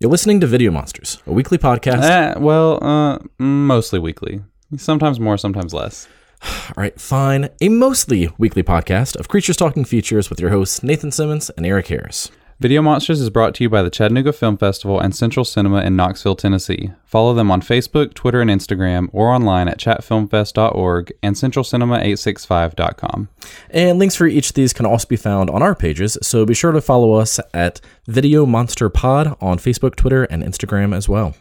You're 0.00 0.12
listening 0.12 0.38
to 0.42 0.46
Video 0.46 0.70
Monsters, 0.70 1.20
a 1.26 1.32
weekly 1.32 1.58
podcast. 1.58 2.04
Eh, 2.04 2.38
well, 2.38 2.78
uh, 2.84 3.18
mostly 3.40 3.98
weekly. 3.98 4.40
Sometimes 4.76 5.18
more, 5.18 5.36
sometimes 5.36 5.74
less. 5.74 6.06
All 6.44 6.74
right, 6.76 7.00
fine. 7.00 7.48
A 7.60 7.68
mostly 7.68 8.30
weekly 8.38 8.62
podcast 8.62 9.16
of 9.16 9.26
Creatures 9.26 9.56
Talking 9.56 9.84
Features 9.84 10.30
with 10.30 10.38
your 10.38 10.50
hosts 10.50 10.84
Nathan 10.84 11.10
Simmons 11.10 11.50
and 11.50 11.66
Eric 11.66 11.88
Harris. 11.88 12.30
Video 12.60 12.82
Monsters 12.82 13.20
is 13.20 13.30
brought 13.30 13.54
to 13.54 13.62
you 13.62 13.70
by 13.70 13.82
the 13.82 13.90
Chattanooga 13.90 14.32
Film 14.32 14.56
Festival 14.56 14.98
and 14.98 15.14
Central 15.14 15.44
Cinema 15.44 15.80
in 15.82 15.94
Knoxville, 15.94 16.34
Tennessee. 16.34 16.90
Follow 17.04 17.32
them 17.32 17.52
on 17.52 17.62
Facebook, 17.62 18.14
Twitter, 18.14 18.40
and 18.40 18.50
Instagram, 18.50 19.08
or 19.12 19.28
online 19.28 19.68
at 19.68 19.78
chattfilmfest.org 19.78 21.12
and 21.22 21.36
centralcinema865.com. 21.36 23.28
And 23.70 24.00
links 24.00 24.16
for 24.16 24.26
each 24.26 24.48
of 24.48 24.54
these 24.54 24.72
can 24.72 24.86
also 24.86 25.06
be 25.06 25.14
found 25.14 25.50
on 25.50 25.62
our 25.62 25.76
pages, 25.76 26.18
so 26.20 26.44
be 26.44 26.52
sure 26.52 26.72
to 26.72 26.80
follow 26.80 27.12
us 27.12 27.38
at 27.54 27.80
Video 28.08 28.44
Monster 28.44 28.88
Pod 28.88 29.36
on 29.40 29.58
Facebook, 29.58 29.94
Twitter, 29.94 30.24
and 30.24 30.42
Instagram 30.42 30.92
as 30.92 31.08
well. 31.08 31.36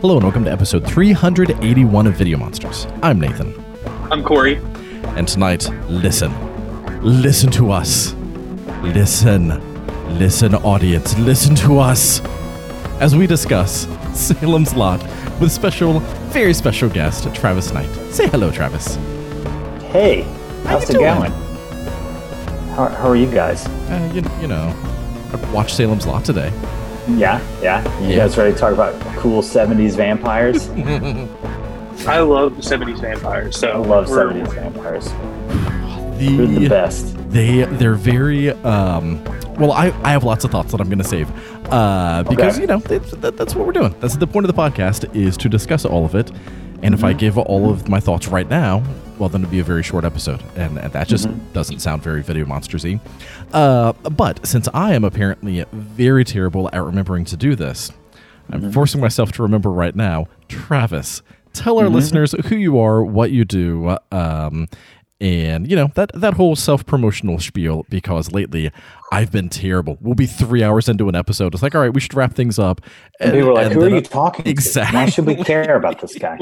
Hello 0.00 0.14
and 0.14 0.22
welcome 0.22 0.44
to 0.44 0.52
episode 0.52 0.86
381 0.86 2.06
of 2.06 2.14
Video 2.14 2.38
Monsters. 2.38 2.86
I'm 3.02 3.20
Nathan. 3.20 3.52
I'm 4.10 4.22
Corey. 4.22 4.56
And 5.16 5.26
tonight, 5.26 5.68
listen. 5.88 6.32
Listen 7.02 7.50
to 7.52 7.72
us. 7.72 8.14
Listen. 8.82 9.48
Listen, 10.18 10.54
audience. 10.54 11.18
Listen 11.18 11.54
to 11.56 11.78
us. 11.78 12.20
As 13.00 13.16
we 13.16 13.26
discuss 13.26 13.86
Salem's 14.14 14.74
Lot 14.74 15.02
with 15.40 15.50
special, 15.50 16.00
very 16.30 16.54
special 16.54 16.88
guest, 16.88 17.32
Travis 17.34 17.72
Knight. 17.72 17.90
Say 18.12 18.28
hello, 18.28 18.50
Travis. 18.50 18.94
Hey, 19.90 20.22
how's 20.64 20.88
you 20.88 20.96
it 20.96 20.98
doing? 20.98 21.14
going? 21.14 21.32
How, 22.74 22.88
how 22.88 23.08
are 23.08 23.16
you 23.16 23.30
guys? 23.30 23.66
Uh, 23.66 24.12
you, 24.14 24.22
you 24.40 24.46
know, 24.46 24.74
I 25.32 25.52
watched 25.52 25.74
Salem's 25.76 26.06
Lot 26.06 26.24
today. 26.24 26.52
Yeah, 27.08 27.40
yeah. 27.62 28.00
You 28.02 28.08
Yeah. 28.10 28.16
guys 28.18 28.36
ready 28.36 28.52
to 28.52 28.58
talk 28.58 28.72
about 28.72 28.94
cool 29.16 29.42
70s 29.42 29.96
vampires? 29.96 30.68
I 32.06 32.20
love 32.20 32.52
70s 32.58 33.00
vampires. 33.00 33.56
So 33.58 33.68
I 33.70 33.76
love 33.76 34.06
70s 34.06 34.52
vampires. 34.54 35.08
They're 36.18 36.46
the 36.46 36.68
best. 36.68 37.14
They 37.30 37.62
they're 37.64 37.94
very 37.94 38.50
um 38.50 39.22
well 39.58 39.72
I, 39.72 39.86
I 40.02 40.10
have 40.12 40.24
lots 40.24 40.44
of 40.44 40.50
thoughts 40.50 40.72
that 40.72 40.80
I'm 40.80 40.88
going 40.88 40.98
to 40.98 41.04
save 41.04 41.30
uh 41.72 42.24
because 42.28 42.54
Okay. 42.54 42.62
you 42.62 42.66
know 42.66 42.82
it's, 42.90 43.10
that, 43.12 43.36
that's 43.36 43.54
what 43.54 43.66
we're 43.66 43.72
doing. 43.72 43.94
That's 44.00 44.16
the 44.16 44.26
point 44.26 44.46
of 44.48 44.54
the 44.54 44.60
podcast 44.60 45.14
is 45.14 45.36
to 45.38 45.48
discuss 45.48 45.84
all 45.84 46.04
of 46.04 46.14
it. 46.14 46.30
And 46.82 46.94
if 46.94 47.02
I 47.04 47.10
Mm-hmm. 47.10 47.18
give 47.18 47.38
all 47.38 47.70
of 47.70 47.88
my 47.88 48.00
thoughts 48.00 48.28
right 48.28 48.48
now, 48.48 48.82
well 49.18 49.28
then 49.28 49.40
it'd 49.42 49.50
be 49.50 49.58
a 49.60 49.64
very 49.64 49.82
short 49.82 50.04
episode 50.04 50.42
and, 50.56 50.78
and 50.78 50.92
that 50.92 51.08
just 51.08 51.26
Mm-hmm. 51.26 51.52
doesn't 51.52 51.80
sound 51.80 52.02
very 52.02 52.22
video 52.22 52.44
monstersy. 52.44 53.00
Uh 53.52 53.92
but 54.10 54.46
since 54.46 54.68
I 54.74 54.94
am 54.94 55.04
apparently 55.04 55.64
very 55.72 56.24
terrible 56.24 56.68
at 56.72 56.82
remembering 56.82 57.24
to 57.26 57.36
do 57.36 57.54
this, 57.56 57.90
I'm 58.50 58.60
Mm-hmm. 58.60 58.70
forcing 58.70 59.00
myself 59.00 59.32
to 59.32 59.42
remember 59.42 59.70
right 59.70 59.94
now. 59.94 60.26
Travis, 60.48 61.22
tell 61.52 61.78
our 61.78 61.86
Mm-hmm. 61.86 61.94
listeners 61.94 62.34
who 62.46 62.56
you 62.56 62.78
are, 62.78 63.04
what 63.04 63.30
you 63.30 63.44
do, 63.44 63.96
um, 64.12 64.68
and 65.20 65.68
you 65.68 65.74
know 65.76 65.90
that 65.96 66.10
that 66.14 66.34
whole 66.34 66.54
self 66.54 66.86
promotional 66.86 67.40
spiel. 67.40 67.84
Because 67.90 68.30
lately, 68.32 68.70
I've 69.10 69.32
been 69.32 69.48
terrible. 69.48 69.98
We'll 70.00 70.14
be 70.14 70.26
three 70.26 70.62
hours 70.62 70.88
into 70.88 71.08
an 71.08 71.16
episode. 71.16 71.52
It's 71.54 71.62
like, 71.62 71.74
all 71.74 71.80
right, 71.80 71.92
we 71.92 71.98
should 72.00 72.14
wrap 72.14 72.34
things 72.34 72.56
up. 72.58 72.80
And 73.18 73.32
people 73.32 73.50
are 73.50 73.54
like, 73.54 73.72
who 73.72 73.82
are 73.82 73.88
you 73.88 74.00
talking 74.00 74.44
to? 74.44 74.50
Exactly. 74.50 74.96
Why 74.96 75.06
should 75.06 75.26
we 75.26 75.34
care 75.34 75.76
about 75.76 76.00
this 76.00 76.16
guy? 76.16 76.38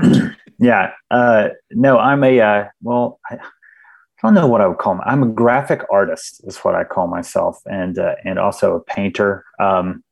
yeah. 0.58 0.92
Uh, 1.10 1.48
no, 1.70 1.98
I'm 1.98 2.24
a, 2.24 2.40
uh, 2.40 2.64
well, 2.82 3.20
I, 3.30 3.36
I 3.36 4.26
don't 4.26 4.34
know 4.34 4.48
what 4.48 4.60
I 4.60 4.66
would 4.66 4.78
call 4.78 4.94
him. 4.94 5.00
I'm 5.04 5.22
a 5.22 5.28
graphic 5.28 5.82
artist, 5.90 6.40
is 6.44 6.58
what 6.58 6.74
I 6.74 6.84
call 6.84 7.06
myself, 7.06 7.60
and 7.66 7.98
uh, 7.98 8.16
and 8.24 8.38
also 8.38 8.74
a 8.74 8.80
painter. 8.80 9.44
Um, 9.60 10.02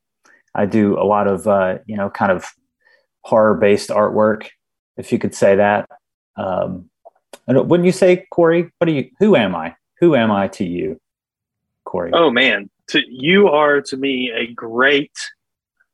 I 0.55 0.65
do 0.65 0.97
a 0.99 1.03
lot 1.03 1.27
of, 1.27 1.49
uh, 1.49 1.79
you 1.87 1.97
know, 1.97 2.09
kind 2.09 2.31
of 2.31 2.47
horror 3.23 3.55
based 3.55 3.91
artwork, 3.91 4.47
if 4.97 5.11
you 5.11 5.19
could 5.19 5.35
say 5.35 5.57
that. 5.57 5.89
Um, 6.37 6.89
when 7.47 7.85
you 7.85 7.93
say 7.93 8.27
Corey, 8.31 8.71
what 8.79 8.87
do 8.87 8.93
you? 8.93 9.11
Who 9.19 9.35
am 9.35 9.57
I? 9.57 9.75
Who 10.01 10.15
am 10.15 10.31
I 10.31 10.49
to 10.49 10.65
you, 10.65 11.01
Corey? 11.85 12.13
Oh 12.15 12.31
man, 12.31 12.71
to, 12.89 13.03
you 13.09 13.49
are 13.49 13.81
to 13.83 13.97
me 13.97 14.31
a 14.33 14.47
great 14.53 15.17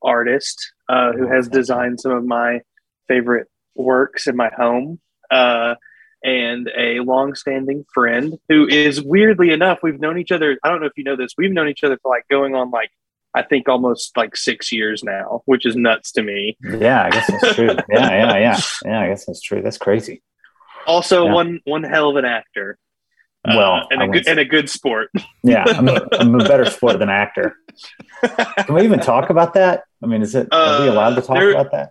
artist 0.03 0.71
uh, 0.89 1.13
who 1.13 1.27
has 1.27 1.47
designed 1.47 1.99
some 1.99 2.11
of 2.11 2.25
my 2.25 2.61
favorite 3.07 3.47
works 3.75 4.27
in 4.27 4.35
my 4.35 4.49
home, 4.55 4.99
uh, 5.31 5.75
and 6.23 6.69
a 6.77 6.99
long-standing 7.01 7.85
friend 7.93 8.37
who 8.47 8.67
is 8.67 9.01
weirdly 9.01 9.51
enough 9.51 9.79
we've 9.83 9.99
known 9.99 10.17
each 10.17 10.31
other. 10.31 10.57
I 10.63 10.69
don't 10.69 10.79
know 10.79 10.87
if 10.87 10.93
you 10.97 11.03
know 11.03 11.15
this. 11.17 11.33
We've 11.37 11.51
known 11.51 11.67
each 11.67 11.83
other 11.83 11.97
for 12.01 12.09
like 12.09 12.27
going 12.29 12.55
on 12.55 12.71
like 12.71 12.91
I 13.35 13.41
think 13.41 13.67
almost 13.67 14.15
like 14.15 14.35
six 14.37 14.71
years 14.71 15.03
now, 15.03 15.41
which 15.45 15.65
is 15.65 15.75
nuts 15.75 16.11
to 16.13 16.21
me. 16.21 16.55
Yeah, 16.61 17.03
I 17.03 17.09
guess 17.09 17.27
that's 17.27 17.55
true. 17.55 17.67
Yeah, 17.89 18.09
yeah, 18.09 18.37
yeah, 18.37 18.59
yeah. 18.85 18.99
I 19.01 19.07
guess 19.09 19.25
that's 19.25 19.41
true. 19.41 19.61
That's 19.61 19.79
crazy. 19.79 20.21
Also, 20.85 21.25
Yeah. 21.25 21.33
one 21.33 21.59
one 21.65 21.83
hell 21.83 22.09
of 22.11 22.15
an 22.17 22.25
actor. 22.25 22.77
Uh, 23.45 23.55
Well, 23.57 23.87
and 23.91 24.01
I 24.01 24.05
a 24.05 24.07
good 24.09 24.27
and 24.27 24.39
a 24.39 24.45
good 24.45 24.69
sport. 24.69 25.09
Yeah, 25.43 25.65
I'm 25.67 25.89
a, 25.89 26.07
I'm 26.13 26.35
a 26.39 26.45
better 26.47 26.63
sport 26.65 26.99
than 26.99 27.09
actor. 27.09 27.55
Can 28.23 28.75
we 28.75 28.83
even 28.83 28.99
talk 28.99 29.29
about 29.29 29.55
that? 29.55 29.83
I 30.01 30.05
mean, 30.05 30.21
is 30.21 30.35
it 30.35 30.47
are 30.53 30.81
we 30.83 30.87
Uh, 30.89 30.93
allowed 30.93 31.15
to 31.15 31.21
talk 31.21 31.35
there- 31.37 31.51
about 31.51 31.71
that? 31.71 31.89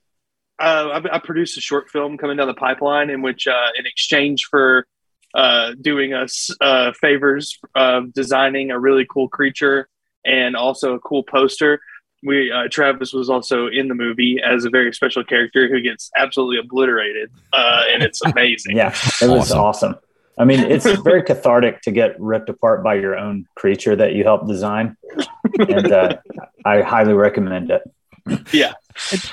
Uh, 0.63 1.01
I, 1.05 1.17
I 1.17 1.19
produced 1.19 1.59
a 1.59 1.61
short 1.61 1.91
film 1.91 2.17
coming 2.17 2.37
down 2.37 2.47
the 2.47 2.55
pipeline 2.55 3.11
in 3.11 3.21
which, 3.23 3.47
uh, 3.47 3.69
in 3.79 3.85
exchange 3.87 4.45
for 4.51 4.87
uh, 5.35 5.73
doing 5.81 6.13
us 6.15 6.51
uh, 6.61 6.93
favors 6.93 7.59
of 7.75 8.13
designing 8.13 8.71
a 8.71 8.79
really 8.79 9.07
cool 9.11 9.29
creature 9.29 9.89
and 10.25 10.55
also 10.57 10.95
a 10.95 11.01
cool 11.01 11.23
poster, 11.25 11.81
we 12.25 12.53
uh, 12.53 12.69
Travis 12.71 13.13
was 13.13 13.29
also 13.29 13.67
in 13.67 13.89
the 13.89 13.95
movie 13.95 14.41
as 14.45 14.65
a 14.65 14.71
very 14.71 14.93
special 14.93 15.25
character 15.25 15.69
who 15.69 15.81
gets 15.81 16.11
absolutely 16.17 16.59
obliterated, 16.59 17.31
uh, 17.53 17.83
and 17.93 18.03
it's 18.03 18.23
amazing. 18.25 18.77
Yeah, 18.83 18.95
it 19.21 19.29
was 19.29 19.51
Awesome. 19.51 19.59
awesome. 19.59 19.95
I 20.39 20.45
mean, 20.45 20.61
it's 20.61 20.87
very 21.03 21.23
cathartic 21.25 21.81
to 21.83 21.91
get 21.91 22.19
ripped 22.21 22.49
apart 22.49 22.85
by 22.85 22.95
your 22.95 23.17
own 23.19 23.47
creature 23.57 23.97
that 23.97 24.15
you 24.15 24.23
helped 24.23 24.47
design, 24.47 24.97
and 25.59 25.91
uh, 25.93 26.17
I 26.65 26.83
highly 26.83 27.13
recommend 27.15 27.71
it. 27.73 27.83
yeah. 28.53 28.75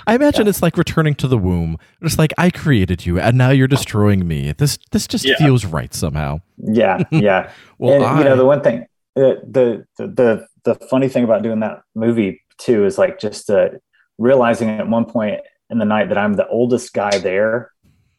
I 0.08 0.16
imagine 0.16 0.48
it's 0.48 0.62
like 0.62 0.78
returning 0.78 1.16
to 1.16 1.28
the 1.28 1.38
womb. 1.38 1.78
It's 2.02 2.18
like 2.18 2.34
I 2.38 2.50
created 2.50 3.06
you, 3.06 3.20
and 3.20 3.38
now 3.38 3.50
you're 3.50 3.68
destroying 3.68 4.28
me. 4.28 4.52
This 4.54 4.78
this 4.92 5.08
just 5.08 5.26
Yeah. 5.26 5.36
feels 5.38 5.66
right 5.66 5.94
somehow. 5.94 6.42
Yeah, 6.58 7.04
yeah. 7.12 7.52
Well, 7.78 7.94
and 7.94 8.04
I, 8.04 8.18
you 8.20 8.24
know 8.26 8.36
the 8.36 8.46
one 8.46 8.62
thing 8.62 8.82
uh, 9.16 9.36
the, 9.50 9.86
the 9.98 10.08
the 10.08 10.48
the 10.66 10.76
funny 10.88 11.08
thing 11.08 11.24
about 11.24 11.44
doing 11.44 11.62
that 11.62 11.82
movie 11.96 12.42
too 12.58 12.86
is 12.86 12.98
like 12.98 13.20
just 13.20 13.50
uh, 13.50 13.70
realizing 14.18 14.70
at 14.70 14.88
one 14.90 15.06
point 15.06 15.40
in 15.70 15.78
the 15.78 15.86
night 15.86 16.10
that 16.10 16.18
i'm 16.18 16.34
the 16.34 16.48
oldest 16.50 16.94
guy 16.94 17.18
there 17.20 17.72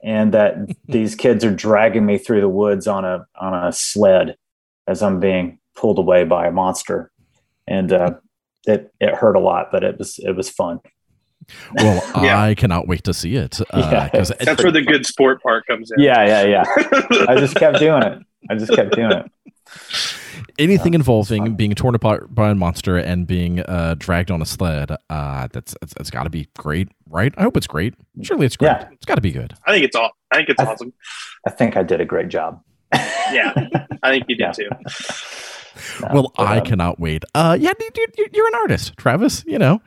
and 0.03 0.33
that 0.33 0.55
these 0.89 1.15
kids 1.15 1.45
are 1.45 1.55
dragging 1.55 2.07
me 2.07 2.17
through 2.17 2.41
the 2.41 2.49
woods 2.49 2.87
on 2.87 3.05
a 3.05 3.27
on 3.39 3.53
a 3.53 3.71
sled 3.73 4.37
as 4.87 5.03
i'm 5.03 5.21
being 5.21 5.59
pulled 5.77 5.99
away 5.99 6.25
by 6.25 6.47
a 6.47 6.51
monster 6.53 7.11
and 7.67 7.93
uh, 7.93 8.15
it 8.67 8.91
it 9.01 9.15
hurt 9.15 9.37
a 9.37 9.41
lot 9.41 9.69
but 9.71 9.85
it 9.85 9.99
was 9.99 10.19
it 10.21 10.35
was 10.35 10.49
fun 10.49 10.79
well, 11.77 12.03
Yeah. 12.25 12.41
I 12.41 12.55
cannot 12.55 12.87
wait 12.89 13.05
to 13.05 13.15
see 13.15 13.37
it 13.37 13.61
Yeah. 13.75 14.09
because 14.11 14.33
That's 14.41 14.63
where 14.63 14.73
the 14.73 14.83
good 14.83 15.07
sport 15.07 15.43
part 15.43 15.67
comes 15.67 15.91
in. 15.91 16.03
yeah 16.03 16.25
yeah 16.27 16.45
yeah 16.45 16.65
i 17.29 17.37
just 17.39 17.55
kept 17.57 17.79
doing 17.87 18.03
it 18.03 18.19
i 18.51 18.55
just 18.55 18.73
kept 18.73 18.95
doing 18.95 19.13
it 19.13 19.31
anything 20.59 20.93
Yeah, 20.93 20.99
involving 20.99 21.55
being 21.55 21.75
torn 21.75 21.95
apart 21.95 22.35
by 22.35 22.51
a 22.51 22.55
monster 22.55 22.97
and 22.97 23.27
being 23.27 23.61
uh, 23.61 23.95
dragged 23.99 24.31
on 24.31 24.43
a 24.43 24.47
sled, 24.47 24.91
uh, 25.09 25.49
that's 25.53 25.75
it's, 25.83 25.95
it's 25.99 26.11
got 26.11 26.25
to 26.25 26.31
be 26.31 26.49
great, 26.57 26.89
right? 27.09 27.33
I 27.37 27.43
hope 27.43 27.57
it's 27.57 27.67
great. 27.67 27.95
Surely 28.23 28.47
it's 28.47 28.57
great. 28.57 28.69
Yeah. 28.69 28.89
It's 28.93 29.07
got 29.07 29.15
to 29.15 29.21
be 29.21 29.31
good. 29.33 29.55
I 29.67 29.73
think 29.73 29.85
it's 29.85 29.95
all. 29.97 30.11
I 30.31 30.37
think 30.37 30.49
it's 30.49 30.61
I- 30.61 30.67
awesome. 30.67 30.93
i 31.47 31.51
think 31.51 31.77
i 31.77 31.83
did 31.83 32.01
a 32.01 32.05
great 32.05 32.29
job 32.29 32.61
Yeah, 32.93 33.53
I 34.03 34.11
think 34.11 34.25
you 34.29 34.37
did 34.37 34.41
Yeah. 34.41 34.53
too. 34.53 34.69
No, 36.03 36.09
well, 36.13 36.33
but, 36.37 36.43
I 36.43 36.59
um, 36.59 36.65
cannot 36.67 36.99
wait. 37.01 37.25
Uh, 37.35 37.57
yeah, 37.61 37.73
dude, 37.79 38.13
dude, 38.17 38.31
you're 38.35 38.47
an 38.49 38.55
artist, 38.57 38.97
Travis. 38.97 39.45
You 39.47 39.59
know, 39.59 39.81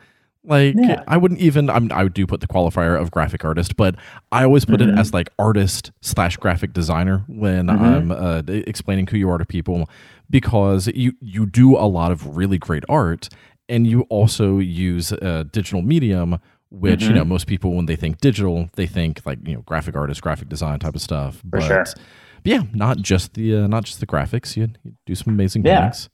like 0.45 0.75
Yeah. 0.78 1.04
I 1.07 1.18
wouldn't 1.18 1.40
even. 1.40 1.69
I'm, 1.69 1.92
I 1.92 2.07
do 2.07 2.25
put 2.28 2.42
the 2.42 2.48
qualifier 2.48 3.00
of 3.00 3.12
graphic 3.12 3.45
artist, 3.45 3.75
but 3.75 3.95
I 4.31 4.44
always 4.44 4.66
put 4.66 4.81
it 4.81 4.90
Mhm. 4.90 5.00
as 5.00 5.13
like 5.13 5.30
artist 5.40 5.92
slash 6.01 6.38
graphic 6.38 6.74
designer 6.74 7.24
when 7.28 7.68
Mhm. 7.68 7.80
I'm 7.80 8.12
uh, 8.12 8.42
explaining 8.48 9.07
who 9.07 9.18
you 9.18 9.30
are 9.30 9.38
to 9.38 9.45
people, 9.45 9.90
because 10.30 10.88
you 10.95 11.13
you 11.22 11.45
do 11.45 11.78
a 11.78 11.88
lot 11.88 12.12
of 12.12 12.36
really 12.36 12.57
great 12.57 12.84
art, 12.90 13.30
and 13.69 13.88
you 13.88 14.01
also 14.10 14.60
use 14.60 15.12
a 15.12 15.44
digital 15.45 15.81
medium. 15.81 16.40
Which 16.75 17.04
you 17.04 17.10
Mhm. 17.12 17.16
know, 17.18 17.25
most 17.25 17.45
people 17.45 17.75
when 17.75 17.86
they 17.86 17.95
think 17.95 18.19
digital, 18.19 18.68
they 18.75 18.88
think 18.88 19.22
like 19.28 19.38
you 19.48 19.54
know, 19.54 19.62
graphic 19.62 19.95
artist, 19.95 20.24
graphic 20.24 20.50
design 20.50 20.80
type 20.80 20.95
of 20.95 21.01
stuff. 21.01 21.36
For 21.36 21.60
but, 21.60 21.62
sure. 21.62 21.84
but 21.84 22.51
yeah, 22.51 22.63
not 22.74 22.98
just 22.98 23.36
the 23.36 23.56
uh, 23.57 23.68
not 23.68 23.84
just 23.84 24.00
the 24.00 24.07
graphics. 24.07 24.57
You, 24.57 24.69
you 24.84 24.94
do 25.06 25.13
some 25.13 25.31
amazing 25.36 25.63
Yeah. 25.63 25.81
things. 25.92 26.10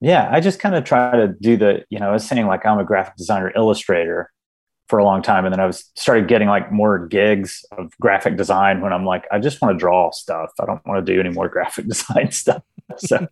Yeah, 0.00 0.28
I 0.30 0.40
just 0.40 0.58
kind 0.58 0.74
of 0.74 0.84
try 0.84 1.16
to 1.16 1.28
do 1.40 1.56
the, 1.56 1.84
you 1.90 1.98
know, 1.98 2.10
I 2.10 2.12
was 2.12 2.26
saying 2.26 2.46
like 2.46 2.66
I'm 2.66 2.78
a 2.78 2.84
graphic 2.84 3.16
designer 3.16 3.52
illustrator 3.56 4.30
for 4.88 4.98
a 4.98 5.04
long 5.04 5.22
time. 5.22 5.44
And 5.44 5.52
then 5.52 5.60
I 5.60 5.66
was 5.66 5.90
started 5.96 6.28
getting 6.28 6.48
like 6.48 6.70
more 6.70 7.06
gigs 7.06 7.64
of 7.72 7.92
graphic 8.00 8.36
design 8.36 8.80
when 8.82 8.92
I'm 8.92 9.04
like, 9.04 9.24
I 9.32 9.38
just 9.38 9.60
want 9.60 9.74
to 9.74 9.78
draw 9.78 10.10
stuff. 10.12 10.50
I 10.60 10.66
don't 10.66 10.84
want 10.86 11.04
to 11.04 11.12
do 11.12 11.18
any 11.18 11.30
more 11.30 11.48
graphic 11.56 11.88
design 11.88 12.30
stuff. 12.30 12.62
so, 12.98 13.26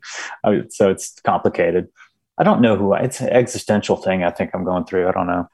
I, 0.44 0.62
so 0.70 0.90
it's 0.90 1.20
complicated. 1.20 1.88
I 2.36 2.42
don't 2.42 2.60
know 2.60 2.76
who 2.76 2.92
I, 2.92 3.00
it's 3.00 3.20
an 3.20 3.28
existential 3.28 3.96
thing. 3.96 4.24
I 4.24 4.30
think 4.30 4.50
I'm 4.54 4.64
going 4.64 4.84
through. 4.84 5.08
I 5.08 5.12
don't 5.12 5.28
know. 5.28 5.48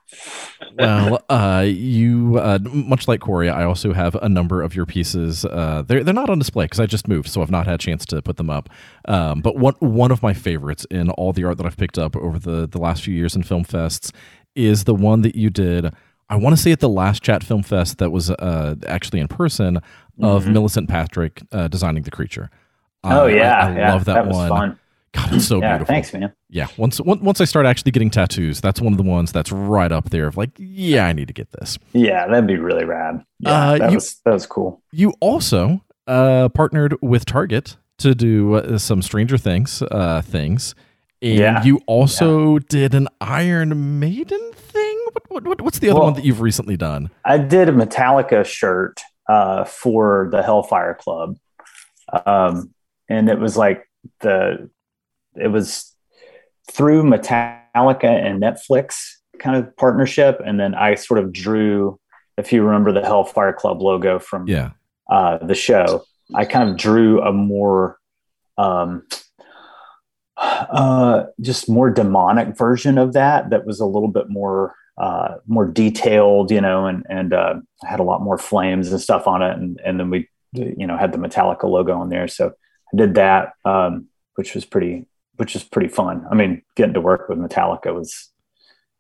well, 0.79 1.23
uh, 1.29 1.65
you 1.67 2.39
uh, 2.39 2.59
much 2.63 3.07
like 3.07 3.21
Corey, 3.21 3.51
I 3.51 3.65
also 3.65 3.93
have 3.93 4.15
a 4.15 4.31
number 4.31 4.63
of 4.63 4.75
your 4.75 4.87
pieces. 4.87 5.45
Uh, 5.45 5.83
they're 5.87 6.03
they're 6.03 6.15
not 6.15 6.31
on 6.31 6.39
display 6.39 6.65
because 6.65 6.81
I 6.81 6.87
just 6.87 7.07
moved, 7.07 7.29
so 7.29 7.43
I've 7.43 7.51
not 7.51 7.67
had 7.67 7.75
a 7.75 7.79
chance 7.79 8.07
to 8.07 8.23
put 8.23 8.39
them 8.39 8.49
up. 8.49 8.71
Um, 9.07 9.43
but 9.43 9.57
one 9.57 9.75
one 9.81 10.11
of 10.11 10.23
my 10.23 10.33
favorites 10.33 10.87
in 10.91 11.11
all 11.11 11.35
the 11.35 11.45
art 11.45 11.59
that 11.59 11.67
I've 11.67 11.77
picked 11.77 11.99
up 11.99 12.17
over 12.17 12.39
the 12.39 12.67
the 12.67 12.79
last 12.79 13.03
few 13.03 13.15
years 13.15 13.37
in 13.37 13.43
film 13.43 13.65
fests 13.65 14.11
is 14.55 14.85
the 14.85 14.95
one 14.95 15.21
that 15.21 15.35
you 15.35 15.51
did. 15.51 15.93
I 16.31 16.37
want 16.37 16.57
to 16.57 16.63
say 16.63 16.73
at 16.73 16.81
the 16.81 16.89
last 16.89 17.23
Chat 17.23 17.45
Film 17.45 17.63
Fest 17.63 17.99
that 17.99 18.11
was 18.11 18.31
uh, 18.31 18.77
actually 18.87 19.21
in 19.21 19.29
person 19.29 19.79
of 20.23 20.45
mm-hmm. 20.45 20.53
Millicent 20.53 20.89
Patrick 20.89 21.43
uh, 21.53 21.69
designing 21.69 22.05
the 22.05 22.11
creature. 22.11 22.51
Oh 23.05 23.27
yeah, 23.27 23.53
I, 23.53 23.69
I 23.69 23.77
yeah, 23.77 23.93
love 23.93 24.05
that, 24.07 24.15
that 24.15 24.27
one. 24.29 24.49
Fun. 24.49 24.80
God, 25.13 25.35
it's 25.35 25.47
so 25.47 25.61
yeah, 25.61 25.73
beautiful. 25.73 25.93
Thanks, 25.93 26.13
man. 26.13 26.33
Yeah, 26.49 26.69
once 26.77 27.01
once 27.01 27.41
I 27.41 27.45
start 27.45 27.67
actually 27.67 27.91
getting 27.91 28.11
tattoos, 28.11 28.61
that's 28.61 28.81
one 28.81 28.93
of 28.93 28.97
the 28.97 29.03
ones 29.03 29.33
that's 29.33 29.51
right 29.51 29.91
up 29.91 30.11
there 30.11 30.29
of 30.29 30.37
like, 30.37 30.51
yeah, 30.57 31.07
I 31.07 31.13
need 31.13 31.27
to 31.29 31.35
get 31.35 31.51
this. 31.51 31.79
Yeah, 31.93 32.29
that'd 32.29 32.47
be 32.47 32.57
really 32.57 32.85
rad. 32.85 33.25
Yeah, 33.41 33.51
uh, 33.51 33.79
that 33.79 33.91
you, 33.91 33.97
was 33.97 34.21
that 34.25 34.33
was 34.33 34.47
cool. 34.47 34.83
You 34.93 35.13
also 35.21 35.83
uh, 36.07 36.49
partnered 36.51 36.97
with 37.03 37.25
Target 37.25 37.77
to 37.99 38.15
do 38.15 38.55
uh, 38.55 38.79
some 38.79 39.03
Stranger 39.03 39.37
Things 39.37 39.83
uh, 39.83 40.23
things, 40.23 40.77
and 41.21 41.39
yeah. 41.39 41.63
you 41.65 41.81
also 41.87 42.55
yeah. 42.55 42.61
did 42.69 42.95
an 42.95 43.09
Iron 43.21 43.99
Maiden 43.99 44.53
thing. 44.53 45.07
What, 45.29 45.45
what, 45.45 45.61
what's 45.61 45.81
the 45.81 45.91
other 45.91 45.99
well, 45.99 46.07
one 46.07 46.15
that 46.15 46.25
you've 46.25 46.41
recently 46.41 46.77
done? 46.77 47.11
I 47.25 47.39
did 47.39 47.69
a 47.69 47.73
Metallica 47.73 48.45
shirt 48.45 49.01
uh, 49.29 49.65
for 49.65 50.29
the 50.31 50.41
Hellfire 50.41 50.95
Club, 50.95 51.37
um, 52.27 52.73
and 53.09 53.29
it 53.29 53.41
was 53.41 53.57
like 53.57 53.89
the 54.21 54.71
it 55.37 55.49
was 55.49 55.95
through 56.71 57.03
Metallica 57.03 58.05
and 58.05 58.43
Netflix 58.43 58.99
kind 59.39 59.57
of 59.57 59.75
partnership, 59.77 60.41
and 60.45 60.61
then 60.61 60.75
I 60.75 60.95
sort 60.95 61.21
of 61.21 61.33
drew, 61.33 61.99
if 62.37 62.53
you 62.53 62.63
remember 62.63 62.93
the 62.93 63.03
Hellfire 63.03 63.53
Club 63.53 63.81
logo 63.81 64.19
from 64.19 64.47
yeah. 64.47 64.71
uh, 65.11 65.39
the 65.39 65.55
show, 65.55 66.05
I 66.35 66.45
kind 66.45 66.69
of 66.69 66.77
drew 66.77 67.23
a 67.23 67.33
more 67.33 67.99
um, 68.59 69.07
uh, 70.37 71.25
just 71.41 71.69
more 71.69 71.91
demonic 71.91 72.57
version 72.57 72.99
of 72.99 73.13
that 73.13 73.51
that 73.51 73.67
was 73.67 73.81
a 73.81 73.87
little 73.87 74.09
bit 74.09 74.29
more 74.29 74.75
uh, 74.99 75.37
more 75.47 75.67
detailed, 75.67 76.51
you 76.51 76.61
know, 76.61 76.87
and 76.87 77.05
and 77.09 77.33
uh, 77.33 77.55
had 77.83 78.01
a 78.01 78.05
lot 78.05 78.23
more 78.23 78.39
flames 78.39 78.91
and 78.91 79.01
stuff 79.01 79.27
on 79.27 79.43
it, 79.43 79.57
and 79.57 79.81
and 79.85 79.99
then 79.99 80.11
we 80.11 80.29
you 80.53 80.87
know 80.87 80.97
had 80.97 81.13
the 81.13 81.19
Metallica 81.19 81.65
logo 81.65 81.99
on 81.99 82.09
there, 82.09 82.29
so 82.29 82.49
I 82.93 82.97
did 82.97 83.15
that, 83.15 83.53
um, 83.65 84.09
which 84.35 84.55
was 84.55 84.65
pretty 84.65 85.07
which 85.41 85.57
is 85.57 85.65
pretty 85.65 85.89
fun. 85.89 86.23
I 86.31 86.35
mean, 86.35 86.61
getting 86.77 86.93
to 86.93 87.01
work 87.01 87.31
with 87.31 87.39
Metallica 87.39 87.95
was, 87.95 88.29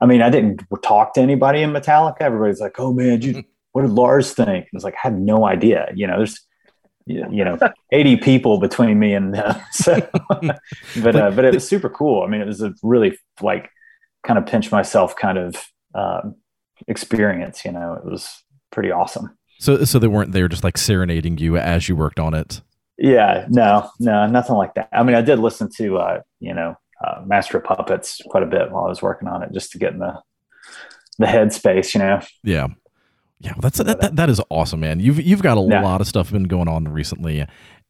I 0.01 0.07
mean, 0.07 0.23
I 0.23 0.31
didn't 0.31 0.63
talk 0.83 1.13
to 1.13 1.21
anybody 1.21 1.61
in 1.61 1.71
Metallica. 1.71 2.23
Everybody's 2.23 2.61
like, 2.61 2.81
"Oh 2.81 2.95
man, 2.95 3.21
you, 3.21 3.45
what 3.73 3.83
did 3.83 3.91
Lars 3.91 4.33
think?" 4.33 4.65
I 4.65 4.69
was 4.73 4.83
like, 4.83 4.95
I 4.95 5.01
had 5.03 5.21
no 5.21 5.47
idea. 5.47 5.93
You 5.95 6.07
know, 6.07 6.17
there's, 6.17 6.41
you 7.05 7.45
know, 7.45 7.59
80 7.93 8.17
people 8.17 8.59
between 8.59 8.99
me 8.99 9.13
and 9.13 9.35
them. 9.35 9.61
So, 9.73 10.01
but 11.03 11.15
uh, 11.15 11.31
but 11.31 11.45
it 11.45 11.53
was 11.53 11.69
super 11.69 11.91
cool. 11.91 12.23
I 12.23 12.27
mean, 12.27 12.41
it 12.41 12.47
was 12.47 12.63
a 12.63 12.73
really 12.83 13.19
like 13.43 13.69
kind 14.27 14.39
of 14.39 14.47
pinch 14.47 14.73
myself 14.73 15.15
kind 15.17 15.37
of 15.37 15.57
um, 15.95 16.37
experience. 16.89 17.67
You 17.67 17.73
know, 17.73 18.01
it 18.03 18.11
was 18.11 18.43
pretty 18.73 18.91
awesome. 18.91 19.37
So 19.59 19.85
so 19.85 19.99
they 19.99 20.09
weren't 20.09 20.33
there 20.33 20.49
just 20.49 20.65
like 20.65 20.79
serenading 20.79 21.37
you 21.37 21.59
as 21.59 21.87
you 21.87 21.97
worked 21.97 22.19
on 22.19 22.33
it. 22.33 22.63
Yeah, 23.01 23.47
no, 23.49 23.91
no, 23.99 24.27
nothing 24.27 24.57
like 24.57 24.75
that. 24.75 24.91
I 24.93 25.03
mean, 25.03 25.17
I 25.17 25.23
did 25.23 25.39
listen 25.39 25.71
to, 25.79 25.97
uh, 25.97 26.21
you 26.41 26.55
know, 26.55 26.77
uh, 27.05 27.23
Master 27.25 27.59
of 27.59 27.65
Puppets 27.65 28.21
quite 28.29 28.43
a 28.43 28.47
bit 28.47 28.71
while 28.71 28.85
I 28.85 28.89
was 28.89 29.03
working 29.03 29.29
on 29.29 29.43
it, 29.43 29.53
just 29.53 29.73
to 29.73 29.79
get 29.79 29.93
in 29.93 29.99
the 29.99 30.21
the 31.19 31.27
headspace, 31.27 31.95
you 31.95 32.01
know. 32.01 32.21
Yeah, 32.43 32.69
yeah, 33.41 33.53
well, 33.53 33.63
that's 33.63 33.79
that, 33.79 34.01
that, 34.01 34.17
that 34.17 34.29
is 34.31 34.41
awesome, 34.51 34.81
man. 34.81 35.01
You've 35.01 35.21
you've 35.21 35.43
got 35.43 35.57
a 35.57 35.63
yeah. 35.63 35.83
lot 35.83 36.01
of 36.01 36.07
stuff 36.07 36.31
been 36.31 36.45
going 36.45 36.69
on 36.69 36.89
recently, 36.89 37.47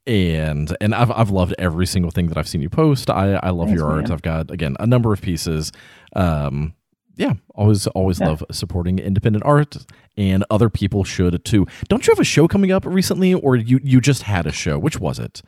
and 0.06 0.76
and 0.80 0.94
I've 0.94 1.10
I've 1.10 1.30
loved 1.30 1.54
every 1.58 1.86
single 1.86 2.12
thing 2.12 2.28
that 2.28 2.38
I've 2.38 2.48
seen 2.48 2.62
you 2.62 2.70
post. 2.70 3.10
I 3.10 3.34
I 3.34 3.50
love 3.50 3.68
Thanks, 3.68 3.80
your 3.80 3.90
art. 3.90 4.04
Man. 4.04 4.12
I've 4.12 4.22
got 4.22 4.50
again 4.50 4.76
a 4.78 4.86
number 4.86 5.12
of 5.12 5.20
pieces. 5.20 5.72
Um, 6.14 6.74
yeah, 7.16 7.34
always 7.54 7.88
always 7.88 8.20
yeah. 8.20 8.28
love 8.28 8.44
supporting 8.52 9.00
independent 9.00 9.44
art, 9.44 9.76
and 10.16 10.44
other 10.50 10.70
people 10.70 11.02
should 11.02 11.44
too. 11.44 11.66
Don't 11.88 12.06
you 12.06 12.12
have 12.12 12.20
a 12.20 12.24
show 12.24 12.46
coming 12.46 12.70
up 12.70 12.84
recently, 12.86 13.34
or 13.34 13.56
you 13.56 13.80
you 13.82 14.00
just 14.00 14.22
had 14.22 14.46
a 14.46 14.52
show? 14.52 14.78
Which 14.78 15.00
was 15.00 15.18
it? 15.18 15.42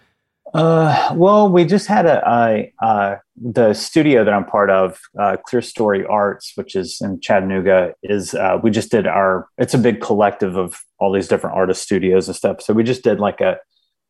Uh, 0.54 1.14
well, 1.16 1.48
we 1.48 1.64
just 1.64 1.86
had 1.86 2.04
a, 2.04 2.22
a 2.28 2.72
uh, 2.84 3.16
the 3.36 3.72
studio 3.72 4.22
that 4.24 4.34
I'm 4.34 4.44
part 4.44 4.68
of, 4.68 4.98
uh, 5.18 5.36
Clear 5.46 5.62
Story 5.62 6.04
Arts, 6.04 6.52
which 6.56 6.76
is 6.76 7.00
in 7.00 7.20
Chattanooga. 7.20 7.94
Is 8.02 8.34
uh, 8.34 8.58
we 8.62 8.70
just 8.70 8.90
did 8.90 9.06
our? 9.06 9.48
It's 9.56 9.74
a 9.74 9.78
big 9.78 10.00
collective 10.00 10.56
of 10.56 10.78
all 10.98 11.12
these 11.12 11.28
different 11.28 11.56
artist 11.56 11.82
studios 11.82 12.28
and 12.28 12.36
stuff. 12.36 12.60
So 12.60 12.74
we 12.74 12.84
just 12.84 13.02
did 13.02 13.18
like 13.18 13.40
a 13.40 13.58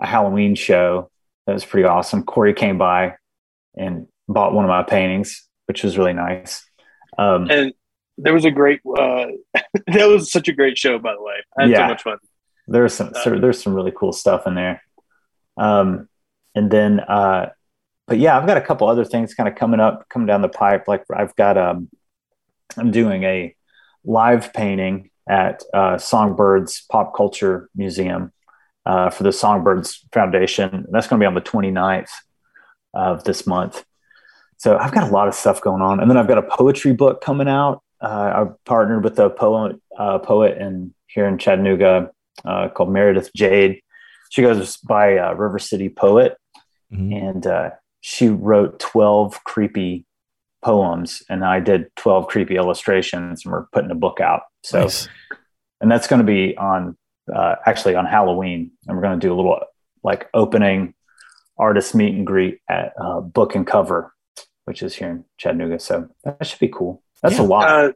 a 0.00 0.06
Halloween 0.06 0.54
show 0.54 1.10
that 1.46 1.52
was 1.52 1.64
pretty 1.64 1.86
awesome. 1.86 2.24
Corey 2.24 2.54
came 2.54 2.76
by 2.76 3.14
and 3.76 4.06
bought 4.28 4.52
one 4.52 4.64
of 4.64 4.68
my 4.68 4.82
paintings, 4.82 5.48
which 5.66 5.82
was 5.82 5.96
really 5.96 6.12
nice. 6.12 6.64
Um, 7.18 7.50
and 7.50 7.72
there 8.18 8.34
was 8.34 8.44
a 8.44 8.50
great. 8.50 8.80
Uh, 8.86 9.26
that 9.86 10.08
was 10.08 10.30
such 10.30 10.48
a 10.48 10.52
great 10.52 10.76
show, 10.76 10.98
by 10.98 11.14
the 11.14 11.22
way. 11.22 11.34
I 11.56 11.62
had 11.62 11.70
yeah, 11.70 11.78
so 11.78 11.86
much 11.86 12.02
fun. 12.02 12.18
There's 12.66 12.94
some. 12.94 13.12
Uh, 13.14 13.38
there's 13.38 13.62
some 13.62 13.74
really 13.74 13.92
cool 13.96 14.12
stuff 14.12 14.46
in 14.46 14.54
there. 14.54 14.82
Um, 15.56 16.08
and 16.54 16.70
then, 16.70 17.00
uh, 17.00 17.50
but 18.06 18.18
yeah, 18.18 18.36
I've 18.36 18.46
got 18.46 18.56
a 18.56 18.62
couple 18.62 18.88
other 18.88 19.04
things 19.04 19.34
kind 19.34 19.48
of 19.48 19.54
coming 19.54 19.80
up, 19.80 20.08
coming 20.08 20.26
down 20.26 20.42
the 20.42 20.48
pipe. 20.48 20.88
Like 20.88 21.04
I've 21.14 21.34
got 21.36 21.56
um, 21.56 21.88
I'm 22.76 22.90
doing 22.90 23.24
a 23.24 23.54
live 24.04 24.52
painting 24.52 25.10
at 25.28 25.62
uh, 25.72 25.98
Songbirds 25.98 26.84
Pop 26.90 27.14
Culture 27.14 27.70
Museum 27.74 28.32
uh, 28.84 29.10
for 29.10 29.22
the 29.22 29.32
Songbirds 29.32 30.04
Foundation. 30.12 30.86
That's 30.90 31.06
going 31.06 31.20
to 31.20 31.22
be 31.22 31.26
on 31.26 31.34
the 31.34 31.40
29th 31.40 32.10
of 32.94 33.24
this 33.24 33.46
month. 33.46 33.84
So 34.58 34.76
I've 34.76 34.92
got 34.92 35.08
a 35.08 35.12
lot 35.12 35.28
of 35.28 35.34
stuff 35.34 35.60
going 35.60 35.82
on, 35.82 36.00
and 36.00 36.10
then 36.10 36.16
I've 36.16 36.28
got 36.28 36.38
a 36.38 36.42
poetry 36.42 36.92
book 36.92 37.20
coming 37.20 37.48
out. 37.48 37.82
Uh, 38.00 38.46
I 38.46 38.46
partnered 38.64 39.04
with 39.04 39.18
a 39.18 39.30
poet 39.30 39.76
poet 39.96 40.58
in 40.58 40.94
here 41.06 41.26
in 41.26 41.38
Chattanooga 41.38 42.10
uh, 42.44 42.68
called 42.68 42.92
Meredith 42.92 43.30
Jade. 43.34 43.80
She 44.30 44.42
goes 44.42 44.76
by 44.78 45.18
uh, 45.18 45.34
River 45.34 45.58
City 45.58 45.88
Poet, 45.88 46.36
mm-hmm. 46.92 47.12
and 47.12 47.46
uh, 47.46 47.70
she 48.00 48.28
wrote 48.28 48.78
twelve 48.78 49.42
creepy 49.44 50.06
poems, 50.62 51.22
and 51.28 51.44
I 51.44 51.60
did 51.60 51.90
twelve 51.96 52.26
creepy 52.26 52.56
illustrations, 52.56 53.44
and 53.44 53.52
we're 53.52 53.66
putting 53.72 53.90
a 53.90 53.96
book 53.96 54.20
out. 54.20 54.42
So, 54.64 54.82
nice. 54.82 55.08
and 55.80 55.90
that's 55.90 56.06
going 56.06 56.20
to 56.20 56.26
be 56.26 56.56
on 56.56 56.96
uh, 57.32 57.56
actually 57.66 57.94
on 57.94 58.06
Halloween, 58.06 58.72
and 58.86 58.96
we're 58.96 59.02
going 59.02 59.18
to 59.18 59.26
do 59.26 59.32
a 59.32 59.36
little 59.36 59.60
like 60.02 60.28
opening 60.34 60.94
artist 61.58 61.94
meet 61.94 62.14
and 62.14 62.26
greet 62.26 62.60
at 62.68 62.92
Book 63.32 63.54
and 63.54 63.66
Cover 63.66 64.12
which 64.64 64.82
is 64.82 64.94
here 64.94 65.10
in 65.10 65.24
Chattanooga. 65.38 65.78
So 65.78 66.08
that 66.24 66.46
should 66.46 66.58
be 66.58 66.68
cool. 66.68 67.02
That's 67.22 67.36
yeah. 67.36 67.42
a 67.42 67.44
lot. 67.44 67.68
Uh, 67.68 67.92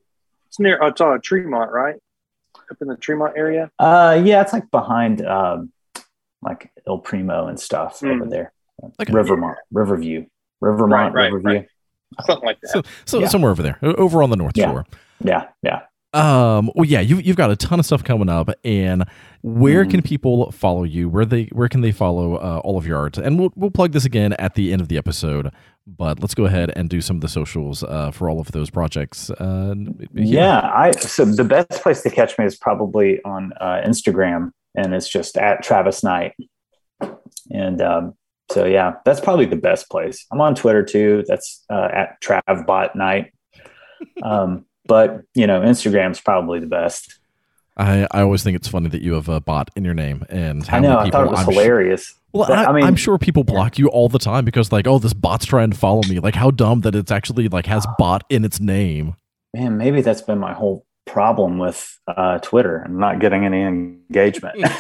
it's 0.49 0.61
near. 0.61 0.79
Oh, 0.83 0.89
it's 0.89 1.01
on 1.01 1.21
Tremont, 1.21 1.73
right? 1.73 1.97
Up 2.71 2.77
in 2.81 2.89
the 2.89 2.97
Tremont 2.97 3.35
area. 3.37 3.71
Uh, 3.79 4.21
yeah, 4.25 4.43
it's 4.43 4.53
like 4.53 4.71
behind 4.71 5.25
um, 5.25 5.73
like 6.43 6.71
El 6.87 6.99
Primo 6.99 7.47
and 7.47 7.59
stuff 7.59 8.01
mm. 8.01 8.15
over 8.15 8.29
there. 8.29 8.53
Okay. 9.01 9.13
Rivermont, 9.13 9.59
Riverview, 9.73 10.27
Rivermont, 10.61 11.15
right, 11.15 11.25
right, 11.25 11.33
Riverview. 11.33 11.59
Right. 11.61 11.69
Something 12.27 12.47
like 12.47 12.61
that. 12.61 12.71
So, 12.71 12.83
so 13.05 13.19
yeah. 13.21 13.29
somewhere 13.29 13.51
over 13.51 13.63
there, 13.63 13.79
over 13.83 14.23
on 14.23 14.31
the 14.31 14.37
North 14.37 14.57
yeah. 14.57 14.67
Shore. 14.67 14.87
Yeah, 15.23 15.49
yeah. 15.63 15.81
Um, 16.13 16.71
well, 16.75 16.87
yeah, 16.87 17.01
you, 17.01 17.19
you've 17.19 17.37
got 17.37 17.51
a 17.51 17.57
ton 17.57 17.79
of 17.79 17.85
stuff 17.85 18.03
coming 18.03 18.31
up, 18.31 18.49
and 18.65 19.05
where 19.43 19.85
mm. 19.85 19.91
can 19.91 20.03
people 20.03 20.51
follow 20.51 20.85
you? 20.85 21.09
Where 21.09 21.27
they 21.27 21.45
where 21.53 21.69
can 21.69 21.83
they 21.83 21.93
follow 21.93 22.37
uh, 22.37 22.61
all 22.65 22.79
of 22.79 22.87
your 22.87 22.97
art? 22.97 23.19
And 23.19 23.39
we'll 23.39 23.53
we'll 23.55 23.71
plug 23.71 23.93
this 23.93 24.07
again 24.07 24.33
at 24.35 24.55
the 24.55 24.73
end 24.73 24.81
of 24.81 24.89
the 24.89 24.97
episode. 24.97 25.53
But 25.87 26.21
let's 26.21 26.35
go 26.35 26.47
ahead 26.47 26.73
and 26.75 26.89
do 26.89 27.01
some 27.01 27.17
of 27.17 27.21
the 27.21 27.29
socials 27.29 27.83
uh, 27.83 28.11
for 28.13 28.31
all 28.31 28.41
of 28.41 28.51
those 28.53 28.71
projects. 28.71 29.31
Uh, 29.31 29.75
yeah. 30.15 30.25
yeah. 30.25 30.71
I 30.75 30.93
so 30.93 31.25
the 31.25 31.45
best 31.45 31.83
place 31.83 32.03
to 32.03 32.11
catch 32.11 32.39
me 32.39 32.47
is 32.47 32.57
probably 32.57 33.23
on 33.23 33.53
uh, 33.61 33.83
Instagram, 33.87 34.53
and 34.75 34.95
it's 34.95 35.09
just 35.09 35.37
at 35.37 35.63
Travis 35.63 36.03
Knight. 36.03 36.33
And 37.51 37.83
um, 37.83 38.15
so 38.51 38.65
yeah, 38.65 38.95
that's 39.05 39.21
probably 39.21 39.47
the 39.47 39.57
best 39.57 39.91
place. 39.91 40.25
I'm 40.33 40.41
on 40.41 40.55
Twitter 40.55 40.85
too. 40.85 41.25
That's 41.27 41.65
uh, 41.71 41.89
at 41.93 42.21
TravBot 42.21 42.95
Knight. 42.95 43.33
Um, 44.23 44.67
but 44.87 45.23
you 45.35 45.47
know, 45.47 45.61
Instagram's 45.61 46.21
probably 46.21 46.61
the 46.61 46.67
best. 46.67 47.19
I, 47.79 48.07
I 48.11 48.23
always 48.23 48.43
think 48.43 48.57
it's 48.57 48.69
funny 48.69 48.89
that 48.89 49.03
you 49.03 49.13
have 49.15 49.29
a 49.29 49.41
bot 49.41 49.71
in 49.77 49.85
your 49.85 49.93
name 49.93 50.25
and 50.31 50.67
how 50.67 50.79
I 50.79 50.81
know. 50.81 50.99
I 50.99 51.11
thought 51.11 51.27
it 51.27 51.31
was 51.31 51.41
I'm 51.41 51.53
hilarious. 51.53 52.15
well, 52.33 52.51
I, 52.51 52.65
I 52.65 52.73
mean- 52.73 52.87
am 52.87 52.97
sure 52.97 53.19
people 53.19 53.45
block 53.45 53.79
you 53.79 53.89
all 53.89 54.09
the 54.09 54.19
time 54.19 54.47
because 54.47 54.73
like, 54.73 54.87
oh, 54.87 54.99
this 54.99 55.13
bot's 55.13 55.45
trying 55.45 55.73
to 55.73 55.77
follow 55.77 56.03
me. 56.09 56.19
Like, 56.19 56.35
how 56.35 56.51
dumb 56.51 56.81
that 56.83 56.95
it's 56.95 57.13
actually 57.13 57.49
like 57.49 57.67
has 57.67 57.87
bot 57.99 58.25
in 58.31 58.45
its 58.45 58.61
name. 58.61 59.15
Man, 59.53 59.77
maybe 59.77 60.01
that's 60.01 60.23
been 60.23 60.39
my 60.39 60.55
whole 60.55 60.87
problem 61.07 61.59
with 61.59 61.99
uh, 62.09 62.39
Twitter 62.39 62.79
and 62.79 62.99
not 62.99 63.21
getting 63.21 63.45
any 63.45 63.63
engagement. 63.63 64.57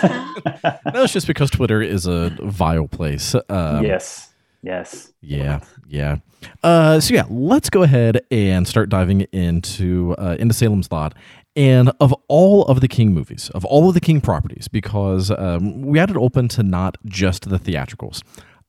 No, 0.92 1.02
it's 1.02 1.12
just 1.12 1.26
because 1.26 1.50
Twitter 1.50 1.82
is 1.82 2.06
a 2.06 2.36
vile 2.42 2.88
place. 2.88 3.34
Um, 3.48 3.84
yes. 3.84 4.32
Yes. 4.62 5.12
Yeah, 5.20 5.60
yeah. 5.86 6.16
Uh, 6.62 7.00
so 7.00 7.14
yeah, 7.14 7.24
let's 7.28 7.70
go 7.70 7.82
ahead 7.82 8.22
and 8.30 8.66
start 8.66 8.88
diving 8.88 9.22
into 9.32 10.14
uh, 10.18 10.36
into 10.38 10.54
Salem's 10.54 10.90
Lot. 10.90 11.14
And 11.54 11.90
of 12.00 12.12
all 12.28 12.64
of 12.66 12.80
the 12.80 12.88
King 12.88 13.14
movies, 13.14 13.50
of 13.50 13.64
all 13.64 13.88
of 13.88 13.94
the 13.94 14.00
King 14.00 14.20
properties, 14.20 14.68
because 14.68 15.30
um, 15.30 15.82
we 15.82 15.98
had 15.98 16.10
it 16.10 16.16
open 16.16 16.48
to 16.48 16.62
not 16.62 16.98
just 17.06 17.48
the 17.48 17.58
theatricals, 17.58 18.22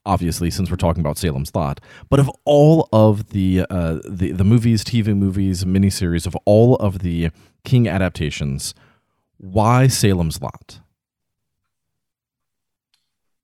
obviously, 0.07 0.49
since 0.49 0.71
we're 0.71 0.77
talking 0.77 1.01
about 1.01 1.17
Salem's 1.17 1.53
Lot, 1.53 1.79
but 2.09 2.19
of 2.19 2.31
all 2.45 2.89
of 2.91 3.29
the 3.29 3.65
uh, 3.69 3.99
the 4.07 4.31
the 4.31 4.43
movies, 4.43 4.83
TV 4.83 5.15
movies, 5.15 5.65
miniseries, 5.65 6.25
of 6.25 6.35
all 6.45 6.77
of 6.77 6.99
the 6.99 7.29
King 7.63 7.87
adaptations, 7.87 8.73
why 9.37 9.87
Salem's 9.87 10.41
Lot? 10.41 10.79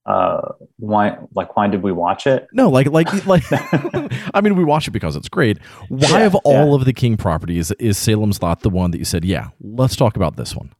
Uh, 0.06 0.52
why? 0.78 1.18
Like, 1.34 1.56
why 1.56 1.68
did 1.68 1.82
we 1.82 1.92
watch 1.92 2.28
it? 2.28 2.48
No, 2.54 2.70
like 2.70 2.88
like 2.88 3.26
like 3.28 3.44
I 4.34 4.42
mean 4.42 4.56
we 4.56 4.64
watch 4.64 4.88
it 4.88 4.92
because 4.92 5.16
it's 5.16 5.30
great. 5.30 5.60
Why 5.90 6.22
Yeah, 6.22 6.26
of 6.26 6.36
all 6.36 6.70
yeah. 6.70 6.76
of 6.76 6.86
the 6.86 6.94
King 6.94 7.18
properties 7.18 7.72
is 7.74 7.98
Salem's 7.98 8.42
Lot 8.42 8.62
the 8.62 8.70
one 8.70 8.92
that 8.92 8.98
you 8.98 9.06
said, 9.06 9.24
yeah, 9.24 9.50
let's 9.62 9.96
talk 9.96 10.16
about 10.16 10.36
this 10.36 10.56
one. 10.56 10.72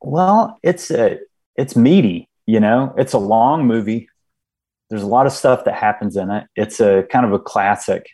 Well, 0.00 0.58
it's 0.62 0.90
a, 0.90 1.18
it's 1.56 1.74
meaty. 1.74 2.28
You 2.46 2.60
know, 2.60 2.94
it's 2.96 3.12
a 3.12 3.18
long 3.18 3.66
movie. 3.66 4.08
There's 4.88 5.02
a 5.02 5.06
lot 5.06 5.26
of 5.26 5.32
stuff 5.32 5.64
that 5.64 5.74
happens 5.74 6.16
in 6.16 6.30
it. 6.30 6.46
It's 6.54 6.78
a 6.80 7.02
kind 7.10 7.26
of 7.26 7.32
a 7.32 7.38
classic. 7.40 8.06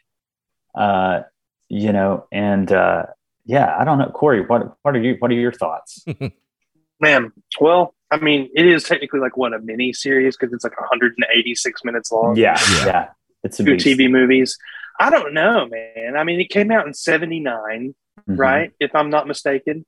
Uh, 0.74 1.20
you 1.68 1.92
know, 1.92 2.26
and 2.32 2.70
uh, 2.72 3.04
yeah, 3.44 3.76
I 3.78 3.84
don't 3.84 3.98
know, 3.98 4.10
Corey. 4.10 4.40
What 4.46 4.74
what 4.82 4.96
are 4.96 5.00
you? 5.02 5.16
What 5.18 5.30
are 5.30 5.34
your 5.34 5.52
thoughts? 5.52 6.04
Man, 7.00 7.32
well, 7.60 7.94
I 8.10 8.18
mean, 8.18 8.48
it 8.54 8.64
is 8.66 8.84
technically 8.84 9.20
like 9.20 9.36
what 9.36 9.52
a 9.52 9.58
mini 9.58 9.92
series 9.92 10.36
because 10.36 10.52
it's 10.54 10.64
like 10.64 10.78
186 10.80 11.84
minutes 11.84 12.12
long. 12.12 12.36
yeah, 12.36 12.58
Yeah. 12.78 12.86
yeah, 12.86 13.08
it's 13.42 13.58
a 13.60 13.64
two 13.64 13.72
beast. 13.76 13.86
TV 13.86 14.10
movies. 14.10 14.56
I 15.00 15.10
don't 15.10 15.34
know, 15.34 15.66
man. 15.68 16.16
I 16.16 16.22
mean, 16.24 16.38
it 16.40 16.48
came 16.50 16.70
out 16.70 16.86
in 16.86 16.94
'79, 16.94 17.94
Mhm. 18.28 18.38
right? 18.38 18.72
If 18.78 18.94
I'm 18.94 19.10
not 19.10 19.26
mistaken. 19.26 19.84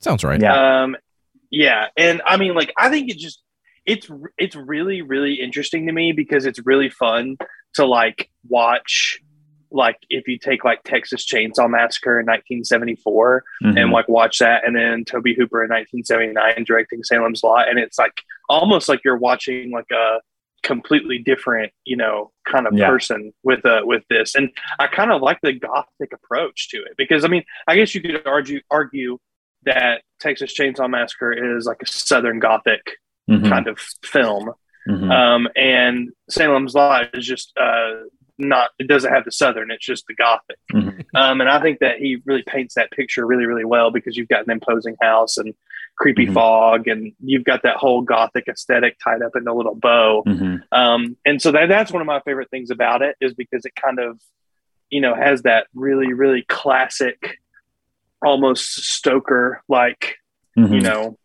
Sounds 0.00 0.24
right. 0.24 0.40
Yeah. 0.40 0.82
Um, 0.82 0.96
yeah, 1.50 1.88
and 1.96 2.22
I 2.24 2.36
mean, 2.36 2.54
like, 2.54 2.72
I 2.76 2.88
think 2.88 3.10
it 3.10 3.18
just 3.18 3.42
it's 3.86 4.10
it's 4.38 4.56
really 4.56 5.02
really 5.02 5.34
interesting 5.34 5.86
to 5.86 5.92
me 5.92 6.12
because 6.12 6.44
it's 6.46 6.58
really 6.66 6.90
fun 6.90 7.36
to 7.74 7.86
like 7.86 8.30
watch. 8.48 9.20
Like, 9.72 9.98
if 10.08 10.28
you 10.28 10.38
take 10.38 10.64
like 10.64 10.82
Texas 10.84 11.26
Chainsaw 11.26 11.68
Massacre 11.68 12.20
in 12.20 12.26
1974 12.26 13.42
Mhm. 13.64 13.78
and 13.82 13.90
like 13.90 14.08
watch 14.08 14.38
that, 14.38 14.64
and 14.64 14.76
then 14.76 15.04
Tobe 15.04 15.34
Hooper 15.36 15.62
in 15.64 15.70
1979 15.70 16.64
directing 16.64 17.02
Salem's 17.02 17.42
Lot, 17.42 17.68
and 17.68 17.78
it's 17.78 17.98
like 17.98 18.22
almost 18.48 18.88
like 18.88 19.02
you're 19.04 19.16
watching 19.18 19.72
like 19.72 19.90
a 19.90 20.20
completely 20.62 21.18
different, 21.18 21.72
you 21.84 21.96
know, 21.96 22.30
kind 22.46 22.66
of 22.66 22.74
Yeah. 22.74 22.88
person 22.88 23.32
with 23.42 23.66
uh 23.66 23.82
with 23.84 24.04
this. 24.08 24.34
And 24.36 24.50
I 24.78 24.86
kind 24.86 25.10
of 25.12 25.20
like 25.20 25.40
the 25.42 25.52
gothic 25.52 26.12
approach 26.12 26.68
to 26.70 26.78
it 26.78 26.94
because 26.96 27.24
I 27.24 27.28
mean, 27.28 27.44
I 27.66 27.76
guess 27.76 27.94
you 27.94 28.00
could 28.00 28.24
argue 28.26 28.60
argue 28.70 29.18
that 29.64 30.02
Texas 30.20 30.54
Chainsaw 30.58 30.88
Massacre 30.88 31.32
is 31.56 31.66
like 31.66 31.82
a 31.82 31.86
Southern 31.86 32.38
Gothic 32.38 32.98
Mhm. 33.28 33.48
kind 33.48 33.66
of 33.66 33.78
film, 34.04 34.52
Mhm. 34.88 35.10
um, 35.10 35.48
and 35.56 36.10
Salem's 36.30 36.74
Lot 36.74 37.14
is 37.14 37.26
just 37.26 37.52
uh, 37.58 38.02
not. 38.38 38.70
It 38.78 38.86
doesn't 38.86 39.12
have 39.12 39.24
the 39.24 39.32
Southern. 39.32 39.70
It's 39.70 39.84
just 39.84 40.06
the 40.06 40.14
Gothic. 40.14 40.58
Mhm. 40.72 41.04
Um, 41.14 41.40
and 41.40 41.48
I 41.50 41.60
think 41.60 41.78
that 41.80 41.98
he 41.98 42.20
really 42.24 42.42
paints 42.42 42.74
that 42.74 42.90
picture 42.90 43.26
really, 43.26 43.46
really 43.46 43.64
well 43.64 43.90
because 43.90 44.16
you've 44.16 44.28
got 44.28 44.44
an 44.44 44.50
imposing 44.50 44.94
house 45.00 45.38
and 45.38 45.54
creepy 45.96 46.26
Mhm. 46.26 46.34
fog, 46.34 46.86
and 46.88 47.12
you've 47.24 47.44
got 47.44 47.62
that 47.62 47.76
whole 47.76 48.02
Gothic 48.02 48.46
aesthetic 48.48 48.98
tied 49.02 49.22
up 49.22 49.34
in 49.34 49.48
a 49.48 49.54
little 49.54 49.74
bow. 49.74 50.22
Mhm. 50.26 50.62
Um, 50.70 51.16
and 51.24 51.40
so 51.40 51.50
that, 51.52 51.68
that's 51.70 51.90
one 51.90 52.02
of 52.02 52.06
my 52.06 52.20
favorite 52.20 52.50
things 52.50 52.70
about 52.70 53.00
it 53.00 53.16
is 53.20 53.32
because 53.32 53.64
it 53.64 53.72
kind 53.74 53.98
of, 53.98 54.20
you 54.90 55.00
know, 55.00 55.14
has 55.14 55.42
that 55.42 55.66
really, 55.74 56.12
really 56.12 56.42
classic, 56.42 57.38
almost 58.22 58.84
Stoker 58.84 59.62
like, 59.68 60.18
Mhm. 60.58 60.74
you 60.74 60.80
know, 60.82 61.18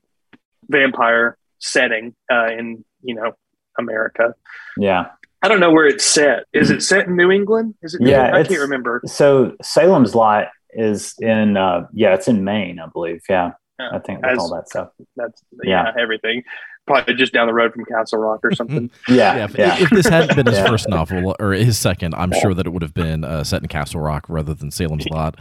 vampire 0.70 1.38
setting 1.62 2.13
uh, 2.32 2.48
in, 2.48 2.84
you 3.01 3.15
know, 3.15 3.32
America. 3.80 4.36
yeah. 4.77 5.06
I 5.44 5.48
don't 5.48 5.60
know 5.60 5.72
where 5.72 5.88
it's 5.88 6.06
set. 6.06 6.44
Is 6.53 6.70
it 6.70 6.84
set 6.84 7.08
in 7.08 7.15
New 7.15 7.32
England? 7.32 7.74
Is 7.82 7.96
it? 7.96 8.01
New 8.01 8.12
Yeah, 8.12 8.25
England? 8.25 8.46
I 8.46 8.48
can't 8.48 8.60
remember. 8.62 9.01
So 9.08 9.56
Salem's 9.63 10.13
Lot 10.13 10.50
is 10.74 11.15
in 11.20 11.58
uh 11.58 11.88
yeah, 11.94 12.13
it's 12.13 12.27
in 12.27 12.44
Maine, 12.44 12.77
I 12.80 12.86
believe. 12.94 13.22
Yeah. 13.27 13.53
I 13.80 13.98
think 13.98 14.22
with 14.22 14.34
As- 14.34 14.38
all 14.38 14.53
that 14.53 14.70
stuff. 14.70 14.89
That's 15.15 15.41
yeah, 15.63 15.94
everything. 16.00 16.44
Probably 16.86 17.15
just 17.15 17.34
down 17.34 17.48
the 17.48 17.53
road 17.56 17.74
from 17.74 17.86
Castle 17.86 18.20
Rock 18.20 18.41
or 18.44 18.51
something. 18.53 18.91
Yeah. 19.08 19.36
Yeah, 19.38 19.44
if, 19.46 19.58
Yeah. 19.58 19.77
if 19.80 19.89
this 19.89 20.06
hadn't 20.08 20.36
been 20.36 20.46
his 20.46 20.58
Yeah. 20.60 20.68
first 20.68 20.88
novel 20.89 21.36
or 21.39 21.53
his 21.53 21.80
second, 21.80 22.13
I'm 22.13 22.32
sure 22.41 22.53
that 22.53 22.68
it 22.68 22.70
would 22.70 22.84
have 22.84 22.94
been 22.94 23.24
uh, 23.24 23.44
set 23.44 23.63
in 23.63 23.68
Castle 23.68 24.00
Rock 24.01 24.25
rather 24.30 24.53
than 24.53 24.70
Salem's 24.70 25.08
Lot. 25.12 25.39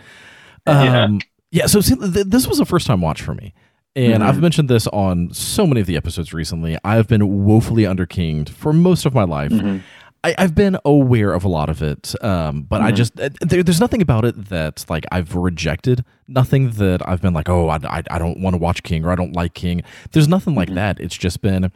Yeah. 0.66 1.02
Um, 1.04 1.20
yeah. 1.50 1.66
So 1.66 1.82
see, 1.82 1.96
th- 1.96 2.26
this 2.26 2.46
was 2.46 2.58
a 2.58 2.64
first 2.64 2.86
time 2.86 3.02
watch 3.02 3.20
for 3.20 3.34
me. 3.34 3.52
And 3.96 4.22
Mhm. 4.22 4.26
I've 4.26 4.40
mentioned 4.40 4.68
this 4.68 4.86
on 4.88 5.32
so 5.32 5.66
many 5.66 5.80
of 5.80 5.86
the 5.86 5.96
episodes 5.96 6.32
recently. 6.32 6.78
I've 6.84 7.08
been 7.08 7.44
woefully 7.44 7.82
underkinged 7.82 8.48
for 8.50 8.72
most 8.72 9.04
of 9.04 9.14
my 9.14 9.24
life. 9.24 9.50
Mhm. 9.50 9.80
I, 10.22 10.34
I've 10.38 10.54
been 10.54 10.76
aware 10.84 11.32
of 11.32 11.44
a 11.44 11.48
lot 11.48 11.68
of 11.70 11.82
it, 11.82 12.14
um, 12.22 12.62
but 12.68 12.82
I 12.82 12.92
Mhm. 12.92 12.96
just 12.96 13.18
uh, 13.18 13.30
there, 13.40 13.62
there's 13.62 13.80
nothing 13.80 14.02
about 14.02 14.24
it 14.24 14.48
that 14.50 14.84
like 14.88 15.06
I've 15.10 15.34
rejected. 15.34 16.04
Nothing 16.28 16.70
that 16.72 17.00
I've 17.08 17.20
been 17.22 17.32
like, 17.34 17.48
oh, 17.48 17.68
I, 17.68 17.76
I, 17.84 18.02
I 18.10 18.18
don't 18.18 18.38
want 18.38 18.54
to 18.54 18.58
watch 18.58 18.82
King 18.82 19.04
or 19.04 19.10
I 19.10 19.16
don't 19.16 19.34
like 19.34 19.54
King. 19.54 19.82
There's 20.12 20.28
nothing 20.28 20.54
like 20.54 20.68
Mhm. 20.68 20.74
that. 20.74 21.00
It's 21.00 21.16
just 21.16 21.40
been, 21.40 21.72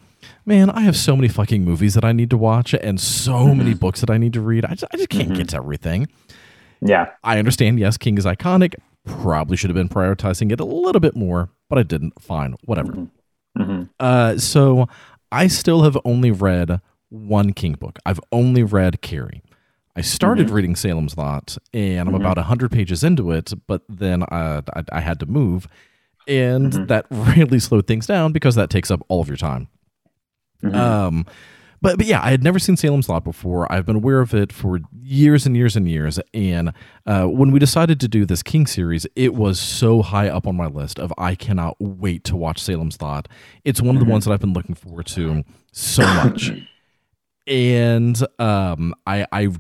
man, 0.47 0.71
I 0.71 0.80
have 0.83 0.94
so 0.97 1.16
many 1.16 1.26
fucking 1.28 1.64
movies 1.64 1.94
that 1.94 2.04
I 2.04 2.12
need 2.12 2.30
to 2.30 2.37
watch 2.37 2.75
and 2.75 3.00
so 3.00 3.54
many 3.54 3.75
books 3.75 4.00
that 4.00 4.11
I 4.11 4.18
need 4.18 4.35
to 4.35 4.40
read. 4.40 4.64
I 4.66 4.75
just, 4.75 4.85
I 4.92 4.99
just 4.99 5.09
can't 5.09 5.35
get 5.35 5.49
to 5.49 5.56
everything. 5.56 6.06
Yeah. 6.80 7.06
I 7.25 7.38
understand. 7.38 7.80
Yes, 7.80 7.97
King 7.97 8.18
is 8.18 8.26
iconic. 8.26 8.75
Probably 9.06 9.56
should 9.56 9.70
have 9.70 9.75
been 9.76 9.88
prioritizing 9.88 10.50
it 10.50 10.61
a 10.61 10.64
little 10.64 11.00
bit 11.00 11.14
more, 11.14 11.50
but 11.68 11.78
I 11.78 11.82
didn't. 11.82 12.20
Fine, 12.23 12.56
whatever. 12.64 12.92
Mhm. 12.92 13.11
Mhm. 13.58 13.88
Uh, 14.00 14.38
so 14.38 14.88
I 15.30 15.46
still 15.46 15.82
have 15.82 15.99
only 16.04 16.30
read 16.30 16.80
one 17.11 17.52
King 17.52 17.75
book. 17.75 17.99
I've 18.06 18.20
only 18.32 18.62
read 18.62 19.00
Carrie. 19.02 19.42
I 19.96 20.00
started 20.00 20.50
reading 20.50 20.75
Salem's 20.75 21.16
Lot, 21.16 21.56
and 21.73 22.08
I'm 22.08 22.14
Mhm. 22.14 22.20
about 22.20 22.38
hundred 22.38 22.73
pages 22.73 23.04
into 23.04 23.30
it, 23.30 23.52
but 23.68 23.82
then 23.88 24.23
uh, 24.25 24.62
I, 24.75 24.82
I 24.90 25.00
had 25.00 25.20
to 25.20 25.26
move, 25.26 25.68
and 26.26 26.73
Mhm. 26.73 26.88
that 26.88 27.06
really 27.11 27.61
slowed 27.61 27.87
things 27.87 28.06
down 28.06 28.32
because 28.32 28.54
that 28.56 28.70
takes 28.70 28.90
up 28.90 29.02
all 29.08 29.20
of 29.20 29.28
your 29.28 29.37
time. 29.37 29.68
Um, 30.73 31.26
but 31.85 31.99
but 31.99 32.07
yeah, 32.07 32.21
I 32.23 32.31
had 32.31 32.43
never 32.43 32.59
seen 32.59 32.76
Salem's 32.76 33.09
Lot 33.09 33.23
before. 33.25 33.71
I've 33.71 33.87
been 33.87 33.97
aware 33.97 34.21
of 34.21 34.35
it 34.35 34.53
for 34.53 34.81
years 35.03 35.47
and 35.47 35.57
years 35.57 35.76
and 35.76 35.88
years. 35.88 36.19
And 36.33 36.73
uh, 37.07 37.26
when 37.26 37.53
we 37.53 37.59
decided 37.59 38.00
to 38.00 38.09
do 38.09 38.25
this 38.26 38.43
King 38.43 38.67
series, 38.67 39.07
it 39.14 39.35
was 39.35 39.61
so 39.61 40.03
high 40.03 40.29
up 40.29 40.47
on 40.47 40.57
my 40.57 40.67
list 40.67 40.99
of 40.99 41.12
I 41.19 41.35
cannot 41.35 41.76
wait 41.79 42.25
to 42.25 42.37
watch 42.37 42.61
Salem's 42.61 43.00
Lot. 43.00 43.29
It's 43.64 43.81
one 43.83 43.95
of 43.97 44.00
the 44.00 44.07
Mhm. 44.07 44.11
ones 44.12 44.25
that 44.25 44.33
I've 44.33 44.41
been 44.41 44.55
looking 44.55 44.75
forward 44.75 45.07
to 45.09 45.45
so 45.73 46.03
much. 46.03 46.50
and 47.47 48.21
um, 48.38 48.95
I, 49.07 49.26
I 49.31 49.41
I'm 49.43 49.59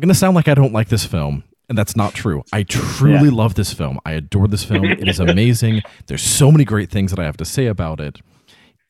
gonna 0.00 0.14
sound 0.14 0.34
like 0.36 0.48
I 0.48 0.54
don't 0.54 0.72
like 0.72 0.88
this 0.88 1.04
film. 1.04 1.44
And 1.68 1.76
that's 1.76 1.94
not 1.96 2.14
true. 2.14 2.44
I 2.50 2.62
truly 2.62 3.28
Yeah. 3.28 3.34
love 3.34 3.54
this 3.54 3.74
film. 3.74 3.98
I 4.06 4.12
adore 4.12 4.48
this 4.48 4.64
film. 4.64 4.86
It 4.86 5.06
is 5.06 5.20
amazing. 5.20 5.82
There's 6.06 6.22
so 6.22 6.50
many 6.50 6.64
great 6.64 6.88
things 6.90 7.10
that 7.10 7.18
I 7.20 7.24
have 7.24 7.36
to 7.36 7.44
say 7.44 7.66
about 7.66 8.00
it. 8.00 8.22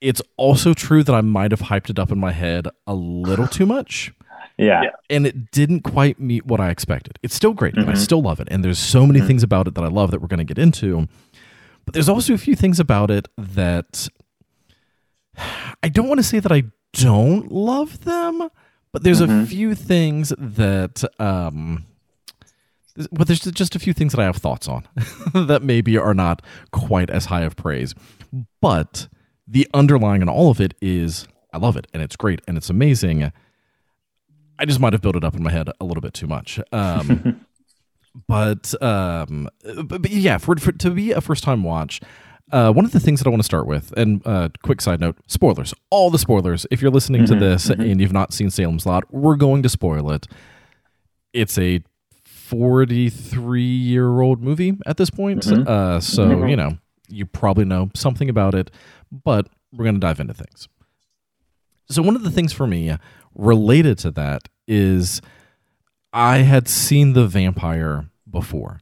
It's 0.01 0.23
also 0.37 0.75
true 0.75 1.03
that 1.03 1.15
I 1.15 1.21
might 1.23 1.51
have 1.51 1.63
hyped 1.63 1.91
it 1.91 1.99
up 1.99 2.13
in 2.13 2.19
my 2.19 2.33
head 2.33 2.69
a 2.87 2.95
little 2.95 3.49
too 3.49 3.67
much, 3.67 4.13
yeah. 4.57 4.83
Yeah. 4.83 4.91
and 5.11 5.27
it 5.27 5.51
didn't 5.51 5.81
quite 5.81 6.21
meet 6.21 6.47
what 6.47 6.61
I 6.61 6.71
expected. 6.71 7.19
It's 7.23 7.35
still 7.35 7.53
great, 7.53 7.75
and 7.77 7.89
I 7.91 7.95
Mhm. 7.95 7.99
still 7.99 8.23
love 8.23 8.39
it. 8.41 8.49
And 8.51 8.65
there's 8.65 8.79
so 8.79 9.07
many 9.07 9.21
Mhm. 9.21 9.27
things 9.27 9.43
about 9.43 9.67
it 9.67 9.75
that 9.75 9.83
I 9.85 9.89
love 9.89 10.11
that 10.13 10.21
we're 10.21 10.29
going 10.29 10.39
to 10.39 10.45
get 10.45 10.59
into. 10.59 11.09
But 11.85 11.95
there's 11.95 12.09
also 12.09 12.33
a 12.35 12.39
few 12.39 12.55
things 12.55 12.79
about 12.79 13.11
it 13.11 13.29
that 13.37 14.09
I 15.83 15.89
don't 15.89 16.09
want 16.09 16.19
to 16.19 16.25
say 16.25 16.39
that 16.41 16.53
I 16.53 16.65
don't 16.93 17.51
love 17.51 18.05
them, 18.05 18.49
but 18.93 19.03
there's 19.03 19.21
a 19.21 19.27
Mhm. 19.27 19.47
few 19.47 19.75
things 19.75 20.33
that 20.39 21.05
um 21.21 21.85
but 23.13 23.29
there's 23.29 23.39
just 23.41 23.77
a 23.77 23.79
few 23.79 23.93
things 23.93 24.13
that 24.13 24.21
I 24.21 24.25
have 24.25 24.39
thoughts 24.39 24.67
on 24.67 24.83
that 25.33 25.63
maybe 25.63 25.97
are 25.97 26.15
not 26.15 26.43
quite 26.73 27.11
as 27.11 27.27
high 27.27 27.43
of 27.43 27.55
praise. 27.55 27.95
But 28.61 29.07
the 29.51 29.67
underlying 29.73 30.21
in 30.23 30.29
all 30.29 30.51
of 30.51 30.61
it 30.61 30.75
is 30.83 31.27
I 31.53 31.59
love 31.59 31.77
it 31.77 31.87
and 31.95 32.03
it's 32.03 32.17
great 32.17 32.41
and 32.47 32.57
it's 32.57 32.69
amazing. 32.71 33.33
I 34.59 34.65
just 34.65 34.81
might 34.81 34.93
have 34.93 35.01
built 35.03 35.17
it 35.17 35.25
up 35.25 35.35
in 35.35 35.43
my 35.43 35.51
head 35.51 35.71
a 35.81 35.85
little 35.85 36.01
bit 36.01 36.13
too 36.15 36.27
much. 36.27 36.61
Um, 36.73 37.47
but 38.29 38.75
um, 38.83 39.49
but, 39.63 40.03
but 40.03 40.11
yeah, 40.11 40.39
for, 40.39 40.57
for 40.57 40.73
to 40.73 40.91
be 40.91 41.13
a 41.13 41.21
first 41.21 41.45
time 41.45 41.63
watch. 41.63 42.01
Uh, 42.51 42.73
one 42.73 42.87
of 42.87 42.93
the 42.93 43.01
things 43.01 43.21
that 43.21 43.27
I 43.27 43.31
want 43.31 43.41
to 43.41 43.45
start 43.45 43.67
with, 43.67 43.93
and 43.95 44.27
uh, 44.27 44.49
quick 44.63 44.81
side 44.81 45.01
note: 45.01 45.17
spoilers. 45.27 45.75
All 45.91 46.11
the 46.11 46.19
spoilers. 46.19 46.67
If 46.71 46.81
you're 46.81 46.91
listening 46.91 47.23
Mhm, 47.23 47.27
to 47.29 47.35
this 47.35 47.67
mhm. 47.69 47.91
and 47.93 48.01
you've 48.01 48.13
not 48.13 48.33
seen 48.33 48.49
Salem's 48.51 48.87
Lot, 48.87 49.05
we're 49.13 49.37
going 49.37 49.63
to 49.65 49.69
spoil 49.69 50.11
it. 50.13 50.27
It's 51.35 51.59
a 51.59 51.83
43 52.25 53.63
year 53.63 54.21
old 54.23 54.43
movie 54.43 54.79
at 54.87 54.97
this 54.97 55.11
point, 55.11 55.43
Mhm. 55.45 55.69
uh, 55.69 56.01
so 56.01 56.27
Mhm. 56.27 56.51
you 56.51 56.57
know 56.57 56.79
you 57.09 57.27
probably 57.27 57.65
know 57.65 57.91
something 57.95 58.29
about 58.29 58.55
it, 58.55 58.71
but 59.11 59.49
we're 59.73 59.85
going 59.85 59.95
to 59.97 60.01
dive 60.01 60.21
into 60.21 60.35
things. 60.35 60.69
So 61.91 62.03
one 62.03 62.17
of 62.17 62.23
the 62.23 62.31
things 62.31 62.53
for 62.53 62.67
me 62.67 62.95
related 63.35 63.99
to 63.99 64.11
that 64.13 64.49
is 64.67 65.21
I 66.13 66.39
had 66.39 66.69
seen 66.69 67.13
the 67.15 67.27
vampire 67.27 68.11
before. 68.31 68.81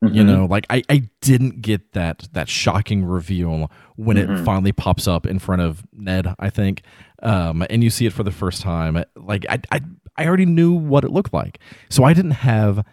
You 0.00 0.22
Mhm. 0.22 0.26
know, 0.26 0.44
like 0.46 0.64
I, 0.70 0.82
I 0.88 1.08
didn't 1.20 1.60
get 1.60 1.92
that 1.92 2.28
that 2.32 2.48
shocking 2.48 3.04
reveal 3.04 3.68
when 3.96 4.16
it 4.16 4.28
Mhm. 4.28 4.44
finally 4.44 4.70
pops 4.70 5.08
up 5.08 5.26
in 5.26 5.40
front 5.40 5.60
of 5.60 5.82
Ned, 5.92 6.32
I 6.38 6.50
think. 6.50 6.82
Um, 7.20 7.64
and 7.68 7.82
you 7.82 7.90
see 7.90 8.06
it 8.06 8.12
for 8.12 8.22
the 8.22 8.30
first 8.30 8.62
time. 8.62 9.02
Like 9.16 9.44
I, 9.48 9.58
I 9.72 9.80
I 10.16 10.26
already 10.28 10.46
knew 10.46 10.72
what 10.72 11.02
it 11.04 11.10
looked 11.10 11.32
like. 11.32 11.58
So 11.90 12.04
I 12.04 12.12
didn't 12.12 12.30
have 12.32 12.84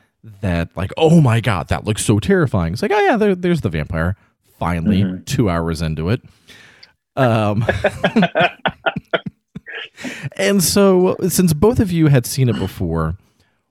that 0.42 0.76
like, 0.76 0.92
oh 0.98 1.22
my 1.22 1.42
god, 1.42 1.68
that 1.70 1.86
looks 1.86 2.04
so 2.04 2.18
terrifying. 2.20 2.74
It's 2.74 2.82
like, 2.82 2.92
oh 2.92 3.00
yeah, 3.00 3.18
there, 3.18 3.36
there's 3.36 3.62
the 3.62 3.70
vampire. 3.70 4.16
Finally, 4.60 5.04
Mhm. 5.04 5.26
two 5.26 5.50
hours 5.50 5.82
into 5.82 6.10
it. 6.10 6.22
Um 7.16 7.66
and 10.38 10.64
so, 10.64 11.16
since 11.28 11.54
both 11.54 11.80
of 11.80 11.92
you 11.92 12.08
had 12.08 12.26
seen 12.26 12.50
it 12.50 12.58
before, 12.60 13.18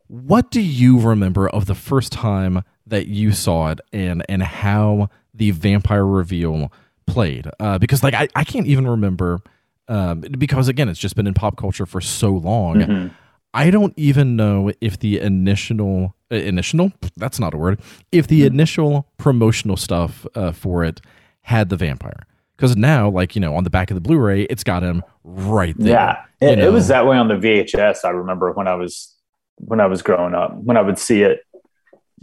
what 0.08 0.50
do 0.50 0.60
you 0.60 0.98
remember 0.98 1.48
of 1.48 1.66
the 1.66 1.74
first 1.74 2.12
time 2.12 2.62
that 2.86 3.06
you 3.06 3.32
saw 3.32 3.70
it 3.70 3.80
and 3.92 4.24
and 4.28 4.42
how 4.42 5.08
the 5.34 5.50
vampire 5.50 6.06
reveal 6.06 6.72
played? 7.06 7.48
Uh, 7.60 7.78
because 7.78 8.02
like 8.02 8.14
I, 8.14 8.28
I 8.34 8.44
can't 8.44 8.66
even 8.66 8.86
remember 8.86 9.40
um, 9.88 10.20
because 10.20 10.68
again 10.68 10.88
it's 10.88 11.00
just 11.00 11.16
been 11.16 11.26
in 11.26 11.34
pop 11.34 11.56
culture 11.56 11.86
for 11.86 12.00
so 12.00 12.30
long. 12.30 12.76
Mhm. 12.76 13.10
I 13.52 13.70
don't 13.70 13.94
even 13.96 14.34
know 14.36 14.72
if 14.80 14.98
the 14.98 15.20
initial 15.20 16.14
initial 16.34 16.92
that's 17.16 17.38
not 17.38 17.54
a 17.54 17.56
word 17.56 17.80
if 18.12 18.26
the 18.26 18.44
initial 18.44 19.06
promotional 19.18 19.76
stuff 19.76 20.26
uh, 20.34 20.52
for 20.52 20.84
it 20.84 21.00
had 21.42 21.68
the 21.68 21.76
vampire 21.76 22.26
because 22.56 22.76
now 22.76 23.08
like 23.08 23.34
you 23.34 23.40
know 23.40 23.54
on 23.54 23.64
the 23.64 23.70
back 23.70 23.90
of 23.90 23.94
the 23.94 24.00
Blu-ray 24.00 24.42
it's 24.42 24.64
got 24.64 24.82
him 24.82 25.02
right 25.24 25.74
there. 25.78 25.92
Yeah, 25.92 26.22
you 26.40 26.48
it, 26.48 26.58
it 26.58 26.72
was 26.72 26.88
that 26.88 27.06
way 27.06 27.16
on 27.16 27.28
the 27.28 27.34
VHS. 27.34 28.04
I 28.04 28.10
remember 28.10 28.52
when 28.52 28.68
I 28.68 28.74
was 28.74 29.14
when 29.56 29.80
I 29.80 29.86
was 29.86 30.02
growing 30.02 30.34
up, 30.34 30.54
when 30.54 30.76
I 30.76 30.82
would 30.82 30.98
see 30.98 31.22
it, 31.22 31.40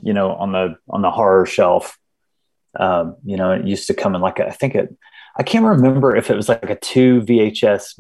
you 0.02 0.14
know, 0.14 0.34
on 0.34 0.52
the 0.52 0.76
on 0.90 1.02
the 1.02 1.12
horror 1.12 1.46
shelf. 1.46 1.98
Um, 2.80 3.18
you 3.26 3.36
know, 3.36 3.52
it 3.52 3.68
used 3.68 3.88
to 3.88 3.94
come 3.94 4.16
in 4.16 4.22
like 4.22 4.40
a, 4.40 4.48
I 4.48 4.52
think 4.52 4.76
it. 4.76 4.96
I 5.36 5.44
can't 5.44 5.66
remember 5.66 6.16
if 6.16 6.30
it 6.30 6.36
was 6.36 6.50
like 6.50 6.70
a 6.70 6.76
two 6.76 7.22
VHS 7.22 8.00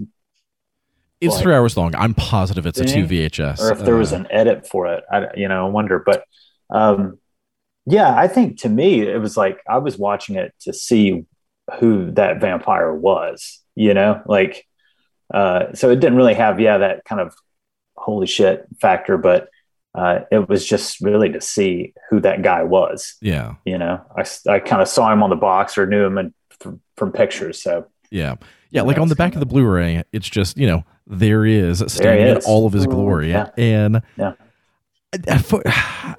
It's 1.22 1.36
Like- 1.36 1.44
three 1.44 1.54
hours 1.54 1.78
long. 1.78 1.96
I'm 1.96 2.14
positive 2.16 2.66
it's 2.66 2.80
a 2.80 2.86
two 2.86 3.06
VHS. 3.06 3.62
or 3.62 3.72
if 3.72 3.80
there 3.80 3.96
was 3.96 4.12
Uh, 4.12 4.18
an 4.18 4.28
edit 4.32 4.68
for 4.68 4.88
it. 4.88 5.04
I 5.12 5.28
you 5.36 5.48
know 5.48 5.68
I 5.68 5.70
wonder, 5.70 6.00
but 6.06 6.24
um, 6.70 7.20
yeah, 7.86 8.16
I 8.18 8.28
think 8.28 8.60
to 8.62 8.70
me 8.70 9.02
it 9.02 9.20
was 9.22 9.38
like 9.38 9.60
I 9.70 9.78
was 9.78 9.98
watching 9.98 10.36
it 10.36 10.54
to 10.62 10.74
see 10.74 11.26
who 11.80 12.12
that 12.12 12.42
vampire 12.42 12.94
was. 12.94 13.60
You 13.76 13.94
know, 13.94 14.22
like 14.26 14.66
uh, 15.34 15.74
so 15.74 15.90
it 15.92 16.00
didn't 16.00 16.18
really 16.18 16.34
have 16.34 16.60
yeah 16.60 16.80
that 16.80 17.06
kind 17.06 17.22
of 17.22 17.34
holy 17.96 18.28
shit 18.28 18.66
factor, 18.82 19.18
but 19.18 19.48
uh, 19.94 20.22
it 20.32 20.50
was 20.50 20.66
just 20.66 21.02
really 21.02 21.30
to 21.32 21.40
see 21.42 21.94
who 22.10 22.20
that 22.22 22.42
guy 22.42 22.64
was. 22.64 23.16
yeah, 23.22 23.56
You 23.66 23.78
know, 23.78 24.02
I 24.18 24.24
I 24.50 24.60
kind 24.60 24.82
of 24.82 24.88
saw 24.88 25.12
him 25.12 25.22
on 25.22 25.30
the 25.30 25.36
box 25.36 25.78
or 25.78 25.86
knew 25.86 26.04
him 26.06 26.18
in, 26.18 26.34
from, 26.60 26.82
from 26.98 27.12
pictures. 27.12 27.62
So 27.62 27.86
yeah, 28.10 28.36
yeah. 28.72 28.82
Like 28.82 28.98
on 28.98 29.08
the 29.10 29.16
back 29.16 29.34
of 29.34 29.40
the 29.40 29.46
Blu-ray, 29.46 30.04
it's 30.12 30.30
just 30.30 30.58
you 30.58 30.68
know 30.68 30.84
there 31.08 31.46
he 31.46 31.56
is 31.56 31.84
standing 31.88 32.28
in 32.28 32.38
all 32.46 32.66
of 32.66 32.74
his 32.74 32.86
Ooh, 32.86 32.90
glory, 32.90 33.30
yeah. 33.30 33.50
and 33.58 34.02
Yeah. 34.18 34.34
uh, 35.28 35.38
for, 35.40 35.62
for 35.62 36.16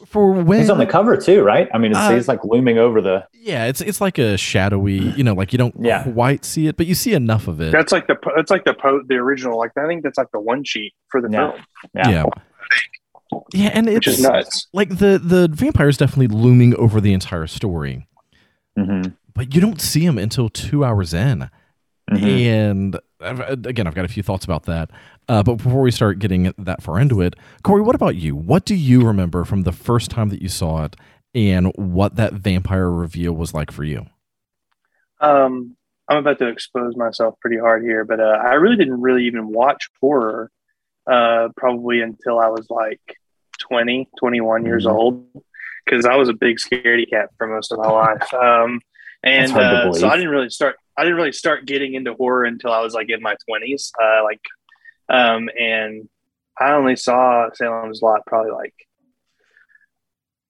for 0.06 0.32
when 0.32 0.58
he's 0.60 0.70
on 0.70 0.78
the 0.78 0.86
cover 0.86 1.16
too, 1.16 1.42
right? 1.42 1.68
I 1.72 1.78
mean, 1.78 1.92
it's, 1.92 2.00
Uh, 2.00 2.14
he's 2.14 2.28
like 2.28 2.44
looming 2.44 2.78
over 2.78 3.00
the. 3.00 3.26
yeah, 3.32 3.66
it's 3.66 3.80
it's 3.80 4.00
like 4.00 4.18
a 4.18 4.36
shadowy, 4.36 4.94
you 4.98 5.22
know, 5.24 5.34
like 5.34 5.52
you 5.52 5.58
don't 5.58 5.74
Yeah. 5.78 6.04
quite 6.04 6.44
see 6.44 6.66
it, 6.66 6.76
but 6.76 6.86
you 6.86 6.94
see 6.94 7.12
enough 7.14 7.46
of 7.48 7.60
it. 7.60 7.70
That's 7.72 7.92
like 7.92 8.06
the 8.06 8.14
po- 8.16 8.32
that's 8.36 8.50
like 8.50 8.64
the 8.64 8.74
po- 8.74 9.02
the 9.06 9.16
original. 9.16 9.58
Like 9.58 9.72
I 9.76 9.86
think 9.86 10.02
that's 10.02 10.18
like 10.18 10.30
the 10.32 10.40
one 10.40 10.64
sheet 10.64 10.94
for 11.08 11.20
the 11.20 11.28
Yeah. 11.30 11.50
film, 11.50 11.62
Yeah. 11.94 12.08
yeah, 12.10 12.24
yeah, 13.52 13.70
and 13.72 13.86
which 13.86 14.06
it's 14.08 14.18
is 14.18 14.22
nuts. 14.24 14.68
like 14.72 14.88
the 14.98 15.20
the 15.22 15.48
vampire 15.52 15.88
is 15.88 15.96
definitely 15.96 16.28
looming 16.36 16.74
over 16.76 17.00
the 17.00 17.12
entire 17.12 17.46
story, 17.46 18.06
Mhm. 18.78 19.14
But 19.40 19.54
you 19.54 19.60
don't 19.62 19.80
see 19.80 20.04
him 20.04 20.18
until 20.18 20.50
two 20.50 20.84
hours 20.84 21.14
in. 21.14 21.48
Mhm. 22.10 22.22
And 22.46 23.00
I've, 23.22 23.40
again, 23.64 23.86
I've 23.86 23.94
got 23.94 24.04
a 24.04 24.08
few 24.08 24.22
thoughts 24.22 24.44
about 24.44 24.64
that. 24.64 24.90
Uh, 25.30 25.42
but 25.42 25.54
before 25.54 25.80
we 25.80 25.90
start 25.90 26.18
getting 26.18 26.52
that 26.58 26.82
far 26.82 27.00
into 27.00 27.22
it, 27.22 27.36
Corey, 27.62 27.80
what 27.80 27.94
about 27.94 28.16
you? 28.16 28.36
What 28.36 28.66
do 28.66 28.74
you 28.74 29.00
remember 29.06 29.46
from 29.46 29.62
the 29.62 29.72
first 29.72 30.10
time 30.10 30.28
that 30.28 30.42
you 30.42 30.48
saw 30.50 30.84
it, 30.84 30.94
and 31.34 31.72
what 31.76 32.16
that 32.16 32.34
vampire 32.34 32.90
reveal 32.90 33.32
was 33.32 33.54
like 33.54 33.70
for 33.70 33.82
you? 33.84 34.04
Um, 35.22 35.74
I'm 36.08 36.18
about 36.18 36.38
to 36.40 36.48
expose 36.48 36.94
myself 36.96 37.36
pretty 37.40 37.58
hard 37.58 37.82
here, 37.82 38.04
but 38.04 38.20
uh, 38.20 38.38
I 38.44 38.54
really 38.54 38.76
didn't 38.76 39.00
really 39.00 39.24
even 39.24 39.48
watch 39.48 39.88
horror 40.02 40.50
uh, 41.10 41.48
probably 41.56 42.02
until 42.02 42.38
I 42.38 42.48
was 42.48 42.66
like 42.68 43.00
20, 43.58 44.06
21 44.18 44.66
years 44.66 44.84
Mhm. 44.84 44.90
old, 44.92 45.42
because 45.86 46.04
I 46.04 46.16
was 46.16 46.28
a 46.28 46.34
big 46.34 46.58
scaredy 46.58 47.08
cat 47.08 47.30
for 47.38 47.46
most 47.46 47.72
of 47.72 47.78
my 47.78 47.90
life. 47.90 48.34
Um, 48.34 48.80
and 49.22 49.42
That's 49.42 49.52
hard 49.52 49.70
to 49.70 49.88
uh, 49.88 49.92
so. 49.92 50.08
I 50.08 50.16
didn't 50.16 50.30
really 50.30 50.50
start. 50.50 50.76
I 50.96 51.02
didn't 51.04 51.16
really 51.16 51.32
start 51.32 51.66
getting 51.66 51.94
into 51.94 52.14
horror 52.14 52.44
until 52.44 52.72
I 52.72 52.80
was 52.80 52.94
like 52.94 53.08
in 53.10 53.22
my 53.22 53.36
20s. 53.48 53.90
Uh, 54.00 54.22
like, 54.24 54.40
um, 55.08 55.48
and 55.58 56.08
I 56.58 56.72
only 56.72 56.96
saw 56.96 57.48
Salem's 57.54 58.02
Lot 58.02 58.22
probably 58.26 58.52
like 58.52 58.74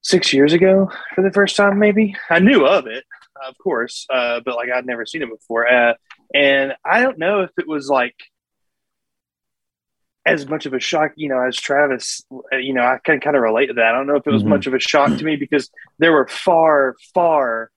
six 0.02 0.33
years 0.33 0.52
ago 0.52 0.90
for 1.14 1.22
the 1.22 1.30
first 1.33 1.56
time. 1.56 1.78
Maybe 1.78 2.14
I 2.28 2.38
knew 2.40 2.66
of 2.66 2.87
it, 2.87 3.04
of 3.46 3.54
course, 3.62 4.06
uh, 4.12 4.40
but 4.44 4.56
like 4.56 4.70
I'd 4.70 4.87
never 4.87 5.06
seen 5.06 5.22
it 5.22 5.30
before. 5.30 5.66
Uh, 5.72 5.94
and 6.35 6.74
I 6.85 7.00
don't 7.02 7.18
know 7.18 7.42
if 7.42 7.50
it 7.59 7.68
was 7.68 7.88
like 7.88 8.16
as 10.26 10.46
much 10.48 10.66
of 10.66 10.74
a 10.74 10.80
shock, 10.80 11.12
you 11.16 11.28
know, 11.28 11.40
as 11.42 11.56
Travis, 11.56 12.22
uh, 12.52 12.56
you 12.59 12.74
know, 12.74 12.83
I 12.83 12.98
can 13.04 13.20
kind 13.20 13.37
of 13.37 13.42
relate 13.42 13.66
to 13.66 13.72
that. 13.74 13.87
I 13.87 13.92
don't 13.92 14.06
know 14.06 14.16
if 14.16 14.26
it 14.26 14.33
was 14.33 14.42
Mhm. 14.44 14.48
much 14.48 14.66
of 14.66 14.74
a 14.74 14.78
shock 14.80 15.16
to 15.16 15.24
me 15.24 15.37
because 15.37 15.70
there 15.98 16.12
were 16.12 16.28
far, 16.28 16.94
far 17.14 17.70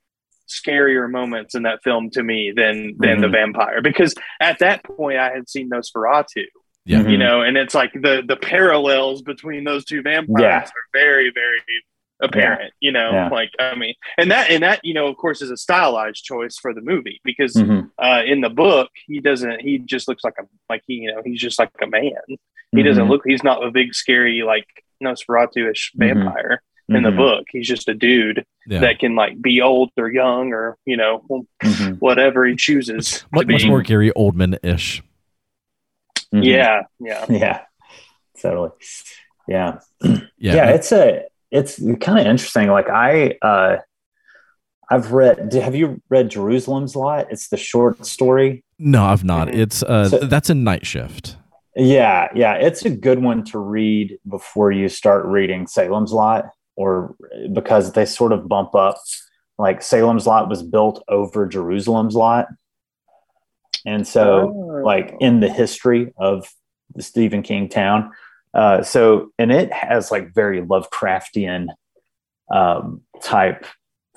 scarier 0.62 1.10
moments 1.10 1.56
in 1.56 1.64
that 1.64 1.84
film 1.84 2.10
to 2.12 2.24
me 2.24 2.52
than 2.56 2.96
than 3.00 3.22
the 3.22 3.28
Mhm. 3.28 3.32
vampire 3.32 3.82
because 3.82 4.14
at 4.40 4.60
that 4.60 4.84
point 4.84 5.18
I 5.18 5.32
had 5.32 5.50
seen 5.50 5.70
Nosferatu, 5.70 6.46
Yeah. 6.86 7.00
Mhm. 7.00 7.12
you 7.12 7.18
know, 7.18 7.42
and 7.42 7.58
it's 7.58 7.76
like 7.76 7.94
the 7.94 8.24
the 8.28 8.36
parallels 8.38 9.22
between 9.22 9.64
those 9.64 9.84
two 9.86 10.02
vampires 10.02 10.42
Yeah. 10.42 10.60
are 10.60 10.88
very, 10.94 11.30
very 11.32 11.60
apparent, 12.22 12.74
you 12.80 12.92
know, 12.92 13.12
Yeah. 13.12 13.30
like 13.30 13.52
I 13.60 13.76
mean, 13.76 13.96
and 14.18 14.32
that 14.32 14.50
and 14.50 14.64
that 14.64 14.80
you 14.84 14.94
know, 14.94 15.08
of 15.08 15.18
course, 15.18 15.42
is 15.42 15.50
a 15.52 15.58
stylized 15.58 16.24
choice 16.24 16.58
for 16.58 16.74
the 16.74 16.82
movie 16.82 17.20
because 17.24 17.54
Mhm. 17.56 17.90
uh, 17.98 18.22
in 18.26 18.42
the 18.42 18.50
book 18.50 18.90
he 19.08 19.20
doesn't 19.20 19.62
he 19.62 19.80
just 19.80 20.08
looks 20.08 20.24
like 20.24 20.36
a 20.40 20.44
like 20.70 20.84
he 20.88 20.96
you 20.96 21.12
know 21.12 21.22
he's 21.26 21.40
just 21.42 21.60
like 21.60 21.70
a 21.82 21.88
man 21.88 22.12
he 22.76 22.82
doesn't 22.82 23.06
Mhm. 23.08 23.10
look 23.10 23.22
he's 23.26 23.44
not 23.44 23.64
a 23.64 23.72
big 23.72 23.94
scary 23.94 24.42
like 24.42 24.68
nosferatu-ish 25.04 25.92
Mhm. 25.96 26.00
vampire 26.00 26.62
in 26.96 27.04
the 27.04 27.10
Mhm. 27.12 27.18
book 27.18 27.46
he's 27.52 27.68
just 27.68 27.88
a 27.90 27.94
dude 27.94 28.46
Yeah. 28.68 28.80
that 28.82 29.00
can 29.00 29.16
like 29.16 29.42
be 29.42 29.62
old 29.62 29.92
or 29.98 30.10
young 30.12 30.54
or 30.54 30.78
you 30.86 30.98
know 30.98 31.24
Mhm. 31.64 31.98
whatever 32.00 32.46
he 32.46 32.56
chooses 32.56 33.26
much, 33.32 33.48
much 33.48 33.66
more 33.66 33.82
Gary 33.82 34.12
Oldman 34.16 34.58
ish. 34.64 35.02
Mhm. 36.34 36.44
yeah 36.46 36.84
yeah 37.00 37.26
Yeah. 37.30 37.62
Totally. 38.42 38.72
Yeah. 39.48 39.80
Yeah. 40.04 40.20
yeah, 40.40 40.70
it's 40.72 40.92
a 40.92 41.24
it's 41.52 41.78
kind 42.00 42.20
of 42.20 42.26
interesting 42.26 42.70
like 42.70 42.90
i 42.90 43.38
uh 43.42 43.78
i've 44.90 45.12
read 45.12 45.54
have 45.54 45.76
you 45.76 46.02
read 46.10 46.30
jerusalem's 46.30 46.96
lot 46.96 47.28
it's 47.32 47.50
the 47.50 47.58
short 47.58 48.06
story 48.06 48.64
no, 48.80 49.06
I've 49.06 49.24
not. 49.24 49.48
Mhm. 49.48 49.56
It's 49.60 49.82
uh, 49.84 50.10
So- 50.10 50.18
that's 50.18 50.50
a 50.50 50.56
night 50.56 50.86
shift. 50.86 51.38
yeah 51.76 52.28
yeah 52.36 52.56
it's 52.56 52.84
a 52.84 52.90
good 52.90 53.20
one 53.20 53.44
to 53.46 53.60
read 53.60 54.18
before 54.28 54.72
you 54.72 54.90
start 54.90 55.26
reading 55.26 55.68
salem's 55.68 56.12
lot 56.12 56.50
or 56.76 57.16
because 57.54 57.94
they 57.94 58.06
sort 58.06 58.32
of 58.32 58.48
bump 58.48 58.74
up 58.76 58.98
like 59.58 59.82
salem's 59.82 60.26
lot 60.28 60.50
was 60.50 60.64
built 60.64 61.04
over 61.08 61.46
jerusalem's 61.46 62.16
lot 62.16 62.48
and 63.86 64.08
so 64.08 64.50
Oh. 64.50 64.82
like 64.84 65.16
in 65.20 65.40
the 65.40 65.50
history 65.50 66.14
of 66.18 66.48
the 66.96 67.02
Stephen 67.04 67.42
King 67.42 67.68
town. 67.70 68.12
Uh, 68.54 68.84
so, 68.84 69.32
and 69.40 69.52
it 69.52 69.74
has 69.74 70.12
like 70.12 70.34
very 70.34 70.62
Lovecraftian 70.62 71.68
um, 72.52 73.02
type 73.22 73.66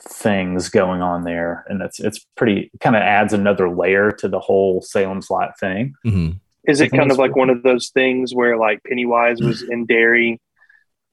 things 0.00 0.68
going 0.68 1.00
on 1.00 1.24
there, 1.24 1.64
and 1.68 1.80
it's 1.82 1.98
it's 2.00 2.24
pretty 2.36 2.70
kind 2.80 2.94
of 2.96 3.02
adds 3.02 3.32
another 3.32 3.70
layer 3.70 4.12
to 4.12 4.28
the 4.28 4.38
whole 4.38 4.82
Salem's 4.82 5.30
Lot 5.30 5.58
thing. 5.58 5.94
hmm 6.04 6.30
is 6.68 6.80
it 6.80 6.90
kind 6.90 7.10
of 7.12 7.16
like 7.18 7.30
cool. 7.32 7.40
one 7.40 7.50
of 7.50 7.62
those 7.62 7.90
things 7.90 8.34
where 8.34 8.56
like 8.58 8.82
pennywise 8.84 9.40
was 9.40 9.62
in 9.62 9.86
derry 9.86 10.40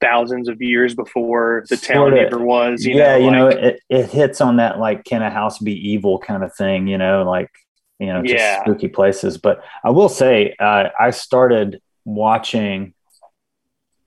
thousands 0.03 0.47
of 0.49 0.61
years 0.61 0.93
before 0.95 1.63
the 1.69 1.77
town 1.77 2.11
Sorta. 2.11 2.21
ever 2.21 2.39
was. 2.39 2.85
You 2.85 2.95
yeah, 2.95 3.17
know, 3.17 3.25
you 3.25 3.31
know, 3.31 3.47
it, 3.47 3.79
it 3.89 4.09
hits 4.09 4.41
on 4.41 4.57
that 4.57 4.79
like 4.79 5.03
can 5.05 5.21
a 5.21 5.29
house 5.29 5.59
be 5.59 5.73
evil 5.91 6.19
kind 6.19 6.43
of 6.43 6.53
thing, 6.55 6.87
you 6.87 6.97
know, 6.97 7.23
like 7.23 7.49
you 7.99 8.07
know, 8.07 8.21
just 8.21 8.33
Yeah. 8.33 8.61
spooky 8.61 8.87
places. 8.89 9.37
But 9.37 9.63
I 9.83 9.91
will 9.91 10.09
say, 10.09 10.55
uh, 10.59 10.89
I 10.99 11.11
started 11.11 11.81
watching. 12.05 12.93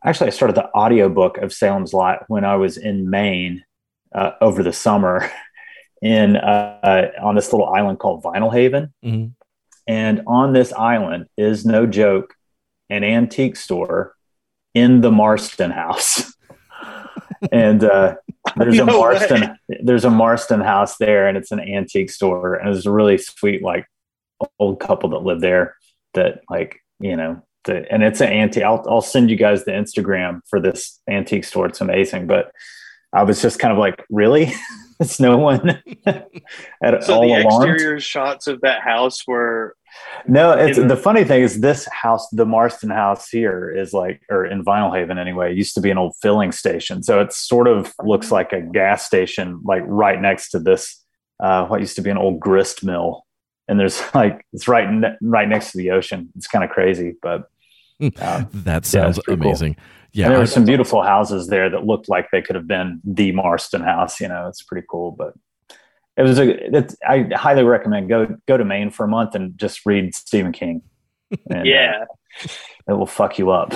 Actually, 0.05 0.29
I 0.29 0.31
started 0.31 0.57
the 0.57 0.73
audiobook 0.75 1.39
of 1.39 1.53
Salem's 1.53 1.93
Lot 1.95 2.25
when 2.29 2.45
I 2.45 2.57
was 2.57 2.77
in 2.77 3.09
Maine 3.11 3.65
uh, 4.15 4.33
over 4.41 4.63
the 4.63 4.73
summer, 4.73 5.31
in 6.03 6.37
uh, 6.37 7.11
on 7.23 7.35
this 7.35 7.53
little 7.53 7.69
island 7.69 7.99
called 7.99 8.23
Vinalhaven. 8.23 8.93
Mhm. 9.05 9.33
And 9.89 10.23
on 10.27 10.53
this 10.53 10.73
island 10.73 11.27
is 11.39 11.65
no 11.65 11.87
joke, 11.87 12.35
an 12.91 13.05
antique 13.05 13.57
store 13.57 14.16
in 14.77 15.01
the 15.01 15.11
Marston 15.11 15.71
house. 15.71 16.35
and 17.51 17.83
uh, 17.83 18.17
there's 18.57 18.79
a 18.79 18.85
No 18.85 19.01
way. 19.01 19.19
Marston 19.19 19.59
there's 19.83 20.05
a 20.05 20.11
Marston 20.11 20.61
house 20.61 20.99
there, 20.99 21.27
and 21.27 21.37
it's 21.37 21.51
an 21.51 21.61
antique 21.61 22.11
store, 22.11 22.55
and 22.55 22.69
it's 22.69 22.87
a 22.87 22.93
really 22.93 23.17
sweet 23.17 23.63
like 23.63 23.87
old 24.61 24.79
couple 24.79 25.09
that 25.11 25.23
live 25.23 25.41
there. 25.41 25.77
That 26.13 26.43
like 26.51 26.81
you 27.01 27.17
know, 27.17 27.43
the, 27.65 27.91
and 27.91 28.03
it's 28.03 28.21
an 28.21 28.33
antique. 28.33 28.65
I'll 28.65 28.85
I'll 28.87 29.01
send 29.01 29.31
you 29.31 29.37
guys 29.37 29.65
the 29.65 29.73
Instagram 29.73 30.43
for 30.47 30.61
this 30.61 31.01
antique 31.09 31.45
store. 31.45 31.67
It's 31.67 31.81
amazing, 31.81 32.27
but 32.27 32.53
I 33.15 33.23
was 33.23 33.41
just 33.41 33.59
kind 33.59 33.73
of 33.73 33.79
like, 33.79 34.05
really? 34.11 34.53
it's 35.01 35.19
no 35.19 35.39
one 35.39 35.83
at 36.07 37.05
so 37.05 37.15
all 37.15 37.23
the 37.23 37.43
alarmed. 37.43 37.71
exterior 37.71 37.99
shots 37.99 38.47
of 38.47 38.61
that 38.61 38.83
house 38.83 39.27
were 39.27 39.75
No, 40.29 40.51
it's 40.53 40.77
the 40.79 40.97
funny 40.97 41.23
thing 41.25 41.43
is 41.43 41.61
this 41.61 41.87
house, 41.93 42.29
the 42.31 42.45
Marston 42.47 42.91
house 42.91 43.29
here 43.29 43.71
is 43.71 43.93
like, 43.93 44.23
or 44.29 44.45
in 44.45 44.65
Vinalhaven 44.65 45.19
anyway, 45.21 45.55
used 45.55 45.75
to 45.75 45.81
be 45.81 45.91
an 45.91 45.99
old 45.99 46.15
filling 46.21 46.51
station. 46.53 47.03
So 47.05 47.21
it 47.21 47.33
sort 47.33 47.69
of 47.69 47.95
looks 48.03 48.33
like 48.33 48.53
a 48.53 48.61
gas 48.61 49.07
station, 49.07 49.61
like 49.65 49.83
right 49.87 50.21
next 50.21 50.51
to 50.51 50.59
this, 50.59 51.01
uh, 51.39 51.67
what 51.67 51.81
used 51.81 51.95
to 51.97 52.03
be 52.03 52.11
an 52.11 52.19
old 52.19 52.41
grist 52.41 52.83
mill. 52.85 53.25
And 53.69 53.79
there's 53.79 54.03
like, 54.15 54.45
it's 54.53 54.67
right, 54.67 54.91
ne- 54.91 55.17
right 55.23 55.49
next 55.49 55.73
to 55.73 55.79
the 55.79 55.93
ocean. 55.93 56.31
It's 56.37 56.49
kind 56.49 56.65
of 56.65 56.71
crazy, 56.71 57.15
but 57.23 57.49
um, 58.21 58.49
That 58.53 58.85
sounds 58.85 59.21
cool. 59.25 59.35
amazing. 59.35 59.77
and 59.77 59.77
Yeah, 60.13 60.29
there 60.29 60.39
I- 60.39 60.41
were 60.41 60.47
some 60.47 60.65
beautiful 60.65 61.03
houses 61.03 61.47
there 61.47 61.71
that 61.71 61.85
looked 61.87 62.09
like 62.09 62.31
they 62.33 62.43
could 62.43 62.57
have 62.57 62.67
been 62.67 63.01
the 63.05 63.31
Marsten 63.33 63.83
house. 63.83 64.21
You 64.21 64.27
know, 64.29 64.49
it's 64.49 64.63
pretty 64.63 64.87
cool, 64.91 65.13
but 65.13 65.35
it 66.17 66.23
was 66.23 66.39
a. 66.39 66.77
It's, 66.77 66.97
I 67.07 67.29
highly 67.35 67.65
recommend 67.65 68.09
go 68.09 68.27
go 68.47 68.57
to 68.57 68.65
Maine 68.65 68.91
for 68.91 69.05
a 69.05 69.09
month 69.09 69.35
and 69.35 69.57
just 69.59 69.85
read 69.87 70.15
Stephen 70.15 70.53
King. 70.53 70.83
And, 71.51 71.61
uh, 71.61 71.63
yeah. 71.65 72.05
it 72.89 72.93
will 72.93 73.07
fuck 73.07 73.39
you 73.39 73.51
up. 73.51 73.75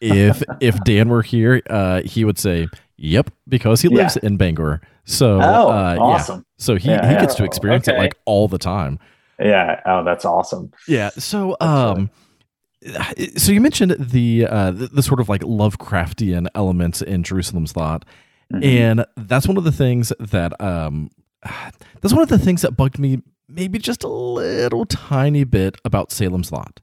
if 0.00 0.42
if 0.60 0.78
Dan 0.84 1.08
were 1.08 1.22
here, 1.22 1.60
uh, 1.68 2.02
he 2.02 2.24
would 2.24 2.38
say, 2.38 2.68
"Yep," 2.96 3.30
because 3.48 3.80
he 3.82 3.88
lives 3.88 4.16
in 4.16 4.36
Bangor. 4.36 4.80
So, 5.04 5.40
oh, 5.42 5.68
uh, 5.70 5.96
yeah. 6.00 6.40
So 6.56 6.76
he, 6.76 6.88
Yeah, 6.88 7.06
he 7.06 7.12
yeah. 7.14 7.20
gets 7.20 7.34
to 7.34 7.44
experience 7.44 7.88
it 7.88 7.98
like 7.98 8.16
all 8.24 8.48
the 8.48 8.58
time. 8.58 8.98
Yeah. 9.38 9.80
Oh, 9.84 10.02
that's 10.04 10.24
awesome. 10.24 10.72
Yeah. 10.88 11.10
So, 11.10 11.56
um, 11.60 12.08
so 13.36 13.52
you 13.52 13.60
mentioned 13.60 13.96
the 13.98 14.46
uh 14.48 14.70
the, 14.70 14.86
the 14.88 15.02
sort 15.02 15.20
of 15.20 15.28
like 15.28 15.40
Lovecraftian 15.42 16.46
elements 16.54 17.02
in 17.02 17.22
Jerusalem's 17.22 17.76
Lot, 17.76 18.04
Mhm. 18.52 18.64
and 18.64 19.06
that's 19.16 19.48
one 19.48 19.56
of 19.56 19.64
the 19.64 19.72
things 19.72 20.12
that 20.20 20.58
um 20.60 21.10
that's 22.00 22.12
one 22.14 22.22
of 22.22 22.28
the 22.28 22.38
things 22.38 22.62
that 22.62 22.76
bugged 22.76 22.98
me 22.98 23.22
maybe 23.48 23.78
just 23.78 24.02
a 24.02 24.08
little 24.08 24.86
tiny 24.86 25.44
bit 25.44 25.76
about 25.84 26.10
Salem's 26.10 26.50
Lot. 26.50 26.80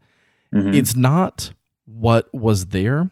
Mhm. 0.53 0.75
It's 0.75 0.95
not 0.95 1.53
what 1.85 2.31
was 2.33 2.67
there. 2.67 3.09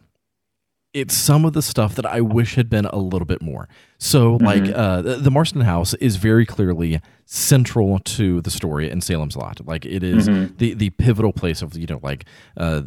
It's 0.92 1.14
some 1.14 1.44
of 1.44 1.52
the 1.52 1.62
stuff 1.62 1.94
that 1.96 2.06
I 2.06 2.20
wish 2.20 2.56
had 2.56 2.68
been 2.68 2.86
a 2.86 2.96
little 2.98 3.26
bit 3.26 3.40
more. 3.40 3.68
So, 3.98 4.36
like, 4.40 4.64
Mhm. 4.64 4.72
uh, 4.74 5.02
the, 5.18 5.30
Marsten 5.30 5.60
House 5.60 5.94
is 5.94 6.16
very 6.16 6.44
clearly 6.44 7.00
central 7.26 8.00
to 8.00 8.40
the 8.40 8.50
story 8.50 8.90
in 8.90 9.00
Salem's 9.00 9.36
Lot. 9.36 9.60
Like, 9.64 9.86
it 9.86 10.02
is 10.02 10.28
Mhm. 10.28 10.58
the 10.58 10.74
the 10.74 10.90
pivotal 10.90 11.32
place 11.32 11.62
of 11.62 11.76
you 11.76 11.86
know, 11.86 12.00
like, 12.02 12.24
uh, 12.56 12.82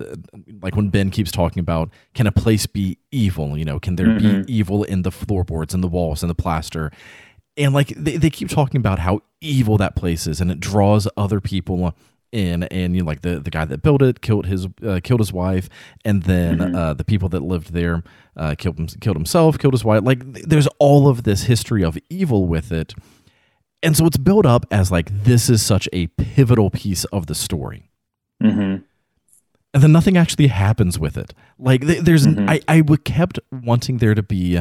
like 0.61 0.75
when 0.75 0.89
Ben 0.89 1.11
keeps 1.11 1.31
talking 1.31 1.61
about 1.61 1.91
can 2.13 2.27
a 2.27 2.31
place 2.31 2.65
be 2.65 2.97
evil? 3.11 3.57
You 3.57 3.63
know, 3.65 3.79
can 3.79 3.95
there 3.95 4.17
be 4.19 4.43
evil 4.47 4.83
in 4.83 5.03
the 5.03 5.11
floorboards 5.11 5.73
and 5.73 5.81
the 5.83 5.87
walls 5.87 6.23
and 6.23 6.29
the 6.29 6.35
plaster? 6.35 6.91
And 7.57 7.73
like 7.73 7.89
they, 7.89 8.17
they 8.17 8.29
keep 8.29 8.49
talking 8.49 8.79
about 8.79 8.99
how 8.99 9.21
evil 9.41 9.77
that 9.77 9.95
place 9.95 10.27
is 10.27 10.41
and 10.41 10.49
it 10.51 10.59
draws 10.59 11.07
other 11.17 11.39
people 11.39 11.95
in 12.31 12.63
and 12.63 12.95
you 12.95 13.01
know, 13.03 13.07
like 13.07 13.21
the, 13.21 13.39
the 13.39 13.51
guy 13.51 13.63
that 13.65 13.83
built 13.83 14.01
it 14.01 14.21
killed 14.21 14.45
his 14.47 14.67
uh, 14.85 14.99
killed 15.03 15.19
his 15.19 15.31
wife 15.31 15.69
and 16.03 16.23
then 16.23 16.57
Mhm. 16.57 16.75
uh, 16.75 16.93
the 16.93 17.03
people 17.03 17.29
that 17.29 17.41
lived 17.43 17.73
there 17.73 18.01
uh, 18.35 18.55
killed 18.57 18.79
him, 18.79 18.87
killed 18.87 19.15
himself 19.17 19.59
killed 19.59 19.73
his 19.73 19.85
wife 19.85 20.01
like 20.03 20.33
th- 20.33 20.45
there's 20.47 20.67
all 20.79 21.07
of 21.07 21.23
this 21.23 21.43
history 21.43 21.83
of 21.83 21.97
evil 22.09 22.45
with 22.47 22.71
it 22.71 22.95
and 23.83 23.95
so 23.95 24.05
it's 24.07 24.17
built 24.17 24.45
up 24.47 24.65
as 24.71 24.91
like 24.91 25.09
this 25.23 25.49
is 25.49 25.61
such 25.61 25.87
a 25.93 26.07
pivotal 26.07 26.69
piece 26.71 27.03
of 27.05 27.27
the 27.27 27.35
story 27.35 27.89
Mhm. 28.41 28.83
and 29.73 29.83
then 29.83 29.91
nothing 29.91 30.17
actually 30.17 30.47
happens 30.47 30.97
with 30.99 31.17
it. 31.17 31.33
Like 31.59 31.81
th- 31.81 32.01
there's, 32.03 32.25
Mhm. 32.27 32.49
I 32.49 32.61
I 32.67 32.81
kept 33.03 33.39
wanting 33.51 33.97
there 33.99 34.15
to 34.15 34.23
be 34.23 34.59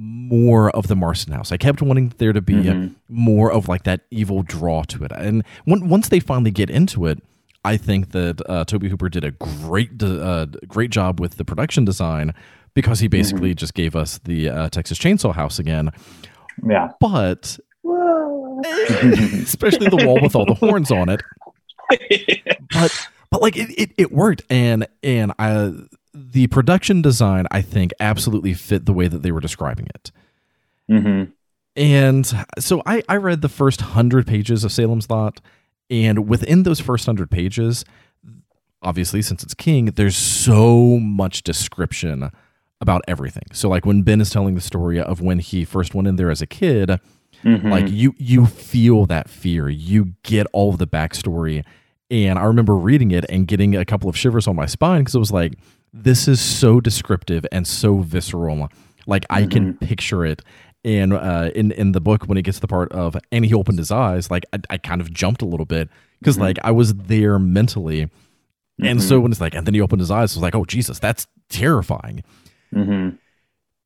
more 0.00 0.70
of 0.70 0.86
the 0.86 0.94
Marsten 0.94 1.32
House. 1.34 1.50
I 1.50 1.56
kept 1.56 1.82
wanting 1.82 2.12
there 2.18 2.32
to 2.32 2.40
be 2.40 2.54
Mhm. 2.54 2.94
more 3.08 3.50
of 3.52 3.66
like 3.68 3.82
that 3.82 4.02
evil 4.12 4.42
draw 4.44 4.84
to 4.84 5.02
it. 5.04 5.10
And 5.12 5.42
when, 5.64 5.88
once 5.88 6.08
they 6.08 6.20
finally 6.20 6.52
get 6.52 6.70
into 6.70 7.04
it, 7.06 7.20
I 7.64 7.76
think 7.76 8.12
that 8.12 8.40
uh, 8.48 8.64
Tobe 8.64 8.84
Hooper 8.84 9.08
did 9.08 9.24
a 9.24 9.32
great 9.32 10.00
uh, 10.02 10.46
great 10.68 10.90
job 10.90 11.18
with 11.20 11.36
the 11.36 11.44
production 11.44 11.84
design 11.84 12.32
because 12.74 13.00
he 13.00 13.08
basically 13.08 13.54
just 13.54 13.74
gave 13.74 13.96
us 13.96 14.18
the 14.18 14.48
uh, 14.48 14.68
Texas 14.70 14.98
Chainsaw 14.98 15.34
House 15.34 15.58
again. 15.58 15.90
Yeah. 16.64 16.90
But 17.00 17.58
especially 18.64 19.88
the 19.88 20.02
wall 20.06 20.20
with 20.22 20.34
all 20.36 20.44
the 20.46 20.54
horns 20.54 20.90
on 20.90 21.08
it 21.08 21.20
but 22.72 23.08
but 23.30 23.40
like 23.42 23.56
it, 23.56 23.70
it, 23.78 23.90
it 23.96 24.12
worked 24.12 24.42
and 24.50 24.86
and 25.02 25.32
I 25.38 25.72
the 26.32 26.46
production 26.48 27.02
design 27.02 27.46
I 27.50 27.62
think 27.62 27.92
absolutely 28.00 28.54
fit 28.54 28.86
the 28.86 28.92
way 28.92 29.08
that 29.08 29.22
they 29.22 29.32
were 29.32 29.40
describing 29.40 29.86
it. 29.94 30.10
Mhm. 30.90 31.32
And 31.76 32.26
so 32.58 32.82
I 32.86 33.02
I 33.08 33.16
read 33.16 33.40
the 33.42 33.48
first 33.48 33.80
100 33.82 34.26
pages 34.26 34.64
of 34.64 34.72
Salem's 34.72 35.08
Lot 35.10 35.40
and 35.90 36.28
within 36.28 36.62
those 36.64 36.80
first 36.80 37.06
100 37.06 37.30
pages 37.30 37.84
obviously 38.82 39.20
since 39.22 39.42
it's 39.42 39.54
king 39.54 39.86
there's 39.86 40.16
so 40.16 40.98
much 41.00 41.42
description 41.42 42.30
about 42.80 43.02
everything. 43.08 43.44
So 43.52 43.68
like 43.68 43.84
when 43.84 44.02
Ben 44.02 44.20
is 44.20 44.30
telling 44.30 44.54
the 44.54 44.60
story 44.60 45.00
of 45.00 45.20
when 45.20 45.40
he 45.40 45.64
first 45.64 45.94
went 45.94 46.06
in 46.08 46.16
there 46.16 46.30
as 46.30 46.40
a 46.42 46.46
kid 46.46 46.98
Mhm. 47.44 47.70
like 47.70 47.88
you 47.88 48.14
you 48.18 48.46
feel 48.46 49.06
that 49.06 49.28
fear 49.28 49.68
you 49.68 50.14
get 50.24 50.46
all 50.52 50.70
of 50.70 50.78
the 50.78 50.88
backstory 50.88 51.62
and 52.10 52.36
i 52.36 52.42
remember 52.42 52.74
reading 52.74 53.12
it 53.12 53.24
and 53.28 53.46
getting 53.46 53.76
a 53.76 53.84
couple 53.84 54.08
of 54.10 54.16
shivers 54.16 54.48
on 54.48 54.56
my 54.56 54.66
spine 54.66 55.02
because 55.02 55.14
it 55.14 55.20
was 55.20 55.30
like 55.30 55.52
this 55.92 56.28
is 56.28 56.40
so 56.40 56.80
descriptive 56.80 57.46
and 57.52 57.66
so 57.66 57.98
visceral 58.00 58.68
like 59.06 59.24
i 59.30 59.46
can 59.46 59.74
picture 59.78 60.24
it 60.24 60.42
and 60.84 61.12
uh, 61.12 61.50
in 61.54 61.72
in 61.72 61.92
the 61.92 62.00
book 62.00 62.24
when 62.24 62.38
it 62.38 62.42
gets 62.42 62.58
to 62.58 62.60
the 62.60 62.68
part 62.68 62.92
of 62.92 63.16
and 63.32 63.44
he 63.44 63.54
opened 63.54 63.78
his 63.78 63.90
eyes 63.90 64.30
like 64.30 64.44
i, 64.52 64.58
I 64.70 64.78
kind 64.78 65.00
of 65.00 65.12
jumped 65.12 65.42
a 65.42 65.46
little 65.46 65.66
bit 65.66 65.88
because 66.20 66.36
Mhm. 66.36 66.40
like 66.42 66.58
i 66.62 66.70
was 66.70 66.94
there 66.94 67.38
mentally 67.38 68.02
and 68.80 68.98
Mhm. 69.00 69.02
so 69.02 69.18
when 69.20 69.32
it's 69.32 69.40
like 69.40 69.54
and 69.54 69.66
then 69.66 69.74
he 69.74 69.80
opened 69.80 70.00
his 70.00 70.10
eyes 70.10 70.32
it 70.32 70.36
was 70.36 70.42
like 70.42 70.54
oh 70.54 70.64
jesus 70.64 70.98
that's 70.98 71.26
terrifying 71.48 72.22
Mhm. 72.74 73.18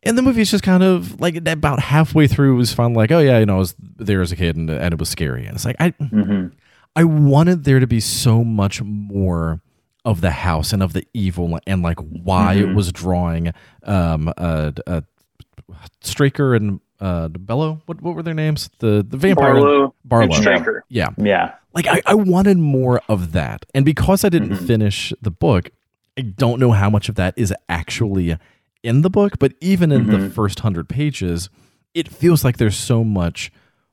and 0.02 0.18
the 0.18 0.22
movie's 0.22 0.50
just 0.50 0.64
kind 0.64 0.82
of 0.82 1.20
like 1.20 1.36
about 1.46 1.80
halfway 1.80 2.26
through 2.26 2.56
was 2.56 2.72
fun 2.74 2.92
like 2.94 3.10
oh 3.12 3.20
yeah 3.20 3.38
you 3.38 3.46
know 3.46 3.56
i 3.56 3.58
was 3.58 3.74
there 3.96 4.20
as 4.20 4.32
a 4.32 4.36
kid 4.36 4.56
and, 4.56 4.68
and 4.68 4.92
it 4.92 4.98
was 5.00 5.08
scary 5.08 5.46
and 5.46 5.54
it's 5.54 5.64
like 5.64 5.76
i 5.80 5.90
Mhm. 5.92 6.52
i 6.96 7.04
wanted 7.04 7.64
there 7.64 7.80
to 7.80 7.86
be 7.86 8.00
so 8.00 8.42
much 8.44 8.82
more 8.82 9.60
of 10.04 10.20
the 10.20 10.30
house 10.32 10.72
and 10.72 10.82
of 10.82 10.92
the 10.92 11.06
evil 11.14 11.58
and 11.66 11.82
like 11.82 11.98
why 12.00 12.54
it 12.54 12.66
Mhm. 12.66 12.74
was 12.74 12.92
drawing 12.92 13.52
um 13.84 14.32
uh, 14.36 14.72
uh 14.86 15.00
straker 16.00 16.54
and 16.54 16.80
uh 17.00 17.28
bello 17.28 17.80
what 17.86 18.00
what 18.02 18.14
were 18.14 18.22
their 18.22 18.34
names 18.34 18.68
the 18.78 19.04
the 19.08 19.16
vampire 19.16 19.54
Barlow, 19.54 19.94
barlow 20.04 20.24
and 20.26 20.34
Straker. 20.34 20.84
yeah 20.88 21.08
Yeah. 21.16 21.52
like 21.74 21.86
I, 21.86 22.02
I 22.06 22.14
wanted 22.14 22.58
more 22.58 23.00
of 23.08 23.32
that 23.32 23.64
and 23.74 23.84
because 23.84 24.24
i 24.24 24.28
didn't 24.28 24.50
Mhm. 24.50 24.66
finish 24.66 25.12
the 25.22 25.30
book 25.30 25.70
i 26.18 26.22
don't 26.22 26.58
know 26.60 26.72
how 26.72 26.90
much 26.90 27.08
of 27.08 27.14
that 27.16 27.34
is 27.36 27.54
actually 27.68 28.36
in 28.82 29.02
the 29.02 29.10
book 29.10 29.38
but 29.38 29.52
even 29.60 29.92
in 29.92 30.08
the 30.08 30.18
Mhm. 30.18 30.32
first 30.32 30.60
hundred 30.60 30.88
pages 30.88 31.48
it 31.94 32.08
feels 32.08 32.44
like 32.44 32.56
there's 32.56 32.76
so 32.76 33.04
much 33.04 33.52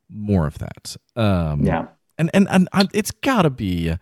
more 0.10 0.48
of 0.48 0.58
that 0.58 0.96
um 1.16 1.64
Yeah. 1.64 1.86
and 2.18 2.30
and, 2.34 2.48
and 2.50 2.68
I, 2.74 2.88
it's 2.94 3.12
gotta 3.12 3.50
be 3.52 3.94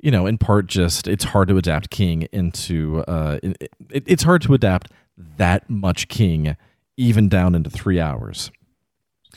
you 0.00 0.10
know 0.10 0.26
in 0.26 0.38
part 0.38 0.66
just 0.66 1.08
it's 1.08 1.24
hard 1.24 1.48
to 1.48 1.56
adapt 1.56 1.90
king 1.90 2.22
into 2.32 3.00
uh 3.08 3.38
it, 3.42 3.70
it, 3.90 4.02
it's 4.06 4.22
hard 4.22 4.40
to 4.42 4.54
adapt 4.54 4.90
that 5.36 5.68
much 5.68 6.08
king 6.08 6.56
even 6.96 7.28
down 7.28 7.54
into 7.54 7.70
three 7.70 8.00
hours 8.00 8.50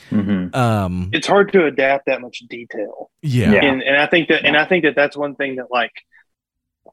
Mhm. 0.10 0.56
um 0.56 1.10
It's 1.14 1.28
hard 1.28 1.52
to 1.54 1.66
adapt 1.66 2.06
that 2.08 2.22
much 2.22 2.40
detail. 2.50 3.12
yeah, 3.22 3.52
Yeah. 3.54 3.66
and 3.66 3.82
and 3.84 3.98
I 3.98 4.08
think 4.08 4.30
that 4.30 4.46
and 4.46 4.58
I 4.58 4.66
think 4.66 4.84
that 4.86 4.96
that's 4.96 5.16
one 5.18 5.36
thing 5.36 5.58
that 5.58 5.68
like 5.70 5.92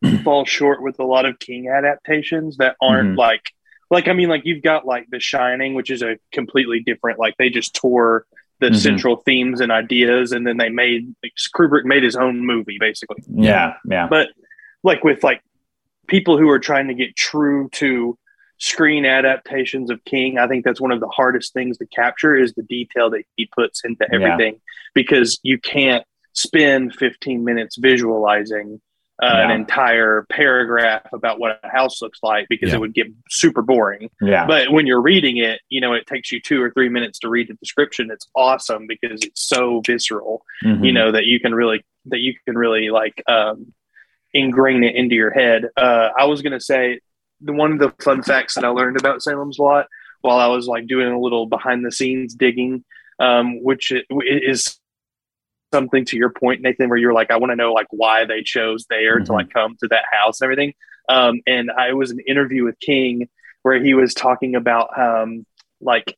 falls 0.25 0.49
short 0.49 0.83
with 0.83 0.99
a 1.01 1.05
lot 1.05 1.25
of 1.25 1.39
King 1.39 1.69
adaptations 1.69 2.59
that 2.59 2.77
aren't 2.83 3.15
Mhm. 3.15 3.17
like 3.17 3.43
like 3.91 4.09
I 4.09 4.13
mean, 4.13 4.29
like 4.29 4.43
you've 4.45 4.63
got 4.63 4.85
like 4.85 5.07
The 5.11 5.21
Shining, 5.21 5.75
which 5.75 5.91
is 5.91 6.03
a 6.03 6.19
completely 6.33 6.81
different. 6.81 7.19
Like 7.19 7.37
they 7.39 7.49
just 7.51 7.75
tore 7.75 8.27
the 8.61 8.71
Mhm. 8.71 8.77
central 8.77 9.17
themes 9.17 9.61
and 9.61 9.71
ideas, 9.71 10.33
and 10.33 10.47
then 10.47 10.57
they 10.57 10.69
made 10.69 11.15
like, 11.23 11.33
Kubrick 11.55 11.85
made 11.85 12.03
his 12.03 12.17
own 12.17 12.45
movie 12.45 12.77
basically. 12.81 13.23
Yeah, 13.29 13.75
yeah, 13.89 14.07
But 14.09 14.29
like 14.83 15.05
with 15.05 15.23
like 15.23 15.43
people 16.09 16.39
who 16.39 16.49
are 16.49 16.59
trying 16.59 16.89
to 16.89 16.95
get 16.95 17.15
true 17.17 17.69
to 17.73 18.19
screen 18.59 19.05
adaptations 19.05 19.91
of 19.91 20.05
King, 20.05 20.39
I 20.39 20.49
think 20.49 20.65
that's 20.65 20.81
one 20.81 20.91
of 20.91 20.99
the 21.01 21.09
hardest 21.09 21.53
things 21.53 21.79
to 21.79 21.87
capture 21.87 22.35
is 22.35 22.53
the 22.55 22.65
detail 22.65 23.11
that 23.11 23.23
he 23.37 23.47
puts 23.47 23.85
into 23.85 24.05
Yeah. 24.11 24.17
everything 24.33 24.61
because 24.95 25.39
you 25.43 25.59
can't 25.59 26.05
spend 26.33 26.95
15 26.95 27.45
minutes 27.45 27.77
visualizing 27.77 28.81
uh, 29.23 29.27
an 29.27 29.51
entire 29.51 30.25
paragraph 30.31 31.03
about 31.13 31.41
what 31.41 31.59
a 31.65 31.69
house 31.69 32.01
looks 32.01 32.21
like 32.23 32.47
because 32.49 32.69
Yeah. 32.71 32.77
it 32.77 32.81
would 32.81 32.95
get 32.95 33.09
super 33.31 33.63
boring. 33.63 34.11
yeah. 34.21 34.47
But 34.47 34.71
when 34.71 34.87
you're 34.87 35.01
reading 35.03 35.39
it, 35.39 35.61
you 35.69 35.81
know, 35.81 35.93
it 35.93 36.07
takes 36.07 36.31
you 36.31 36.41
two 36.41 36.63
or 36.63 36.71
three 36.71 36.89
minutes 36.89 37.19
to 37.21 37.29
read 37.29 37.49
the 37.49 37.55
description. 37.55 38.11
It's 38.13 38.29
awesome 38.37 38.87
because 38.87 39.21
it's 39.23 39.43
so 39.43 39.81
visceral 39.85 40.43
Mhm. 40.65 40.85
you 40.85 40.93
know 40.93 41.11
that 41.13 41.25
you 41.27 41.41
can 41.41 41.55
really 41.55 41.85
that 42.07 42.21
you 42.21 42.35
can 42.47 42.57
really 42.57 42.91
like 42.91 43.23
um 43.29 43.73
ingrain 44.35 44.85
it 44.85 44.95
into 44.95 45.15
your 45.15 45.31
head 45.31 45.65
uh 45.77 46.11
i 46.19 46.25
was 46.27 46.43
gonna 46.43 46.61
say 46.61 47.01
the 47.41 47.53
one 47.53 47.73
of 47.73 47.79
the 47.79 47.91
fun 48.03 48.23
facts 48.23 48.55
that 48.55 48.65
i 48.65 48.69
learned 48.69 48.99
about 48.99 49.23
salem's 49.23 49.59
lot 49.59 49.87
while 50.21 50.39
i 50.39 50.47
was 50.47 50.67
like 50.67 50.87
doing 50.87 51.09
a 51.09 51.19
little 51.19 51.47
behind 51.47 51.85
the 51.85 51.91
scenes 51.91 52.35
digging 52.35 52.85
um 53.21 53.63
which 53.63 53.91
is 54.27 54.79
something 55.73 56.05
to 56.07 56.17
your 56.17 56.31
point 56.31 56.63
nathan 56.63 56.89
where 56.89 56.99
you're 56.99 57.13
like 57.13 57.31
i 57.31 57.37
want 57.37 57.51
to 57.51 57.57
know 57.57 57.73
like 57.73 57.87
why 57.91 58.25
they 58.25 58.43
chose 58.43 58.87
there 58.89 59.19
to 59.19 59.31
Mhm. 59.31 59.35
like 59.35 59.51
come 59.51 59.77
to 59.81 59.89
that 59.89 60.05
house 60.11 60.41
and 60.41 60.47
everything 60.47 60.75
um 61.09 61.41
and 61.47 61.71
i 61.71 61.93
was 61.93 62.11
an 62.11 62.21
interview 62.27 62.65
with 62.65 62.79
king 62.81 63.29
where 63.63 63.83
he 63.83 63.95
was 63.95 64.15
talking 64.15 64.55
about 64.55 64.99
um 64.99 65.45
like 65.81 66.17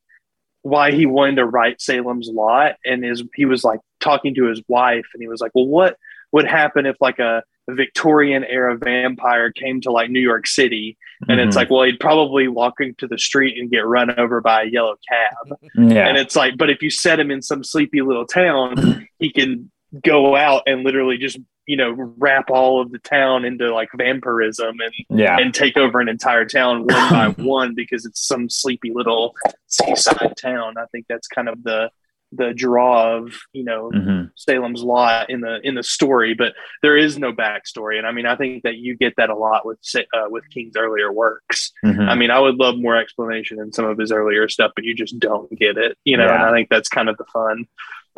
why 0.62 0.92
he 0.92 1.06
wanted 1.06 1.36
to 1.36 1.46
write 1.46 1.80
Salem's 1.80 2.28
Lot, 2.28 2.76
and 2.84 3.02
is 3.02 3.24
he 3.34 3.46
was 3.46 3.64
like 3.64 3.80
talking 3.98 4.34
to 4.34 4.44
his 4.44 4.62
wife, 4.68 5.06
and 5.14 5.22
he 5.22 5.26
was 5.26 5.40
like, 5.40 5.52
"Well, 5.54 5.66
what 5.66 5.96
would 6.32 6.44
happen 6.46 6.84
if 6.84 6.96
like 7.00 7.18
a 7.18 7.42
Victorian 7.68 8.44
era 8.44 8.76
vampire 8.76 9.52
came 9.52 9.80
to 9.82 9.90
like 9.92 10.10
New 10.10 10.20
York 10.20 10.46
City?" 10.46 10.96
And 11.28 11.38
it's 11.40 11.54
Mhm. 11.54 11.60
like, 11.60 11.70
well, 11.70 11.82
he'd 11.82 12.00
probably 12.00 12.48
walk 12.48 12.74
into 12.80 13.06
the 13.06 13.18
street 13.18 13.58
and 13.58 13.70
get 13.70 13.84
run 13.86 14.18
over 14.18 14.40
by 14.40 14.62
a 14.62 14.66
yellow 14.66 14.96
cab. 15.08 15.58
yeah, 15.74 16.08
And 16.08 16.16
it's 16.16 16.34
like, 16.34 16.56
but 16.56 16.70
if 16.70 16.82
you 16.82 16.88
set 16.90 17.20
him 17.20 17.30
in 17.30 17.42
some 17.42 17.62
sleepy 17.62 18.00
little 18.00 18.26
town, 18.26 19.06
he 19.18 19.30
can 19.30 19.70
go 20.04 20.34
out 20.36 20.62
and 20.66 20.82
literally 20.84 21.18
just 21.18 21.38
you 21.66 21.76
know 21.76 21.90
wrap 22.18 22.48
all 22.50 22.80
of 22.80 22.90
the 22.90 22.98
town 22.98 23.44
into 23.44 23.72
like 23.72 23.88
vampirism 23.96 24.76
and 24.80 25.18
yeah, 25.20 25.36
and 25.38 25.52
take 25.54 25.76
over 25.76 26.00
an 26.00 26.08
entire 26.08 26.44
town 26.44 26.80
one 26.84 27.10
by 27.10 27.28
one 27.38 27.74
because 27.74 28.04
it's 28.06 28.26
some 28.26 28.48
sleepy 28.48 28.90
little 28.92 29.34
seaside 29.66 30.34
town. 30.40 30.74
I 30.78 30.86
think 30.90 31.06
that's 31.08 31.28
kind 31.28 31.48
of 31.48 31.62
the 31.62 31.90
the 32.32 32.52
draw 32.54 33.16
of 33.16 33.34
you 33.52 33.64
know 33.64 33.90
Mhm. 33.92 34.30
Salem's 34.36 34.82
Lot 34.82 35.30
in 35.30 35.40
the 35.40 35.58
in 35.64 35.74
the 35.74 35.82
story, 35.82 36.34
but 36.34 36.54
there 36.82 36.96
is 36.96 37.18
no 37.18 37.32
backstory. 37.32 37.98
And 37.98 38.06
I 38.06 38.12
mean, 38.12 38.26
I 38.26 38.36
think 38.36 38.62
that 38.62 38.76
you 38.76 38.96
get 38.96 39.14
that 39.16 39.30
a 39.30 39.34
lot 39.34 39.66
with 39.66 39.78
uh, 39.96 40.26
with 40.28 40.48
King's 40.50 40.76
earlier 40.76 41.12
works. 41.12 41.72
Mhm. 41.84 42.08
I 42.08 42.14
mean, 42.14 42.30
I 42.30 42.38
would 42.38 42.56
love 42.56 42.78
more 42.78 42.96
explanation 42.96 43.58
in 43.60 43.72
some 43.72 43.84
of 43.84 43.98
his 43.98 44.12
earlier 44.12 44.48
stuff, 44.48 44.72
but 44.76 44.84
you 44.84 44.94
just 44.94 45.18
don't 45.18 45.50
get 45.58 45.76
it, 45.76 45.98
you 46.04 46.16
know. 46.16 46.28
And 46.28 46.42
I 46.42 46.52
think 46.52 46.68
that's 46.68 46.88
kind 46.88 47.08
of 47.08 47.16
the 47.16 47.24
fun, 47.32 47.66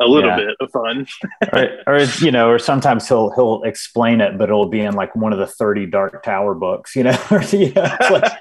a 0.03 0.07
little 0.07 0.29
Yeah. 0.29 0.35
bit 0.37 0.55
of 0.59 0.71
fun. 0.71 1.07
or, 1.53 1.69
or 1.95 1.99
you 2.19 2.31
know, 2.31 2.49
or 2.49 2.59
sometimes 2.59 3.07
he'll 3.07 3.31
he'll 3.31 3.63
explain 3.63 4.21
it, 4.21 4.37
but 4.37 4.49
it'll 4.49 4.67
be 4.69 4.81
in 4.81 4.93
like 4.95 5.15
one 5.15 5.33
of 5.33 5.39
the 5.39 5.47
thirty 5.47 5.85
Dark 5.85 6.23
Tower 6.23 6.53
books, 6.55 6.95
you 6.95 7.03
know. 7.03 7.17
You 7.53 7.71
know, 7.73 7.87
it's 7.99 8.09
like, 8.11 8.31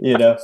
you 0.00 0.16
know, 0.18 0.36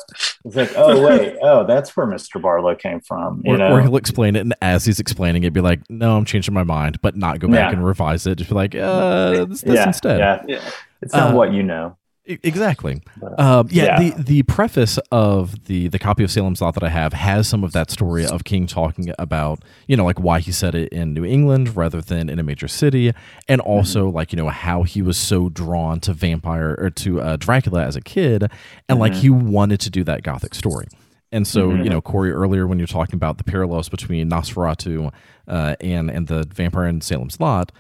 it's 0.44 0.56
like, 0.56 0.72
oh 0.76 1.06
wait, 1.06 1.36
oh 1.42 1.64
that's 1.66 1.96
where 1.96 2.06
Mister 2.06 2.38
Barlow 2.38 2.74
came 2.74 3.00
from, 3.00 3.42
you 3.44 3.54
Or, 3.54 3.58
know. 3.58 3.72
or 3.72 3.82
he'll 3.82 3.96
explain 3.96 4.36
it, 4.36 4.40
and 4.40 4.54
as 4.62 4.84
he's 4.84 5.00
explaining 5.00 5.44
it, 5.44 5.52
be 5.52 5.60
like, 5.60 5.80
"No, 5.88 6.16
I'm 6.16 6.24
changing 6.24 6.54
my 6.54 6.64
mind," 6.64 7.00
but 7.02 7.16
not 7.16 7.38
go 7.38 7.48
back 7.48 7.70
Yeah. 7.70 7.76
and 7.78 7.84
revise 7.86 8.26
it. 8.26 8.36
Just 8.36 8.50
be 8.50 8.56
like, 8.56 8.74
"Uh, 8.74 9.44
this, 9.46 9.62
this 9.62 9.74
yeah, 9.74 9.86
instead." 9.86 10.18
yeah, 10.18 10.42
Yeah, 10.46 10.60
it's 11.02 11.12
not 11.14 11.32
Uh, 11.32 11.36
what 11.36 11.52
you 11.52 11.62
know. 11.62 11.96
Exactly. 12.26 13.02
Um, 13.36 13.68
yeah, 13.70 13.84
yeah. 13.84 13.98
The, 14.16 14.22
the 14.22 14.42
preface 14.44 14.98
of 15.12 15.66
the 15.66 15.88
the 15.88 15.98
copy 15.98 16.24
of 16.24 16.30
Salem's 16.30 16.62
Lot 16.62 16.72
that 16.74 16.82
I 16.82 16.88
have 16.88 17.12
has 17.12 17.46
some 17.46 17.62
of 17.62 17.72
that 17.72 17.90
story 17.90 18.24
of 18.24 18.44
King 18.44 18.66
talking 18.66 19.12
about 19.18 19.62
you 19.88 19.96
know 19.96 20.06
like 20.06 20.18
why 20.18 20.40
he 20.40 20.50
said 20.50 20.74
it 20.74 20.90
in 20.90 21.12
New 21.12 21.24
England 21.26 21.76
rather 21.76 22.00
than 22.00 22.30
in 22.30 22.38
a 22.38 22.42
major 22.42 22.66
city, 22.68 23.12
and 23.46 23.60
also 23.60 24.08
like 24.08 24.32
you 24.32 24.38
know 24.38 24.48
how 24.48 24.84
he 24.84 25.02
was 25.02 25.18
so 25.18 25.50
drawn 25.50 26.00
to 26.00 26.14
vampire 26.14 26.74
or 26.78 26.88
to 26.90 27.20
uh, 27.20 27.36
Dracula 27.36 27.84
as 27.84 27.94
a 27.94 28.00
kid, 28.00 28.50
and 28.88 28.98
like 28.98 29.12
he 29.14 29.28
wanted 29.28 29.80
to 29.80 29.90
do 29.90 30.02
that 30.04 30.22
gothic 30.22 30.54
story. 30.54 30.86
And 31.30 31.46
so, 31.46 31.70
Mhm. 31.72 31.82
you 31.84 31.90
know, 31.90 32.00
Corey, 32.00 32.30
earlier 32.30 32.64
when 32.66 32.78
you're 32.78 32.86
talking 32.86 33.16
about 33.16 33.38
the 33.38 33.44
parallels 33.44 33.88
between 33.88 34.30
Nosferatu 34.30 35.12
uh, 35.48 35.74
and 35.80 36.10
and 36.10 36.26
the 36.28 36.44
vampire 36.54 36.86
in 36.86 37.00
Salem's 37.02 37.38
Lot, 37.38 37.70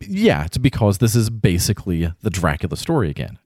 yeah, 0.00 0.44
it's 0.44 0.58
because 0.58 0.98
this 0.98 1.14
is 1.14 1.28
basically 1.28 2.10
the 2.22 2.30
Dracula 2.30 2.76
story 2.76 3.10
again. 3.10 3.38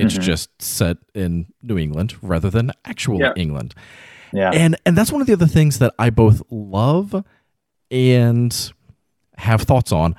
It's 0.00 0.16
Mhm. 0.18 0.22
just 0.22 0.62
set 0.62 0.96
in 1.14 1.46
New 1.62 1.78
England 1.78 2.14
rather 2.22 2.50
than 2.50 2.72
actual 2.84 3.20
Yeah. 3.20 3.32
England. 3.36 3.74
Yeah, 4.32 4.50
And 4.52 4.76
and 4.86 4.96
that's 4.96 5.10
one 5.10 5.20
of 5.20 5.26
the 5.26 5.32
other 5.32 5.46
things 5.48 5.78
that 5.78 5.92
I 5.98 6.10
both 6.10 6.42
love 6.50 7.24
and 7.90 8.72
have 9.38 9.62
thoughts 9.62 9.92
on. 9.92 10.14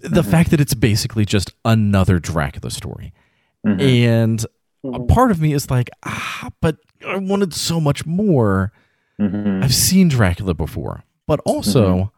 The 0.00 0.22
Mhm. 0.22 0.30
fact 0.30 0.50
that 0.50 0.60
it's 0.60 0.74
basically 0.74 1.24
just 1.24 1.52
another 1.64 2.18
Dracula 2.18 2.70
story. 2.70 3.12
Mhm. 3.66 3.80
And 3.80 4.44
a 4.84 4.98
Mhm. 4.98 5.08
part 5.08 5.30
of 5.30 5.40
me 5.40 5.52
is 5.52 5.70
like, 5.70 5.88
ah, 6.04 6.50
but 6.60 6.76
I 7.06 7.16
wanted 7.16 7.54
so 7.54 7.80
much 7.80 8.04
more. 8.04 8.72
Mhm. 9.20 9.62
I've 9.62 9.74
seen 9.74 10.08
Dracula 10.08 10.54
before, 10.54 11.04
but 11.26 11.40
also 11.46 12.12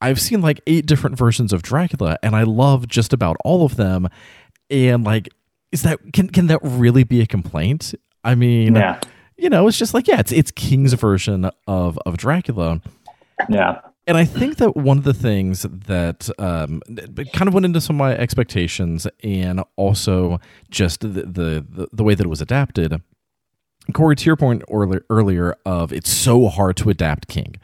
I've 0.00 0.20
seen 0.20 0.40
like 0.40 0.60
eight 0.66 0.86
different 0.86 1.18
versions 1.18 1.52
of 1.52 1.62
Dracula, 1.62 2.16
and 2.22 2.34
I 2.34 2.44
love 2.44 2.88
just 2.88 3.12
about 3.12 3.36
all 3.44 3.64
of 3.66 3.76
them. 3.76 4.08
And 4.70 5.04
like, 5.04 5.28
is 5.72 5.82
that 5.82 6.00
can 6.12 6.28
can 6.28 6.46
that 6.48 6.60
really 6.62 7.04
be 7.04 7.20
a 7.20 7.26
complaint? 7.26 7.94
I 8.24 8.34
mean, 8.34 8.74
yeah, 8.74 9.00
you 9.36 9.48
know, 9.48 9.68
it's 9.68 9.78
just 9.78 9.94
like 9.94 10.08
yeah, 10.08 10.20
it's 10.20 10.32
it's 10.32 10.50
King's 10.50 10.92
version 10.94 11.50
of 11.66 11.98
of 12.04 12.16
Dracula. 12.16 12.80
yeah, 13.48 13.80
And 14.06 14.16
I 14.16 14.24
think 14.24 14.56
that 14.56 14.76
one 14.76 14.98
of 14.98 15.04
the 15.04 15.14
things 15.14 15.62
that 15.62 16.28
um, 16.38 16.82
kind 17.32 17.46
of 17.46 17.54
went 17.54 17.66
into 17.66 17.80
some 17.80 17.96
of 17.96 17.98
my 17.98 18.16
expectations, 18.16 19.06
and 19.22 19.62
also 19.76 20.40
just 20.70 21.00
the 21.00 21.08
the, 21.08 21.88
the, 21.92 22.04
way 22.04 22.14
that 22.14 22.24
it 22.24 22.28
was 22.28 22.40
adapted. 22.40 23.00
Corey, 23.92 24.16
to 24.16 24.24
your 24.26 24.36
point 24.36 24.62
earlier, 24.70 25.04
earlier 25.08 25.56
of 25.64 25.92
it's 25.92 26.10
so 26.10 26.48
hard 26.48 26.76
to 26.78 26.90
adapt 26.90 27.28
King. 27.28 27.56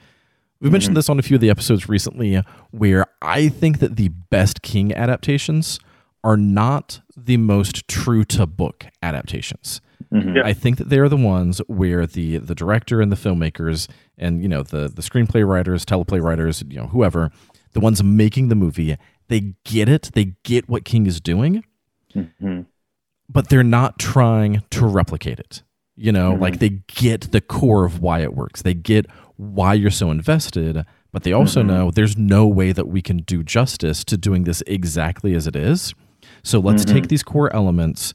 We've 0.60 0.72
mentioned 0.72 0.96
this 0.96 1.10
on 1.10 1.18
a 1.18 1.22
few 1.22 1.34
of 1.34 1.42
the 1.42 1.50
episodes 1.50 1.88
recently, 1.88 2.42
where 2.70 3.04
I 3.20 3.48
think 3.48 3.80
that 3.80 3.96
the 3.96 4.08
best 4.08 4.62
King 4.62 4.94
adaptations 4.94 5.78
are 6.24 6.36
not 6.36 7.00
the 7.16 7.36
most 7.36 7.86
true 7.86 8.24
to 8.24 8.46
book 8.46 8.86
adaptations. 9.02 9.80
Mhm. 10.12 10.36
Yeah. 10.36 10.42
I 10.44 10.52
think 10.52 10.78
that 10.78 10.88
they're 10.88 11.08
the 11.08 11.16
ones 11.16 11.60
where 11.68 12.06
the 12.06 12.38
the 12.38 12.54
director 12.54 13.00
and 13.00 13.12
the 13.12 13.16
filmmakers 13.16 13.88
and 14.18 14.42
you 14.42 14.48
know 14.48 14.62
the 14.62 14.88
the 14.88 15.02
screenplay 15.02 15.46
writers, 15.46 15.84
teleplay 15.84 16.20
writers, 16.22 16.64
you 16.68 16.76
know 16.78 16.88
whoever, 16.88 17.30
the 17.72 17.80
ones 17.80 18.02
making 18.02 18.48
the 18.48 18.54
movie, 18.54 18.96
they 19.28 19.54
get 19.64 19.88
it. 19.88 20.10
They 20.14 20.34
get 20.42 20.68
what 20.68 20.84
King 20.84 21.06
is 21.06 21.20
doing, 21.20 21.62
Mhm. 22.14 22.66
but 23.28 23.48
they're 23.48 23.62
not 23.62 23.98
trying 23.98 24.62
to 24.70 24.86
replicate 24.86 25.38
it. 25.38 25.62
You 25.96 26.10
know, 26.12 26.32
Mhm. 26.34 26.40
like 26.40 26.58
they 26.58 26.80
get 26.88 27.30
the 27.32 27.40
core 27.40 27.84
of 27.84 28.00
why 28.00 28.20
it 28.20 28.34
works. 28.34 28.62
They 28.62 28.74
get 28.74 29.06
why 29.36 29.74
you're 29.74 29.90
so 29.90 30.10
invested, 30.10 30.84
but 31.12 31.22
they 31.22 31.32
also 31.32 31.62
Mhm. 31.62 31.66
know 31.66 31.90
there's 31.90 32.16
no 32.16 32.46
way 32.46 32.72
that 32.72 32.88
we 32.88 33.00
can 33.02 33.18
do 33.18 33.42
justice 33.42 34.04
to 34.04 34.16
doing 34.16 34.44
this 34.44 34.62
exactly 34.66 35.34
as 35.34 35.46
it 35.46 35.56
is. 35.56 35.94
So 36.44 36.60
let's 36.60 36.84
Mhm. 36.84 36.92
take 36.92 37.08
these 37.08 37.24
core 37.24 37.52
elements 37.52 38.14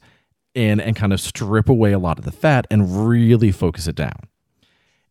and 0.54 0.80
and 0.80 0.96
kind 0.96 1.12
of 1.12 1.20
strip 1.20 1.68
away 1.68 1.92
a 1.92 1.98
lot 1.98 2.18
of 2.18 2.24
the 2.24 2.32
fat 2.32 2.66
and 2.70 3.06
really 3.08 3.52
focus 3.52 3.86
it 3.86 3.94
down. 3.96 4.16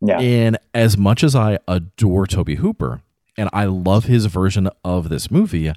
yeah, 0.02 0.20
And 0.20 0.58
as 0.74 0.98
much 0.98 1.24
as 1.24 1.36
I 1.36 1.60
adore 1.68 2.26
Tobe 2.26 2.56
Hooper 2.58 3.02
and 3.38 3.50
I 3.54 3.66
love 3.66 4.06
his 4.06 4.26
version 4.28 4.70
of 4.84 5.10
this 5.10 5.30
movie, 5.30 5.72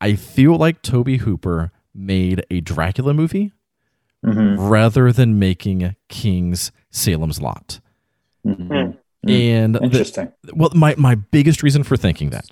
I 0.00 0.14
feel 0.14 0.56
like 0.56 0.80
Tobe 0.82 1.18
Hooper 1.20 1.70
made 1.94 2.44
a 2.50 2.60
Dracula 2.60 3.12
movie 3.14 3.52
Mhm. 4.24 4.56
rather 4.70 5.12
than 5.12 5.38
making 5.38 5.94
King's 6.08 6.70
Salem's 6.90 7.40
Lot. 7.42 7.80
Mhm. 8.46 8.96
Mm. 9.26 9.30
And 9.30 9.74
the, 9.76 9.82
Interesting. 9.82 10.32
well, 10.54 10.70
my, 10.74 10.94
my 10.98 11.14
biggest 11.14 11.62
reason 11.62 11.82
for 11.82 11.96
thinking 11.96 12.30
that 12.30 12.50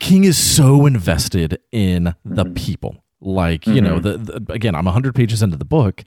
King 0.00 0.24
is 0.24 0.36
so 0.38 0.86
invested 0.86 1.58
in 1.72 2.14
the 2.24 2.44
Mhm. 2.44 2.54
people. 2.56 2.96
Like, 3.20 3.66
you 3.66 3.80
know, 3.80 3.98
the, 3.98 4.18
the 4.18 4.52
again, 4.52 4.74
I'm 4.74 4.84
100 4.86 5.14
pages 5.14 5.42
into 5.42 5.56
the 5.56 5.64
book 5.64 6.04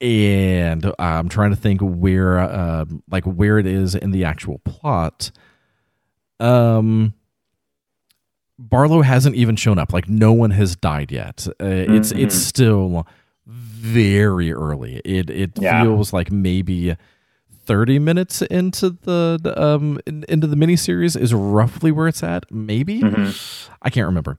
and 0.00 0.90
I'm 0.98 1.28
trying 1.28 1.50
to 1.50 1.56
think 1.56 1.80
where 1.80 2.38
uh, 2.38 2.84
like 3.10 3.24
where 3.24 3.58
it 3.58 3.66
is 3.66 3.94
in 3.94 4.10
the 4.10 4.24
actual 4.24 4.58
plot. 4.60 5.30
Um 6.40 7.14
Barlow 8.58 9.02
hasn't 9.02 9.36
even 9.36 9.54
shown 9.56 9.78
up. 9.78 9.92
Like 9.92 10.08
no 10.08 10.32
one 10.32 10.50
has 10.52 10.76
died 10.76 11.12
yet. 11.12 11.46
Uh, 11.60 11.66
It's 11.66 12.10
it's 12.12 12.34
Mhm. 12.36 12.46
still 12.48 13.06
very 13.46 14.52
early. 14.52 15.00
It 15.04 15.28
it 15.30 15.52
Yeah. 15.60 15.82
feels 15.82 16.12
like 16.12 16.32
maybe 16.32 16.96
30 17.66 17.98
minutes 17.98 18.42
into 18.42 18.90
the 19.02 19.52
um 19.56 19.98
in- 20.06 20.24
into 20.28 20.46
the 20.46 20.56
miniseries 20.56 21.20
is 21.20 21.34
roughly 21.34 21.90
where 21.92 22.08
it's 22.08 22.22
at. 22.22 22.44
Maybe 22.50 23.00
Mhm. 23.02 23.68
I 23.82 23.90
can't 23.90 24.06
remember. 24.06 24.38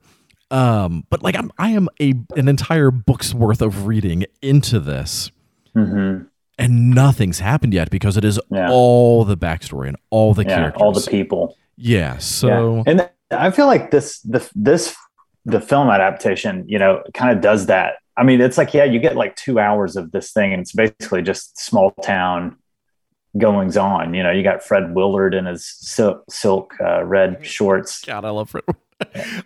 Um, 0.50 1.04
but 1.10 1.22
like 1.22 1.36
I'm 1.36 1.50
I 1.58 1.70
am 1.70 1.88
a 2.00 2.14
an 2.36 2.48
entire 2.48 2.90
book's 2.90 3.34
worth 3.34 3.60
of 3.60 3.86
reading 3.86 4.24
into 4.40 4.80
this, 4.80 5.30
Mhm. 5.76 6.26
and 6.58 6.90
nothing's 6.90 7.40
happened 7.40 7.74
yet 7.74 7.90
because 7.90 8.16
it 8.16 8.24
is 8.24 8.40
Yeah. 8.50 8.70
all 8.70 9.24
the 9.24 9.36
backstory 9.36 9.88
and 9.88 9.96
all 10.10 10.32
the 10.34 10.44
yeah, 10.44 10.56
characters. 10.56 10.82
all 10.82 10.92
the 10.92 11.06
people. 11.10 11.54
Yeah. 11.76 12.16
So 12.18 12.76
yeah. 12.76 12.82
and 12.86 12.98
th- 13.00 13.10
I 13.30 13.50
feel 13.50 13.66
like 13.66 13.90
this 13.90 14.20
the 14.20 14.48
this 14.54 14.96
the 15.44 15.60
film 15.60 15.88
adaptation, 15.90 16.64
you 16.66 16.78
know, 16.78 17.02
kind 17.14 17.30
of 17.34 17.42
does 17.42 17.66
that. 17.66 17.94
I 18.16 18.22
mean, 18.24 18.40
it's 18.40 18.56
like 18.58 18.72
yeah, 18.74 18.84
you 18.84 18.98
get 18.98 19.16
like 19.16 19.36
two 19.36 19.60
hours 19.60 19.96
of 19.96 20.12
this 20.12 20.32
thing, 20.32 20.52
and 20.54 20.60
it's 20.62 20.72
basically 20.72 21.20
just 21.22 21.58
small 21.60 21.90
town 22.02 22.56
goings 23.38 23.76
on. 23.76 24.14
You 24.14 24.22
know, 24.22 24.30
you 24.30 24.42
got 24.42 24.62
Fred 24.62 24.94
Willard 24.94 25.34
in 25.34 25.46
his 25.46 25.66
silk, 25.66 26.24
silk 26.28 26.74
uh, 26.80 27.04
red 27.04 27.44
shorts 27.46 28.04
God, 28.04 28.24
I 28.24 28.30
love 28.30 28.50
Fred. 28.50 28.64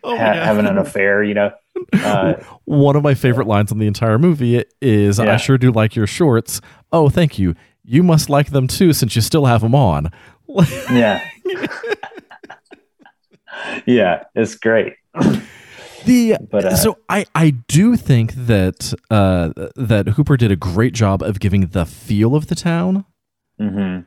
oh 0.03 0.17
ha- 0.17 0.33
having 0.35 0.67
an 0.67 0.79
affair. 0.87 1.23
You 1.23 1.35
know, 1.35 1.51
uh, 1.93 2.35
One 2.65 2.97
of 2.97 3.03
my 3.03 3.15
favorite 3.15 3.47
lines 3.47 3.71
in 3.71 3.79
the 3.79 3.87
entire 3.87 4.19
movie 4.19 4.65
is, 4.81 5.21
"I 5.21 5.37
sure 5.37 5.59
do 5.59 5.71
like 5.71 5.95
your 5.95 6.07
shorts." 6.07 6.61
Oh, 6.93 7.09
thank 7.09 7.39
you. 7.39 7.55
You 7.85 8.03
must 8.03 8.31
like 8.31 8.51
them 8.51 8.67
too, 8.67 8.93
since 8.93 9.15
you 9.17 9.23
still 9.23 9.47
have 9.47 9.61
them 9.61 9.75
on. 9.75 10.11
yeah, 10.91 11.27
yeah, 13.87 14.25
it's 14.35 14.55
great. 14.55 14.95
The 16.05 16.37
But, 16.51 16.65
uh, 16.65 16.77
so 16.77 16.99
I 17.09 17.27
I 17.35 17.51
do 17.51 17.97
think 17.97 18.35
that 18.35 18.93
uh 19.11 19.51
that 19.77 20.09
Hooper 20.09 20.37
did 20.37 20.51
a 20.51 20.57
great 20.57 20.95
job 20.95 21.23
of 21.23 21.39
giving 21.41 21.69
the 21.69 21.87
feel 21.87 22.35
of 22.35 22.49
the 22.49 22.55
town, 22.55 23.05
hmm 23.71 23.99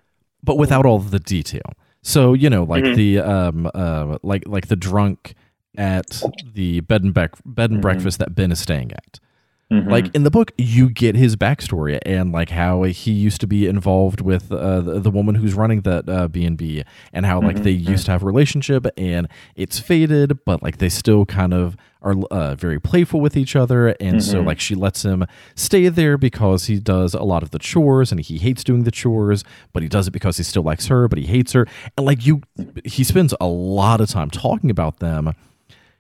but 0.43 0.57
without 0.59 0.85
all 0.85 0.99
the 0.99 1.19
detail. 1.19 1.73
So 2.03 2.33
you 2.33 2.49
know, 2.51 2.63
like 2.63 2.83
Mhm. 2.83 2.95
the 2.95 3.19
um 3.19 3.69
uh 3.73 4.17
like 4.21 4.43
like 4.47 4.67
the 4.67 4.75
drunk 4.75 5.33
at 5.77 6.21
the 6.53 6.81
bed 6.81 7.03
and 7.03 7.13
bec- 7.13 7.39
bed 7.45 7.71
and 7.71 7.79
Mhm. 7.79 7.81
breakfast 7.81 8.19
that 8.19 8.35
Ben 8.35 8.51
is 8.51 8.59
staying 8.59 8.91
at. 8.91 9.19
Hmm 9.71 9.89
Like 9.89 10.09
in 10.15 10.23
the 10.23 10.31
book, 10.31 10.51
you 10.57 10.89
get 10.89 11.15
his 11.15 11.35
backstory 11.35 11.99
and 12.05 12.31
like 12.31 12.49
how 12.49 12.83
he 12.83 13.11
used 13.11 13.39
to 13.41 13.47
be 13.47 13.67
involved 13.67 14.21
with 14.21 14.51
uh, 14.51 14.81
the, 14.81 14.99
the 14.99 15.11
woman 15.11 15.35
who's 15.35 15.53
running 15.53 15.81
that 15.81 16.07
uh, 16.09 16.27
B 16.27 16.45
and 16.45 16.57
B, 16.57 16.83
and 17.13 17.25
how 17.25 17.41
like 17.41 17.57
Mhm, 17.57 17.63
they 17.63 17.71
used 17.71 18.05
to 18.05 18.11
have 18.11 18.23
a 18.23 18.25
relationship 18.25 18.85
and 18.97 19.27
it's 19.55 19.79
faded, 19.79 20.43
but 20.45 20.61
like 20.63 20.77
they 20.77 20.89
still 20.89 21.25
kind 21.25 21.53
of 21.53 21.75
are 22.01 22.15
uh, 22.29 22.53
very 22.55 22.79
playful 22.79 23.19
with 23.19 23.35
each 23.35 23.55
other, 23.55 23.89
and 23.99 24.21
so 24.21 24.41
Mhm. 24.41 24.45
like 24.45 24.59
she 24.59 24.75
lets 24.75 25.03
him 25.03 25.25
stay 25.55 25.87
there 25.89 26.17
because 26.17 26.65
he 26.65 26.79
does 26.79 27.13
a 27.15 27.23
lot 27.23 27.41
of 27.41 27.49
the 27.51 27.59
chores 27.59 28.11
and 28.11 28.21
he 28.21 28.37
hates 28.37 28.63
doing 28.63 28.83
the 28.83 28.91
chores, 28.91 29.43
but 29.73 29.81
he 29.81 29.89
does 29.89 30.07
it 30.07 30.11
because 30.11 30.37
he 30.37 30.43
still 30.43 30.63
likes 30.63 30.87
her, 30.87 31.07
but 31.07 31.17
he 31.17 31.25
hates 31.25 31.53
her, 31.53 31.65
and 31.97 32.05
like 32.05 32.25
you, 32.25 32.41
he 32.83 33.03
spends 33.03 33.33
a 33.41 33.47
lot 33.47 33.99
of 34.01 34.09
time 34.09 34.29
talking 34.29 34.69
about 34.69 34.99
them. 34.99 35.33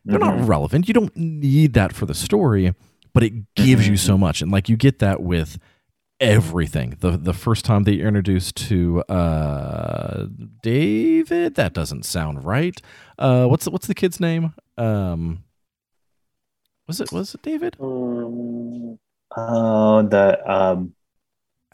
They're 0.09 0.19
Mm-hmm. 0.19 0.19
not 0.19 0.47
relevant. 0.47 0.87
You 0.87 0.93
don't 0.93 1.15
need 1.17 1.73
that 1.73 1.93
for 1.93 2.05
the 2.05 2.13
story, 2.13 2.73
but 3.15 3.23
it 3.23 3.33
gives 3.55 3.87
you 3.87 3.97
so 3.97 4.15
much. 4.17 4.43
And 4.43 4.51
like 4.51 4.69
you 4.69 4.77
get 4.77 4.99
that 4.99 5.23
with 5.23 5.57
everything. 6.19 6.97
The 6.99 7.11
the 7.17 7.33
first 7.33 7.65
time 7.65 7.83
that 7.83 7.95
you're 7.95 8.07
introduced 8.07 8.55
to 8.67 9.01
uh 9.03 10.27
David, 10.61 11.55
that 11.55 11.73
doesn't 11.73 12.05
sound 12.05 12.43
right. 12.45 12.79
Uh 13.17 13.45
what's 13.47 13.65
the, 13.65 13.71
what's 13.71 13.87
the 13.87 13.95
kid's 13.95 14.19
name? 14.19 14.53
Um 14.77 15.43
was 16.87 17.01
it 17.01 17.11
was 17.11 17.33
it 17.33 17.41
David? 17.41 17.75
Um, 17.79 18.99
Oh, 19.37 20.01
the 20.03 20.39
um, 20.49 20.93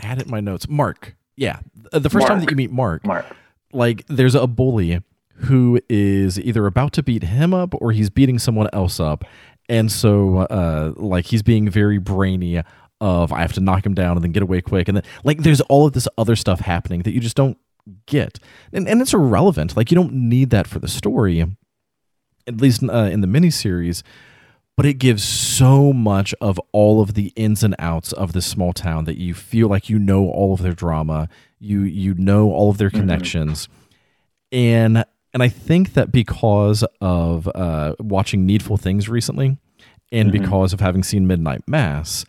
I 0.01 0.05
had 0.07 0.19
it 0.19 0.25
in 0.25 0.31
my 0.31 0.39
notes. 0.39 0.67
Mark. 0.67 1.15
Yeah. 1.35 1.59
Uh, 1.93 1.99
The 1.99 2.09
first 2.09 2.25
time 2.25 2.39
that 2.39 2.49
you 2.49 2.55
meet 2.55 2.71
Mark, 2.71 3.05
Mark. 3.05 3.25
like 3.73 4.03
there's 4.07 4.33
a 4.35 4.47
bully 4.47 5.01
who 5.45 5.79
is 5.89 6.39
either 6.39 6.65
about 6.65 6.93
to 6.93 7.03
beat 7.03 7.23
him 7.23 7.53
up 7.53 7.75
or 7.81 7.91
he's 7.91 8.09
beating 8.09 8.39
someone 8.39 8.67
else 8.73 8.99
up 8.99 9.23
and 9.71 9.91
so 9.91 10.39
uh 10.39 10.93
like 10.97 11.25
he's 11.25 11.41
being 11.41 11.69
very 11.69 11.97
brainy 11.97 12.61
of 12.99 13.31
i 13.31 13.41
have 13.41 13.53
to 13.53 13.61
knock 13.61 13.83
him 13.83 13.95
down 13.95 14.15
and 14.17 14.23
then 14.23 14.31
get 14.31 14.43
away 14.43 14.61
quick. 14.61 14.87
And 14.87 14.97
then 14.97 15.03
like 15.23 15.39
there's 15.39 15.61
all 15.61 15.87
of 15.87 15.93
this 15.93 16.07
other 16.17 16.35
stuff 16.35 16.59
happening 16.59 17.01
that 17.01 17.13
you 17.13 17.19
just 17.19 17.35
don't 17.35 17.57
get. 18.05 18.37
And, 18.71 18.87
and 18.87 19.01
it's 19.01 19.13
irrelevant. 19.13 19.75
Like 19.75 19.89
you 19.89 19.95
don't 19.95 20.13
need 20.13 20.51
that 20.51 20.67
for 20.67 20.77
the 20.77 20.87
story 20.87 21.43
at 22.47 22.61
least 22.61 22.83
uh, 22.83 23.09
in 23.11 23.21
the 23.21 23.27
miniseries 23.27 24.03
but 24.77 24.85
it 24.85 24.95
gives 24.95 25.23
so 25.23 25.93
much 25.93 26.33
of 26.41 26.59
all 26.71 27.01
of 27.01 27.13
the 27.13 27.31
ins 27.35 27.63
and 27.63 27.75
outs 27.77 28.13
of 28.13 28.33
this 28.33 28.45
small 28.45 28.73
town 28.73 29.05
that 29.05 29.17
you 29.17 29.33
feel 29.33 29.67
like 29.67 29.89
you 29.89 29.99
know 29.99 30.27
all 30.27 30.53
of 30.53 30.61
their 30.61 30.73
drama 30.73 31.29
you 31.59 31.81
you 31.81 32.13
know 32.15 32.51
all 32.51 32.69
of 32.69 32.77
their 32.77 32.89
connections. 32.89 33.69
And 34.51 35.05
and 35.33 35.41
i 35.43 35.47
think 35.49 35.93
that 35.93 36.11
because 36.11 36.83
of 37.01 37.47
uh 37.55 37.95
watching 37.99 38.45
needful 38.45 38.77
things 38.77 39.07
recently 39.09 39.57
and 40.11 40.29
Mhm. 40.29 40.33
because 40.33 40.73
of 40.73 40.79
having 40.79 41.03
seen 41.03 41.25
midnight 41.27 41.61
mass 41.67 42.25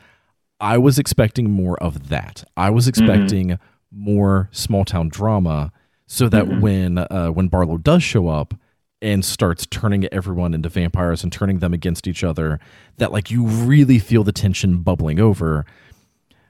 i 0.60 0.78
was 0.78 0.98
expecting 0.98 1.50
more 1.50 1.76
of 1.82 2.08
that 2.08 2.44
i 2.56 2.70
was 2.70 2.86
expecting 2.88 3.58
more 3.90 4.48
small 4.52 4.84
town 4.84 5.08
drama 5.08 5.70
so 6.06 6.28
that 6.28 6.44
Mhm. 6.44 6.60
when 6.60 6.98
uh 6.98 7.28
when 7.28 7.48
barlow 7.48 7.76
does 7.78 8.02
show 8.02 8.28
up 8.28 8.54
and 9.00 9.24
starts 9.24 9.66
turning 9.66 10.04
everyone 10.12 10.54
into 10.54 10.68
vampires 10.68 11.24
and 11.24 11.32
turning 11.32 11.58
them 11.58 11.74
against 11.74 12.06
each 12.06 12.22
other 12.22 12.60
that 12.98 13.10
like 13.10 13.30
you 13.32 13.44
really 13.44 13.98
feel 13.98 14.22
the 14.22 14.32
tension 14.32 14.78
bubbling 14.82 15.18
over 15.18 15.64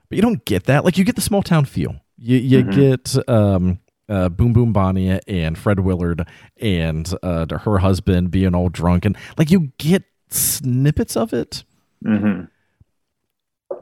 but 0.09 0.17
you 0.17 0.23
don't 0.23 0.45
get 0.45 0.65
that 0.65 0.85
like 0.85 0.99
you 0.99 1.05
get 1.05 1.15
the 1.17 1.23
small 1.23 1.43
town 1.43 1.65
feel 1.65 1.97
you 2.19 2.37
you 2.37 2.63
Mhm. 2.63 2.75
get 2.75 3.29
um 3.29 3.79
uh, 4.09 4.29
Boom 4.29 4.53
Boom 4.53 4.73
Bonnie 4.73 5.21
and 5.27 5.57
Fred 5.57 5.81
Willard 5.81 6.27
and 6.61 7.13
uh, 7.23 7.47
her 7.59 7.79
husband 7.79 8.31
being 8.31 8.55
all 8.55 8.69
drunk 8.69 9.05
and 9.05 9.17
like 9.39 9.51
you 9.51 9.73
get 9.79 10.03
snippets 10.29 11.17
of 11.17 11.33
it, 11.33 11.65
hmm 12.05 12.43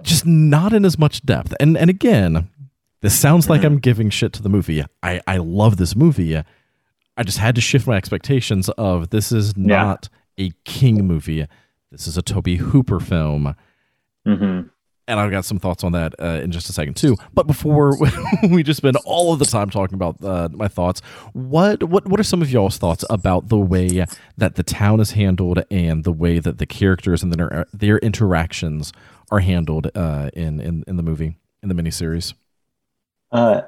just 0.03 0.25
not 0.25 0.73
in 0.73 0.85
as 0.85 0.99
much 0.99 1.21
depth. 1.27 1.53
And 1.61 1.77
and 1.77 1.91
again, 1.91 2.49
this 3.03 3.19
sounds 3.19 3.51
like 3.51 3.61
Mhm. 3.63 3.65
I'm 3.67 3.79
giving 3.79 4.09
shit 4.09 4.33
to 4.35 4.43
the 4.43 4.49
movie. 4.49 4.83
I 5.03 5.21
I 5.27 5.37
love 5.39 5.77
this 5.77 5.95
movie. 5.95 6.37
I 6.37 7.23
just 7.23 7.39
had 7.39 7.55
to 7.57 7.61
shift 7.61 7.87
my 7.87 7.97
expectations 7.97 8.69
of 8.71 9.11
this 9.11 9.31
is 9.31 9.53
Yeah. 9.57 9.83
not 9.83 10.09
a 10.39 10.53
King 10.65 11.07
movie. 11.07 11.47
This 11.91 12.07
is 12.07 12.17
a 12.17 12.23
Tobe 12.23 12.47
Hooper 12.57 12.99
film. 13.01 13.55
hmm 14.25 14.61
and 15.11 15.21
I've 15.21 15.31
got 15.31 15.45
some 15.45 15.59
thoughts 15.59 15.85
on 15.85 15.93
that 15.93 16.15
uh, 16.21 16.41
in 16.43 16.53
just 16.53 16.71
a 16.71 16.73
second 16.73 16.95
too. 16.95 17.17
But 17.35 17.47
before 17.47 17.97
we 18.51 18.63
just 18.63 18.79
spend 18.79 18.97
all 19.05 19.33
of 19.33 19.39
the 19.39 19.45
time 19.45 19.71
talking 19.71 19.95
about 19.95 20.23
uh, 20.23 20.49
my 20.53 20.69
thoughts, 20.69 21.01
what 21.33 21.83
what 21.83 22.07
what 22.07 22.21
are 22.21 22.25
some 22.25 22.43
of 22.43 22.51
y'all's 22.51 22.79
thoughts 22.79 23.05
about 23.11 23.49
the 23.49 23.59
way 23.59 24.05
that 24.37 24.55
the 24.55 24.63
town 24.63 25.01
is 25.01 25.13
handled 25.13 25.63
and 25.71 26.05
the 26.05 26.13
way 26.13 26.39
that 26.39 26.59
the 26.59 26.67
characters 26.67 27.23
and 27.23 27.33
their 27.33 27.67
their 27.73 27.99
interactions 27.99 28.93
are 29.31 29.41
handled 29.41 29.91
uh, 29.95 30.31
in 30.35 30.61
in 30.61 30.85
in 30.87 30.97
the 30.97 31.03
movie 31.03 31.37
in 31.63 31.69
the 31.69 31.75
miniseries? 31.75 32.35
Uh, 33.33 33.63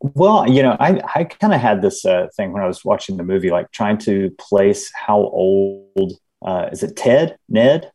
well, 0.00 0.48
you 0.48 0.62
know, 0.62 0.76
I 0.80 1.00
I 1.14 1.24
kind 1.24 1.54
of 1.54 1.60
had 1.60 1.82
this 1.82 2.04
uh, 2.04 2.28
thing 2.36 2.52
when 2.52 2.62
I 2.62 2.66
was 2.66 2.84
watching 2.84 3.16
the 3.16 3.24
movie, 3.24 3.50
like 3.50 3.70
trying 3.70 3.98
to 3.98 4.30
place 4.38 4.90
how 4.94 5.18
old 5.18 6.12
uh, 6.44 6.68
is 6.72 6.82
it 6.82 6.96
Ted 6.96 7.36
Ned 7.48 7.90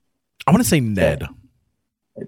I 0.47 0.51
want 0.51 0.63
to 0.63 0.69
say 0.69 0.79
Ned. 0.79 1.27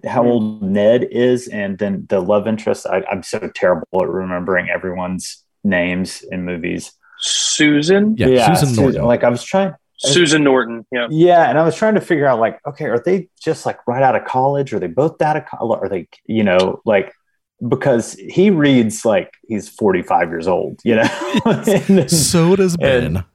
How 0.06 0.23
hmm. 0.23 0.30
old 0.30 0.63
Ned 0.63 1.08
is, 1.12 1.47
and 1.47 1.78
then 1.78 2.06
the 2.10 2.19
love 2.19 2.47
interest. 2.47 2.86
I, 2.86 3.04
I'm 3.10 3.23
so 3.23 3.39
terrible 3.54 3.88
at 4.02 4.08
remembering 4.08 4.69
everyone's 4.69 5.43
names 5.63 6.23
in 6.32 6.45
movies. 6.45 6.93
Susan. 7.19 8.15
Yeah, 8.17 8.54
Susan 8.54 8.84
Norton. 8.84 9.06
Like 9.06 9.23
I 9.23 9.30
was 9.30 9.43
trying, 9.43 9.73
Susan 9.97 10.43
Norton. 10.43 10.86
Yeah. 10.91 11.08
yeah, 11.10 11.50
and 11.50 11.58
I 11.58 11.63
was 11.63 11.76
trying 11.76 11.95
to 11.95 12.02
figure 12.02 12.28
out, 12.28 12.39
like, 12.39 12.60
okay, 12.67 12.86
are 12.86 13.00
they 13.00 13.30
just 13.41 13.65
like 13.65 13.80
right 13.88 14.04
out 14.04 14.15
of 14.15 14.26
college? 14.26 14.73
Are 14.73 14.80
they 14.80 14.88
both 14.88 15.21
out 15.21 15.38
of 15.38 15.45
college? 15.45 15.80
Are 15.82 15.89
they, 15.89 16.08
you 16.26 16.43
know, 16.43 16.82
like 16.86 17.13
because 17.67 18.13
he 18.13 18.52
reads 18.52 19.04
like 19.04 19.34
he's 19.47 19.67
45 19.67 20.30
years 20.30 20.47
old, 20.47 20.80
you 20.84 20.95
know? 20.95 21.41
And- 21.45 22.10
So 22.12 22.56
does 22.56 22.78
Ben. 22.78 23.17
and- 23.17 23.26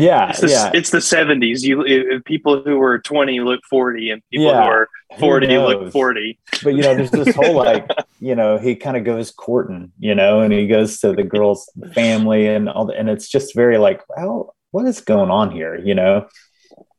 yeah, 0.00 0.30
It's 0.30 0.40
the, 0.40 0.48
yeah. 0.48 0.70
it's 0.74 0.90
the 0.90 1.00
seventies. 1.00 1.64
You 1.64 1.84
if 1.86 2.24
people 2.24 2.62
who 2.62 2.78
were 2.78 2.98
twenty 2.98 3.40
look 3.40 3.60
forty, 3.68 4.10
and 4.10 4.22
people 4.30 4.46
Yeah. 4.46 4.64
who 4.64 4.68
are 4.70 4.88
Who 5.14 5.18
forty 5.20 5.58
look 5.58 5.92
forty. 5.92 6.38
but 6.64 6.74
you 6.74 6.82
know 6.82 6.94
there's 6.94 7.10
this 7.10 7.34
whole 7.34 7.54
like 7.54 7.86
you 8.20 8.34
know 8.34 8.58
he 8.58 8.74
kind 8.76 8.96
of 8.96 9.04
goes 9.04 9.30
courting 9.30 9.92
you 9.98 10.14
know 10.14 10.40
and 10.40 10.52
he 10.52 10.66
goes 10.66 10.98
to 11.00 11.12
the 11.12 11.22
girl's 11.24 11.70
family 11.94 12.46
and 12.46 12.68
all 12.68 12.86
the, 12.86 12.94
and 12.98 13.08
it's 13.08 13.28
just 13.28 13.54
very 13.54 13.78
like 13.78 14.00
well 14.08 14.54
what 14.72 14.86
is 14.86 15.00
going 15.00 15.30
on 15.30 15.50
here 15.50 15.74
you 15.76 15.94
know 15.94 16.26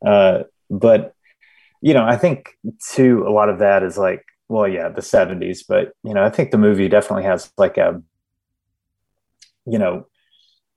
uh 0.06 0.42
but 0.70 1.14
you 1.80 1.94
know 1.94 2.04
i 2.04 2.16
think 2.16 2.50
too 2.92 3.24
a 3.26 3.30
lot 3.30 3.48
of 3.48 3.58
that 3.60 3.82
is 3.82 3.96
like 3.96 4.24
well 4.48 4.66
yeah 4.68 4.88
the 4.88 5.00
70s 5.00 5.60
but 5.68 5.92
you 6.04 6.12
know 6.14 6.22
i 6.24 6.30
think 6.30 6.50
the 6.50 6.58
movie 6.58 6.88
definitely 6.88 7.24
has 7.24 7.50
like 7.56 7.78
a 7.78 8.02
you 9.66 9.78
know 9.78 10.06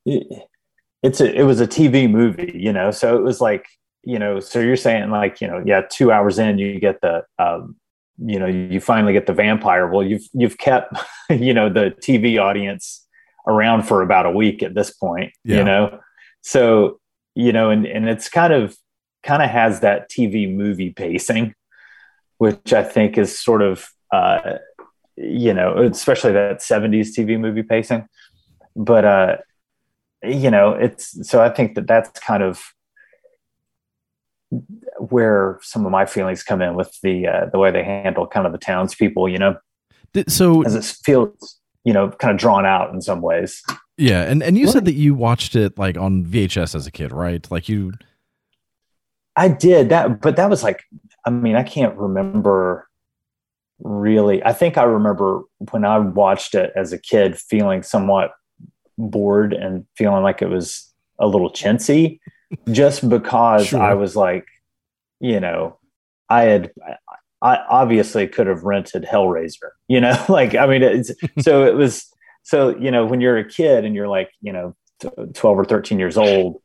it, 0.05 0.27
it's 1.05 1.19
a 1.21 1.27
it 1.41 1.43
was 1.43 1.59
a 1.61 1.67
tv 1.67 2.09
movie 2.09 2.51
you 2.55 2.73
know? 2.73 2.91
So 2.91 3.15
it 3.17 3.23
was 3.23 3.39
like 3.41 3.65
you 4.03 4.19
know 4.19 4.39
so 4.39 4.59
you're 4.59 4.75
saying 4.87 5.09
like 5.09 5.41
you 5.41 5.47
know 5.47 5.61
yeah 5.65 5.81
two 5.97 6.11
hours 6.11 6.37
in 6.39 6.57
you 6.59 6.79
get 6.79 6.99
the 7.01 7.23
um 7.39 7.75
you 8.31 8.39
know 8.39 8.45
you 8.47 8.79
finally 8.79 9.13
get 9.13 9.25
the 9.25 9.33
vampire. 9.33 9.85
Well 9.91 10.03
you've 10.03 10.25
you've 10.33 10.57
kept 10.57 10.87
you 11.29 11.53
know 11.53 11.67
the 11.69 11.85
tv 12.05 12.39
audience 12.41 12.85
around 13.47 13.83
for 13.83 14.01
about 14.01 14.25
a 14.25 14.31
week 14.31 14.63
at 14.63 14.73
this 14.73 14.91
point 14.91 15.31
Yeah. 15.43 15.57
you 15.57 15.63
know? 15.63 15.99
So 16.41 16.99
you 17.35 17.51
know 17.51 17.69
and 17.69 17.85
and 17.85 18.07
it's 18.09 18.29
kind 18.29 18.53
of 18.53 18.75
kind 19.23 19.41
of 19.43 19.49
has 19.49 19.79
that 19.81 20.09
tv 20.09 20.53
movie 20.53 20.91
pacing 20.91 21.53
which 22.37 22.71
i 22.73 22.83
think 22.83 23.17
is 23.17 23.31
sort 23.47 23.61
of 23.61 23.87
uh 24.11 24.57
you 25.17 25.53
know 25.53 25.77
especially 25.79 26.31
that 26.33 26.59
70s 26.59 27.09
tv 27.17 27.39
movie 27.39 27.63
pacing. 27.63 28.07
But 28.75 29.03
uh 29.05 29.37
you 30.27 30.49
know 30.51 30.71
it's 30.73 31.27
so 31.27 31.41
i 31.41 31.49
think 31.49 31.75
that 31.75 31.87
that's 31.87 32.19
kind 32.19 32.43
of 32.43 32.61
where 34.99 35.59
some 35.61 35.85
of 35.85 35.91
my 35.91 36.05
feelings 36.05 36.43
come 36.43 36.61
in 36.61 36.75
with 36.75 36.97
the 37.01 37.27
uh, 37.27 37.45
the 37.51 37.59
way 37.59 37.71
they 37.71 37.83
handle 37.83 38.27
kind 38.27 38.45
of 38.45 38.51
the 38.51 38.57
townspeople, 38.57 39.29
you 39.29 39.37
know, 39.37 39.57
So 40.27 40.63
as 40.63 40.75
it 40.75 40.83
feels, 41.03 41.59
you 41.83 41.93
know, 41.93 42.09
kind 42.09 42.31
of 42.31 42.37
drawn 42.37 42.65
out 42.65 42.93
in 42.93 43.01
some 43.01 43.21
ways. 43.21 43.61
yeah, 43.97 44.23
and 44.23 44.41
and 44.43 44.57
you 44.57 44.67
said 44.67 44.85
that 44.85 44.93
you 44.93 45.13
watched 45.13 45.55
it 45.55 45.77
like 45.77 45.97
on 45.97 46.25
VHS 46.25 46.75
as 46.75 46.87
a 46.87 46.91
kid, 46.91 47.11
right? 47.11 47.49
Like 47.51 47.69
you. 47.69 47.93
I 49.35 49.49
did 49.49 49.89
that, 49.89 50.21
but 50.21 50.37
that 50.37 50.49
was 50.49 50.63
like, 50.63 50.83
I 51.25 51.29
mean, 51.29 51.55
I 51.55 51.63
can't 51.63 51.95
remember 51.97 52.87
really. 53.79 54.43
I 54.43 54.53
think 54.53 54.77
I 54.77 54.83
remember 54.83 55.41
when 55.71 55.83
I 55.83 55.99
watched 55.99 56.55
it 56.55 56.71
as 56.75 56.93
a 56.93 56.97
kid, 56.99 57.37
feeling 57.37 57.83
somewhat 57.83 58.31
bored 58.97 59.53
and 59.53 59.85
feeling 59.95 60.23
like 60.23 60.41
it 60.41 60.49
was 60.49 60.91
a 61.19 61.27
little 61.27 61.51
chintzy, 61.51 62.19
just 62.71 63.07
because 63.07 63.67
Sure. 63.67 63.81
I 63.81 63.93
was 63.93 64.15
like, 64.15 64.45
you 65.19 65.39
know, 65.39 65.77
I 66.29 66.43
had. 66.43 66.71
I 67.41 67.57
obviously 67.69 68.27
could 68.27 68.47
have 68.47 68.63
rented 68.63 69.03
Hellraiser, 69.03 69.71
you 69.87 70.01
know, 70.01 70.15
like 70.29 70.55
I 70.55 70.65
mean, 70.65 70.81
it's 70.81 71.11
so 71.39 71.65
it 71.65 71.75
was 71.75 72.11
so 72.43 72.75
you 72.77 72.91
know 72.91 73.05
when 73.05 73.21
you're 73.21 73.37
a 73.37 73.47
kid 73.47 73.83
and 73.85 73.93
you're 73.93 74.07
like 74.07 74.31
you 74.41 74.53
know 74.53 74.75
12 75.33 75.59
or 75.59 75.65
13 75.65 75.99
years 75.99 76.17
old 76.17 76.61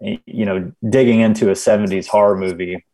you 0.00 0.44
know 0.44 0.70
digging 0.88 1.20
into 1.20 1.50
a 1.50 1.54
70s 1.54 2.06
horror 2.06 2.36
movie 2.36 2.84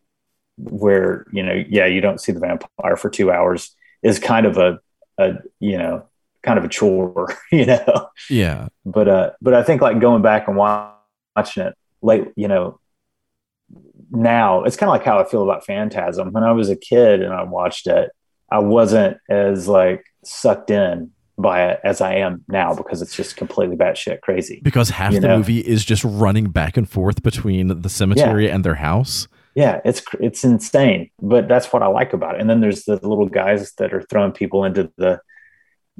where 0.56 1.26
you 1.32 1.42
know 1.42 1.62
yeah 1.68 1.86
you 1.86 2.00
don't 2.00 2.20
see 2.20 2.32
the 2.32 2.40
vampire 2.40 2.96
for 2.96 3.10
two 3.10 3.30
hours 3.30 3.74
is 4.02 4.18
kind 4.18 4.46
of 4.46 4.56
a, 4.56 4.78
a 5.18 5.34
you 5.58 5.76
know 5.76 6.04
kind 6.42 6.58
of 6.58 6.64
a 6.64 6.68
chore 6.68 7.34
you 7.52 7.66
know? 7.66 8.08
Yeah, 8.28 8.68
but 8.84 9.08
uh 9.08 9.30
but 9.40 9.54
i 9.54 9.62
think 9.62 9.82
like 9.82 10.00
going 10.00 10.22
back 10.22 10.48
and 10.48 10.56
watching 10.56 11.64
it 11.64 11.74
late 12.02 12.28
you 12.36 12.48
know 12.48 12.78
now 14.10 14.64
it's 14.64 14.76
kind 14.76 14.88
of 14.88 14.94
like 14.94 15.04
how 15.04 15.18
i 15.20 15.24
feel 15.24 15.42
about 15.42 15.64
phantasm. 15.64 16.32
When 16.32 16.42
i 16.44 16.52
was 16.52 16.68
a 16.68 16.76
kid 16.76 17.22
and 17.22 17.32
i 17.32 17.42
watched 17.42 17.86
it 17.86 18.10
i 18.50 18.58
wasn't 18.58 19.18
as 19.28 19.68
like 19.68 20.04
sucked 20.24 20.70
in 20.70 21.10
by 21.38 21.70
it 21.70 21.80
as 21.84 22.00
i 22.00 22.14
am 22.14 22.44
now 22.48 22.74
because 22.74 23.00
it's 23.00 23.16
just 23.16 23.36
completely 23.36 23.76
batshit 23.76 24.20
crazy 24.20 24.60
because 24.62 24.90
half 24.90 25.12
the 25.12 25.20
know? 25.20 25.38
movie 25.38 25.60
is 25.60 25.84
just 25.84 26.04
running 26.04 26.50
back 26.50 26.76
and 26.76 26.88
forth 26.88 27.22
between 27.22 27.80
the 27.80 27.88
cemetery 27.88 28.50
and 28.50 28.64
their 28.64 28.74
house. 28.74 29.26
yeah 29.54 29.80
it's 29.84 30.02
it's 30.20 30.44
insane 30.44 31.08
but 31.22 31.48
that's 31.48 31.72
what 31.72 31.82
i 31.82 31.86
like 31.86 32.12
about 32.12 32.34
it. 32.34 32.40
And 32.40 32.50
then 32.50 32.60
there's 32.60 32.84
the 32.84 32.96
little 32.96 33.28
guys 33.28 33.72
that 33.74 33.94
are 33.94 34.02
throwing 34.02 34.32
people 34.32 34.64
into 34.64 34.90
the 34.96 35.20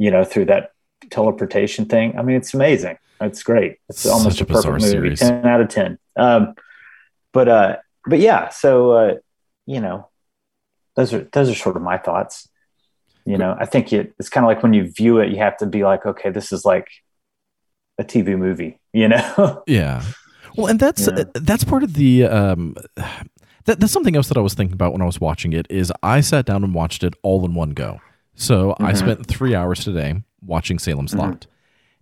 you 0.00 0.10
know 0.10 0.24
through 0.24 0.46
that 0.46 0.72
teleportation 1.10 1.84
thing 1.84 2.18
i 2.18 2.22
mean 2.22 2.36
it's 2.36 2.54
amazing 2.54 2.96
it's 3.20 3.42
great 3.42 3.76
it's 3.88 4.06
almost 4.06 4.40
a 4.40 4.44
a 4.44 4.46
perfect 4.46 4.80
movie 4.80 5.14
series. 5.14 5.20
10 5.20 5.46
out 5.46 5.60
of 5.60 5.68
10 5.68 5.98
um 6.16 6.54
but 7.32 7.48
uh 7.48 7.76
but 8.06 8.18
yeah 8.18 8.48
so 8.48 8.92
uh 8.92 9.14
you 9.66 9.80
know 9.80 10.08
those 10.96 11.12
are 11.12 11.28
those 11.32 11.50
are 11.50 11.54
sort 11.54 11.76
of 11.76 11.82
my 11.82 11.98
thoughts 11.98 12.48
you 13.26 13.36
know 13.36 13.54
i 13.60 13.66
think 13.66 13.92
it, 13.92 14.14
it's 14.18 14.30
kind 14.30 14.44
of 14.44 14.48
like 14.48 14.62
when 14.62 14.72
you 14.72 14.90
view 14.90 15.18
it 15.18 15.30
you 15.30 15.36
have 15.36 15.56
to 15.56 15.66
be 15.66 15.84
like 15.84 16.06
okay 16.06 16.30
this 16.30 16.50
is 16.50 16.64
like 16.64 16.88
a 17.98 18.04
tv 18.04 18.36
movie 18.38 18.80
you 18.92 19.06
know 19.08 19.62
Yeah. 19.66 20.02
Well, 20.56 20.66
and 20.66 20.80
that's 20.80 21.06
Yeah. 21.06 21.24
that's 21.34 21.62
part 21.62 21.82
of 21.82 21.92
the 21.94 22.24
um 22.24 22.74
that, 23.66 23.78
that's 23.78 23.92
something 23.92 24.16
else 24.16 24.28
that 24.28 24.36
I 24.38 24.40
was 24.40 24.54
thinking 24.54 24.72
about 24.72 24.92
when 24.92 25.02
I 25.02 25.04
was 25.04 25.20
watching 25.20 25.52
it 25.52 25.66
is 25.70 25.92
I 26.02 26.22
sat 26.22 26.46
down 26.46 26.64
and 26.64 26.74
watched 26.74 27.04
it 27.04 27.14
all 27.22 27.44
in 27.44 27.54
one 27.54 27.70
go. 27.70 28.00
So 28.34 28.74
I 28.80 28.92
Mhm. 28.92 28.96
spent 28.96 29.26
3 29.26 29.54
hours 29.54 29.84
today 29.84 30.22
watching 30.40 30.78
Salem's 30.78 31.14
Mhm. 31.14 31.18
Lot. 31.18 31.46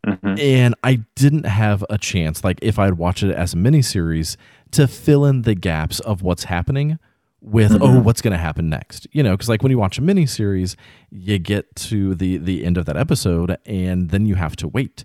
Mhm. 0.07 0.39
And 0.41 0.75
I 0.85 1.01
didn't 1.17 1.47
have 1.47 1.85
a 1.91 1.99
chance 1.99 2.45
like 2.45 2.59
if 2.63 2.79
I 2.79 2.85
had 2.85 2.99
watched 2.99 3.23
it 3.25 3.35
as 3.35 3.55
a 3.55 3.57
miniseries 3.57 4.37
to 4.71 4.87
fill 4.87 5.25
in 5.25 5.43
the 5.43 5.55
gaps 5.57 5.99
of 6.01 6.23
what's 6.23 6.45
happening 6.45 6.99
with 7.41 7.73
Mhm. 7.73 7.79
oh 7.83 8.01
what's 8.01 8.21
going 8.21 8.33
to 8.33 8.39
happen 8.39 8.69
next 8.69 9.07
you 9.13 9.23
know 9.23 9.31
because 9.33 9.49
like 9.49 9.63
when 9.63 9.71
you 9.71 9.79
watch 9.79 9.97
a 9.97 10.03
miniseries 10.03 10.75
you 11.11 11.39
get 11.39 11.75
to 11.77 12.15
the 12.17 12.37
the 12.37 12.65
end 12.65 12.77
of 12.77 12.85
that 12.85 12.97
episode 12.97 13.57
and 13.65 14.11
then 14.11 14.27
you 14.27 14.35
have 14.35 14.57
to 14.57 14.67
wait 14.67 15.05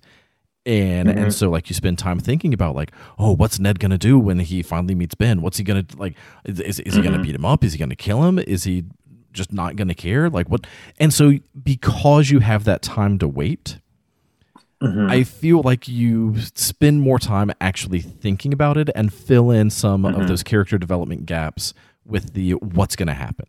and 0.65 1.09
Mhm. 1.09 1.17
and 1.17 1.33
so 1.33 1.49
like 1.51 1.69
you 1.69 1.75
spend 1.75 1.99
time 1.99 2.19
thinking 2.19 2.51
about 2.51 2.73
like 2.75 2.91
oh 3.19 3.33
what's 3.35 3.59
ned 3.59 3.79
gonna 3.79 3.99
do 3.99 4.17
when 4.17 4.39
he 4.39 4.63
finally 4.63 4.95
meets 4.95 5.13
ben 5.13 5.41
what's 5.43 5.57
he 5.59 5.63
gonna 5.63 5.85
like 5.95 6.15
is, 6.43 6.59
is, 6.59 6.79
is 6.79 6.95
he 6.95 7.01
gonna 7.03 7.19
Mhm. 7.19 7.23
beat 7.23 7.35
him 7.35 7.45
up 7.45 7.63
is 7.63 7.73
he 7.73 7.77
gonna 7.79 7.95
kill 7.95 8.23
him 8.23 8.39
is 8.39 8.63
he 8.63 8.83
just 9.33 9.51
not 9.51 9.75
gonna 9.75 9.93
care 9.95 10.29
like 10.29 10.47
what 10.49 10.65
and 10.99 11.13
so 11.13 11.33
because 11.63 12.29
you 12.29 12.39
have 12.39 12.63
that 12.63 12.81
time 12.81 13.17
to 13.19 13.27
wait 13.27 13.79
Mhm. 14.81 15.09
i 15.09 15.23
feel 15.23 15.61
like 15.61 15.87
you 15.87 16.35
spend 16.55 17.01
more 17.01 17.17
time 17.19 17.51
actually 17.61 17.99
thinking 18.01 18.53
about 18.53 18.77
it 18.77 18.89
and 18.95 19.13
fill 19.13 19.49
in 19.51 19.69
some 19.69 20.05
of 20.05 20.15
Mhm. 20.15 20.27
those 20.27 20.43
character 20.43 20.77
development 20.77 21.25
gaps 21.25 21.73
with 22.05 22.33
the 22.33 22.51
what's 22.53 22.95
gonna 22.95 23.13
happen 23.13 23.45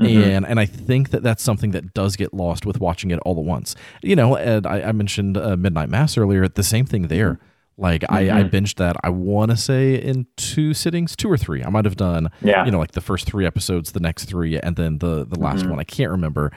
Mhm. 0.00 0.24
and 0.36 0.46
and 0.46 0.58
I 0.58 0.64
think 0.64 1.10
that 1.10 1.22
that's 1.22 1.42
something 1.42 1.72
that 1.72 1.92
does 1.92 2.16
get 2.16 2.32
lost 2.32 2.64
with 2.64 2.80
watching 2.80 3.10
it 3.10 3.18
all 3.26 3.38
at 3.38 3.44
once. 3.44 3.76
You 4.02 4.16
know, 4.16 4.34
and 4.36 4.66
I, 4.66 4.80
I 4.88 4.92
mentioned 4.92 5.36
uh, 5.36 5.54
Midnight 5.54 5.90
Mass 5.90 6.16
earlier. 6.16 6.48
The 6.48 6.62
same 6.62 6.86
thing 6.86 7.08
there. 7.08 7.38
Like 7.78 8.04
I, 8.08 8.20
I 8.30 8.42
Mhm. 8.44 8.50
binged 8.50 8.74
that. 8.76 8.96
I 9.02 9.08
want 9.08 9.50
to 9.50 9.56
say 9.56 9.94
in 9.94 10.26
two 10.36 10.74
sittings, 10.74 11.16
two 11.16 11.30
or 11.30 11.38
three. 11.38 11.64
I 11.64 11.70
might 11.70 11.84
have 11.86 11.96
done. 11.96 12.30
yeah 12.42 12.64
You 12.64 12.70
know, 12.70 12.78
like 12.78 12.92
the 12.92 13.00
first 13.00 13.26
three 13.26 13.46
episodes, 13.46 13.92
the 13.92 14.00
next 14.00 14.26
three, 14.26 14.58
and 14.58 14.76
then 14.76 14.98
the 14.98 15.24
the 15.26 15.38
last 15.38 15.64
Mhm. 15.64 15.70
one. 15.70 15.78
I 15.80 15.84
can't 15.84 16.10
remember, 16.10 16.52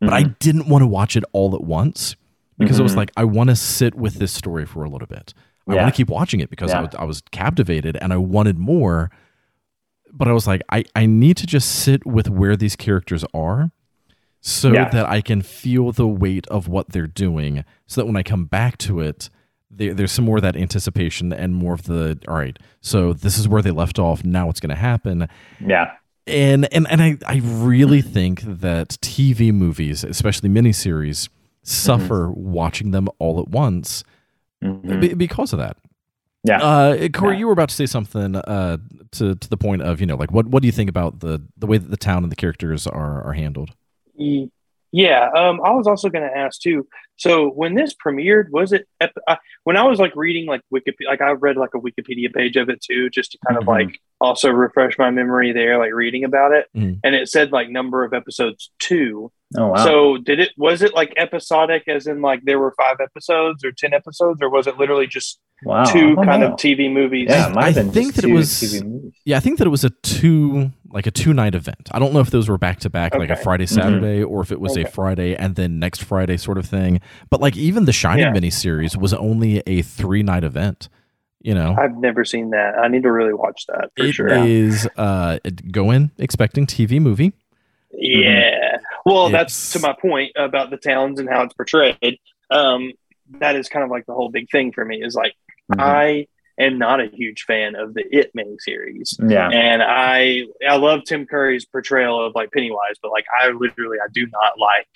but 0.00 0.12
I 0.12 0.22
didn't 0.22 0.66
want 0.68 0.82
to 0.82 0.86
watch 0.86 1.16
it 1.16 1.24
all 1.32 1.54
at 1.54 1.62
once 1.64 2.16
because 2.58 2.78
it 2.80 2.82
was 2.82 2.92
Mhm. 2.94 2.96
like 2.98 3.12
I 3.16 3.24
want 3.24 3.50
to 3.50 3.56
sit 3.56 3.94
with 3.94 4.14
this 4.14 4.32
story 4.32 4.64
for 4.64 4.84
a 4.84 4.88
little 4.88 5.06
bit. 5.06 5.34
I 5.68 5.74
Yeah. 5.74 5.82
want 5.82 5.94
to 5.94 5.96
keep 5.96 6.08
watching 6.08 6.40
it 6.40 6.50
because 6.50 6.72
I, 6.72 6.80
was, 6.80 6.90
I 6.98 7.04
was 7.04 7.22
captivated 7.30 7.96
and 8.00 8.12
I 8.12 8.16
wanted 8.18 8.58
more. 8.58 9.10
But 10.12 10.28
I 10.28 10.32
was 10.32 10.46
like, 10.46 10.62
I, 10.70 10.84
I 10.94 11.06
need 11.06 11.36
to 11.38 11.46
just 11.46 11.68
sit 11.70 12.06
with 12.06 12.28
where 12.30 12.54
these 12.56 12.76
characters 12.76 13.24
are 13.34 13.70
so 14.40 14.72
Yeah. 14.72 14.88
that 14.90 15.08
I 15.08 15.20
can 15.20 15.42
feel 15.42 15.90
the 15.90 16.06
weight 16.06 16.46
of 16.48 16.68
what 16.68 16.90
they're 16.90 17.06
doing. 17.06 17.64
So 17.86 18.00
that 18.02 18.06
when 18.06 18.16
I 18.16 18.22
come 18.22 18.44
back 18.44 18.76
to 18.78 19.00
it, 19.00 19.28
there, 19.76 19.94
there's 19.94 20.12
some 20.12 20.24
more 20.24 20.36
of 20.36 20.42
that 20.42 20.56
anticipation 20.56 21.32
and 21.32 21.54
more 21.54 21.74
of 21.74 21.84
the, 21.84 22.18
all 22.28 22.34
right, 22.36 22.58
so 22.80 23.12
this 23.12 23.38
is 23.38 23.48
where 23.48 23.62
they 23.62 23.70
left 23.70 23.98
off. 23.98 24.24
Now 24.24 24.46
what's 24.46 24.60
going 24.60 24.70
to 24.70 24.76
happen? 24.76 25.28
yeah 25.60 25.92
and 26.26 26.66
and 26.72 26.86
and 26.90 27.02
I, 27.02 27.18
I 27.26 27.42
really 27.44 28.00
think 28.00 28.40
that 28.42 28.88
TV 29.02 29.52
movies, 29.52 30.04
especially 30.04 30.48
miniseries, 30.48 31.28
suffer 31.62 32.30
watching 32.30 32.92
them 32.92 33.08
all 33.18 33.38
at 33.40 33.48
once 33.48 34.04
Mhm. 34.62 35.00
be- 35.02 35.14
because 35.14 35.52
of 35.52 35.58
that. 35.58 35.76
Yeah. 36.42 36.62
Uh, 36.62 37.08
Corey, 37.08 37.34
Yeah. 37.34 37.40
you 37.40 37.46
were 37.46 37.52
about 37.52 37.68
to 37.68 37.74
say 37.74 37.84
something 37.84 38.36
uh, 38.36 38.78
to 39.12 39.34
to 39.34 39.50
the 39.50 39.56
point 39.58 39.82
of 39.82 40.00
you 40.00 40.06
know 40.06 40.16
like 40.16 40.30
what 40.32 40.46
what 40.46 40.62
do 40.62 40.66
you 40.66 40.72
think 40.72 40.88
about 40.88 41.20
the 41.20 41.42
the 41.58 41.66
way 41.66 41.76
that 41.76 41.90
the 41.90 41.96
town 41.98 42.22
and 42.22 42.32
the 42.32 42.36
characters 42.36 42.86
are 42.86 43.22
are 43.22 43.34
handled? 43.34 43.72
Ye- 44.16 44.50
Yeah, 44.92 45.28
um, 45.36 45.60
I 45.62 45.72
was 45.72 45.86
also 45.86 46.08
going 46.08 46.26
to 46.26 46.34
ask 46.34 46.60
too. 46.60 46.86
So 47.16 47.48
when 47.48 47.74
this 47.74 47.94
premiered, 47.94 48.50
was 48.50 48.72
it 48.72 48.88
ep- 49.00 49.14
I, 49.28 49.38
when 49.62 49.76
I 49.76 49.84
was 49.84 49.98
like 50.00 50.14
reading 50.16 50.46
like 50.46 50.62
Wikipedia? 50.72 51.06
Like 51.06 51.20
I 51.20 51.30
read 51.30 51.56
like 51.56 51.70
a 51.74 51.78
Wikipedia 51.80 52.32
page 52.32 52.56
of 52.56 52.68
it 52.68 52.80
too, 52.80 53.08
just 53.10 53.32
to 53.32 53.38
kind 53.46 53.56
of 53.60 53.68
like 53.68 54.00
also 54.20 54.50
refresh 54.50 54.98
my 54.98 55.10
memory 55.10 55.52
there, 55.52 55.78
like 55.78 55.92
reading 55.92 56.24
about 56.24 56.52
it. 56.52 56.66
Mhm. 56.76 56.98
And 57.04 57.14
it 57.14 57.28
said 57.28 57.52
like 57.52 57.68
number 57.70 58.04
of 58.04 58.12
episodes 58.12 58.70
two. 58.78 59.30
oh 59.56 59.68
wow 59.68 59.84
So 59.84 60.16
did 60.18 60.40
it? 60.40 60.50
Was 60.56 60.82
it 60.82 60.94
like 60.94 61.12
episodic, 61.16 61.84
as 61.86 62.06
in 62.08 62.20
like 62.20 62.42
there 62.44 62.58
were 62.58 62.74
five 62.76 62.96
episodes 63.00 63.64
or 63.64 63.70
ten 63.72 63.94
episodes, 63.94 64.42
or 64.42 64.50
was 64.50 64.66
it 64.66 64.76
literally 64.78 65.06
just 65.06 65.38
wow 65.62 65.84
two 65.84 66.16
kind 66.16 66.40
know. 66.40 66.52
of 66.52 66.58
TV 66.58 66.92
movies? 66.92 67.28
yeah 67.30 67.46
I- 67.46 67.50
it 67.50 67.54
might 67.54 67.76
have 67.76 67.88
I 67.88 67.90
think 67.90 68.14
that 68.14 68.24
it 68.24 68.32
was- 68.32 68.82
Yeah, 69.24 69.36
I 69.36 69.40
think 69.40 69.58
that 69.58 69.66
it 69.66 69.70
was 69.70 69.84
a 69.84 69.90
two 70.02 70.70
like 70.90 71.06
a 71.06 71.10
two 71.10 71.32
night 71.34 71.54
event. 71.54 71.88
I 71.92 71.98
don't 71.98 72.12
know 72.12 72.20
if 72.20 72.30
those 72.30 72.48
were 72.48 72.58
back 72.58 72.80
to 72.80 72.90
back, 72.90 73.14
like 73.16 73.30
a 73.30 73.36
Friday 73.36 73.66
Saturday, 73.66 74.22
or 74.22 74.42
if 74.42 74.52
it 74.52 74.60
was 74.60 74.76
a 74.76 74.84
Friday 74.84 75.34
and 75.34 75.56
then 75.56 75.78
next 75.78 76.04
Friday 76.04 76.36
sort 76.36 76.56
of 76.58 76.66
thing. 76.66 77.00
But 77.30 77.40
like 77.40 77.56
even 77.56 77.84
the 77.84 77.92
Shining 77.92 78.24
Yeah. 78.26 78.32
miniseries 78.32 78.96
was 78.96 79.12
only 79.14 79.62
a 79.66 79.82
three 79.82 80.22
night 80.22 80.44
event. 80.44 80.88
You 81.40 81.54
know, 81.54 81.74
I've 81.78 81.96
never 81.96 82.24
seen 82.24 82.50
that. 82.50 82.78
I 82.78 82.88
need 82.88 83.02
to 83.02 83.12
really 83.12 83.34
watch 83.34 83.66
that 83.66 83.90
for 83.96 84.04
It 84.06 84.12
sure. 84.12 84.28
is, 84.28 84.88
uh, 84.96 85.38
go 85.70 85.90
in 85.90 86.10
expecting 86.18 86.64
TV 86.66 87.00
movie. 87.00 87.32
Yeah. 87.92 88.78
Well, 89.04 89.26
It's- 89.26 89.40
that's 89.42 89.72
to 89.72 89.78
my 89.80 89.92
point 90.00 90.32
about 90.36 90.70
the 90.70 90.76
towns 90.78 91.20
and 91.20 91.28
how 91.28 91.42
it's 91.42 91.52
portrayed. 91.54 92.18
Um, 92.50 92.92
that 93.40 93.56
is 93.56 93.68
kind 93.68 93.84
of 93.84 93.90
like 93.90 94.06
the 94.06 94.14
whole 94.14 94.30
big 94.30 94.48
thing 94.50 94.72
for 94.72 94.84
me 94.84 95.02
is 95.02 95.14
like 95.14 95.34
Mhm. 95.72 95.80
I 95.80 96.26
am 96.58 96.78
not 96.78 97.00
a 97.00 97.06
huge 97.06 97.42
fan 97.44 97.74
of 97.74 97.94
the 97.94 98.04
It 98.16 98.30
miniseries. 98.36 99.16
Yeah. 99.28 99.48
And 99.48 99.82
I 99.82 100.44
I 100.66 100.76
love 100.76 101.04
Tim 101.04 101.26
Curry's 101.26 101.64
portrayal 101.64 102.24
of 102.24 102.34
like 102.34 102.52
Pennywise, 102.52 102.96
but 103.02 103.10
like 103.10 103.24
I 103.40 103.48
literally 103.48 103.98
I 103.98 104.06
do 104.12 104.26
not 104.26 104.58
like 104.58 104.88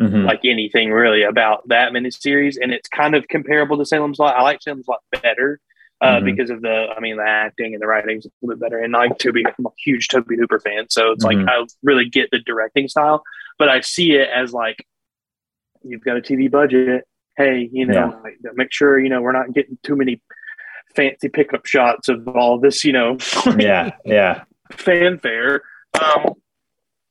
Mhm. 0.00 0.24
like 0.26 0.44
anything 0.44 0.92
really 0.92 1.22
about 1.24 1.66
that 1.68 1.92
miniseries, 1.92 2.56
and 2.62 2.72
it's 2.72 2.88
kind 2.88 3.14
of 3.16 3.26
comparable 3.28 3.76
to 3.78 3.84
Salem's 3.84 4.18
Lot. 4.20 4.36
I 4.36 4.42
like 4.42 4.62
Salem's 4.62 4.86
Lot 4.88 5.00
better 5.22 5.60
uh, 6.00 6.20
Mhm. 6.20 6.24
because 6.26 6.48
of 6.50 6.62
the, 6.62 6.86
I 6.96 7.00
mean, 7.00 7.16
the 7.16 7.24
acting 7.26 7.74
and 7.74 7.82
the 7.82 7.86
writing's 7.88 8.24
a 8.24 8.28
little 8.40 8.56
bit 8.56 8.62
better. 8.62 8.78
And 8.78 8.92
like 8.92 9.18
Tobe, 9.18 9.38
I'm 9.44 9.66
a 9.66 9.70
huge 9.84 10.06
Tobe 10.06 10.28
Hooper 10.30 10.60
fan, 10.60 10.88
so 10.88 11.10
it's 11.10 11.24
Mhm. 11.24 11.44
like 11.44 11.48
I 11.48 11.66
really 11.82 12.08
get 12.08 12.30
the 12.30 12.38
directing 12.38 12.86
style, 12.86 13.24
but 13.58 13.68
I 13.68 13.80
see 13.80 14.12
it 14.12 14.28
as 14.32 14.52
like 14.54 14.86
you've 15.82 16.04
got 16.04 16.16
a 16.16 16.20
TV 16.22 16.46
budget. 16.48 17.04
Hey, 17.38 17.70
you 17.72 17.86
know, 17.86 18.20
Yeah. 18.42 18.50
make 18.54 18.72
sure 18.72 18.98
you 18.98 19.08
know 19.08 19.22
we're 19.22 19.32
not 19.32 19.52
getting 19.54 19.78
too 19.84 19.94
many 19.96 20.20
fancy 20.96 21.28
pickup 21.28 21.64
shots 21.66 22.08
of 22.08 22.26
all 22.28 22.58
this, 22.58 22.84
you 22.84 22.92
know, 22.92 23.16
yeah. 23.58 23.92
Yeah. 24.04 24.42
fanfare. 24.72 25.62
Um, 26.02 26.34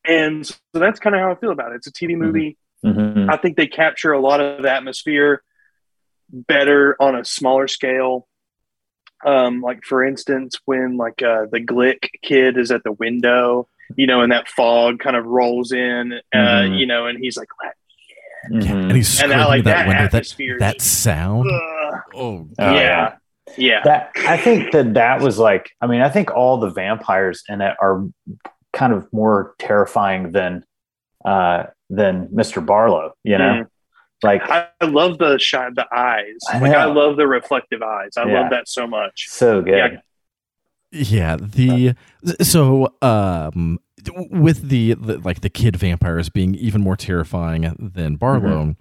and 0.05 0.45
so 0.45 0.55
that's 0.73 0.99
kind 0.99 1.15
of 1.15 1.21
how 1.21 1.31
I 1.31 1.35
feel 1.35 1.51
about 1.51 1.71
it. 1.71 1.75
It's 1.77 1.87
a 1.87 1.91
TV 1.93 2.15
movie. 2.15 2.57
Mhm. 2.85 3.29
I 3.29 3.37
think 3.37 3.55
they 3.57 3.67
capture 3.67 4.11
a 4.11 4.19
lot 4.19 4.39
of 4.41 4.65
atmosphere 4.65 5.41
better 6.29 6.95
on 6.99 7.15
a 7.15 7.23
smaller 7.25 7.67
scale. 7.67 8.27
Um, 9.25 9.61
like 9.61 9.83
for 9.85 10.03
instance, 10.05 10.59
when 10.65 10.97
like 10.97 11.23
uh, 11.23 11.45
the 11.51 11.59
Glick 11.59 12.09
kid 12.21 12.57
is 12.57 12.69
at 12.69 12.83
the 12.83 12.91
window, 12.91 13.67
you 13.95 14.05
know, 14.07 14.21
and 14.21 14.31
that 14.33 14.47
fog 14.49 14.99
kind 14.99 15.15
of 15.15 15.25
rolls 15.25 15.71
in, 15.71 16.13
uh, 16.33 16.37
Mhm. 16.37 16.77
you 16.79 16.85
know, 16.85 17.07
and 17.07 17.17
he's 17.17 17.37
like, 17.37 17.47
"Let- 18.49 18.63
Yeah, 18.63 18.71
Mhm. 18.71 18.81
and 18.83 18.91
he's 18.93 19.09
And 19.21 19.31
screaming 19.31 19.39
I 19.39 19.45
like 19.45 19.63
that, 19.65 19.85
that 19.85 19.87
window. 19.87 20.07
That 20.09 20.59
that 20.59 20.81
sound. 20.81 21.49
Ugh. 21.51 21.99
Oh, 22.15 22.47
Oh, 22.59 22.73
yeah, 22.73 23.15
yeah, 23.57 23.81
That 23.83 24.11
I 24.27 24.37
think 24.37 24.71
that 24.71 24.93
that 24.95 25.21
was 25.21 25.37
like. 25.39 25.71
I 25.81 25.87
mean, 25.87 26.01
I 26.01 26.09
think 26.09 26.31
all 26.35 26.57
the 26.57 26.69
vampires 26.69 27.43
in 27.49 27.61
it 27.61 27.75
are 27.81 28.03
kind 28.73 28.93
of 28.93 29.11
more 29.13 29.53
terrifying 29.59 30.31
than 30.31 30.63
uh, 31.25 31.63
than 31.89 32.27
Mr. 32.27 32.63
Barlow. 32.65 33.13
You 33.23 33.37
know, 33.37 33.43
Mhm. 33.63 33.67
like 34.23 34.49
I 34.49 34.67
I 34.81 34.85
love 34.85 35.17
the 35.17 35.37
shine, 35.39 35.73
the 35.75 35.87
eyes. 35.93 36.37
I 36.49 36.59
like 36.59 36.73
I 36.75 36.85
love 36.85 37.17
the 37.17 37.27
reflective 37.27 37.81
eyes. 37.81 38.11
I 38.17 38.25
Yeah. 38.25 38.41
love 38.41 38.49
that 38.51 38.67
so 38.69 38.87
much. 38.87 39.27
so 39.29 39.61
good. 39.61 39.73
Yeah. 39.93 39.99
Yeah, 40.89 41.35
the 41.37 41.95
so 42.41 42.93
um 43.01 43.79
with 44.31 44.69
the, 44.69 44.93
the 44.93 45.17
like 45.19 45.41
the 45.41 45.49
kid 45.49 45.75
vampires 45.75 46.29
being 46.29 46.55
even 46.55 46.81
more 46.81 46.95
terrifying 46.95 47.75
than 47.77 48.15
Barlow. 48.15 48.75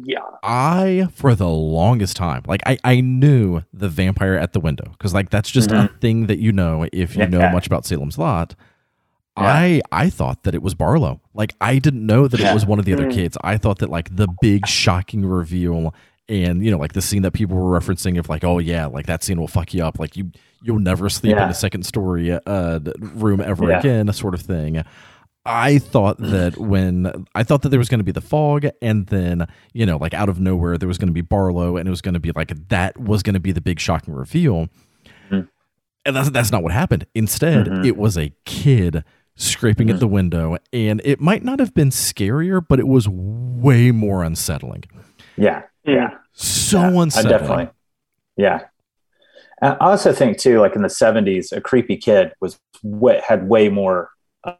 Yeah, 0.00 0.20
I 0.44 1.08
for 1.12 1.34
the 1.34 1.48
longest 1.48 2.16
time, 2.16 2.42
like 2.46 2.60
I 2.66 2.78
I 2.84 3.00
knew 3.00 3.62
the 3.72 3.88
vampire 3.88 4.34
at 4.34 4.52
the 4.52 4.60
window 4.60 4.84
because 4.92 5.12
like 5.12 5.30
that's 5.30 5.50
just 5.50 5.72
a 5.72 5.90
thing 6.00 6.26
that 6.28 6.38
you 6.38 6.52
know 6.52 6.86
if 6.92 7.16
you 7.16 7.26
know 7.26 7.50
much 7.50 7.66
about 7.66 7.84
Salem's 7.84 8.16
Lot. 8.16 8.54
Yeah. 9.36 9.44
I 9.44 9.80
I 9.90 10.08
thought 10.10 10.44
that 10.44 10.54
it 10.54 10.62
was 10.62 10.74
Barlow. 10.74 11.20
Like 11.34 11.54
I 11.60 11.78
didn't 11.80 12.06
know 12.06 12.28
that 12.28 12.38
Yeah. 12.38 12.52
it 12.52 12.54
was 12.54 12.64
one 12.64 12.78
of 12.78 12.84
the 12.84 12.92
other 12.92 13.06
Mm. 13.06 13.14
kids. 13.14 13.36
I 13.42 13.56
thought 13.56 13.78
that 13.80 13.90
like 13.90 14.14
the 14.14 14.28
big 14.40 14.66
shocking 14.68 15.26
reveal 15.26 15.92
and 16.28 16.64
you 16.64 16.70
know 16.70 16.78
like 16.78 16.92
the 16.92 17.02
scene 17.02 17.22
that 17.22 17.32
people 17.32 17.56
were 17.56 17.78
referencing 17.80 18.18
of 18.20 18.28
like 18.28 18.44
oh 18.44 18.58
yeah 18.58 18.86
like 18.86 19.06
that 19.06 19.24
scene 19.24 19.40
will 19.40 19.48
fuck 19.48 19.74
you 19.74 19.82
up 19.84 19.98
like 19.98 20.16
you 20.16 20.30
you'll 20.62 20.78
never 20.80 21.08
sleep 21.08 21.32
in 21.32 21.38
Yeah. 21.38 21.48
the 21.48 21.54
second 21.54 21.84
story 21.84 22.32
uh 22.32 22.80
room 22.98 23.40
ever 23.40 23.68
Yeah. 23.68 23.78
again 23.78 24.12
sort 24.12 24.34
of 24.34 24.40
thing. 24.40 24.82
I 25.46 25.78
thought 25.78 26.18
that 26.18 26.58
when 26.58 27.26
I 27.34 27.42
thought 27.42 27.62
that 27.62 27.70
there 27.70 27.78
was 27.78 27.88
going 27.88 28.00
to 28.00 28.04
be 28.04 28.12
the 28.12 28.20
fog, 28.20 28.66
and 28.82 29.06
then 29.06 29.46
you 29.72 29.86
know, 29.86 29.96
like 29.96 30.12
out 30.12 30.28
of 30.28 30.38
nowhere, 30.40 30.76
there 30.76 30.88
was 30.88 30.98
going 30.98 31.08
to 31.08 31.14
be 31.14 31.22
Barlow, 31.22 31.76
and 31.78 31.86
it 31.86 31.90
was 31.90 32.02
going 32.02 32.14
to 32.14 32.20
be 32.20 32.32
like 32.32 32.52
that 32.68 32.98
was 32.98 33.22
going 33.22 33.34
to 33.34 33.40
be 33.40 33.52
the 33.52 33.60
big 33.62 33.80
shocking 33.80 34.12
reveal. 34.14 34.68
Mhm. 35.30 35.48
And 36.04 36.16
that's 36.16 36.28
that's 36.30 36.52
not 36.52 36.62
what 36.62 36.72
happened. 36.72 37.06
Instead, 37.14 37.66
Mhm. 37.66 37.86
it 37.86 37.96
was 37.96 38.18
a 38.18 38.32
kid 38.44 39.04
scraping 39.36 39.88
at 39.88 40.00
the 40.00 40.08
window, 40.08 40.56
and 40.72 41.00
it 41.04 41.20
might 41.20 41.44
not 41.44 41.60
have 41.60 41.72
been 41.72 41.90
scarier, 41.90 42.60
but 42.66 42.78
it 42.78 42.88
was 42.88 43.08
way 43.08 43.90
more 43.90 44.22
unsettling. 44.24 44.84
Yeah. 45.36 45.62
Yeah. 45.86 46.10
So 46.32 46.80
Yeah, 46.80 46.88
I 46.98 47.02
unsettling. 47.04 47.38
definitely. 47.38 47.68
Yeah. 48.36 48.60
I 49.62 49.76
also 49.80 50.12
think 50.12 50.38
too, 50.38 50.60
like 50.60 50.76
in 50.76 50.82
the 50.82 50.88
'70s, 50.88 51.52
a 51.52 51.60
creepy 51.60 51.96
kid 51.96 52.32
was 52.40 52.58
way, 52.82 53.20
had 53.26 53.48
way 53.48 53.68
more 53.68 54.10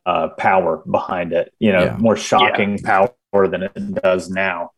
uh, 0.07 0.29
power 0.39 0.83
behind 0.91 1.33
it. 1.33 1.53
You 1.59 1.73
know, 1.73 1.85
Yeah. 1.85 1.97
more 1.99 2.17
shocking 2.17 2.79
power 2.79 3.13
than 3.33 3.63
it 3.65 3.95
does 4.03 4.29
now. 4.29 4.73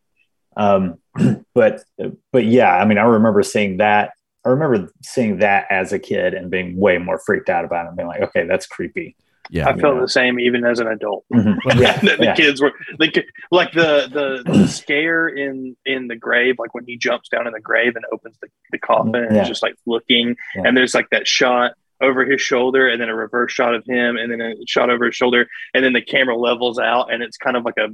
Um, 0.55 0.99
but 1.55 1.83
but 2.31 2.45
yeah, 2.45 2.75
I 2.75 2.85
mean, 2.85 2.97
I 2.97 3.03
remember 3.03 3.43
seeing 3.43 3.77
that. 3.77 4.11
I 4.45 4.49
remember 4.49 4.91
seeing 5.03 5.37
that 5.39 5.67
as 5.69 5.93
a 5.93 5.99
kid 5.99 6.33
and 6.33 6.49
being 6.49 6.75
way 6.75 6.97
more 6.97 7.19
freaked 7.19 7.49
out 7.49 7.63
about 7.63 7.85
it, 7.85 7.89
and 7.89 7.97
being 7.97 8.07
like, 8.07 8.21
okay, 8.21 8.45
that's 8.47 8.65
creepy. 8.65 9.15
Yeah, 9.49 9.67
I 9.69 9.77
felt 9.77 9.95
Yeah. 9.95 10.01
the 10.01 10.07
same 10.09 10.39
even 10.39 10.63
as 10.63 10.79
an 10.79 10.87
adult. 10.87 11.25
Mhm. 11.33 11.57
Yeah, 11.79 11.97
the 11.99 12.17
yeah. 12.21 12.35
kids 12.35 12.61
were 12.61 12.71
like 12.99 13.15
like 13.51 13.71
the, 13.73 14.07
the 14.45 14.51
the 14.51 14.67
scare 14.67 15.27
in 15.27 15.75
in 15.85 16.07
the 16.07 16.15
grave 16.15 16.55
like 16.59 16.73
when 16.73 16.85
he 16.85 16.97
jumps 16.97 17.29
down 17.29 17.47
in 17.47 17.53
the 17.53 17.59
grave 17.59 17.95
and 17.95 18.05
opens 18.11 18.37
the, 18.41 18.47
the 18.71 18.77
coffin 18.77 19.15
and 19.15 19.35
Yeah. 19.35 19.41
is 19.43 19.47
just 19.47 19.63
like 19.63 19.75
looking 19.85 20.35
Yeah. 20.55 20.63
and 20.65 20.77
there's 20.77 20.93
like 20.93 21.09
that 21.11 21.27
shot 21.27 21.71
over 22.01 22.25
his 22.25 22.41
shoulder 22.41 22.87
and 22.87 22.99
then 23.01 23.09
a 23.09 23.15
reverse 23.15 23.51
shot 23.51 23.75
of 23.75 23.85
him 23.85 24.17
and 24.17 24.31
then 24.31 24.41
a 24.41 24.53
shot 24.67 24.89
over 24.89 25.05
his 25.05 25.15
shoulder 25.15 25.47
and 25.73 25.83
then 25.85 25.93
the 25.93 26.01
camera 26.01 26.35
levels 26.35 26.79
out 26.79 27.13
and 27.13 27.21
it's 27.21 27.37
kind 27.37 27.55
of 27.57 27.63
like 27.65 27.77
a 27.77 27.89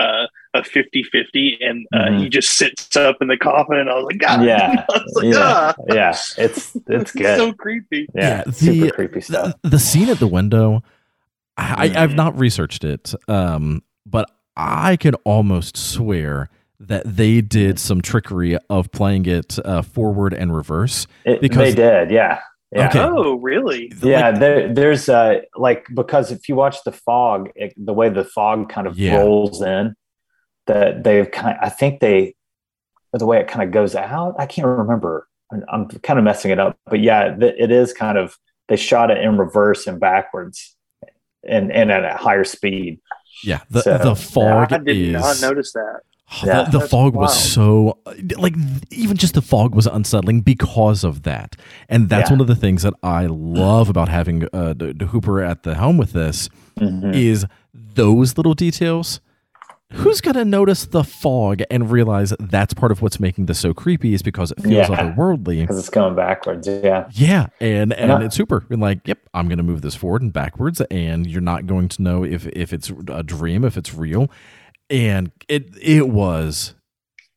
a, 0.00 0.26
a, 0.54 0.58
a 0.58 0.62
50-50 0.62 1.56
and 1.60 1.86
uh, 1.92 1.98
Mhm. 2.06 2.20
he 2.20 2.28
just 2.28 2.50
sits 2.56 2.96
up 2.96 3.16
in 3.20 3.28
the 3.28 3.36
coffin 3.36 3.76
and 3.78 3.90
I 3.90 3.94
was 3.94 4.04
like 4.04 4.18
God 4.18 4.44
Yeah. 4.44 4.84
Was 4.88 5.12
like, 5.14 5.24
Yeah. 5.26 5.38
ah. 5.38 5.74
yeah, 5.88 6.10
it's 6.38 6.76
it's 6.88 7.12
good. 7.12 7.36
so 7.38 7.52
creepy 7.52 8.06
yeah, 8.14 8.22
Yeah, 8.38 8.42
the- 8.44 8.52
super 8.52 8.94
creepy 8.94 9.20
stuff. 9.20 9.54
the, 9.62 9.70
the 9.70 9.78
scene 9.78 10.08
at 10.08 10.18
the 10.18 10.26
window 10.28 10.82
I, 11.56 11.88
Mm-hmm. 11.88 11.98
I, 11.98 12.02
i've 12.02 12.14
not 12.14 12.38
researched 12.38 12.82
it 12.84 13.14
um, 13.28 13.82
but 14.06 14.30
i 14.56 14.96
could 14.96 15.16
almost 15.24 15.76
swear 15.76 16.48
that 16.80 17.02
they 17.04 17.40
did 17.42 17.78
some 17.78 18.00
trickery 18.02 18.56
of 18.70 18.90
playing 18.90 19.26
it 19.26 19.58
uh, 19.64 19.82
forward 19.82 20.32
and 20.34 20.54
reverse 20.54 21.06
It, 21.24 21.40
because- 21.40 21.58
they 21.58 21.74
did, 21.74 22.10
yeah, 22.10 22.40
yeah. 22.72 22.88
Okay. 22.88 23.00
oh 23.00 23.34
really 23.34 23.92
yeah 24.02 24.30
Like, 24.30 24.40
there, 24.40 24.74
there's 24.74 25.08
uh 25.10 25.40
like 25.56 25.86
because 25.94 26.32
if 26.32 26.48
you 26.48 26.54
watch 26.56 26.82
the 26.84 26.92
fog 26.92 27.50
it, 27.54 27.74
the 27.76 27.92
way 27.92 28.08
the 28.08 28.24
fog 28.24 28.70
kind 28.70 28.86
of 28.86 28.98
Yeah. 28.98 29.18
rolls 29.18 29.60
in 29.60 29.94
that 30.66 31.02
they've 31.04 31.30
kind 31.30 31.56
i 31.60 31.68
think 31.68 32.00
they 32.00 32.34
the 33.12 33.26
way 33.26 33.38
it 33.40 33.48
kind 33.48 33.62
of 33.66 33.72
goes 33.72 33.94
out 33.94 34.34
i 34.38 34.46
can't 34.46 34.66
remember 34.66 35.28
I'm- 35.52 35.64
i'm 35.70 35.88
kind 36.00 36.18
of 36.18 36.24
messing 36.24 36.50
it 36.50 36.58
up 36.58 36.76
but 36.86 37.00
yeah 37.00 37.36
it 37.40 37.70
is 37.70 37.92
kind 37.92 38.16
of 38.18 38.38
they 38.68 38.76
shot 38.76 39.10
it 39.10 39.18
in 39.18 39.36
reverse 39.38 39.86
and 39.86 39.98
backwards 40.00 40.76
and 41.46 41.72
and 41.72 41.90
at 41.90 42.04
a 42.04 42.16
higher 42.16 42.44
speed 42.44 43.00
yeah 43.44 43.60
the, 43.70 43.82
So, 43.82 43.98
the 43.98 44.14
fog 44.16 44.72
I 44.72 44.78
did 44.78 44.96
is 44.96 45.12
not 45.12 45.40
notice 45.50 45.72
that 45.72 46.00
Oh, 46.34 46.42
Yeah. 46.46 46.62
the, 46.62 46.70
the 46.70 46.78
That's 46.78 46.90
fog 46.90 47.14
was 47.14 47.52
so 47.52 47.98
like 48.38 48.54
even 48.90 49.16
just 49.18 49.34
the 49.34 49.42
fog 49.42 49.74
was 49.74 49.86
unsettling 49.86 50.40
because 50.40 51.04
of 51.04 51.24
that 51.24 51.56
and 51.90 52.08
that's 52.08 52.30
Yeah. 52.30 52.34
one 52.36 52.40
of 52.40 52.46
the 52.46 52.54
things 52.56 52.82
that 52.84 52.94
i 53.02 53.26
love 53.26 53.90
about 53.90 54.08
having 54.08 54.44
uh, 54.54 54.72
the, 54.72 54.94
the 54.94 55.06
hooper 55.06 55.42
at 55.42 55.64
the 55.64 55.74
helm 55.74 55.98
with 55.98 56.12
this 56.14 56.48
Mhm. 56.80 57.14
is 57.14 57.44
those 57.74 58.38
little 58.38 58.54
details 58.54 59.20
who's 59.94 60.20
going 60.20 60.34
to 60.36 60.44
notice 60.44 60.86
the 60.86 61.04
fog 61.04 61.62
and 61.70 61.90
realize 61.90 62.32
that's 62.40 62.74
part 62.74 62.92
of 62.92 63.02
what's 63.02 63.20
making 63.20 63.46
this 63.46 63.58
so 63.58 63.72
creepy 63.74 64.14
is 64.14 64.22
because 64.22 64.50
it 64.52 64.60
feels 64.62 64.88
Yeah. 64.88 64.96
otherworldly. 65.14 65.60
Because 65.62 65.78
it's 65.78 65.90
going 65.90 66.14
backwards 66.14 66.66
yeah. 66.68 67.08
Yeah 67.12 67.46
and 67.60 67.92
and 67.92 68.08
Yeah. 68.10 68.20
it's 68.22 68.36
super. 68.36 68.64
And 68.70 68.80
like 68.80 69.06
yep 69.06 69.18
i'm 69.34 69.48
going 69.48 69.58
to 69.58 69.64
move 69.64 69.82
this 69.82 69.94
forward 69.94 70.22
and 70.22 70.32
backwards 70.32 70.80
and 70.90 71.26
you're 71.26 71.40
not 71.40 71.66
going 71.66 71.88
to 71.88 72.02
know 72.02 72.24
if 72.24 72.46
if 72.48 72.72
it's 72.72 72.90
a 73.08 73.22
dream 73.22 73.64
if 73.64 73.76
it's 73.76 73.94
real. 73.94 74.30
And 74.90 75.30
it 75.48 75.70
it 75.80 76.08
was 76.08 76.74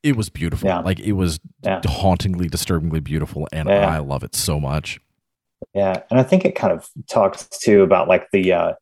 it 0.02 0.16
was 0.16 0.28
beautiful. 0.28 0.68
Yeah. 0.68 0.80
like 0.80 1.00
it 1.00 1.12
was 1.12 1.40
hauntingly 1.84 2.48
disturbingly 2.48 3.00
beautiful 3.00 3.48
and 3.52 3.68
i 3.68 3.98
love 3.98 4.22
it 4.24 4.34
so 4.34 4.60
much. 4.60 5.00
Yeah, 5.74 6.02
and 6.10 6.20
I 6.20 6.22
think 6.22 6.44
it 6.44 6.54
kind 6.54 6.72
of 6.72 6.88
talks 7.08 7.48
too 7.58 7.82
about 7.82 8.08
like 8.08 8.30
the 8.30 8.52
uh, 8.52 8.72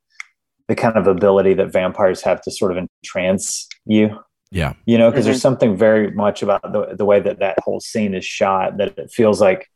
the 0.67 0.75
kind 0.75 0.95
of 0.97 1.07
ability 1.07 1.53
that 1.55 1.71
vampires 1.71 2.21
have 2.21 2.41
to 2.41 2.51
sort 2.51 2.71
of 2.71 2.77
entrance 2.77 3.67
you. 3.85 4.17
yeah 4.51 4.73
You 4.85 4.97
know, 4.97 5.09
because 5.11 5.25
Mhm. 5.25 5.27
there's 5.29 5.41
something 5.41 5.75
very 5.75 6.11
much 6.11 6.41
about 6.43 6.61
the 6.73 6.95
the 6.95 7.05
way 7.05 7.19
that 7.19 7.39
that 7.39 7.59
whole 7.59 7.79
scene 7.79 8.13
is 8.13 8.25
shot 8.25 8.77
that 8.77 8.97
it 8.97 9.11
feels 9.11 9.39
like 9.41 9.69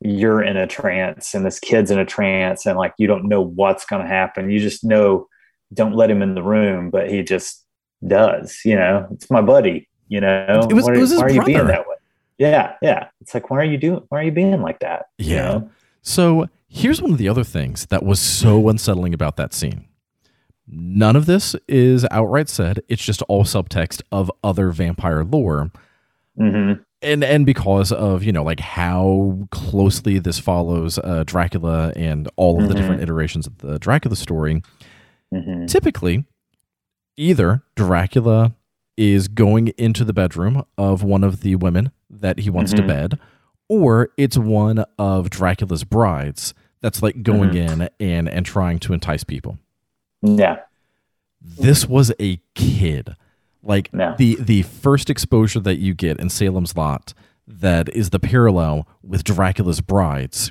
you're 0.00 0.42
in 0.42 0.56
a 0.56 0.66
trance 0.66 1.34
and 1.34 1.44
this 1.46 1.58
kid's 1.58 1.90
in 1.90 1.98
a 1.98 2.04
trance 2.04 2.66
and 2.66 2.76
like 2.78 2.92
you 2.98 3.06
don't 3.06 3.24
know 3.28 3.40
what's 3.40 3.84
going 3.86 4.02
to 4.02 4.08
happen. 4.08 4.50
You 4.50 4.60
just 4.60 4.84
know 4.84 5.26
don't 5.74 5.94
let 5.96 6.10
him 6.10 6.22
in 6.22 6.34
the 6.34 6.42
room, 6.42 6.90
but 6.90 7.10
he 7.10 7.22
just 7.22 7.64
does. 8.06 8.60
You 8.64 8.76
know, 8.76 9.06
it's 9.12 9.30
my 9.30 9.40
buddy. 9.40 9.88
You 10.08 10.20
know, 10.20 10.60
It 10.70 10.74
was- 10.74 10.84
Why- 10.84 10.94
it 10.94 10.98
was 11.00 11.10
his 11.10 11.18
why 11.18 11.26
are 11.26 11.30
you 11.30 11.42
being 11.44 11.66
that 11.66 11.88
way? 11.88 11.96
Yeah, 12.38 12.74
yeah. 12.82 13.08
It's 13.20 13.32
like 13.34 13.50
why 13.50 13.58
are 13.58 13.64
you 13.64 13.78
doing? 13.78 14.02
Why 14.10 14.20
are 14.20 14.22
you 14.24 14.32
being 14.32 14.60
like 14.62 14.78
that? 14.80 15.06
You 15.18 15.34
Yeah. 15.34 15.42
know? 15.42 15.70
So 16.02 16.46
here's 16.68 17.00
one 17.02 17.10
of 17.12 17.18
the 17.18 17.28
other 17.28 17.42
things 17.44 17.86
that 17.86 18.02
was 18.04 18.20
so 18.20 18.68
unsettling 18.68 19.14
about 19.14 19.36
that 19.36 19.54
scene. 19.54 19.86
None 20.68 21.14
of 21.16 21.26
this 21.26 21.54
is 21.68 22.04
outright 22.10 22.48
said. 22.48 22.80
It's 22.88 23.04
just 23.04 23.22
all 23.22 23.44
subtext 23.44 24.02
of 24.10 24.30
other 24.42 24.70
vampire 24.70 25.24
lore. 25.24 25.70
Mhm. 26.38 26.80
and 27.02 27.24
and 27.24 27.46
because 27.46 27.92
of 27.92 28.22
you 28.22 28.30
know 28.32 28.42
like 28.42 28.60
how 28.60 29.46
closely 29.50 30.18
this 30.18 30.38
follows 30.38 30.98
uh, 31.02 31.24
Dracula 31.24 31.92
and 31.96 32.28
all 32.36 32.60
of 32.62 32.68
the 32.68 32.74
Mhm. 32.74 32.76
different 32.78 33.02
iterations 33.02 33.46
of 33.46 33.56
the 33.58 33.78
Dracula 33.78 34.16
story, 34.16 34.62
Mhm. 35.32 35.66
typically 35.66 36.24
either 37.16 37.62
Dracula 37.74 38.52
is 38.98 39.28
going 39.28 39.68
into 39.78 40.04
the 40.04 40.12
bedroom 40.12 40.62
of 40.76 41.02
one 41.02 41.24
of 41.24 41.40
the 41.40 41.56
women 41.56 41.90
that 42.10 42.40
he 42.40 42.50
wants 42.50 42.72
to 42.74 42.82
bed, 42.82 43.18
or 43.68 44.10
it's 44.16 44.36
one 44.38 44.84
of 44.98 45.30
Dracula's 45.30 45.84
brides 45.84 46.52
that's 46.82 47.02
like 47.02 47.22
going 47.22 47.54
in 47.54 47.88
and 48.00 48.28
and 48.28 48.44
trying 48.46 48.78
to 48.80 48.92
entice 48.92 49.24
people. 49.24 49.58
Yeah. 50.22 50.58
This 51.40 51.86
was 51.86 52.12
a 52.20 52.40
kid. 52.54 53.14
Like 53.62 53.90
Yeah. 53.92 54.14
the 54.18 54.36
the 54.40 54.62
first 54.62 55.10
exposure 55.10 55.60
that 55.60 55.76
you 55.78 55.94
get 55.94 56.18
in 56.20 56.28
Salem's 56.30 56.76
Lot 56.76 57.14
that 57.48 57.88
is 57.90 58.10
the 58.10 58.18
parallel 58.20 58.86
with 59.02 59.22
Dracula's 59.24 59.80
brides 59.80 60.50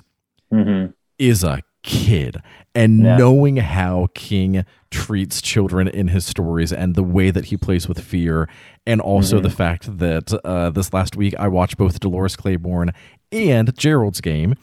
hmm 0.51 0.85
is 1.17 1.43
a 1.43 1.61
kid 1.83 2.41
and 2.73 3.01
Yeah. 3.03 3.17
knowing 3.17 3.57
how 3.57 4.07
king 4.13 4.65
treats 4.91 5.41
children 5.41 5.87
in 5.87 6.09
his 6.09 6.25
stories 6.25 6.73
and 6.73 6.95
the 6.95 7.03
way 7.03 7.31
that 7.31 7.45
he 7.45 7.57
plays 7.57 7.87
with 7.87 7.99
fear 7.99 8.49
and 8.85 8.99
also 9.01 9.37
Mm-hmm. 9.37 9.43
the 9.43 9.49
fact 9.49 9.97
that 9.99 10.33
uh, 10.45 10.69
this 10.71 10.91
last 10.93 11.15
week 11.15 11.33
i 11.39 11.47
watched 11.47 11.77
both 11.77 11.99
dolores 11.99 12.35
claiborne 12.35 12.91
and 13.31 13.77
gerald's 13.77 14.19
game 14.21 14.55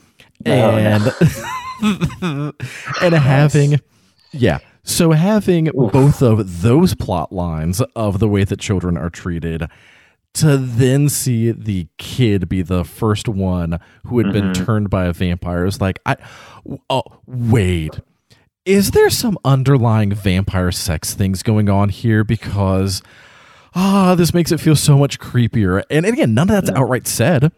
Oh, 0.45 0.51
and 0.51 1.03
and 3.03 3.15
having 3.15 3.81
yeah 4.33 4.59
so 4.85 5.13
having 5.13 5.67
both 5.75 6.23
of 6.23 6.63
those 6.63 6.95
plot 6.95 7.33
lines 7.33 7.81
of 7.95 8.19
the 8.19 8.29
way 8.29 8.45
that 8.45 8.59
children 8.59 8.97
are 8.97 9.11
treated 9.11 9.69
to 10.35 10.57
then 10.57 11.09
see 11.09 11.51
the 11.53 11.87
kid 11.99 12.49
be 12.49 12.63
the 12.63 12.85
first 12.85 13.29
one 13.29 13.79
who 14.07 14.19
had 14.19 14.33
been 14.33 14.51
Mhm. 14.53 14.65
turned 14.67 14.91
by 14.91 15.05
a 15.05 15.13
vampire 15.13 15.67
is 15.67 15.81
like 15.81 15.99
i 16.07 16.17
oh 16.91 17.03
wait 17.27 18.01
is 18.65 18.93
there 18.93 19.11
some 19.11 19.37
underlying 19.45 20.13
vampire 20.15 20.73
sex 20.73 21.15
things 21.15 21.43
going 21.43 21.69
on 21.69 21.89
here 21.91 22.25
because 22.25 23.03
ah 23.75 24.15
this 24.17 24.33
makes 24.35 24.51
it 24.53 24.59
feel 24.61 24.77
so 24.77 24.97
much 24.99 25.19
creepier 25.21 25.83
and 25.91 26.07
again 26.07 26.33
none 26.35 26.49
of 26.51 26.55
that's 26.65 26.71
outright 26.77 27.07
said 27.07 27.53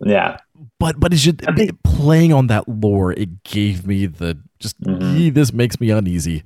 Yeah. 0.00 0.36
but 0.78 0.98
but 1.00 1.12
it's 1.12 1.22
just 1.22 1.40
think- 1.56 1.82
playing 1.82 2.32
on 2.32 2.46
that 2.46 2.68
lore 2.68 3.12
it 3.12 3.42
gave 3.44 3.86
me 3.86 4.06
the 4.06 4.38
just 4.58 4.80
Mhm. 4.80 5.34
This 5.34 5.52
makes 5.52 5.80
me 5.80 5.90
uneasy 5.90 6.44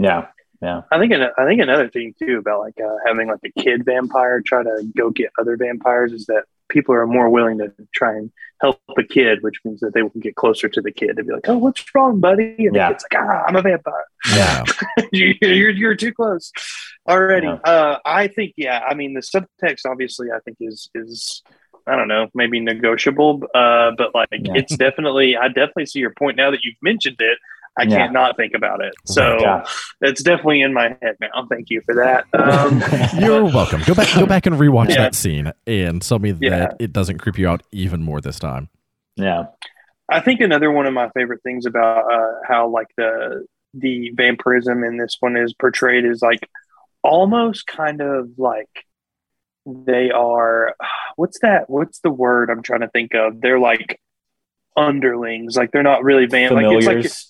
Yeah. 0.00 0.26
Yeah. 0.62 0.82
I 0.92 0.98
think 0.98 1.12
I 1.14 1.46
think 1.46 1.60
another 1.62 1.88
thing 1.88 2.14
too 2.22 2.36
about 2.38 2.60
like 2.60 2.74
uh, 2.84 2.96
having 3.06 3.28
like 3.28 3.40
a 3.44 3.60
kid 3.62 3.84
vampire 3.84 4.42
try 4.44 4.62
to 4.62 4.84
go 4.96 5.08
get 5.10 5.30
other 5.38 5.56
vampires 5.56 6.12
is 6.12 6.26
that 6.26 6.44
people 6.68 6.94
are 6.94 7.06
more 7.06 7.30
willing 7.30 7.58
to 7.58 7.72
try 7.94 8.14
and 8.16 8.30
help 8.60 8.78
a 8.98 9.02
kid, 9.02 9.38
which 9.42 9.56
means 9.64 9.80
that 9.80 9.94
they 9.94 10.02
will 10.02 10.12
get 10.20 10.36
closer 10.36 10.68
to 10.68 10.80
the 10.82 10.92
kid 10.92 11.18
and 11.18 11.26
be 11.26 11.32
like, 11.32 11.48
"Oh, 11.48 11.56
what's 11.56 11.82
wrong, 11.94 12.20
buddy?" 12.20 12.54
And 12.66 12.74
Yeah. 12.76 12.88
the 12.88 12.94
kid's 12.94 13.06
like, 13.10 13.22
"Ah, 13.22 13.44
I'm 13.48 13.56
a 13.56 13.62
vampire. 13.62 14.04
yeah 14.36 14.64
You- 15.12 15.34
you're 15.40 15.70
you're 15.70 15.96
too 15.96 16.12
close 16.12 16.52
already." 17.08 17.46
Yeah. 17.46 17.54
Uh, 17.64 17.98
I 18.04 18.28
think 18.28 18.52
yeah. 18.58 18.80
I 18.86 18.92
mean, 18.94 19.14
the 19.14 19.20
subtext 19.22 19.86
obviously 19.86 20.28
I 20.30 20.40
think 20.44 20.58
is 20.60 20.90
is 20.94 21.42
I 21.86 21.96
don't 21.96 22.08
know 22.08 22.28
maybe 22.34 22.60
negotiable, 22.60 23.42
uh, 23.54 23.92
but 23.96 24.14
like 24.14 24.28
Yeah. 24.32 24.52
it's 24.56 24.76
definitely 24.76 25.38
I 25.38 25.48
definitely 25.48 25.86
see 25.86 26.00
your 26.00 26.12
point 26.18 26.36
now 26.36 26.50
that 26.50 26.64
you've 26.64 26.76
mentioned 26.82 27.16
it. 27.20 27.38
I 27.78 27.84
Yeah. 27.84 27.96
can't 27.98 28.12
not 28.12 28.36
think 28.36 28.52
about 28.54 28.82
it. 28.84 28.92
So 29.06 29.38
Yeah. 29.40 29.64
it's 30.00 30.22
definitely 30.22 30.60
in 30.60 30.74
my 30.74 30.96
head 31.00 31.16
now. 31.20 31.46
Thank 31.48 31.70
you 31.70 31.80
for 31.82 31.94
that. 31.94 32.24
Um, 32.34 32.82
you're 33.22 33.44
welcome 33.44 33.82
go 33.86 33.94
back 33.94 34.08
go 34.14 34.26
back 34.26 34.46
and 34.46 34.56
rewatch 34.56 34.90
Yeah. 34.90 34.96
that 35.02 35.14
scene 35.14 35.52
and 35.66 36.02
tell 36.02 36.18
me 36.18 36.32
that 36.32 36.76
it 36.80 36.92
doesn't 36.92 37.18
creep 37.18 37.38
you 37.38 37.48
out 37.48 37.62
even 37.72 38.02
more 38.02 38.20
this 38.20 38.38
time 38.38 38.68
yeah. 39.16 39.44
I 40.12 40.20
think 40.20 40.40
another 40.40 40.70
one 40.72 40.86
of 40.86 40.92
my 40.94 41.08
favorite 41.10 41.42
things 41.44 41.66
about 41.66 42.12
uh, 42.12 42.32
how 42.48 42.68
like 42.68 42.88
the 42.96 43.46
the 43.74 44.10
vampirism 44.14 44.82
in 44.82 44.96
this 44.96 45.16
one 45.20 45.36
is 45.36 45.54
portrayed 45.54 46.04
is 46.04 46.20
like 46.22 46.48
almost 47.04 47.66
kind 47.68 48.00
of 48.00 48.30
like 48.36 48.84
they 49.66 50.10
are 50.10 50.74
what's 51.16 51.38
that 51.40 51.70
what's 51.70 52.00
the 52.00 52.10
word 52.10 52.50
I'm 52.50 52.62
trying 52.62 52.80
to 52.80 52.88
think 52.88 53.14
of 53.14 53.40
they're 53.40 53.60
like 53.60 54.00
underlings 54.76 55.56
like 55.56 55.70
they're 55.72 55.82
not 55.82 56.02
really 56.04 56.26
vamp 56.26 56.52
like 56.54 56.64
it's 56.64 56.72
like 56.74 56.84
Familiars. 56.84 57.29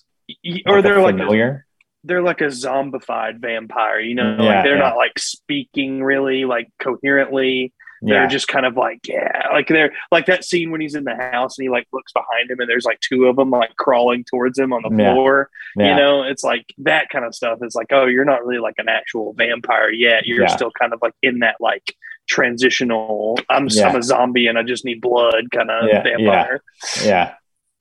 or 0.67 0.75
Like 0.77 0.79
a 0.79 0.81
they're 0.81 1.01
like 1.01 1.15
a, 1.15 1.17
familiar. 1.19 1.65
they're 2.03 2.21
like 2.23 2.41
a 2.41 2.45
zombified 2.45 3.39
vampire 3.39 3.99
you 3.99 4.15
know 4.15 4.37
Yeah, 4.39 4.43
like 4.55 4.63
they're 4.63 4.75
yeah. 4.77 4.81
not 4.89 4.97
like 4.97 5.17
speaking 5.19 6.03
really 6.03 6.45
like 6.45 6.67
coherently 6.81 7.73
they're 8.03 8.23
Yeah. 8.23 8.27
just 8.27 8.47
kind 8.47 8.65
of 8.65 8.75
like 8.75 9.01
yeah 9.07 9.49
like 9.53 9.67
they're 9.67 9.93
like 10.11 10.25
that 10.25 10.43
scene 10.43 10.71
when 10.71 10.81
he's 10.81 10.95
in 10.95 11.03
the 11.03 11.15
house 11.15 11.57
and 11.59 11.63
he 11.65 11.69
like 11.69 11.87
looks 11.93 12.11
behind 12.13 12.49
him 12.49 12.59
and 12.59 12.67
there's 12.67 12.85
like 12.85 12.99
two 12.99 13.25
of 13.27 13.35
them 13.35 13.51
like 13.51 13.75
crawling 13.75 14.23
towards 14.23 14.57
him 14.57 14.73
on 14.73 14.81
the 14.81 14.89
floor 15.13 15.49
you 15.77 15.95
know 15.95 16.23
it's 16.23 16.43
like 16.43 16.65
that 16.79 17.09
kind 17.09 17.23
of 17.25 17.35
stuff 17.35 17.59
is 17.61 17.75
like 17.75 17.87
oh 17.91 18.05
you're 18.07 18.25
not 18.25 18.43
really 18.43 18.59
like 18.59 18.73
an 18.79 18.89
actual 18.89 19.33
vampire 19.33 19.91
yet 19.91 20.25
you're 20.25 20.47
still 20.47 20.71
kind 20.71 20.93
of 20.93 20.99
like 21.03 21.13
in 21.21 21.39
that 21.39 21.57
like 21.59 21.93
transitional 22.27 23.37
i'm, 23.49 23.67
Yeah. 23.69 23.89
I'm 23.89 23.95
a 23.95 24.03
zombie 24.03 24.47
and 24.47 24.57
i 24.57 24.63
just 24.63 24.83
need 24.85 25.01
blood 25.01 25.45
kind 25.53 25.69
of 25.69 25.87
Yeah, 25.87 26.01
vampire 26.03 26.63
Yeah. 26.97 27.05
yeah 27.05 27.33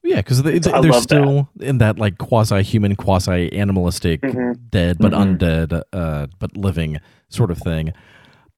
because 0.03 0.43
they, 0.43 0.53
they, 0.59 0.71
they're 0.71 0.81
love 0.83 0.93
that. 0.93 1.03
still 1.03 1.49
in 1.61 1.79
that 1.79 1.99
like 1.99 2.19
quasi-human 2.19 2.97
quasi-animalistic 2.97 4.23
Mhm. 4.23 4.59
dead 4.71 4.97
but 4.99 5.13
Mhm. 5.13 5.39
undead 5.39 5.83
uh 5.93 6.27
but 6.39 6.57
living 6.57 6.99
sort 7.29 7.51
of 7.51 7.59
thing 7.59 7.93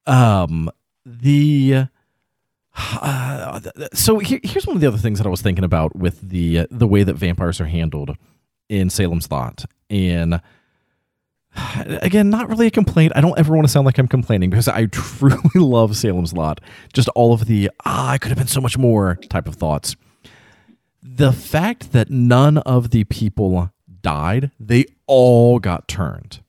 um 0.07 0.71
the 1.05 1.87
uh, 2.75 3.61
so 3.93 4.19
here, 4.19 4.41
here's 4.43 4.67
one 4.67 4.77
of 4.77 4.81
the 4.81 4.87
other 4.89 4.97
things 4.99 5.19
that 5.19 5.27
I 5.27 5.31
was 5.31 5.43
thinking 5.43 5.65
about 5.65 5.95
with 5.95 6.21
the 6.27 6.67
the 6.71 6.87
way 6.87 7.03
that 7.03 7.15
vampires 7.15 7.61
are 7.61 7.67
handled 7.67 8.17
in 8.71 8.89
Salem's 8.89 9.31
Lot, 9.31 9.67
and 9.91 10.41
again, 11.87 12.31
not 12.31 12.49
really 12.49 12.67
a 12.69 12.71
complaint. 12.71 13.13
I 13.15 13.21
don't 13.21 13.39
ever 13.39 13.55
want 13.55 13.67
to 13.67 13.71
sound 13.71 13.85
like 13.85 13.99
I'm 13.99 14.09
complaining 14.09 14.49
because 14.49 14.69
I 14.69 14.87
truly 14.91 15.51
love 15.57 15.97
Salem's 15.97 16.33
Lot. 16.33 16.61
Just 16.95 17.09
all 17.11 17.35
of 17.35 17.45
the 17.47 17.71
ah, 17.85 18.13
I 18.13 18.17
could 18.19 18.31
have 18.31 18.39
been 18.39 18.47
so 18.47 18.61
much 18.63 18.79
more 18.79 19.17
type 19.29 19.47
of 19.47 19.57
thoughts. 19.57 19.95
The 21.03 21.33
fact 21.33 21.93
that 21.93 22.11
none 22.11 22.59
of 22.59 22.91
the 22.91 23.05
people 23.05 23.73
died, 24.03 24.51
they 24.61 24.85
all 25.07 25.59
got 25.59 25.89
turned. 25.89 26.41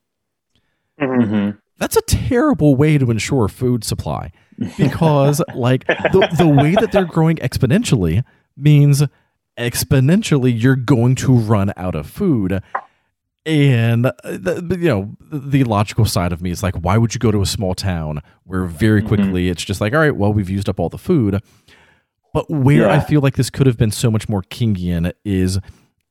Mhm. 0.99 1.27
hmm 1.27 1.49
that's 1.79 1.97
a 1.97 2.01
terrible 2.03 2.75
way 2.75 2.97
to 2.97 3.11
ensure 3.11 3.49
food 3.49 3.83
supply 3.83 4.31
because 4.77 5.41
like 5.53 5.85
the, 5.87 6.33
the 6.37 6.47
way 6.47 6.75
that 6.75 6.93
they're 6.93 7.03
growing 7.03 7.35
exponentially 7.37 8.23
means 8.55 9.03
exponentially 9.57 10.53
you're 10.55 10.75
going 10.77 11.15
to 11.15 11.33
run 11.33 11.73
out 11.75 11.95
of 11.95 12.07
food. 12.07 12.61
And 13.45 14.05
uh, 14.05 14.11
the, 14.23 14.77
you 14.79 14.87
know 14.87 15.15
the 15.29 15.65
logical 15.65 16.05
side 16.05 16.31
of 16.31 16.41
me 16.41 16.51
is 16.51 16.63
like 16.63 16.75
why 16.75 16.97
would 16.97 17.13
you 17.13 17.19
go 17.19 17.31
to 17.31 17.41
a 17.41 17.45
small 17.45 17.73
town 17.75 18.21
where 18.45 18.63
very 18.63 19.01
quickly 19.01 19.49
it's 19.49 19.65
just 19.65 19.81
like 19.81 19.93
all 19.93 19.99
right 19.99 20.15
well 20.15 20.31
we've 20.31 20.49
used 20.49 20.69
up 20.69 20.79
all 20.79 20.87
the 20.87 20.97
food 20.97 21.41
but 22.33 22.49
where 22.49 22.89
i 22.89 22.99
feel 22.99 23.21
like 23.21 23.35
this 23.35 23.49
could 23.49 23.67
have 23.67 23.77
been 23.77 23.91
so 23.91 24.09
much 24.11 24.27
more 24.27 24.41
kingian 24.43 25.11
is 25.23 25.59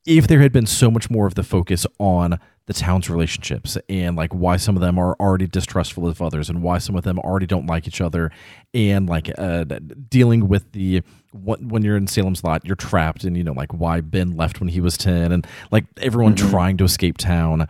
if 0.07 0.27
there 0.27 0.41
had 0.41 0.53
been 0.53 0.67
so 0.67 0.91
much 0.91 1.11
more 1.11 1.27
of 1.27 1.35
the 1.35 1.43
focus 1.45 1.87
on 1.99 2.39
the 2.67 2.73
town's 2.73 3.11
relationships 3.11 3.77
and 3.89 4.17
like 4.17 4.33
why 4.33 4.57
some 4.57 4.77
of 4.77 4.81
them 4.83 4.99
are 4.99 5.15
already 5.21 5.47
distrustful 5.49 6.07
of 6.07 6.23
others 6.23 6.49
and 6.49 6.63
why 6.63 6.79
some 6.79 6.95
of 6.97 7.03
them 7.05 7.19
already 7.21 7.47
don't 7.47 7.67
like 7.67 7.87
each 7.89 8.01
other 8.01 8.31
and 8.73 9.09
like 9.09 9.31
uh, 9.37 9.65
dealing 10.09 10.47
with 10.49 10.71
the 10.73 11.03
when 11.33 11.69
when 11.69 11.83
you're 11.83 11.97
in 11.97 12.07
Salem's 12.07 12.45
Lot 12.45 12.65
you're 12.65 12.77
trapped 12.77 13.25
and 13.25 13.37
you 13.37 13.43
know 13.43 13.53
like 13.53 13.73
why 13.75 14.01
Ben 14.01 14.37
left 14.37 14.61
when 14.61 14.69
he 14.69 14.81
was 14.81 14.97
10 14.97 15.33
and 15.33 15.47
like 15.73 15.85
everyone 16.01 16.35
Mhm. 16.37 16.51
trying 16.51 16.77
to 16.79 16.85
escape 16.85 17.19
town 17.19 17.67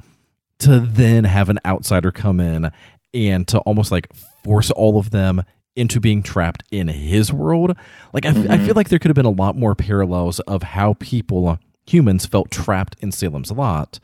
to 0.58 0.78
then 0.80 1.24
have 1.24 1.48
an 1.48 1.58
outsider 1.64 2.12
come 2.12 2.38
in 2.38 2.70
and 3.14 3.48
to 3.48 3.58
almost 3.60 3.90
like 3.92 4.08
force 4.44 4.70
all 4.70 4.98
of 4.98 5.10
them 5.10 5.42
into 5.76 6.00
being 6.00 6.22
trapped 6.22 6.62
in 6.70 6.88
his 6.88 7.32
world 7.32 7.74
like 8.12 8.26
I 8.26 8.30
f- 8.30 8.50
I 8.50 8.58
feel 8.58 8.74
like 8.74 8.88
there 8.90 8.98
could 8.98 9.08
have 9.08 9.14
been 9.16 9.24
a 9.24 9.30
lot 9.30 9.56
more 9.56 9.74
parallels 9.74 10.38
of 10.40 10.62
how 10.62 10.94
people 10.94 11.58
humans 11.86 12.26
felt 12.26 12.50
trapped 12.50 12.96
in 13.00 13.10
Salem's 13.10 13.50
Lot 13.50 13.98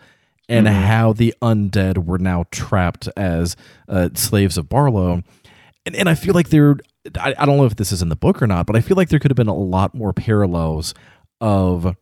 and 0.48 0.66
Mhm. 0.66 0.72
how 0.84 1.12
the 1.12 1.34
undead 1.42 2.06
were 2.06 2.18
now 2.18 2.44
trapped 2.50 3.08
as 3.16 3.54
uh, 3.88 4.08
slaves 4.14 4.56
of 4.56 4.68
Barlow. 4.68 5.22
And, 5.84 5.94
and 5.94 6.08
I 6.08 6.14
feel 6.14 6.32
like 6.34 6.48
there, 6.48 6.76
I, 7.20 7.34
I 7.38 7.44
don't 7.44 7.58
know 7.58 7.66
if 7.66 7.76
this 7.76 7.92
is 7.92 8.00
in 8.02 8.08
the 8.08 8.16
book 8.16 8.40
or 8.42 8.46
not, 8.46 8.64
but 8.66 8.74
I 8.74 8.80
feel 8.80 8.96
like 8.96 9.10
there 9.10 9.18
could 9.18 9.30
have 9.30 9.36
been 9.36 9.46
a 9.46 9.54
lot 9.54 9.94
more 9.94 10.12
parallels 10.14 10.94
of 11.40 11.94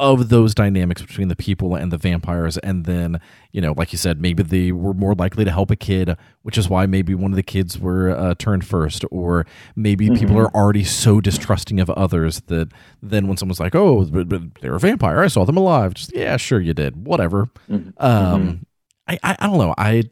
of 0.00 0.30
those 0.30 0.54
dynamics 0.54 1.02
between 1.02 1.28
the 1.28 1.36
people 1.36 1.74
and 1.74 1.92
the 1.92 1.98
vampires 1.98 2.56
and 2.58 2.86
then 2.86 3.20
you 3.52 3.60
know 3.60 3.72
like 3.76 3.92
you 3.92 3.98
said 3.98 4.18
maybe 4.20 4.42
they 4.42 4.72
were 4.72 4.94
more 4.94 5.14
likely 5.14 5.44
to 5.44 5.50
help 5.50 5.70
a 5.70 5.76
kid 5.76 6.16
which 6.42 6.56
is 6.56 6.68
why 6.70 6.86
maybe 6.86 7.14
one 7.14 7.30
of 7.32 7.36
the 7.36 7.42
kids 7.42 7.78
were 7.78 8.10
uh, 8.10 8.34
turned 8.38 8.64
first 8.64 9.04
or 9.10 9.44
maybe 9.76 10.08
people 10.10 10.36
Mhm. 10.36 10.44
are 10.46 10.54
already 10.54 10.84
so 10.84 11.20
distrusting 11.20 11.78
of 11.80 11.90
others 11.90 12.40
that 12.46 12.72
then 13.02 13.28
when 13.28 13.36
someone's 13.36 13.60
like 13.60 13.74
oh 13.74 14.04
but, 14.06 14.26
but 14.28 14.40
they're 14.62 14.74
a 14.74 14.80
vampire 14.80 15.20
i 15.20 15.26
saw 15.28 15.44
them 15.44 15.58
alive 15.58 15.92
just 15.94 16.14
yeah 16.16 16.36
sure 16.38 16.60
you 16.60 16.72
did 16.72 17.04
whatever 17.06 17.48
Mhm. 17.68 17.92
um 18.02 18.64
I, 19.06 19.18
I 19.22 19.36
i 19.40 19.46
don't 19.46 19.58
know 19.58 19.74
i 19.76 20.02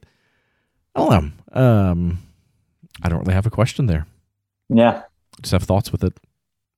i 0.95 1.01
don't 1.01 1.11
know 1.55 1.61
um 1.61 2.19
i 3.03 3.09
don't 3.09 3.21
really 3.21 3.33
have 3.35 3.47
a 3.47 3.51
question 3.51 3.87
there 3.87 4.07
Yeah. 4.69 5.03
just 5.41 5.53
have 5.53 5.63
thoughts 5.63 5.91
with 5.93 6.05
it. 6.05 6.13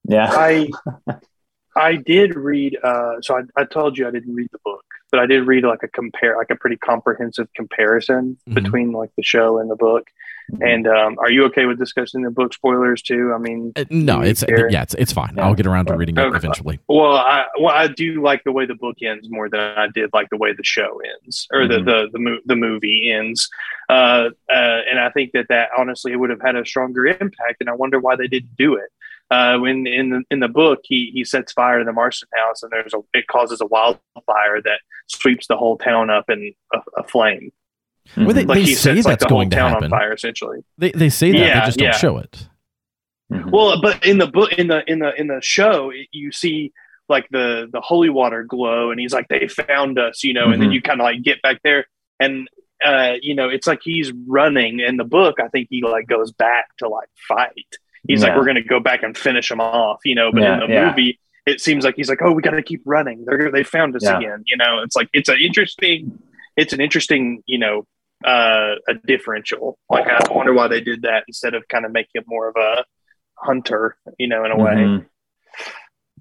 Yeah. 0.09 0.31
I 0.33 0.69
I 1.77 1.97
did 1.97 2.35
read. 2.35 2.77
Uh, 2.83 3.21
so 3.23 3.37
I, 3.39 3.43
I 3.61 3.65
told 3.65 3.97
you 3.99 4.07
I 4.09 4.11
didn't 4.11 4.35
read 4.35 4.49
the 4.53 4.59
book, 4.65 4.85
but 5.11 5.21
I 5.21 5.27
did 5.27 5.47
read 5.47 5.65
like 5.65 5.83
a 5.83 5.89
compare, 5.89 6.37
like 6.37 6.51
a 6.51 6.57
pretty 6.57 6.77
comprehensive 6.77 7.49
comparison 7.55 8.37
Mhm. 8.49 8.55
between 8.55 8.93
like 8.93 9.11
the 9.17 9.23
show 9.23 9.59
and 9.59 9.71
the 9.71 9.77
book. 9.77 10.09
And 10.61 10.89
um, 10.89 11.17
are 11.21 11.31
you 11.31 11.45
okay 11.45 11.67
with 11.67 11.79
discussing 11.79 12.23
the 12.23 12.31
book 12.33 12.53
spoilers 12.53 13.03
too? 13.03 13.33
I 13.33 13.39
mean, 13.39 13.73
Uh, 13.77 13.85
no, 13.89 14.21
it's 14.21 14.43
care? 14.43 14.69
yeah, 14.69 14.83
it's 14.83 14.95
it's 14.95 15.13
fine. 15.13 15.35
Yeah. 15.37 15.45
I'll 15.45 15.55
get 15.55 15.65
around 15.69 15.87
to 15.87 15.97
reading 15.97 16.19
it 16.19 16.27
eventually. 16.35 16.81
well, 16.89 17.13
I 17.19 17.45
well 17.61 17.73
I 17.73 17.87
do 17.87 18.21
like 18.21 18.43
the 18.43 18.51
way 18.51 18.67
the 18.67 18.75
book 18.75 18.97
ends 19.01 19.29
more 19.31 19.49
than 19.49 19.61
I 19.61 19.87
did 19.95 20.11
like 20.13 20.29
the 20.29 20.37
way 20.39 20.53
the 20.53 20.65
show 20.65 21.01
ends 21.15 21.47
or 21.53 21.61
Mhm. 21.61 21.69
the 21.69 21.79
the 21.85 22.09
the, 22.15 22.19
mo- 22.19 22.41
the 22.47 22.57
movie 22.57 23.13
ends. 23.13 23.49
Uh, 23.89 24.31
uh, 24.53 24.81
and 24.91 24.99
I 24.99 25.11
think 25.11 25.31
that 25.33 25.47
that 25.51 25.69
honestly 25.79 26.17
would 26.17 26.31
have 26.31 26.41
had 26.41 26.57
a 26.57 26.67
stronger 26.67 27.07
impact. 27.07 27.59
And 27.61 27.71
I 27.71 27.75
wonder 27.75 28.01
why 28.01 28.17
they 28.17 28.27
didn't 28.27 28.57
do 28.57 28.75
it. 28.75 28.91
Uh, 29.31 29.59
when 29.59 29.87
in 29.87 30.11
the 30.11 30.23
in 30.31 30.41
the 30.41 30.49
book 30.49 30.81
he 30.83 31.11
he 31.15 31.25
sets 31.25 31.53
fire 31.53 31.79
to 31.79 31.85
the 31.85 31.93
Marsten 31.93 32.29
house 32.35 32.63
and 32.65 32.73
there's 32.73 32.93
a 32.93 32.99
it 33.15 33.27
causes 33.29 33.61
a 33.61 33.67
wildfire 33.67 34.61
that 34.65 34.81
sweeps 35.07 35.47
the 35.47 35.57
whole 35.57 35.79
town 35.79 36.11
up 36.11 36.29
in 36.29 36.53
a, 36.75 36.79
a 36.99 37.05
flame. 37.05 37.53
Well, 38.17 38.33
they- 38.33 38.45
Like 38.45 38.59
he 38.59 38.75
say 38.75 38.95
sets 38.97 39.05
like 39.07 39.13
that's 39.21 39.25
the 39.25 39.29
whole 39.29 39.39
going 39.39 39.51
to 39.51 39.57
happen. 39.57 39.85
on 39.85 39.91
fire 39.91 40.13
essentially. 40.13 40.65
They 40.79 40.91
they 40.91 41.11
say 41.11 41.31
that 41.31 41.39
Yeah, 41.39 41.61
they 41.61 41.67
just 41.67 41.79
don't 41.79 41.95
show 41.95 42.19
it. 42.19 42.49
Mhm. 43.33 43.53
Well, 43.53 43.81
but 43.81 44.05
in 44.05 44.19
the 44.19 44.27
book, 44.27 44.53
in 44.55 44.67
the 44.67 44.83
in 44.91 44.99
the 44.99 45.15
in 45.21 45.29
the 45.29 45.41
show, 45.41 45.91
it- 45.91 46.09
you 46.11 46.33
see 46.33 46.73
like 47.09 47.29
the 47.31 47.69
the 47.73 47.81
holy 47.81 48.09
water 48.11 48.43
glow, 48.43 48.91
and 48.91 48.99
he's 48.99 49.13
like, 49.13 49.29
"They 49.29 49.47
found 49.47 49.97
us," 50.01 50.25
you 50.25 50.33
know, 50.33 50.51
and 50.51 50.61
then 50.61 50.71
Mhm. 50.71 50.75
you 50.75 50.83
kind 50.83 51.01
of 51.01 51.05
like 51.05 51.23
get 51.23 51.41
back 51.43 51.61
there, 51.63 51.87
and 52.19 52.49
uh, 52.85 53.15
you 53.23 53.35
know, 53.37 53.49
it's 53.49 53.67
like 53.69 53.81
he's 53.83 54.11
running. 54.27 54.81
In 54.81 54.97
the 54.97 55.05
book, 55.05 55.39
I 55.39 55.47
think 55.49 55.69
he 55.71 55.83
like 55.83 56.09
goes 56.09 56.33
back 56.33 56.77
to 56.79 56.89
like 56.89 57.09
fight. 57.29 57.77
He's 58.11 58.23
like, 58.23 58.37
"We're 58.37 58.45
gonna 58.45 58.63
go 58.63 58.81
back 58.81 59.03
and 59.03 59.17
finish 59.17 59.51
him 59.51 59.61
off," 59.61 60.01
you 60.05 60.15
know. 60.15 60.31
But 60.33 60.43
Yeah, 60.43 60.55
in 60.55 60.61
the 60.61 60.75
yeah. 60.75 60.89
movie, 60.89 61.19
it 61.47 61.61
seems 61.61 61.85
like 61.85 61.95
he's 61.97 62.09
like, 62.09 62.21
"Oh, 62.23 62.33
we 62.33 62.43
got 62.43 62.51
to 62.53 62.63
keep 62.63 62.83
running. 62.85 63.25
They're 63.27 63.51
they 63.51 63.63
found 63.63 63.97
us 63.97 64.03
Yeah. 64.05 64.19
again," 64.19 64.43
you 64.47 64.57
know. 64.57 64.83
It's 64.83 64.97
like 64.97 65.09
it's 65.13 65.29
an 65.29 65.39
interesting, 65.41 66.19
it's 66.57 66.73
an 66.73 66.81
interesting, 66.81 67.43
you 67.47 67.59
know. 67.59 67.87
Uh, 68.23 68.75
a 68.87 68.93
differential. 69.07 69.79
Like 69.89 70.07
I 70.07 70.21
wonder 70.31 70.53
why 70.53 70.69
they 70.69 70.83
did 70.83 71.03
that 71.03 71.25
instead 71.27 71.55
of 71.55 71.67
kind 71.69 71.87
of 71.87 71.91
making 71.93 72.11
it 72.21 72.25
more 72.27 72.49
of 72.51 72.57
a 72.57 72.85
hunter, 73.39 73.97
you 74.19 74.29
know, 74.29 74.45
in 74.45 74.51
a 74.51 74.59
way. 74.59 74.75
Mhm. 74.75 75.07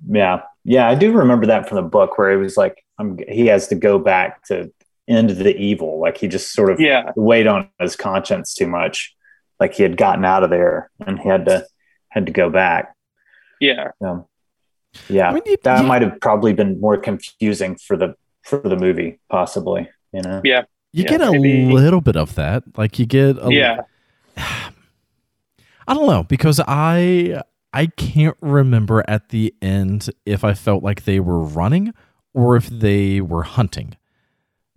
Yeah, 0.08 0.44
yeah, 0.64 0.88
I 0.88 0.96
do 0.96 1.12
remember 1.12 1.48
that 1.48 1.68
from 1.68 1.76
the 1.76 1.82
book 1.82 2.18
where 2.18 2.32
it 2.32 2.38
was 2.38 2.56
like 2.56 2.82
um, 3.00 3.18
he 3.28 3.48
has 3.48 3.68
to 3.68 3.76
go 3.76 4.00
back 4.00 4.44
to 4.46 4.72
end 5.10 5.32
the 5.32 5.56
evil. 5.58 6.00
Like 6.00 6.18
he 6.18 6.30
just 6.30 6.54
sort 6.54 6.72
of 6.72 6.80
Yeah, 6.80 7.12
weighed 7.18 7.48
on 7.48 7.68
his 7.82 7.98
conscience 7.98 8.54
too 8.54 8.68
much. 8.68 9.14
Like 9.60 9.74
he 9.74 9.84
had 9.84 9.98
gotten 9.98 10.24
out 10.24 10.44
of 10.44 10.50
there 10.50 10.90
and 11.06 11.20
he 11.20 11.28
had 11.28 11.46
to 11.46 11.66
had 12.10 12.26
to 12.26 12.32
go 12.32 12.49
back. 12.49 12.95
yeah, 13.62 13.91
Um, 14.01 14.26
yeah, 15.10 15.30
I 15.30 15.34
mean, 15.34 15.43
you- 15.45 15.57
that 15.64 15.82
you- 15.82 15.88
might 15.88 16.01
have 16.01 16.20
probably 16.22 16.53
been 16.53 16.80
more 16.82 16.97
confusing 16.97 17.76
for 17.76 17.95
the 17.97 18.16
for 18.43 18.57
the 18.60 18.76
movie, 18.78 19.20
possibly. 19.30 19.89
You 20.14 20.22
know. 20.24 20.41
yeah, 20.43 20.64
You 20.93 21.03
Yeah, 21.03 21.10
get 21.10 21.22
a 21.22 21.32
maybe- 21.32 21.72
little 21.72 22.01
bit 22.01 22.16
of 22.16 22.34
that. 22.36 22.64
Like 22.78 22.97
you 22.97 23.05
get 23.05 23.38
a 23.38 23.51
yeah. 23.53 23.82
I 25.88 25.93
don't 25.93 26.07
know 26.07 26.24
because 26.24 26.60
I 26.68 27.41
I 27.74 27.88
can't 27.88 28.38
remember 28.41 29.03
at 29.07 29.30
the 29.30 29.53
end 29.62 30.10
if 30.26 30.43
I 30.43 30.53
felt 30.53 30.84
like 30.84 31.03
they 31.03 31.20
were 31.20 31.39
running 31.39 31.93
or 32.34 32.55
if 32.55 32.68
they 32.68 33.22
were 33.22 33.43
hunting. 33.43 33.95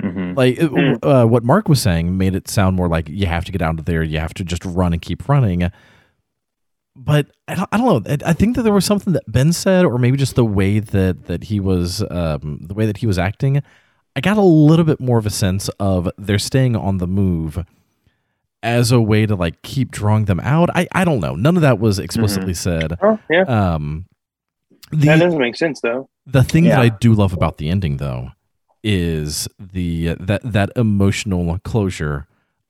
Mhm. 0.02 0.36
Like 0.36 0.58
it- 0.58 0.68
Hmm. 0.68 1.06
uh, 1.08 1.24
what 1.26 1.44
Mark 1.44 1.68
was 1.68 1.80
saying 1.80 2.18
made 2.18 2.34
it 2.34 2.48
sound 2.48 2.76
more 2.76 2.88
like 2.88 3.08
you 3.08 3.26
have 3.26 3.44
to 3.46 3.52
get 3.52 3.62
out 3.62 3.78
of 3.78 3.84
there, 3.86 4.02
you 4.02 4.18
have 4.18 4.34
to 4.34 4.44
just 4.44 4.64
run 4.64 4.92
and 4.92 5.00
keep 5.00 5.28
running. 5.28 5.70
But 7.04 7.26
I 7.48 7.54
don't, 7.56 7.68
I 7.72 7.76
don't 7.78 8.04
know. 8.06 8.12
I- 8.12 8.30
I 8.30 8.32
think 8.32 8.54
that 8.56 8.62
there 8.62 8.72
was 8.72 8.84
something 8.84 9.12
that 9.14 9.24
Ben 9.26 9.52
said, 9.52 9.84
or 9.84 9.98
maybe 9.98 10.16
just 10.16 10.36
the 10.36 10.44
way 10.44 10.78
that 10.78 11.26
that 11.26 11.44
he 11.44 11.58
was, 11.58 12.02
um, 12.10 12.60
the 12.62 12.74
way 12.74 12.86
that 12.86 12.98
he 12.98 13.06
was 13.06 13.18
acting. 13.18 13.62
I 14.14 14.20
got 14.20 14.36
a 14.36 14.42
little 14.42 14.84
bit 14.84 15.00
more 15.00 15.18
of 15.18 15.24
a 15.26 15.30
sense 15.30 15.68
of 15.80 16.08
they're 16.18 16.38
staying 16.38 16.76
on 16.76 16.98
the 16.98 17.06
move 17.06 17.64
as 18.62 18.92
a 18.92 19.00
way 19.00 19.26
to 19.26 19.34
like 19.34 19.62
keep 19.62 19.90
drawing 19.90 20.26
them 20.26 20.38
out. 20.40 20.68
I 20.74 20.86
I 20.92 21.04
don't 21.04 21.20
know. 21.20 21.34
None 21.34 21.56
of 21.56 21.62
that 21.62 21.78
was 21.80 21.98
explicitly 21.98 22.54
said. 22.54 22.96
Oh, 23.02 23.18
yeah. 23.30 23.42
Um, 23.42 24.06
that 24.92 24.98
the 25.00 25.24
doesn't 25.24 25.38
make 25.40 25.56
sense 25.56 25.80
though. 25.80 26.08
the 26.26 26.44
thing 26.44 26.64
that 26.64 26.78
I 26.78 26.90
do 26.90 27.14
love 27.14 27.32
about 27.32 27.56
the 27.56 27.68
ending 27.70 27.96
though 27.96 28.28
is 28.84 29.48
the 29.58 30.14
that 30.20 30.42
that 30.44 30.70
emotional 30.76 31.58
closure 31.64 32.26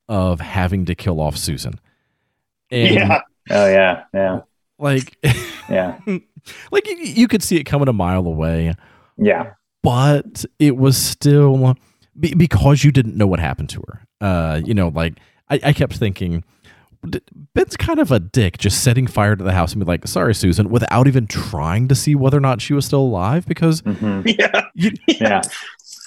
of 0.09 0.41
having 0.41 0.85
to 0.87 0.95
kill 0.95 1.21
off 1.21 1.37
Susan. 1.37 1.75
And 2.71 2.95
yeah, 2.95 3.21
Oh 3.51 3.67
yeah, 3.67 4.05
yeah, 4.15 4.41
like 4.79 5.17
yeah, 5.69 5.99
like 6.73 6.89
you, 6.89 6.97
you 6.97 7.29
could 7.29 7.43
see 7.43 7.57
it 7.57 7.65
coming 7.65 7.89
a 7.89 7.93
mile 7.93 8.27
away, 8.27 8.75
yeah. 9.17 9.55
but 9.83 10.45
it 10.59 10.77
was 10.77 10.97
still 10.97 11.75
be, 12.19 12.35
because 12.35 12.85
you 12.85 12.93
didn't 12.93 13.17
know 13.17 13.27
what 13.27 13.41
happened 13.41 13.69
to 13.71 13.83
her. 13.89 14.07
Uh, 14.21 14.61
you 14.65 14.75
know, 14.75 14.89
like 14.89 15.19
I, 15.51 15.61
I 15.65 15.73
kept 15.73 15.95
thinking. 15.97 16.45
Ben's 17.55 17.77
kind 17.77 17.99
of 17.99 18.13
a 18.13 18.21
dick, 18.21 18.59
just 18.59 18.85
setting 18.85 19.09
fire 19.09 19.35
to 19.35 19.43
the 19.43 19.51
house 19.53 19.73
and 19.73 19.81
be 19.81 19.87
like, 19.87 20.07
"Sorry, 20.07 20.37
Susan," 20.37 20.69
without 20.71 21.09
even 21.09 21.27
trying 21.27 21.89
to 21.89 21.97
see 21.97 22.15
whether 22.15 22.37
or 22.37 22.41
not 22.41 22.61
she 22.61 22.75
was 22.75 22.87
still 22.87 23.01
alive, 23.01 23.45
because 23.45 23.81
hmm 23.81 24.21
yeah, 24.27 24.67
you, 24.77 24.93
Yeah, 25.09 25.43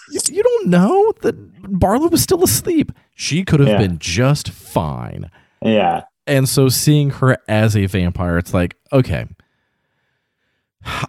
you, 0.10 0.20
you 0.32 0.42
don't 0.42 0.68
know 0.68 1.12
that 1.22 1.36
Barlow 1.80 2.08
was 2.08 2.22
still 2.24 2.46
asleep. 2.46 2.94
She 3.14 3.44
could 3.44 3.60
have 3.60 3.68
Yeah. 3.68 3.78
been 3.80 4.00
just 4.00 4.48
fine. 4.52 5.30
yeah, 5.62 6.04
And 6.28 6.50
so 6.50 6.70
seeing 6.70 7.12
her 7.12 7.38
as 7.48 7.76
a 7.78 7.86
vampire, 7.86 8.38
it's 8.38 8.54
like, 8.54 8.76
okay. 8.92 9.26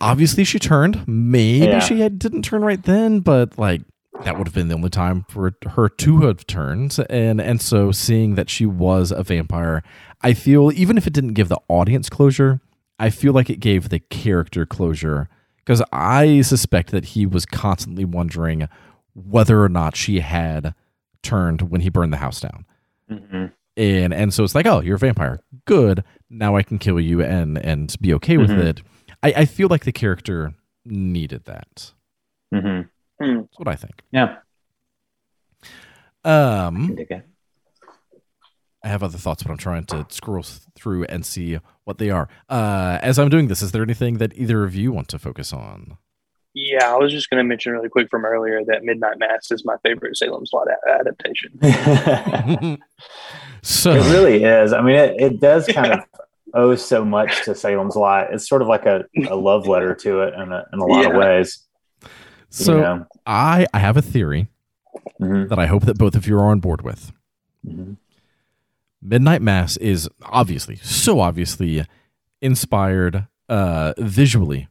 Obviously 0.01 0.45
she 0.45 0.59
turned. 0.59 1.07
Maybe 1.07 1.67
Yeah. 1.67 1.79
she 1.81 2.01
had, 2.01 2.19
didn't 2.19 2.43
turn 2.43 2.63
right 2.63 2.83
then, 2.83 3.21
but 3.21 3.59
like 3.59 3.83
that 4.25 4.39
would 4.39 4.47
have 4.47 4.55
been 4.55 4.69
the 4.69 4.75
only 4.75 4.89
time 4.89 5.25
for 5.29 5.53
her 5.73 5.89
to 5.89 6.21
have 6.23 6.47
turned. 6.47 6.97
And 7.11 7.41
and 7.41 7.61
so 7.61 7.93
seeing 7.93 8.35
that 8.37 8.49
she 8.49 8.65
was 8.65 9.11
a 9.11 9.23
vampire, 9.23 9.83
I 10.23 10.33
feel 10.33 10.73
even 10.75 10.97
if 10.97 11.07
it 11.07 11.13
didn't 11.13 11.35
give 11.35 11.49
the 11.49 11.61
audience 11.69 12.09
closure, 12.09 12.61
I 12.99 13.11
feel 13.11 13.35
like 13.35 13.51
it 13.51 13.61
gave 13.61 13.91
the 13.91 13.99
character 14.01 14.65
closure 14.65 15.29
because 15.59 15.83
I 15.93 16.41
suspect 16.41 16.91
that 16.93 17.07
he 17.07 17.27
was 17.27 17.45
constantly 17.45 18.07
wondering 18.07 18.69
whether 19.15 19.63
or 19.63 19.69
not 19.69 19.97
she 19.97 20.21
had 20.21 20.75
turned 21.23 21.63
when 21.71 21.81
he 21.83 21.89
burned 21.91 22.13
the 22.13 22.19
house 22.19 22.41
down 22.41 22.65
hmm 23.11 23.47
and 23.77 24.15
and 24.15 24.33
so 24.33 24.43
it's 24.45 24.55
like 24.55 24.67
oh 24.67 24.81
you're 24.81 24.97
a 24.97 24.99
vampire. 24.99 25.41
Good. 25.65 26.05
Now 26.31 26.57
i 26.57 26.63
can 26.63 26.79
kill 26.79 26.99
you 27.01 27.23
and 27.23 27.59
and 27.59 27.95
be 28.01 28.13
okay 28.15 28.37
with 28.37 28.51
Mhm. 28.51 28.65
it. 28.65 28.83
I, 29.23 29.33
I 29.39 29.45
feel 29.45 29.69
like 29.69 29.85
the 29.85 29.93
character 29.93 30.55
needed 30.85 31.45
that. 31.45 31.93
Hmm. 32.55 32.81
That's 33.19 33.59
what 33.59 33.69
i 33.69 33.75
think. 33.75 34.03
Yeah. 34.13 34.37
um 36.25 36.97
i 38.85 38.89
have 38.89 39.03
other 39.03 39.19
thoughts 39.19 39.43
but 39.43 39.51
i'm 39.51 39.57
trying 39.59 39.85
to 39.87 40.07
scroll 40.11 40.43
through 40.75 41.05
and 41.05 41.25
see 41.27 41.59
what 41.85 41.99
they 41.99 42.11
are. 42.11 42.29
Uh 42.49 42.99
as 43.03 43.19
i'm 43.19 43.29
doing 43.29 43.49
this 43.49 43.63
is 43.63 43.73
there 43.73 43.83
anything 43.83 44.19
that 44.19 44.37
either 44.37 44.65
of 44.65 44.75
you 44.75 44.93
want 44.93 45.09
to 45.09 45.19
focus 45.19 45.53
on? 45.53 45.97
Yeah. 46.59 46.95
I 46.95 46.97
was 46.97 47.13
just 47.13 47.29
going 47.29 47.37
to 47.37 47.47
mention 47.47 47.73
really 47.73 47.91
quick 47.91 48.09
from 48.11 48.25
earlier 48.25 48.63
that 48.65 48.83
Midnight 48.83 49.19
Mass 49.19 49.51
is 49.51 49.63
my 49.67 49.77
favorite 49.85 50.17
Salem's 50.17 50.51
Lot 50.55 50.69
a- 50.69 51.05
adaptation. 53.67 53.97
it 53.97 54.13
really 54.17 54.45
is. 54.45 54.73
I 54.73 54.81
mean, 54.83 54.97
it, 54.97 55.15
it 55.21 55.41
does 55.41 55.67
kind 55.67 55.93
of 55.93 56.01
owe 56.55 56.75
so 56.77 57.05
much 57.05 57.45
to 57.45 57.55
Salem's 57.55 57.97
Lot. 57.97 58.33
It's 58.33 58.49
sort 58.49 58.63
of 58.63 58.69
like 58.69 58.87
a, 58.87 59.05
a 59.29 59.37
love 59.37 59.67
letter 59.67 59.95
to 59.95 60.21
it 60.23 60.35
in 60.35 60.53
a, 60.53 60.65
in 60.73 60.79
a 60.79 60.85
lot 60.85 61.07
of 61.07 61.13
ways. 61.15 61.65
so 62.51 62.75
you 62.77 62.81
know? 62.81 63.07
i 63.27 63.67
i 63.75 63.79
have 63.81 63.97
a 63.97 64.03
theory 64.03 64.49
Mhm, 65.21 65.49
that 65.49 65.59
i 65.59 65.67
hope 65.67 65.85
that 65.85 65.99
both 65.99 66.15
of 66.15 66.27
you 66.27 66.37
are 66.39 66.45
on 66.51 66.61
board 66.61 66.83
with 66.83 67.13
mhm. 67.67 67.97
Midnight 69.03 69.43
Mass 69.43 69.77
is 69.77 70.09
obviously, 70.23 70.77
so 70.77 71.21
obviously 71.21 71.85
inspired 72.41 73.27
uh 73.49 73.93
visually 73.99 74.69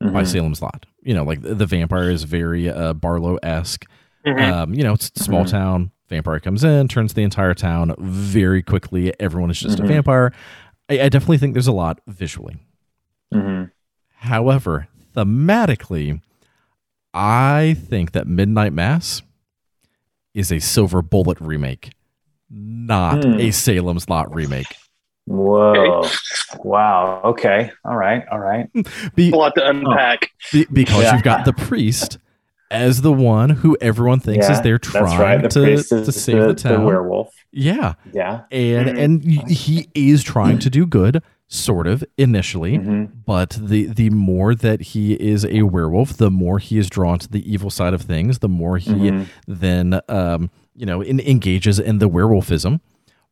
by 0.00 0.22
Mhm. 0.22 0.26
Salem's 0.26 0.62
Lot. 0.62 0.86
You 1.02 1.14
know, 1.14 1.24
like 1.24 1.42
the, 1.42 1.54
the 1.54 1.66
vampire 1.66 2.10
is 2.10 2.24
very 2.24 2.68
uh 2.70 2.92
Barlow 2.94 3.36
esque. 3.42 3.84
Mhm. 4.26 4.40
Um, 4.52 4.74
you 4.74 4.82
know, 4.82 4.92
it's 4.94 5.10
a 5.16 5.22
small 5.22 5.44
Mhm. 5.44 5.50
town, 5.50 5.90
vampire 6.08 6.40
comes 6.40 6.64
in, 6.64 6.88
turns 6.88 7.14
the 7.14 7.22
entire 7.22 7.54
town 7.54 7.94
very 7.98 8.62
quickly. 8.62 9.12
Everyone 9.20 9.50
is 9.50 9.58
just 9.60 9.78
Mhm. 9.78 9.84
a 9.84 9.86
vampire. 9.88 10.32
I, 10.88 11.00
I 11.02 11.08
definitely 11.08 11.38
think 11.38 11.54
there's 11.54 11.66
a 11.66 11.72
lot 11.72 12.00
visually. 12.06 12.56
Mhm. 13.34 13.70
However, 14.16 14.88
thematically, 15.14 16.20
I 17.14 17.76
think 17.88 18.12
that 18.12 18.26
Midnight 18.26 18.72
Mass 18.72 19.22
is 20.34 20.52
a 20.52 20.58
Silver 20.60 21.02
Bullet 21.02 21.40
remake, 21.40 21.90
not 22.50 23.24
Hmm. 23.24 23.40
a 23.40 23.50
Salem's 23.50 24.08
Lot 24.08 24.32
remake. 24.34 24.66
Whoa. 25.26 26.06
Wow. 26.62 27.20
Okay. 27.24 27.70
All 27.84 27.96
right. 27.96 28.22
All 28.30 28.38
right. 28.38 28.68
Be- 29.16 29.32
a 29.32 29.36
lot 29.36 29.54
to 29.56 29.68
unpack. 29.68 30.30
Be- 30.52 30.66
because 30.72 31.02
Yeah. 31.02 31.14
you've 31.14 31.24
got 31.24 31.44
the 31.44 31.52
priest 31.52 32.18
as 32.70 33.02
the 33.02 33.12
one 33.12 33.50
who 33.50 33.76
everyone 33.80 34.20
thinks 34.20 34.46
Yeah, 34.48 34.52
is 34.54 34.60
there 34.62 34.78
trying 34.78 35.18
right. 35.20 35.42
The 35.42 35.48
to, 35.48 35.72
is 35.72 35.88
to 35.88 36.10
save 36.12 36.40
the, 36.40 36.46
the, 36.48 36.54
town. 36.54 36.84
werewolf. 36.84 37.32
Yeah, 37.52 37.94
Yeah. 38.12 38.42
and 38.50 38.88
Mhm. 38.88 38.98
and 38.98 39.50
he 39.50 39.88
is 39.94 40.22
trying 40.22 40.58
to 40.60 40.70
do 40.70 40.84
good, 40.86 41.22
sort 41.48 41.86
of 41.86 42.02
initially. 42.18 42.78
Mhm. 42.78 43.08
But 43.24 43.58
the 43.62 43.86
the 43.86 44.10
more 44.10 44.54
that 44.54 44.80
he 44.80 45.14
is 45.14 45.44
a 45.44 45.62
werewolf, 45.62 46.14
the 46.16 46.30
more 46.30 46.58
he 46.58 46.76
is 46.78 46.90
drawn 46.90 47.18
to 47.20 47.28
the 47.28 47.50
evil 47.50 47.70
side 47.70 47.94
of 47.94 48.02
things. 48.02 48.40
The 48.40 48.48
more 48.48 48.78
he 48.78 48.90
Mhm. 48.92 49.26
then 49.46 50.00
um, 50.08 50.50
you 50.74 50.86
know 50.86 51.00
in, 51.00 51.20
engages 51.20 51.78
in 51.78 51.98
the 51.98 52.08
werewolfism, 52.08 52.80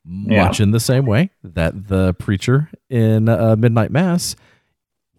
Yeah. 0.06 0.44
much 0.44 0.60
in 0.60 0.70
the 0.70 0.80
same 0.80 1.06
way 1.06 1.30
that 1.42 1.88
the 1.88 2.14
preacher 2.14 2.68
in 2.88 3.28
uh, 3.28 3.56
Midnight 3.58 3.90
Mass 3.90 4.36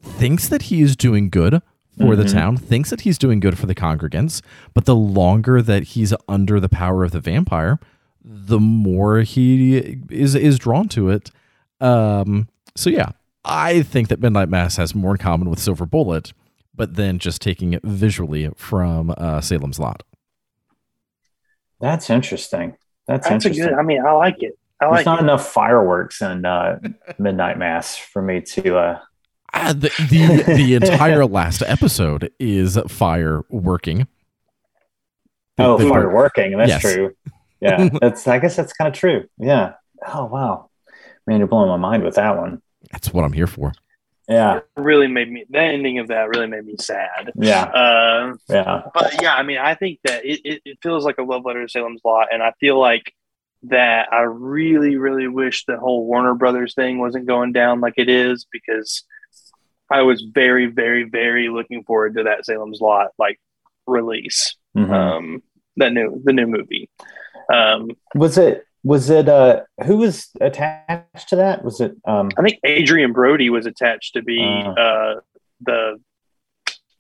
thinks 0.01 0.47
that 0.47 0.63
he 0.63 0.82
is 0.82 0.95
doing 0.95 1.30
good 1.30 1.61
for 1.98 2.16
the 2.16 2.24
Mhm. 2.24 2.32
town, 2.34 2.58
thinks 2.58 2.89
that 2.89 3.02
he's 3.02 3.18
doing 3.18 3.39
good 3.39 3.58
for 3.58 3.66
the 3.66 3.76
congregants. 3.76 4.41
But 4.74 4.86
the 4.86 4.96
longer 4.96 5.62
that 5.62 5.84
he's 5.84 6.14
under 6.28 6.60
the 6.60 6.70
power 6.70 7.04
of 7.04 7.12
the 7.12 7.20
vampire, 7.20 7.80
the 8.24 8.60
more 8.60 9.20
he 9.20 10.00
is 10.10 10.36
is 10.36 10.58
drawn 10.60 10.88
to 10.89 11.10
it. 11.10 11.32
Um, 11.80 12.48
so 12.76 12.89
yeah, 12.89 13.10
I 13.43 13.82
think 13.84 14.08
that 14.10 14.20
Midnight 14.20 14.50
Mass 14.50 14.78
has 14.78 14.96
more 14.96 15.12
in 15.12 15.18
common 15.18 15.50
with 15.50 15.60
Silver 15.60 15.86
Bullet, 15.86 16.34
but 16.74 16.96
then 16.96 17.20
just 17.20 17.41
taking 17.41 17.74
it 17.74 17.84
visually 17.84 18.50
from 18.56 19.14
uh, 19.18 19.41
Salem's 19.41 19.80
Lot. 19.80 20.04
That's 21.80 22.10
interesting. 22.10 22.76
That's, 23.08 23.28
That's 23.28 23.46
interesting. 23.46 23.68
good. 23.70 23.78
I 23.78 23.84
mean, 23.84 24.04
I 24.06 24.12
like 24.14 24.41
it. 24.41 24.58
I 24.82 24.86
There's 24.86 24.91
like 24.98 25.06
not 25.06 25.20
it. 25.20 25.24
enough 25.24 25.46
fireworks 25.48 26.22
in 26.22 26.46
uh, 26.46 26.80
Midnight 27.20 27.58
Mass 27.58 27.96
for 27.96 28.22
me 28.22 28.41
to. 28.41 28.78
Uh, 28.78 29.00
Uh, 29.56 29.74
the 29.74 29.89
the, 30.10 30.43
the 30.53 30.76
entire 30.82 31.26
last 31.26 31.64
episode 31.66 32.32
is 32.39 32.78
fire 32.88 33.41
working. 33.49 34.08
oh, 35.58 35.78
The- 35.78 35.89
fire 35.89 36.14
working. 36.14 36.58
That's 36.58 36.70
Yes. 36.70 36.82
true. 36.82 37.16
Yeah, 37.62 37.89
that's. 38.01 38.28
I 38.28 38.39
guess 38.39 38.56
that's 38.56 38.74
kind 38.74 38.88
of 38.88 38.93
true. 38.93 39.26
Yeah. 39.39 39.74
Oh 40.08 40.26
wow, 40.26 40.70
man, 41.26 41.39
you're 41.39 41.47
blowing 41.47 41.70
my 41.70 41.78
mind 41.78 42.03
with 42.03 42.16
that 42.16 42.38
one. 42.38 42.62
That's 42.91 43.14
what 43.14 43.24
I'm 43.24 43.34
here 43.34 43.47
for. 43.47 43.72
Yeah. 44.28 44.62
really 44.76 45.08
made 45.08 45.32
me. 45.32 45.45
The 45.49 45.60
ending 45.62 45.99
of 45.99 46.08
that 46.08 46.30
really 46.30 46.47
made 46.47 46.66
me 46.66 46.76
sad. 46.80 47.32
Yeah. 47.36 47.64
Uh, 47.66 48.34
Yeah. 48.49 48.82
but 48.93 49.22
yeah, 49.22 49.36
I 49.36 49.43
mean, 49.43 49.58
I 49.60 49.76
think 49.76 49.99
that 50.03 50.26
it, 50.26 50.41
it, 50.43 50.62
it 50.66 50.78
feels 50.82 51.06
like 51.06 51.18
a 51.20 51.24
love 51.24 51.45
letter 51.45 51.62
to 51.64 51.70
Salem's 51.70 52.01
Lot, 52.03 52.30
and 52.34 52.41
I 52.43 52.51
feel 52.60 52.80
like 52.80 53.14
that 53.64 54.12
I 54.12 54.22
really, 54.22 54.95
really 54.97 55.28
wish 55.28 55.66
the 55.66 55.78
whole 55.78 56.06
Warner 56.06 56.34
Brothers 56.34 56.74
thing 56.74 56.97
wasn't 56.99 57.28
going 57.28 57.51
down 57.53 57.82
like 57.82 57.93
it 57.97 58.10
is 58.10 58.45
because 58.51 59.03
I 59.92 60.02
was 60.02 60.22
very, 60.34 60.66
very, 60.68 61.04
very 61.04 61.50
looking 61.50 61.84
forward 61.84 62.16
to 62.16 62.24
that 62.24 62.46
Salem's 62.46 62.82
Lot 62.82 63.10
like 63.20 63.40
release. 63.88 64.56
Mhm. 64.76 64.92
Um, 64.92 65.44
that 65.78 65.94
new 65.94 66.22
the 66.24 66.34
new 66.34 66.48
movie. 66.48 66.90
Um, 67.54 67.92
was 68.16 68.38
it? 68.38 68.66
Was 68.84 69.10
it? 69.10 69.28
Uh, 69.30 69.62
who 69.86 69.98
was 69.98 70.30
attached 70.42 71.30
to 71.30 71.36
that? 71.38 71.64
Was 71.64 71.82
it? 71.82 71.96
Um, 72.06 72.30
I 72.38 72.42
think 72.44 72.60
Adrien 72.66 73.14
Brody 73.14 73.50
was 73.50 73.66
attached 73.66 74.14
to 74.14 74.22
be 74.22 74.40
Uh. 74.42 74.70
uh, 74.72 75.16
the 75.62 76.00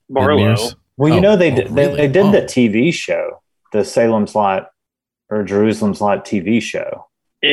Barlow. 0.09 0.55
Well, 0.97 1.11
you 1.11 1.17
Oh, 1.17 1.21
know 1.21 1.35
they 1.35 1.51
oh, 1.51 1.55
did, 1.55 1.71
really? 1.71 1.95
they, 1.95 1.95
they 2.07 2.07
did 2.13 2.25
Oh. 2.27 2.31
the 2.31 2.41
TV 2.43 2.93
show, 2.93 3.41
the 3.73 3.83
Salem's 3.83 4.33
Lot 4.35 4.69
or 5.29 5.43
Jerusalem's 5.43 5.99
Lot 6.01 6.23
TV 6.25 6.61
show 6.61 7.07
in 7.41 7.51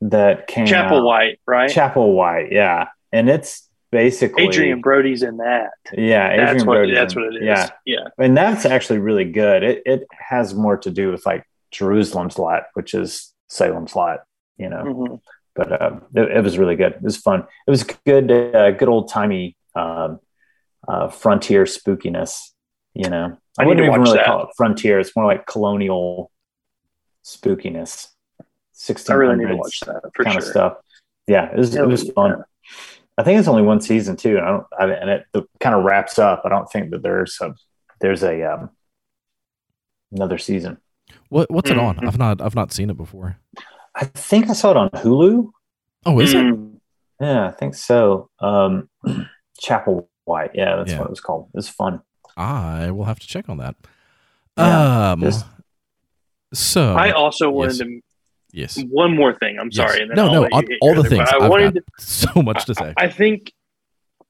that 0.00 0.46
came 0.46 0.66
Chapel 0.66 0.98
out. 0.98 1.04
White, 1.04 1.40
right? 1.46 1.70
Chapelwaite, 1.70 2.52
yeah, 2.52 2.88
and 3.12 3.28
it's 3.28 3.68
basically 3.90 4.46
Adrien 4.48 4.80
Brody's 4.80 5.22
in 5.22 5.38
that. 5.38 5.70
Yeah, 5.92 6.26
Adrien 6.30 6.46
That's 6.46 6.64
what. 6.64 6.88
That's 6.94 7.14
in- 7.14 7.22
what 7.22 7.34
it 7.34 7.42
is. 7.42 7.46
Yeah, 7.46 7.70
Yeah. 7.84 8.08
and 8.18 8.36
that's 8.36 8.64
actually 8.64 8.98
really 9.00 9.24
good. 9.24 9.62
It 9.62 9.82
it 9.86 10.06
has 10.12 10.54
more 10.54 10.76
to 10.78 10.90
do 10.90 11.10
with 11.10 11.24
like 11.26 11.44
Jerusalem's 11.70 12.38
Lot, 12.38 12.64
which 12.74 12.94
is 12.94 13.32
Salem's 13.48 13.96
Lot, 13.96 14.20
you 14.56 14.68
know. 14.68 14.84
Mhm. 14.84 15.20
But 15.54 15.72
uh, 15.82 16.00
it, 16.14 16.30
it 16.38 16.44
was 16.44 16.56
really 16.58 16.76
good. 16.76 16.92
It 16.92 17.02
was 17.02 17.16
fun. 17.16 17.40
It 17.66 17.70
was 17.70 17.82
good, 17.82 18.30
uh, 18.30 18.70
good 18.72 18.88
old 18.88 19.10
timey 19.10 19.56
um, 19.74 20.20
uh, 20.86 21.08
frontier 21.08 21.64
spookiness. 21.64 22.52
You 22.94 23.10
know, 23.10 23.36
I, 23.58 23.62
I 23.62 23.66
wouldn't 23.66 23.84
even 23.86 24.00
really 24.00 24.18
that. 24.18 24.26
call 24.26 24.42
it 24.44 24.50
frontier. 24.56 25.00
It's 25.00 25.16
more 25.16 25.26
like 25.26 25.46
colonial 25.46 26.30
spookiness. 27.24 28.08
I 28.78 28.80
Sixteen 28.80 29.16
really 29.16 29.36
need 29.36 29.48
to 29.48 29.56
watch 29.56 29.80
that 29.80 30.02
for 30.14 30.22
kind 30.24 30.34
sure. 30.34 30.42
of 30.42 30.48
stuff. 30.48 30.76
Yeah, 31.26 31.50
it 31.50 31.58
was, 31.58 31.74
it 31.74 31.86
was 31.86 32.08
fun. 32.10 32.44
I 33.18 33.22
think 33.24 33.38
it's 33.38 33.48
only 33.48 33.62
one 33.62 33.80
season 33.80 34.16
too, 34.16 34.38
and 34.38 34.46
I 34.46 34.50
don't. 34.50 34.66
I, 34.78 34.84
and 34.94 35.10
it, 35.10 35.24
it 35.34 35.44
kind 35.60 35.74
of 35.74 35.84
wraps 35.84 36.18
up. 36.18 36.42
I 36.44 36.48
don't 36.48 36.70
think 36.70 36.90
that 36.92 37.02
there's 37.02 37.38
a 37.40 37.54
there's 38.00 38.22
a 38.22 38.42
um, 38.44 38.70
another 40.12 40.38
season. 40.38 40.78
What 41.28 41.50
what's 41.50 41.70
it 41.70 41.78
on? 41.78 41.96
Mhm. 41.96 42.06
I've 42.06 42.18
not 42.18 42.40
I've 42.40 42.54
not 42.54 42.72
seen 42.72 42.88
it 42.90 42.96
before. 42.96 43.38
I 43.94 44.04
think 44.04 44.48
I 44.48 44.52
saw 44.52 44.70
it 44.70 44.76
on 44.76 44.90
Hulu. 44.90 45.50
Oh, 46.06 46.20
is 46.20 46.32
it? 46.34 46.36
Mm. 46.44 46.76
Yeah, 47.20 47.48
I 47.48 47.50
think 47.50 47.74
so. 47.74 48.30
Um, 48.38 48.88
Chapel 49.60 50.08
White. 50.24 50.52
Yeah, 50.54 50.76
that's 50.76 50.92
Yeah. 50.92 50.98
what 51.00 51.06
it 51.06 51.10
was 51.10 51.20
called. 51.20 51.48
It 51.52 51.56
was 51.56 51.68
fun. 51.68 52.00
I 52.36 52.92
will 52.92 53.04
have 53.06 53.18
to 53.18 53.26
check 53.26 53.48
on 53.48 53.56
that. 53.58 53.74
Yeah, 54.56 55.10
um. 55.12 55.20
just- 55.20 55.44
so 56.54 56.94
I 56.94 57.10
also 57.10 57.50
wanted 57.50 57.72
yes. 57.72 57.78
to 57.78 58.00
yes. 58.52 58.82
one 58.90 59.14
more 59.14 59.34
thing. 59.34 59.58
I'm 59.58 59.68
Yes. 59.72 59.76
sorry. 59.90 60.02
And 60.02 60.10
then 60.10 60.16
no, 60.16 60.26
I'll 60.26 60.32
no, 60.32 60.40
let 60.42 60.50
you 60.52 60.56
all, 60.56 60.60
hit 60.62 60.78
all 60.80 60.88
your 60.88 60.94
the 60.94 61.00
other- 61.00 61.08
things. 61.08 61.30
but 61.30 61.40
I 61.40 61.44
I've 61.44 61.50
wanted 61.50 61.74
got 61.74 61.82
so 61.98 62.42
much 62.42 62.64
to 62.66 62.74
say. 62.74 62.94
I, 62.96 63.04
I 63.04 63.08
think 63.10 63.52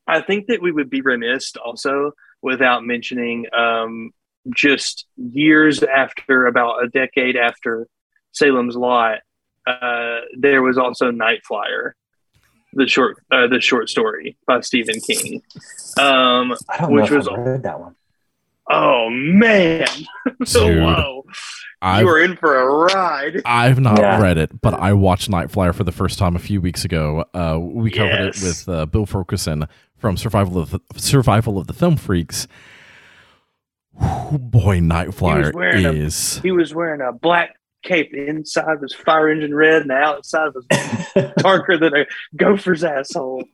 I 0.06 0.20
think 0.22 0.46
that 0.48 0.62
we 0.62 0.72
would 0.72 0.88
be 0.90 1.00
remiss 1.02 1.52
also 1.56 2.12
without 2.42 2.84
mentioning 2.84 3.46
um, 3.56 4.10
just 4.54 5.06
years 5.16 5.82
after, 5.82 6.46
about 6.46 6.82
a 6.84 6.88
decade 6.88 7.36
after 7.36 7.86
Salem's 8.32 8.76
Lot, 8.76 9.18
uh, 9.66 10.20
there 10.38 10.62
was 10.62 10.78
also 10.78 11.10
Night 11.10 11.40
Flier, 11.46 11.94
the 12.72 12.86
short 12.86 13.22
uh, 13.30 13.48
the 13.48 13.60
short 13.60 13.90
story 13.90 14.38
by 14.46 14.60
Stephen 14.60 14.98
King. 15.00 15.42
Um, 15.98 16.54
I 16.70 16.78
don't 16.78 16.92
Which 16.92 17.10
know 17.10 17.18
if 17.18 17.26
was- 17.26 17.28
I 17.28 17.36
read 17.36 17.62
that 17.64 17.78
one. 17.80 17.94
Oh 18.70 19.08
man, 19.10 19.86
so 20.44 20.66
Dude, 20.68 20.82
whoa, 20.82 21.24
I've, 21.80 22.00
you 22.02 22.06
were 22.06 22.20
in 22.22 22.36
for 22.36 22.58
a 22.58 22.66
ride. 22.94 23.40
I've 23.46 23.80
not 23.80 23.98
Yeah. 23.98 24.20
read 24.20 24.36
it, 24.38 24.60
but 24.60 24.74
I 24.74 24.92
watched 24.92 25.30
Night 25.30 25.50
Flier 25.50 25.72
for 25.72 25.84
the 25.84 25.92
first 25.92 26.18
time 26.18 26.36
a 26.36 26.38
few 26.38 26.60
weeks 26.60 26.84
ago. 26.84 27.24
Uh, 27.32 27.58
we 27.60 27.90
covered 27.90 28.26
Yes. 28.34 28.42
it 28.42 28.46
with 28.46 28.68
uh, 28.68 28.86
Bill 28.86 29.06
Ferguson 29.06 29.66
from 29.96 30.16
Survival 30.16 30.58
of 30.58 30.70
the, 30.70 30.80
Survival 30.96 31.58
of 31.58 31.66
the 31.66 31.72
Film 31.72 31.96
Freaks. 31.96 32.46
Whew, 33.94 34.38
boy, 34.38 34.80
Night 34.80 35.14
Flier 35.14 35.50
wearing 35.54 35.86
a- 35.86 35.92
is. 35.92 36.38
He 36.42 36.52
was 36.52 36.74
wearing 36.74 37.00
a 37.00 37.12
black 37.12 37.54
cape. 37.82 38.12
The 38.12 38.26
inside 38.28 38.80
was 38.80 38.94
fire 38.94 39.28
engine 39.28 39.54
red, 39.54 39.82
and 39.82 39.90
the 39.90 39.94
outside 39.94 40.50
was 40.54 40.66
darker 41.38 41.76
than 41.78 41.96
a 41.96 42.06
gopher's 42.36 42.84
asshole. 42.84 43.44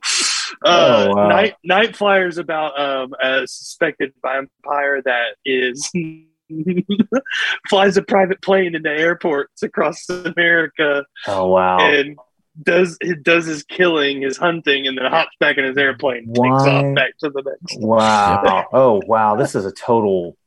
Uh, 0.63 1.07
Oh, 1.09 1.15
wow. 1.15 1.27
Night 1.29 1.55
Night 1.63 1.95
Flier 1.95 2.27
is 2.27 2.37
about 2.37 2.79
um, 2.79 3.13
a 3.21 3.47
suspected 3.47 4.13
vampire 4.21 5.01
that 5.03 5.35
is 5.45 5.91
flies 7.69 7.97
a 7.97 8.01
private 8.03 8.41
plane 8.41 8.75
into 8.75 8.89
airports 8.89 9.63
across 9.63 10.07
America 10.09 11.03
oh 11.27 11.47
wow! 11.47 11.79
and 11.79 12.17
does 12.63 12.97
it 13.01 13.23
does 13.23 13.45
his 13.45 13.63
killing, 13.63 14.21
his 14.21 14.37
hunting, 14.37 14.87
and 14.87 14.97
then 14.97 15.05
hops 15.05 15.35
back 15.39 15.57
in 15.57 15.65
his 15.65 15.77
airplane 15.77 16.23
and 16.25 16.35
takes 16.35 16.45
off 16.45 16.95
back 16.95 17.17
to 17.19 17.29
the 17.29 17.41
next. 17.41 17.79
Wow. 17.79 18.65
Oh, 18.73 19.01
wow. 19.05 19.35
This 19.35 19.55
is 19.55 19.65
a 19.65 19.71
total 19.71 20.37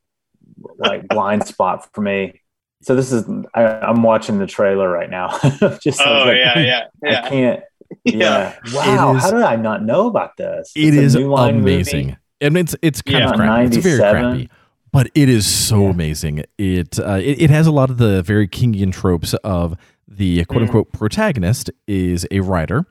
like 0.78 1.06
blind 1.08 1.46
spot 1.46 1.92
for 1.92 2.00
me. 2.00 2.40
So 2.82 2.94
this 2.94 3.12
is 3.12 3.24
I, 3.54 3.62
I'm 3.64 4.02
watching 4.02 4.38
the 4.38 4.46
trailer 4.46 4.88
right 4.88 5.10
now. 5.10 5.38
Just 5.82 6.00
I 6.00 6.04
Oh 6.04 6.24
like, 6.26 6.36
yeah, 6.36 6.86
yeah, 7.02 7.22
I 7.24 7.28
can't. 7.28 7.62
Yeah. 8.04 8.54
Yeah. 8.66 8.74
Wow. 8.74 9.16
is- 9.16 9.22
How 9.22 9.30
did 9.30 9.42
I 9.42 9.56
not 9.56 9.82
know 9.84 10.06
about 10.06 10.36
this? 10.36 10.72
It 10.76 10.94
It's 10.94 10.96
is 10.96 11.14
New 11.16 11.28
Line 11.28 11.56
movie? 11.60 11.74
amazing. 11.74 12.16
And 12.40 12.56
it's 12.56 12.74
it's 12.82 13.02
kind 13.02 13.18
Yeah. 13.20 13.30
of 13.30 13.36
crappy. 13.36 13.66
It's 13.66 13.76
very 13.78 13.98
crappy. 13.98 14.48
But 14.92 15.10
it 15.14 15.28
is 15.28 15.46
so 15.46 15.82
Yeah. 15.84 15.90
amazing. 15.90 16.44
It, 16.56 16.98
uh, 16.98 17.18
it 17.22 17.42
it 17.42 17.50
has 17.50 17.66
a 17.66 17.72
lot 17.72 17.90
of 17.90 17.98
the 17.98 18.22
very 18.22 18.46
Kingian 18.48 18.92
tropes 18.92 19.34
of 19.44 19.76
the 20.06 20.44
quote 20.46 20.62
unquote 20.62 20.92
protagonist 20.92 21.70
is 21.86 22.26
a 22.30 22.40
writer 22.40 22.86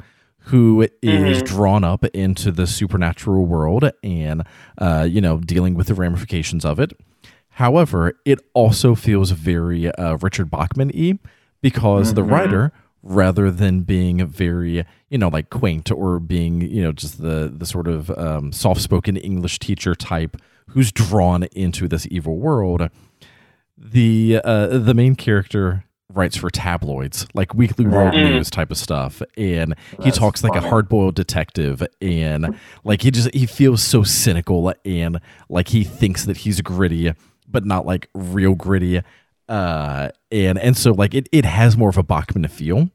who 0.52 0.82
is 1.02 1.42
Mhm. 1.42 1.46
drawn 1.46 1.84
up 1.84 2.06
into 2.14 2.52
the 2.52 2.66
supernatural 2.68 3.46
world 3.46 3.90
and 4.04 4.44
uh, 4.78 5.08
you 5.10 5.22
know 5.22 5.38
dealing 5.40 5.74
with 5.76 5.88
the 5.88 5.94
ramifications 5.96 6.64
of 6.66 6.80
it. 6.80 6.94
However, 7.52 8.14
it 8.26 8.40
also 8.54 8.94
feels 8.96 9.32
very 9.32 9.92
uh, 9.96 10.18
Richard 10.22 10.50
Bachman 10.52 10.92
y 10.94 11.18
because 11.62 12.14
the 12.14 12.22
Mhm. 12.22 12.32
writer, 12.32 12.72
rather 13.04 13.50
than 13.52 13.82
being 13.82 14.26
very, 14.28 14.86
you 15.10 15.18
know, 15.18 15.30
like 15.30 15.50
quaint 15.50 15.92
or 15.92 16.20
being, 16.20 16.62
you 16.62 16.82
know, 16.82 16.92
just 16.92 17.22
the 17.22 17.52
the 17.56 17.66
sort 17.66 17.88
of 17.88 18.10
um, 18.18 18.52
soft 18.52 18.82
spoken 18.82 19.18
English 19.18 19.60
teacher 19.60 19.96
type 19.96 20.38
who's 20.72 20.92
drawn 20.92 21.44
into 21.54 21.88
this 21.88 22.06
evil 22.12 22.38
world, 22.38 22.90
the 23.78 24.42
uh, 24.44 24.78
the 24.80 24.94
main 24.94 25.16
character 25.16 25.84
writes 26.14 26.38
for 26.38 26.50
tabloids 26.50 27.28
like 27.34 27.54
weekly 27.54 27.86
world 27.86 28.14
Mm. 28.14 28.32
news 28.36 28.50
type 28.50 28.72
of 28.72 28.78
stuff. 28.78 29.22
And 29.38 29.76
he 29.98 30.06
That's 30.06 30.18
talks 30.18 30.44
like 30.44 30.56
a 30.56 30.62
hard-boiled 30.62 31.16
detective 31.16 31.86
and 32.02 32.58
like 32.84 33.02
he 33.02 33.12
just 33.12 33.34
he 33.36 33.46
feels 33.46 33.84
so 33.84 34.04
cynical 34.04 34.74
and 34.86 35.20
like 35.50 35.68
he 35.70 35.84
thinks 35.84 36.26
that 36.26 36.38
he's 36.38 36.62
gritty 36.62 37.14
but 37.48 37.66
not 37.66 37.86
like 37.86 38.10
real 38.14 38.56
gritty 38.56 39.02
uh, 39.50 40.10
and 40.32 40.58
and 40.60 40.76
so 40.78 40.92
like 40.92 41.14
it 41.14 41.28
it 41.32 41.46
has 41.46 41.78
more 41.78 41.90
of 41.90 41.98
a 41.98 42.04
Bachman 42.04 42.48
feel, 42.48 42.90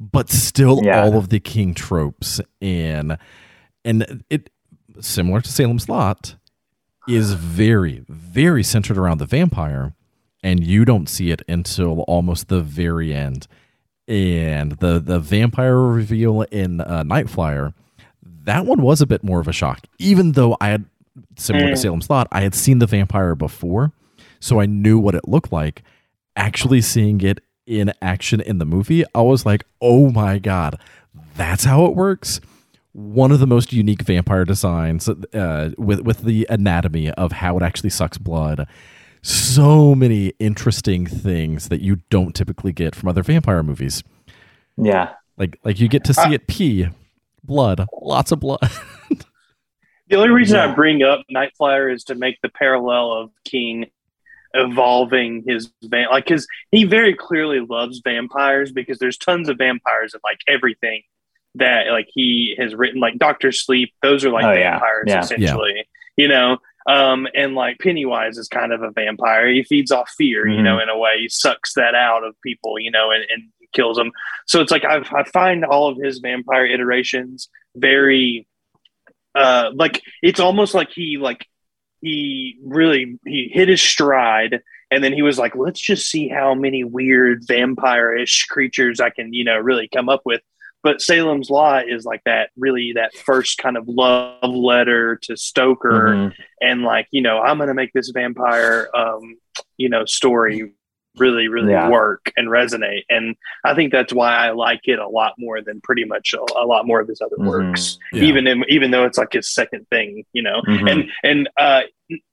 but 0.00 0.30
still 0.30 0.80
Yeah. 0.84 1.02
all 1.04 1.16
of 1.16 1.28
the 1.30 1.40
King 1.40 1.74
tropes 1.74 2.40
and 2.60 3.16
and 3.84 4.24
it 4.30 4.50
similar 5.00 5.40
to 5.40 5.50
Salem's 5.50 5.88
Lot 5.88 6.36
is 7.08 7.32
very 7.34 8.04
very 8.08 8.62
centered 8.62 8.96
around 8.98 9.18
the 9.18 9.26
vampire, 9.26 9.94
and 10.42 10.62
you 10.64 10.84
don't 10.84 11.08
see 11.08 11.30
it 11.30 11.42
until 11.48 12.00
almost 12.02 12.48
the 12.48 12.60
very 12.62 13.12
end, 13.14 13.46
and 14.06 14.72
the 14.72 15.00
the 15.00 15.18
vampire 15.18 15.78
reveal 15.80 16.42
in 16.42 16.80
uh, 16.80 17.02
Night 17.02 17.28
Flier. 17.30 17.74
That 18.44 18.66
one 18.66 18.82
was 18.82 19.00
a 19.00 19.06
bit 19.06 19.22
more 19.22 19.40
of 19.40 19.46
a 19.48 19.52
shock, 19.52 19.86
even 19.98 20.32
though 20.32 20.56
I 20.60 20.68
had 20.68 20.84
similar 21.36 21.66
to 21.66 21.72
Mm. 21.74 21.78
Salem's 21.78 22.10
Lot, 22.10 22.26
I 22.32 22.40
had 22.42 22.54
seen 22.54 22.78
the 22.80 22.86
vampire 22.86 23.34
before, 23.36 23.92
so 24.42 24.60
I 24.60 24.66
knew 24.66 24.98
what 24.98 25.14
it 25.14 25.28
looked 25.28 25.52
like. 25.52 25.82
Actually, 26.34 26.80
seeing 26.80 27.20
it 27.20 27.40
in 27.66 27.92
action 28.02 28.40
in 28.40 28.58
the 28.58 28.64
movie, 28.64 29.04
I 29.14 29.22
was 29.22 29.46
like, 29.46 29.64
"Oh 29.80 30.10
my 30.10 30.38
god, 30.38 30.78
that's 31.36 31.64
how 31.64 31.86
it 31.86 31.94
works." 31.94 32.40
One 32.92 33.30
of 33.32 33.38
the 33.38 33.46
most 33.46 33.72
unique 33.72 34.02
vampire 34.02 34.44
designs 34.44 35.08
uh, 35.08 35.70
with 35.78 36.00
with 36.00 36.22
the 36.22 36.46
anatomy 36.50 37.10
of 37.12 37.32
how 37.32 37.56
it 37.56 37.62
actually 37.62 37.90
sucks 37.90 38.18
blood. 38.18 38.66
So 39.22 39.94
many 39.94 40.32
interesting 40.40 41.06
things 41.06 41.68
that 41.68 41.80
you 41.80 42.00
don't 42.10 42.34
typically 42.34 42.72
get 42.72 42.94
from 42.96 43.08
other 43.08 43.22
vampire 43.22 43.62
movies. 43.62 44.02
Yeah. 44.76 45.12
Like 45.38 45.58
like 45.64 45.78
you 45.78 45.88
get 45.88 46.04
to 46.04 46.14
see 46.14 46.22
I- 46.22 46.32
it 46.34 46.48
pee, 46.48 46.88
blood, 47.44 47.86
lots 48.00 48.32
of 48.32 48.40
blood. 48.40 48.58
The 50.08 50.18
only 50.18 50.28
reason 50.28 50.58
I 50.58 50.74
bring 50.74 51.02
up 51.02 51.24
Night 51.30 51.52
Flier 51.56 51.88
is 51.88 52.04
to 52.04 52.14
make 52.14 52.38
the 52.42 52.50
parallel 52.50 53.12
of 53.12 53.30
King 53.46 53.86
evolving 54.54 55.42
his 55.46 55.70
van 55.84 56.06
like 56.10 56.24
because 56.26 56.46
he 56.70 56.84
very 56.84 57.14
clearly 57.14 57.60
loves 57.60 58.00
vampires 58.04 58.70
because 58.72 58.98
there's 58.98 59.16
tons 59.16 59.48
of 59.48 59.56
vampires 59.58 60.14
in 60.14 60.20
like 60.24 60.38
everything 60.46 61.02
that 61.54 61.86
like 61.90 62.08
he 62.12 62.54
has 62.58 62.74
written 62.74 63.00
like 63.00 63.18
Doctor 63.18 63.52
Sleep 63.52 63.92
those 64.02 64.24
are 64.24 64.30
like 64.30 64.44
Oh, 64.44 64.52
vampires 64.54 65.04
Yeah. 65.06 65.20
essentially 65.20 65.86
you 66.16 66.28
know? 66.28 66.58
Um 66.86 67.26
and 67.34 67.54
like 67.54 67.78
Pennywise 67.78 68.36
is 68.38 68.48
kind 68.48 68.72
of 68.72 68.82
a 68.82 68.90
vampire. 68.90 69.48
He 69.48 69.62
feeds 69.62 69.90
off 69.92 70.10
fear 70.18 70.46
you 70.46 70.58
Mhm. 70.58 70.64
know 70.64 70.78
in 70.80 70.88
a 70.88 70.98
way. 70.98 71.20
He 71.20 71.28
sucks 71.28 71.74
that 71.74 71.94
out 71.94 72.24
of 72.24 72.34
people 72.42 72.78
you 72.78 72.90
know 72.90 73.10
and, 73.10 73.24
and 73.32 73.44
kills 73.72 73.96
them 73.96 74.12
so 74.46 74.60
it's 74.60 74.70
like 74.70 74.84
I've, 74.84 75.10
I 75.14 75.24
find 75.24 75.64
all 75.64 75.88
of 75.88 75.96
his 75.96 76.18
vampire 76.18 76.66
iterations 76.66 77.48
very 77.74 78.46
uh 79.34 79.70
like 79.74 80.02
it's 80.22 80.40
almost 80.40 80.74
like 80.74 80.90
he 80.90 81.16
like 81.16 81.46
he 82.02 82.58
really 82.64 83.18
he 83.24 83.48
hit 83.52 83.68
his 83.68 83.80
stride 83.80 84.60
and 84.90 85.02
then 85.02 85.12
he 85.14 85.22
was 85.22 85.38
like 85.38 85.54
let's 85.56 85.80
just 85.80 86.10
see 86.10 86.28
how 86.28 86.54
many 86.54 86.84
weird 86.84 87.42
vampire-ish 87.46 88.46
creatures 88.46 89.00
i 89.00 89.08
can 89.08 89.32
you 89.32 89.44
know 89.44 89.56
really 89.56 89.88
come 89.94 90.08
up 90.08 90.20
with 90.24 90.40
but 90.82 91.00
salem's 91.00 91.48
lot 91.48 91.88
is 91.88 92.04
like 92.04 92.20
that 92.24 92.50
really 92.56 92.92
that 92.96 93.14
first 93.14 93.56
kind 93.58 93.76
of 93.76 93.86
love 93.88 94.42
letter 94.54 95.16
to 95.22 95.36
stoker 95.36 96.08
Mhm. 96.14 96.34
and 96.60 96.82
like 96.82 97.06
you 97.12 97.22
know 97.22 97.40
i'm 97.40 97.58
gonna 97.58 97.72
make 97.72 97.92
this 97.92 98.10
vampire 98.10 98.90
um 98.94 99.36
you 99.76 99.88
know 99.88 100.04
story 100.04 100.72
really 101.18 101.48
really 101.48 101.72
Yeah. 101.72 101.88
work 101.90 102.32
and 102.36 102.48
resonate 102.48 103.02
and 103.10 103.36
i 103.64 103.74
think 103.74 103.92
that's 103.92 104.12
why 104.14 104.34
i 104.34 104.50
like 104.52 104.80
it 104.84 104.98
a 104.98 105.06
lot 105.08 105.34
more 105.38 105.60
than 105.60 105.80
pretty 105.82 106.04
much 106.04 106.32
a, 106.32 106.40
a 106.58 106.64
lot 106.64 106.86
more 106.86 107.00
of 107.00 107.08
his 107.08 107.20
other 107.20 107.36
Mhm. 107.38 107.46
works 107.48 107.98
Yeah. 108.12 108.22
even 108.24 108.46
in, 108.46 108.64
even 108.68 108.90
though 108.92 109.04
it's 109.04 109.18
like 109.18 109.32
his 109.32 109.48
second 109.52 109.86
thing 109.90 110.24
you 110.32 110.42
know 110.42 110.62
Mhm. 110.66 110.90
and 110.90 111.10
and 111.22 111.48
uh 111.58 111.82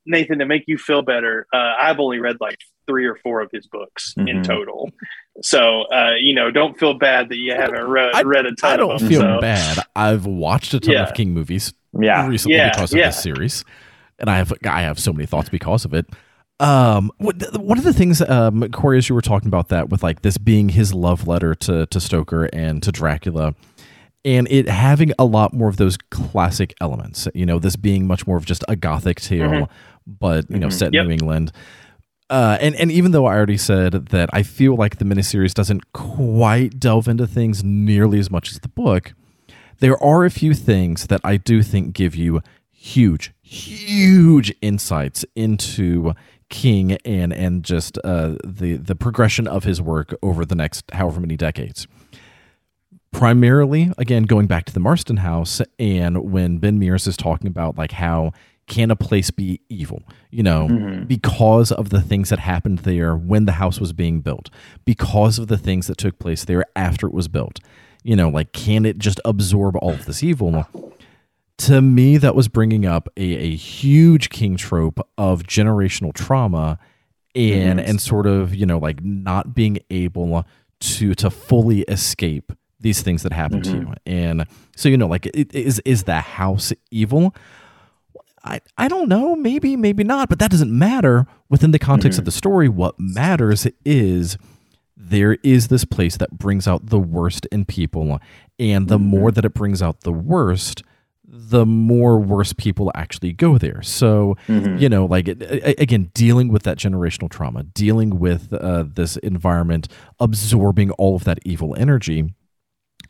nathan 0.06 0.40
to 0.40 0.46
make 0.46 0.64
you 0.68 0.78
feel 0.78 1.02
better 1.02 1.46
uh 1.54 1.74
i've 1.82 2.00
only 2.00 2.20
read 2.20 2.38
like 2.40 2.58
three 2.88 3.06
or 3.06 3.16
four 3.16 3.42
of 3.42 3.50
his 3.52 3.68
books 3.68 4.14
in 4.18 4.26
Mhm. 4.28 4.44
total 4.46 4.90
so 5.42 5.84
uh 5.92 6.14
you 6.20 6.34
know 6.34 6.50
don't 6.50 6.80
feel 6.80 6.94
bad 6.94 7.30
that 7.30 7.38
you 7.38 7.54
haven't 7.54 7.84
read, 7.88 8.12
I- 8.16 8.24
read 8.24 8.46
a 8.46 8.56
ton 8.56 8.72
I 8.74 8.78
don't 8.78 8.92
of 8.92 9.00
them 9.02 9.10
feel 9.10 9.22
so. 9.22 9.40
bad. 9.42 9.78
I've 9.96 10.26
watched 10.26 10.74
a 10.74 10.80
ton 10.80 10.94
Yeah. 10.94 11.04
of 11.04 11.14
King 11.14 11.34
movies 11.34 11.74
Yeah. 12.00 12.28
recently 12.28 12.58
Yeah, 12.58 12.70
because 12.72 12.92
of 12.94 13.00
yeah. 13.00 13.08
this 13.08 13.22
series, 13.22 13.64
and 14.20 14.30
I 14.30 14.38
have 14.38 14.52
I 14.66 14.82
have 14.82 15.00
so 15.00 15.14
many 15.14 15.26
thoughts 15.26 15.50
because 15.50 15.86
of 15.86 15.94
it. 15.94 16.08
Um, 16.60 17.10
one 17.20 17.78
of 17.78 17.86
the 17.86 17.94
things, 17.94 18.22
um, 18.22 18.70
Corey, 18.72 18.98
as 18.98 19.08
you 19.08 19.16
were 19.16 19.22
talking 19.22 19.48
about 19.48 19.70
that 19.70 19.90
with 19.90 20.04
like 20.04 20.24
this 20.24 20.38
being 20.38 20.70
his 20.70 20.94
love 20.94 21.28
letter 21.28 21.56
to 21.56 21.86
to 21.86 22.00
Stoker 22.02 22.46
and 22.52 22.84
to 22.84 22.92
Dracula, 22.92 23.56
and 24.26 24.46
it 24.52 24.68
having 24.68 25.14
a 25.18 25.24
lot 25.24 25.54
more 25.54 25.70
of 25.70 25.78
those 25.78 25.96
classic 26.12 26.74
elements. 26.82 27.28
You 27.34 27.46
know, 27.46 27.60
this 27.60 27.78
being 27.78 28.08
much 28.08 28.28
more 28.28 28.36
of 28.36 28.46
just 28.46 28.66
a 28.68 28.76
gothic 28.76 29.22
tale, 29.22 29.50
Mhm. 29.50 29.70
but 30.06 30.50
you 30.52 30.60
know, 30.60 30.68
Mhm. 30.68 30.74
set 30.74 30.88
in 30.90 30.94
Yep. 30.96 31.06
New 31.06 31.12
England. 31.14 31.52
Uh, 32.30 32.58
and 32.60 32.76
and 32.76 32.92
even 32.92 33.12
though 33.12 33.26
I 33.26 33.36
already 33.36 33.58
said 33.58 34.08
that 34.08 34.30
I 34.34 34.44
feel 34.44 34.76
like 34.76 34.98
the 34.98 35.06
miniseries 35.06 35.54
doesn't 35.54 35.94
quite 35.94 36.78
delve 36.78 37.08
into 37.08 37.26
things 37.26 37.64
nearly 37.64 38.20
as 38.20 38.30
much 38.30 38.52
as 38.52 38.60
the 38.60 38.68
book, 38.68 39.14
there 39.80 39.98
are 40.04 40.26
a 40.26 40.30
few 40.30 40.54
things 40.54 41.08
that 41.08 41.22
I 41.24 41.38
do 41.38 41.64
think 41.64 41.94
give 41.94 42.16
you 42.18 42.42
huge, 42.70 43.32
huge 43.42 44.54
insights 44.62 45.26
into 45.36 46.14
King 46.50 46.94
and 47.06 47.32
and 47.32 47.64
just 47.64 47.98
uh, 48.04 48.36
the 48.44 48.76
the 48.78 48.96
progression 48.96 49.48
of 49.48 49.64
his 49.64 49.82
work 49.82 50.14
over 50.22 50.46
the 50.46 50.56
next 50.56 50.84
however 50.92 51.20
many 51.20 51.38
decades. 51.38 51.88
Primarily, 53.12 53.92
again, 53.98 54.24
going 54.24 54.46
back 54.46 54.66
to 54.66 54.74
the 54.74 54.80
Marsten 54.80 55.18
House, 55.18 55.62
and 55.80 56.32
when 56.32 56.60
Ben 56.60 56.78
Mears 56.78 57.08
is 57.08 57.18
talking 57.18 57.48
about 57.48 57.76
like 57.78 57.92
how 57.94 58.32
can 58.68 58.92
a 58.92 58.96
place 58.96 59.32
be 59.32 59.60
evil, 59.68 60.04
you 60.30 60.44
know, 60.44 60.68
Mhm. 60.68 61.08
because 61.08 61.72
of 61.72 61.90
the 61.90 62.02
things 62.02 62.30
that 62.30 62.38
happened 62.38 62.80
there 62.80 63.18
when 63.18 63.46
the 63.46 63.54
house 63.54 63.80
was 63.80 63.94
being 63.94 64.22
built, 64.22 64.52
because 64.86 65.40
of 65.40 65.48
the 65.48 65.58
things 65.58 65.88
that 65.88 65.98
took 65.98 66.20
place 66.20 66.46
there 66.46 66.64
after 66.76 67.08
it 67.08 67.14
was 67.14 67.28
built. 67.28 67.60
You 68.04 68.16
know, 68.16 68.30
like, 68.30 68.54
can 68.54 68.86
it 68.86 69.00
just 69.00 69.20
absorb 69.26 69.76
all 69.78 69.90
of 69.94 70.06
this 70.06 70.22
evil? 70.22 70.68
To 71.60 71.82
me, 71.82 72.18
that 72.18 72.36
was 72.36 72.48
bringing 72.48 72.86
up 72.86 73.10
a, 73.18 73.22
a 73.22 73.56
huge 73.56 74.30
king 74.30 74.56
trope 74.56 75.00
of 75.18 75.44
generational 75.44 76.14
trauma 76.14 76.80
and 77.36 77.80
Mhm. 77.80 77.90
and 77.90 78.02
sort 78.02 78.26
of 78.26 78.56
you 78.56 78.66
know 78.66 78.78
like 78.78 79.04
not 79.04 79.54
being 79.54 79.80
able 79.90 80.46
to 80.80 81.14
to 81.16 81.30
fully 81.30 81.82
escape 81.82 82.52
these 82.80 83.02
things 83.02 83.24
that 83.24 83.34
happen 83.34 83.62
to 83.62 83.72
mm-hmm. 83.72 83.90
you. 83.90 83.94
And 84.06 84.46
so 84.76 84.90
you 84.90 84.98
know 84.98 85.08
like 85.08 85.26
it, 85.28 85.54
is 85.54 85.80
is 85.86 86.04
the 86.04 86.22
house 86.22 86.72
evil? 86.92 87.36
I, 88.44 88.62
I 88.78 88.88
don't 88.88 89.10
know. 89.10 89.36
Maybe 89.36 89.76
maybe 89.76 90.04
not. 90.04 90.30
But 90.30 90.40
that 90.40 90.52
doesn't 90.52 90.72
matter. 90.72 91.28
Within 91.50 91.72
the 91.72 91.80
context 91.80 92.18
of 92.18 92.24
mm-hmm. 92.24 92.28
the 92.28 92.32
story 92.32 92.70
what 92.70 92.98
matters 92.98 93.68
is 93.84 94.38
there 94.96 95.38
is 95.44 95.68
this 95.68 95.86
place 95.86 96.18
that 96.18 96.38
brings 96.38 96.68
out 96.68 96.88
the 96.88 97.00
worst 97.00 97.48
in 97.48 97.66
people. 97.66 98.20
And 98.58 98.88
the 98.88 98.98
mm-hmm. 98.98 99.08
more 99.08 99.32
that 99.32 99.46
it 99.46 99.54
brings 99.54 99.82
out 99.82 100.02
the 100.02 100.14
worst 100.14 100.84
the 101.32 101.66
more 101.66 102.20
worse 102.20 102.54
people 102.54 102.92
actually 102.96 103.32
go 103.32 103.58
there 103.58 103.82
so 103.84 104.36
Mhm. 104.48 104.80
you 104.82 104.90
know 104.90 105.06
like 105.06 105.28
again 105.28 106.10
dealing 106.16 106.48
with 106.50 106.64
that 106.64 106.78
generational 106.78 107.30
trauma 107.30 107.64
dealing 107.64 108.18
with 108.20 108.52
uh, 108.54 108.84
this 108.96 109.16
environment 109.18 109.88
absorbing 110.20 110.90
all 110.92 111.16
of 111.16 111.26
that 111.26 111.38
evil 111.46 111.76
energy 111.78 112.34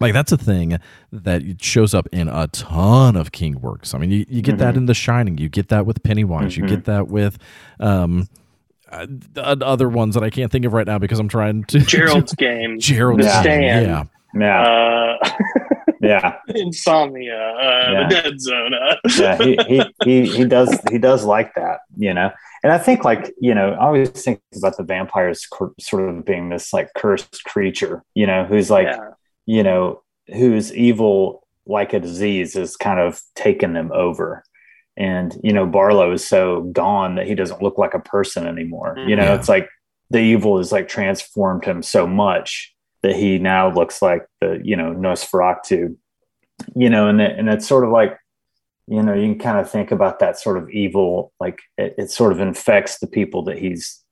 like 0.02 0.12
that's 0.14 0.32
a 0.34 0.38
thing 0.38 0.78
that 1.12 1.42
shows 1.64 1.94
up 1.94 2.08
in 2.12 2.28
a 2.28 2.48
ton 2.48 3.16
of 3.16 3.32
king 3.32 3.60
works 3.62 3.94
i 3.94 3.98
mean 3.98 4.12
you, 4.12 4.26
you 4.28 4.42
get 4.42 4.58
that 4.58 4.76
in 4.76 4.86
the 4.86 4.94
shining 4.94 5.38
you 5.38 5.48
get 5.48 5.70
that 5.70 5.86
with 5.86 6.04
pennywise 6.04 6.58
you 6.58 6.66
get 6.68 6.84
that 6.86 7.08
with 7.08 7.38
um 7.80 8.28
uh, 8.92 9.06
other 9.38 9.88
ones 9.88 10.14
that 10.16 10.24
i 10.24 10.30
can't 10.30 10.52
think 10.52 10.66
of 10.66 10.74
right 10.74 10.88
now 10.88 10.98
because 11.00 11.20
i'm 11.20 11.28
trying 11.30 11.64
to 11.64 11.80
gerald's 11.80 12.34
game 12.38 12.80
gerald's 12.80 13.26
The 13.26 13.32
Game, 13.44 13.44
Stand. 13.44 13.86
yeah 13.88 14.04
Yeah. 14.36 14.62
uh 15.24 15.30
Yeah. 16.02 16.38
insomnia 16.50 17.36
uh 17.38 17.92
Yeah. 17.92 18.08
the 18.08 18.22
dead 18.22 18.42
zone 18.42 18.74
uh. 18.74 18.96
yeah, 19.18 19.38
he, 19.38 19.58
he 19.68 19.84
he 20.04 20.26
he 20.38 20.46
does 20.46 20.80
he 20.92 20.98
does 20.98 21.24
like 21.26 21.54
that, 21.56 21.80
you 21.98 22.14
know. 22.14 22.32
And 22.64 22.72
I 22.74 22.78
think 22.78 23.04
like 23.04 23.34
you 23.40 23.54
know, 23.54 23.72
I 23.74 23.86
always 23.86 24.10
think 24.10 24.42
about 24.56 24.78
the 24.78 24.84
vampires 24.84 25.46
cur- 25.52 25.74
sort 25.80 26.10
of 26.10 26.26
being 26.26 26.50
this 26.50 26.74
like 26.74 26.90
cursed 26.96 27.44
creature, 27.46 28.04
you 28.16 28.28
know, 28.28 28.46
who's 28.46 28.70
like 28.70 28.88
yeah. 28.88 29.10
you 29.46 29.64
know 29.64 30.02
whose 30.28 30.74
evil 30.74 31.46
like 31.66 31.94
a 31.94 32.00
disease 32.00 32.54
has 32.56 32.76
kind 32.76 33.00
of 33.00 33.22
taken 33.36 33.74
them 33.74 33.92
over. 33.94 34.44
And 34.98 35.40
you 35.44 35.54
know, 35.54 35.66
Barlow 35.66 36.12
is 36.12 36.26
so 36.28 36.62
gone 36.64 37.16
that 37.16 37.28
he 37.28 37.36
doesn't 37.36 37.62
look 37.62 37.78
like 37.78 37.94
a 37.94 38.00
person 38.00 38.46
anymore. 38.48 38.96
You 39.08 39.16
know, 39.16 39.24
Yeah. 39.24 39.36
it's 39.36 39.48
like 39.50 39.70
the 40.10 40.20
evil 40.20 40.58
has 40.58 40.72
like 40.72 40.88
transformed 40.88 41.64
him 41.64 41.82
so 41.84 42.06
much 42.08 42.74
that 43.04 43.16
he 43.16 43.40
now 43.40 43.72
looks 43.74 44.02
like 44.02 44.26
the 44.42 44.60
you 44.64 44.76
know 44.76 44.94
Nosferatu. 44.94 45.96
You 46.76 46.90
know, 46.90 47.08
and 47.08 47.22
it, 47.22 47.40
and 47.40 47.48
it's 47.50 47.68
sort 47.68 47.86
of 47.86 47.92
like 47.92 48.18
you 48.88 49.02
know 49.02 49.14
you 49.14 49.28
can 49.34 49.40
kind 49.40 49.60
of 49.60 49.70
think 49.72 49.92
about 49.92 50.20
that 50.20 50.38
sort 50.40 50.58
of 50.58 50.70
evil 50.72 51.32
like 51.40 51.60
it, 51.78 51.96
it 51.98 52.12
sort 52.12 52.32
of 52.32 52.40
infects 52.40 53.00
the 53.00 53.08
people 53.08 53.44
that 53.44 53.58
he's 53.58 54.04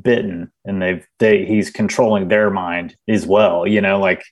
bitten 0.00 0.52
and 0.64 0.80
they've 0.82 1.04
they 1.18 1.44
he's 1.46 1.70
controlling 1.70 2.28
their 2.28 2.50
mind 2.50 2.94
as 3.08 3.26
well 3.26 3.66
you 3.66 3.80
know 3.80 3.98
like 3.98 4.22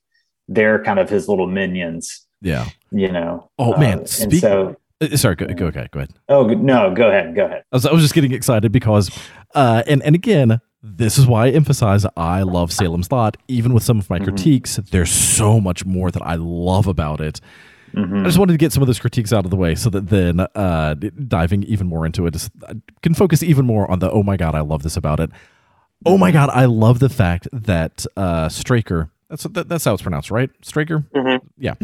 they're 0.48 0.84
kind 0.84 0.98
of 1.00 1.09
his 1.09 1.28
little 1.28 1.46
minions 1.46 2.26
yeah 2.42 2.68
you 2.92 3.11
know 3.11 3.50
Oh, 3.59 3.76
man, 3.78 4.00
and 4.00 4.09
speak- 4.09 4.40
so 4.42 4.76
Uh, 5.00 5.16
sorry 5.16 5.34
go, 5.34 5.46
go 5.54 5.66
okay 5.66 5.88
go 5.90 6.00
ahead 6.00 6.11
oh 6.28 6.46
no 6.46 6.94
go 6.94 7.09
ahead 7.09 7.34
go 7.34 7.46
ahead 7.46 7.64
I 7.72 7.76
was, 7.76 7.86
I 7.86 7.92
was 7.92 8.02
just 8.02 8.14
getting 8.14 8.32
excited 8.32 8.70
because, 8.70 9.11
uh, 9.54 9.82
and 9.88 10.02
and 10.02 10.14
again, 10.14 10.61
this 10.89 11.18
is 11.18 11.26
why 11.26 11.47
I 11.47 11.51
emphasize 11.51 12.07
I 12.16 12.43
love 12.43 12.72
Salem's 12.72 13.11
Lot. 13.11 13.37
Even 13.49 13.74
with 13.74 13.82
some 13.82 13.99
of 13.99 14.09
my 14.09 14.18
critiques, 14.18 14.76
there's 14.76 15.11
so 15.11 15.61
much 15.61 15.84
more 15.84 16.11
that 16.12 16.22
I 16.22 16.37
love 16.37 16.87
about 16.87 17.20
it. 17.20 17.41
I 17.97 18.24
just 18.24 18.39
wanted 18.39 18.53
to 18.53 18.59
get 18.59 18.72
some 18.72 18.82
of 18.82 18.87
those 18.87 18.99
critiques 18.99 19.32
out 19.32 19.45
of 19.47 19.51
the 19.51 19.57
way 19.57 19.74
so 19.74 19.89
that 19.91 20.09
then 20.11 20.41
uh, 20.55 20.95
diving 20.95 21.62
even 21.64 21.87
more 21.87 22.05
into 22.05 22.26
it 22.26 22.34
is, 22.37 22.51
I 22.68 22.74
can 23.03 23.14
focus 23.14 23.43
even 23.43 23.64
more 23.66 23.91
on 23.91 24.01
the 24.01 24.11
oh 24.11 24.22
my 24.22 24.37
god, 24.37 24.55
I 24.55 24.61
love 24.61 24.82
this 24.82 24.97
about 24.97 25.18
it. 25.18 25.30
Oh 26.05 26.18
my 26.18 26.30
god, 26.30 26.51
I 26.53 26.66
love 26.66 26.99
the 26.99 27.09
fact 27.09 27.49
that 27.53 28.05
uh, 28.16 28.49
Straker, 28.51 29.11
that's 29.30 29.45
that, 29.45 29.68
that's 29.68 29.84
how 29.84 29.95
it's 29.95 30.03
pronounced, 30.03 30.30
right? 30.30 30.51
Straker? 30.62 31.05
Mhm. 31.14 31.41
Yeah. 31.57 31.74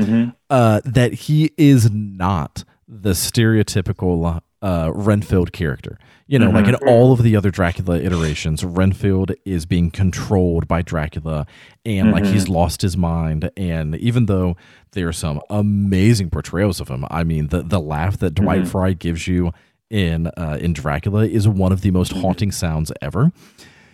Uh, 0.50 0.80
that 0.84 1.14
he 1.14 1.50
is 1.56 1.90
not 1.90 2.64
the 2.86 3.12
stereotypical 3.12 4.18
uh, 4.62 4.90
Renfield 4.94 5.52
character. 5.52 5.98
You 6.28 6.38
know, 6.38 6.50
like 6.50 6.66
in 6.66 6.76
all 6.76 7.12
of 7.12 7.22
the 7.22 7.36
other 7.36 7.50
Dracula 7.50 7.98
iterations, 7.98 8.64
Renfield 8.64 9.32
is 9.44 9.66
being 9.66 9.90
controlled 9.90 10.66
by 10.66 10.80
Dracula 10.80 11.46
and 11.84 12.10
like 12.10 12.24
he's 12.24 12.48
lost 12.48 12.80
his 12.80 12.96
mind. 12.96 13.50
And 13.54 13.96
even 13.96 14.26
though 14.26 14.56
there 14.92 15.08
are 15.08 15.12
some 15.12 15.42
amazing 15.50 16.30
portrayals 16.30 16.80
of 16.80 16.88
him, 16.88 17.04
I 17.10 17.22
mean, 17.22 17.48
the, 17.48 17.62
the 17.62 17.80
laugh 17.80 18.16
that 18.18 18.34
Dwight 18.34 18.66
Frye 18.66 18.94
gives 18.94 19.28
you 19.28 19.52
in 19.90 20.28
uh, 20.28 20.56
in 20.58 20.72
Dracula 20.72 21.26
is 21.26 21.46
one 21.46 21.70
of 21.70 21.82
the 21.82 21.90
most 21.90 22.12
haunting 22.12 22.50
sounds 22.50 22.90
ever. 23.02 23.30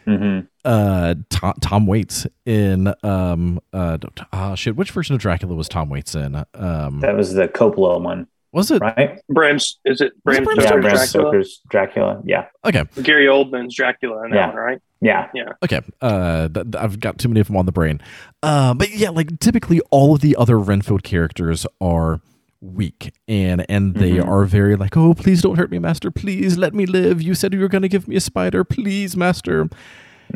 Mm-hmm. 0.07 0.47
uh 0.65 1.17
Tom, 1.29 1.55
Tom 1.61 1.87
Waits 1.87 2.27
in 2.47 2.95
um 3.03 3.61
uh 3.75 3.99
ah, 4.33 4.55
shit 4.55 4.75
which 4.75 4.91
version 4.91 5.15
of 5.15 5.21
Dracula 5.21 5.55
was 5.55 5.69
Tom 5.69 5.91
Waits 5.91 6.15
in? 6.15 6.45
Um 6.55 7.01
That 7.01 7.15
was 7.15 7.35
the 7.35 7.47
Coppola 7.47 8.01
one, 8.01 8.27
was 8.53 8.71
it 8.71 8.81
right? 8.81 9.21
Bram's 9.29 9.79
is 9.85 10.01
it 10.01 10.13
Bram 10.25 10.45
Bram 10.45 10.57
Yeah, 10.59 10.67
Stoker's 10.67 10.81
Bram 10.83 10.95
Dracula? 10.95 11.07
Stoker's 11.07 11.61
Dracula. 11.71 12.23
Yeah, 12.25 12.47
okay 12.65 12.85
Gary 13.03 13.27
Oldman's 13.27 13.75
Dracula 13.75 14.25
in 14.25 14.31
that 14.31 14.37
Yeah. 14.37 14.47
one, 14.49 14.57
right? 14.57 14.79
yeah, 15.01 15.29
Yeah. 15.35 15.53
okay 15.65 15.81
uh 16.01 16.49
th- 16.49 16.71
th- 16.73 16.83
I've 16.83 16.99
got 17.01 17.19
too 17.19 17.29
many 17.29 17.41
of 17.41 17.47
them 17.49 17.57
on 17.57 17.67
the 17.67 17.73
brain 17.73 18.01
uh 18.43 18.75
but 18.75 18.91
yeah 18.91 19.11
like 19.11 19.39
typically 19.41 19.81
all 19.91 20.15
of 20.15 20.21
the 20.21 20.35
other 20.37 20.59
Renfield 20.59 21.03
characters 21.05 21.67
are 21.81 22.21
weak 22.61 23.13
and 23.29 23.65
and 23.69 23.95
they 23.95 24.15
Mhm. 24.15 24.27
are 24.27 24.45
very 24.45 24.75
like 24.75 24.97
oh 24.97 25.15
please 25.15 25.41
don't 25.43 25.57
hurt 25.57 25.71
me 25.71 25.79
master 25.79 26.11
please 26.11 26.59
let 26.59 26.75
me 26.75 26.87
live 26.87 27.23
you 27.23 27.35
said 27.35 27.53
you 27.55 27.61
were 27.61 27.69
going 27.69 27.83
to 27.83 27.89
give 27.89 28.09
me 28.09 28.17
a 28.17 28.21
spider 28.21 28.65
please 28.65 29.17
master 29.17 29.69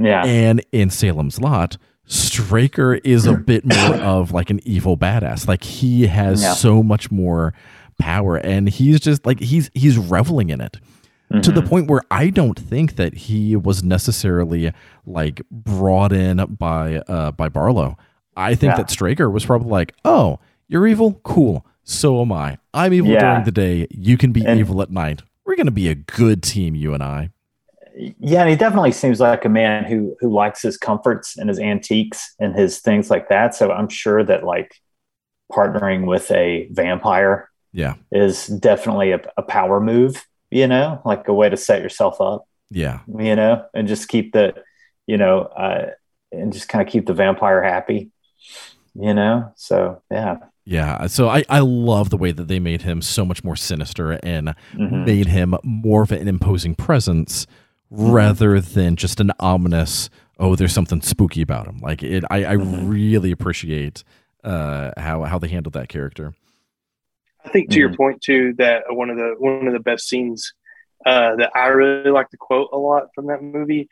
yeah. 0.01 0.25
And 0.25 0.65
in 0.73 0.89
Salem's 0.89 1.39
Lot, 1.39 1.77
Straker 2.07 2.95
is 2.95 3.27
a 3.27 3.35
bit 3.51 3.65
more 3.67 3.97
of 3.97 4.33
like 4.33 4.49
an 4.49 4.61
evil 4.65 4.97
badass. 4.97 5.47
Like 5.47 5.63
he 5.65 6.07
has 6.07 6.43
Yeah. 6.43 6.55
so 6.55 6.83
much 6.83 7.11
more 7.11 7.53
power 7.99 8.36
and 8.36 8.68
he's 8.68 9.01
just 9.01 9.24
like 9.26 9.40
he's 9.40 9.70
he's 9.74 9.99
reveling 9.99 10.51
in 10.51 10.61
it. 10.61 10.78
To 11.43 11.51
the 11.51 11.62
Mhm. 11.62 11.68
point 11.68 11.90
where 11.90 12.03
I 12.11 12.28
don't 12.28 12.59
think 12.59 12.97
that 12.97 13.14
he 13.14 13.57
was 13.57 13.82
necessarily 13.82 14.70
like 15.07 15.40
brought 15.51 16.12
in 16.12 16.45
by 16.59 16.97
uh 17.09 17.30
by 17.32 17.49
Barlow. 17.49 17.97
I 18.36 18.55
think 18.55 18.72
Yeah. 18.72 18.76
that 18.78 18.90
Straker 18.90 19.30
was 19.30 19.47
probably 19.47 19.70
like, 19.70 19.95
"Oh, 20.05 20.38
you're 20.68 20.86
evil? 20.86 21.20
Cool. 21.22 21.64
So 21.84 22.20
am 22.20 22.32
I. 22.32 22.59
I'm 22.74 22.93
evil 22.93 23.11
Yeah. 23.12 23.20
during 23.20 23.45
the 23.45 23.51
day. 23.53 23.86
You 23.90 24.18
can 24.18 24.32
be 24.32 24.45
And- 24.45 24.61
evil 24.61 24.82
at 24.82 24.90
night. 24.90 25.22
We're 25.47 25.57
going 25.57 25.66
to 25.66 25.72
be 25.72 25.88
a 25.88 25.95
good 25.95 26.43
team, 26.43 26.74
you 26.74 26.93
and 26.95 27.03
I." 27.03 27.30
Yeah, 28.18 28.43
and 28.43 28.51
he 28.51 28.57
definitely 28.57 28.93
seems 28.93 29.18
like 29.20 29.45
a 29.47 29.51
man 29.51 29.84
who 29.84 30.14
who 30.20 30.30
likes 30.30 30.61
his 30.62 30.76
comforts 30.76 31.36
and 31.38 31.49
his 31.49 31.59
antiques 31.59 32.34
and 32.38 32.55
his 32.55 32.78
things 32.80 33.11
like 33.11 33.28
that. 33.30 33.55
So 33.55 33.70
I'm 33.72 33.88
sure 33.88 34.22
that 34.24 34.45
like 34.45 34.74
partnering 35.51 36.07
with 36.07 36.30
a 36.30 36.68
vampire 36.72 37.49
Yeah. 37.73 37.95
is 38.11 38.47
definitely 38.47 39.12
a, 39.12 39.20
a 39.37 39.43
power 39.43 39.81
move, 39.81 40.27
you 40.51 40.66
know, 40.66 41.01
like 41.05 41.27
a 41.29 41.33
way 41.35 41.49
to 41.49 41.57
set 41.57 41.83
yourself 41.83 42.20
up, 42.20 42.47
Yeah. 42.70 43.01
you 43.18 43.35
know, 43.37 43.64
and 43.75 43.89
just 43.89 44.09
keep 44.09 44.33
the, 44.33 44.55
you 45.07 45.16
know, 45.16 45.41
uh, 45.43 45.91
and 46.31 46.53
just 46.53 46.68
kind 46.68 46.87
of 46.87 46.93
keep 46.93 47.07
the 47.07 47.14
vampire 47.14 47.62
happy, 47.62 48.11
you 48.95 49.14
know. 49.14 49.53
So 49.57 50.03
yeah, 50.11 50.37
Yeah, 50.64 51.07
so 51.07 51.29
I, 51.29 51.45
I 51.49 51.61
love 51.61 52.11
the 52.11 52.16
way 52.16 52.33
that 52.33 52.49
they 52.49 52.59
made 52.61 52.83
him 52.83 53.03
so 53.03 53.25
much 53.25 53.43
more 53.43 53.57
sinister 53.57 54.12
and 54.23 54.55
Mhm. 54.75 55.07
made 55.07 55.27
him 55.29 55.55
more 55.64 56.03
of 56.03 56.12
an 56.12 56.29
imposing 56.29 56.75
presence 56.75 57.47
rather 57.91 58.61
than 58.61 58.97
just 58.97 59.20
an 59.20 59.33
ominous, 59.41 60.09
oh, 60.39 60.57
there's 60.57 60.73
something 60.73 61.01
spooky 61.03 61.43
about 61.43 61.66
him. 61.66 61.79
Like 61.81 62.03
it 62.03 62.25
I, 62.31 62.45
I 62.45 62.57
Mhm. 62.57 62.89
really 62.91 63.31
appreciate 63.33 64.05
uh 64.45 64.91
how 64.97 65.23
how 65.25 65.39
they 65.39 65.49
handled 65.49 65.75
that 65.75 65.89
character. 65.89 66.35
I 67.45 67.49
think 67.49 67.70
to 67.70 67.78
your 67.78 67.95
point 67.95 68.20
too 68.22 68.55
that 68.59 68.84
one 68.90 69.11
of 69.11 69.16
the 69.16 69.34
one 69.38 69.66
of 69.66 69.72
the 69.72 69.80
best 69.80 70.09
scenes 70.09 70.53
uh, 71.05 71.34
that 71.36 71.51
I 71.57 71.66
really 71.68 72.11
like 72.11 72.28
to 72.30 72.36
quote 72.36 72.68
a 72.72 72.78
lot 72.78 73.09
from 73.14 73.26
that 73.26 73.43
movie 73.43 73.88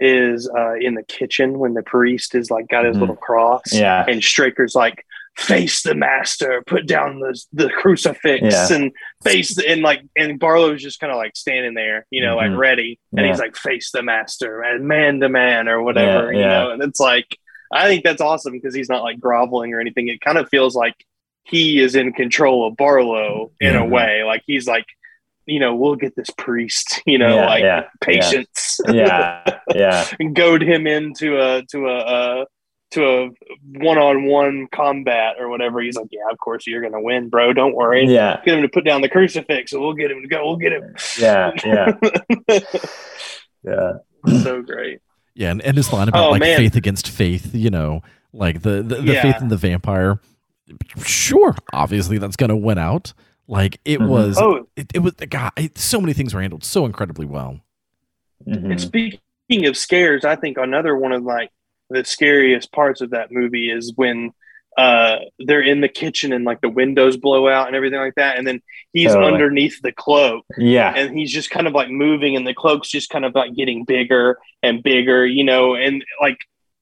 is 0.00 0.48
uh, 0.48 0.74
in 0.74 0.94
the 0.94 1.02
kitchen 1.02 1.58
when 1.58 1.74
the 1.74 1.82
priest 1.82 2.34
is 2.34 2.50
like 2.50 2.68
got 2.68 2.84
his 2.84 2.96
Mhm. 2.96 3.00
little 3.00 3.16
cross, 3.16 3.62
Yeah. 3.72 4.04
and 4.08 4.22
Straker's 4.22 4.74
like 4.76 5.04
face 5.36 5.82
the 5.82 5.94
master, 5.94 6.62
put 6.66 6.86
down 6.86 7.18
the 7.20 7.36
the 7.52 7.68
crucifix, 7.70 8.42
Yeah. 8.44 8.76
and 8.76 8.92
face 9.24 9.56
the, 9.56 9.68
and 9.68 9.82
like 9.82 10.02
and 10.16 10.38
Barlow's 10.38 10.82
just 10.82 11.00
kind 11.00 11.10
of 11.12 11.16
like 11.16 11.34
standing 11.36 11.74
there, 11.74 12.06
you 12.10 12.22
know, 12.22 12.36
Mhm. 12.36 12.50
like 12.50 12.58
ready, 12.58 13.00
and 13.10 13.20
Yeah. 13.26 13.32
he's 13.32 13.40
like 13.40 13.56
face 13.56 13.90
the 13.90 14.02
master 14.04 14.62
and 14.62 14.86
man 14.86 15.18
to 15.20 15.28
man 15.28 15.68
or 15.68 15.82
whatever, 15.82 16.32
Yeah, 16.32 16.38
you 16.38 16.44
know, 16.46 16.70
and 16.70 16.82
it's 16.82 17.00
like 17.00 17.36
I 17.72 17.86
think 17.88 18.02
that's 18.04 18.22
awesome 18.22 18.52
because 18.54 18.74
he's 18.74 18.88
not 18.88 19.02
like 19.02 19.20
groveling 19.20 19.74
or 19.74 19.80
anything. 19.80 20.08
It 20.08 20.20
kind 20.22 20.38
of 20.38 20.48
feels 20.48 20.74
like 20.76 20.94
he 21.48 21.80
is 21.80 21.94
in 21.96 22.12
control 22.12 22.66
of 22.68 22.76
Barlow 22.76 23.50
in 23.60 23.74
Yeah. 23.74 23.80
a 23.82 23.84
way. 23.86 24.22
Like 24.24 24.42
he's 24.46 24.66
like, 24.68 24.86
you 25.46 25.60
know, 25.60 25.74
we'll 25.74 25.96
get 25.96 26.14
this 26.14 26.28
priest, 26.36 27.00
you 27.06 27.18
know, 27.18 27.34
yeah, 27.36 27.46
like 27.46 27.62
yeah, 27.62 27.84
patience, 28.02 28.78
yeah, 28.88 29.42
yeah, 29.74 30.06
and 30.20 30.34
goad 30.36 30.62
him 30.62 30.86
into 30.86 31.38
a 31.40 31.62
to 31.70 31.86
a 31.88 31.96
uh, 31.98 32.44
to 32.92 33.04
a 33.06 33.28
one 33.78 33.98
on 33.98 34.24
one 34.26 34.66
combat 34.74 35.36
or 35.38 35.48
whatever. 35.48 35.80
He's 35.80 35.96
like, 35.96 36.08
yeah, 36.10 36.30
of 36.30 36.38
course 36.38 36.66
you're 36.66 36.82
gonna 36.82 37.00
win, 37.00 37.28
bro. 37.30 37.52
Don't 37.54 37.74
worry. 37.74 38.06
yeah, 38.06 38.40
Get 38.44 38.56
him 38.56 38.62
to 38.62 38.68
put 38.68 38.84
down 38.84 39.00
the 39.02 39.08
crucifix, 39.08 39.72
and 39.72 39.80
we'll 39.80 39.94
get 39.94 40.10
him 40.10 40.20
to 40.22 40.28
go. 40.28 40.46
We'll 40.46 40.56
get 40.56 40.72
him. 40.72 40.94
yeah, 41.18 41.50
yeah, 41.64 41.92
yeah. 43.64 43.92
so 44.42 44.62
great. 44.62 45.00
Yeah, 45.34 45.50
and, 45.52 45.62
and 45.62 45.76
his 45.76 45.92
line 45.92 46.08
about 46.08 46.26
Oh, 46.26 46.30
like 46.30 46.40
man. 46.40 46.56
faith 46.58 46.76
against 46.76 47.08
faith, 47.08 47.54
you 47.54 47.70
know, 47.70 48.02
like 48.32 48.62
the 48.62 48.82
the, 48.82 48.96
the 48.96 49.12
Yeah. 49.14 49.22
faith 49.22 49.40
in 49.40 49.48
the 49.48 49.56
vampire. 49.56 50.20
Sure, 51.04 51.54
obviously 51.72 52.18
that's 52.18 52.36
gonna 52.36 52.56
win 52.56 52.78
out. 52.78 53.12
Like 53.46 53.80
it 53.84 53.98
Mhm. 54.00 54.08
was 54.08 54.38
Oh, 54.38 54.66
it, 54.76 54.90
it 54.94 54.98
was 55.00 55.14
God, 55.14 55.52
it, 55.56 55.78
so 55.78 56.00
many 56.00 56.12
things 56.12 56.34
were 56.34 56.40
handled 56.40 56.64
so 56.64 56.84
incredibly 56.86 57.26
well. 57.26 57.60
Mhm. 58.46 58.70
And 58.72 58.80
speaking 58.80 59.66
of 59.66 59.76
scares, 59.76 60.24
I 60.24 60.36
think 60.36 60.58
another 60.58 60.96
one 60.96 61.12
of 61.12 61.22
like 61.22 61.50
the 61.90 62.04
scariest 62.04 62.70
parts 62.72 63.00
of 63.00 63.10
that 63.10 63.32
movie 63.32 63.70
is 63.70 63.92
when 63.96 64.32
uh 64.76 65.16
they're 65.40 65.62
in 65.62 65.80
the 65.80 65.88
kitchen 65.88 66.32
and 66.32 66.44
like 66.44 66.60
the 66.60 66.68
windows 66.68 67.16
blow 67.16 67.48
out 67.48 67.66
and 67.66 67.74
everything 67.74 67.98
like 67.98 68.14
that, 68.16 68.36
and 68.38 68.46
then 68.46 68.60
he's 68.92 69.12
Totally. 69.12 69.32
underneath 69.32 69.80
the 69.82 69.90
cloak 69.92 70.44
Yeah, 70.56 70.92
and 70.94 71.18
he's 71.18 71.32
just 71.32 71.50
kind 71.50 71.66
of 71.66 71.72
like 71.72 71.88
moving 71.90 72.36
and 72.36 72.46
the 72.46 72.54
cloak's 72.54 72.88
just 72.88 73.10
kind 73.10 73.24
of 73.24 73.34
like 73.34 73.54
getting 73.56 73.84
bigger 73.84 74.38
and 74.62 74.82
bigger, 74.82 75.26
you 75.26 75.42
know, 75.42 75.74
and 75.74 76.04
like 76.20 76.36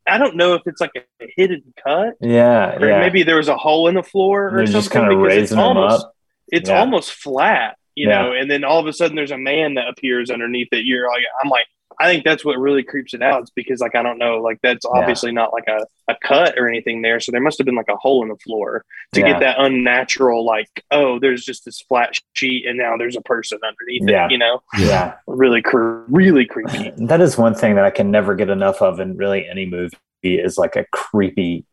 I 0.08 0.18
don't 0.18 0.36
know 0.36 0.54
if 0.54 0.62
it's 0.66 0.80
like 0.80 0.92
a 0.96 1.26
hidden 1.36 1.62
cut 1.82 2.14
yeah, 2.20 2.76
or 2.76 2.88
yeah. 2.88 3.00
maybe 3.00 3.22
there 3.22 3.36
was 3.36 3.48
a 3.48 3.56
hole 3.56 3.88
in 3.88 3.94
the 3.94 4.02
floor 4.02 4.48
or 4.48 4.56
They're 4.58 4.66
something. 4.66 4.80
just 4.80 4.90
kind 4.90 5.12
of 5.12 5.20
because 5.22 5.36
it's 5.38 5.50
them 5.50 5.58
almost, 5.60 6.04
up. 6.04 6.12
It's 6.48 6.70
Yeah. 6.70 6.80
almost 6.80 7.12
flat, 7.12 7.76
you 7.94 8.08
Yeah. 8.08 8.22
know, 8.22 8.32
and 8.32 8.50
then 8.50 8.62
all 8.64 8.78
of 8.78 8.86
a 8.86 8.92
sudden 8.92 9.16
there's 9.16 9.30
a 9.32 9.38
man 9.38 9.74
that 9.74 9.88
appears 9.88 10.30
underneath 10.30 10.68
it. 10.72 10.84
You're 10.84 11.08
like, 11.08 11.24
I'm 11.42 11.50
like, 11.50 11.66
I 11.98 12.10
think 12.12 12.24
that's 12.24 12.44
what 12.44 12.58
really 12.58 12.82
creeps 12.82 13.14
it 13.14 13.22
out. 13.22 13.42
It's 13.42 13.50
because 13.50 13.80
like 13.80 13.94
I 13.94 14.02
don't 14.02 14.18
know, 14.18 14.38
like 14.42 14.58
that's 14.62 14.84
Yeah. 14.84 15.00
obviously 15.00 15.32
not 15.32 15.52
like 15.52 15.64
a, 15.68 15.86
a 16.08 16.16
cut 16.22 16.58
or 16.58 16.68
anything 16.68 17.02
there. 17.02 17.20
So 17.20 17.32
there 17.32 17.40
must 17.40 17.58
have 17.58 17.64
been 17.64 17.74
like 17.74 17.88
a 17.88 17.96
hole 17.96 18.22
in 18.22 18.28
the 18.28 18.36
floor 18.36 18.84
to 19.14 19.20
Yeah. 19.20 19.28
get 19.32 19.40
that 19.40 19.56
unnatural, 19.58 20.44
like, 20.44 20.68
oh, 20.90 21.18
there's 21.18 21.44
just 21.44 21.64
this 21.64 21.80
flat 21.80 22.12
sheet 22.34 22.66
and 22.66 22.76
now 22.76 22.96
there's 22.96 23.16
a 23.16 23.20
person 23.22 23.58
underneath 23.66 24.08
Yeah. 24.08 24.26
it, 24.26 24.32
you 24.32 24.38
know? 24.38 24.60
Yeah, 24.78 25.14
Really 25.26 25.62
cre- 25.62 26.02
really 26.08 26.44
creepy. 26.46 26.92
that 26.98 27.20
is 27.20 27.38
one 27.38 27.54
thing 27.54 27.76
that 27.76 27.84
I 27.84 27.90
can 27.90 28.10
never 28.10 28.34
get 28.34 28.50
enough 28.50 28.82
of 28.82 29.00
in 29.00 29.16
really 29.16 29.48
any 29.48 29.64
movie 29.66 29.96
is 30.22 30.58
like 30.58 30.76
a 30.76 30.84
creepy 30.92 31.64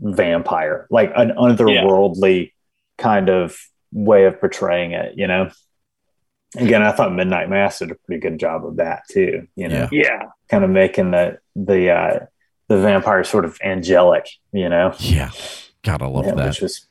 vampire, 0.00 0.86
like 0.90 1.12
an 1.16 1.30
otherworldly 1.36 2.52
kind 2.98 3.28
of 3.28 3.56
way 3.92 4.24
of 4.24 4.38
portraying 4.40 4.92
it. 4.92 5.14
You 5.16 5.26
know. 5.26 5.50
Again, 6.56 6.82
I 6.82 6.92
thought 6.92 7.12
Midnight 7.12 7.48
Mass 7.50 7.78
did 7.80 7.90
a 7.90 7.94
pretty 7.94 8.20
good 8.20 8.38
job 8.38 8.64
of 8.66 8.76
that 8.76 9.02
too. 9.10 9.46
You 9.56 9.68
know, 9.68 9.88
Yeah. 9.90 10.02
Yeah. 10.04 10.22
kind 10.48 10.64
of 10.64 10.70
making 10.70 11.10
the 11.10 11.38
the 11.56 11.90
uh, 11.90 12.18
the 12.68 12.80
vampire 12.80 13.24
sort 13.24 13.44
of 13.44 13.58
angelic. 13.64 14.28
You 14.52 14.68
know, 14.68 14.94
Yeah. 14.98 15.30
God, 15.82 16.02
I 16.02 16.06
love 16.06 16.26
Yeah, 16.26 16.34
that. 16.34 16.46
which 16.48 16.60
was 16.60 16.86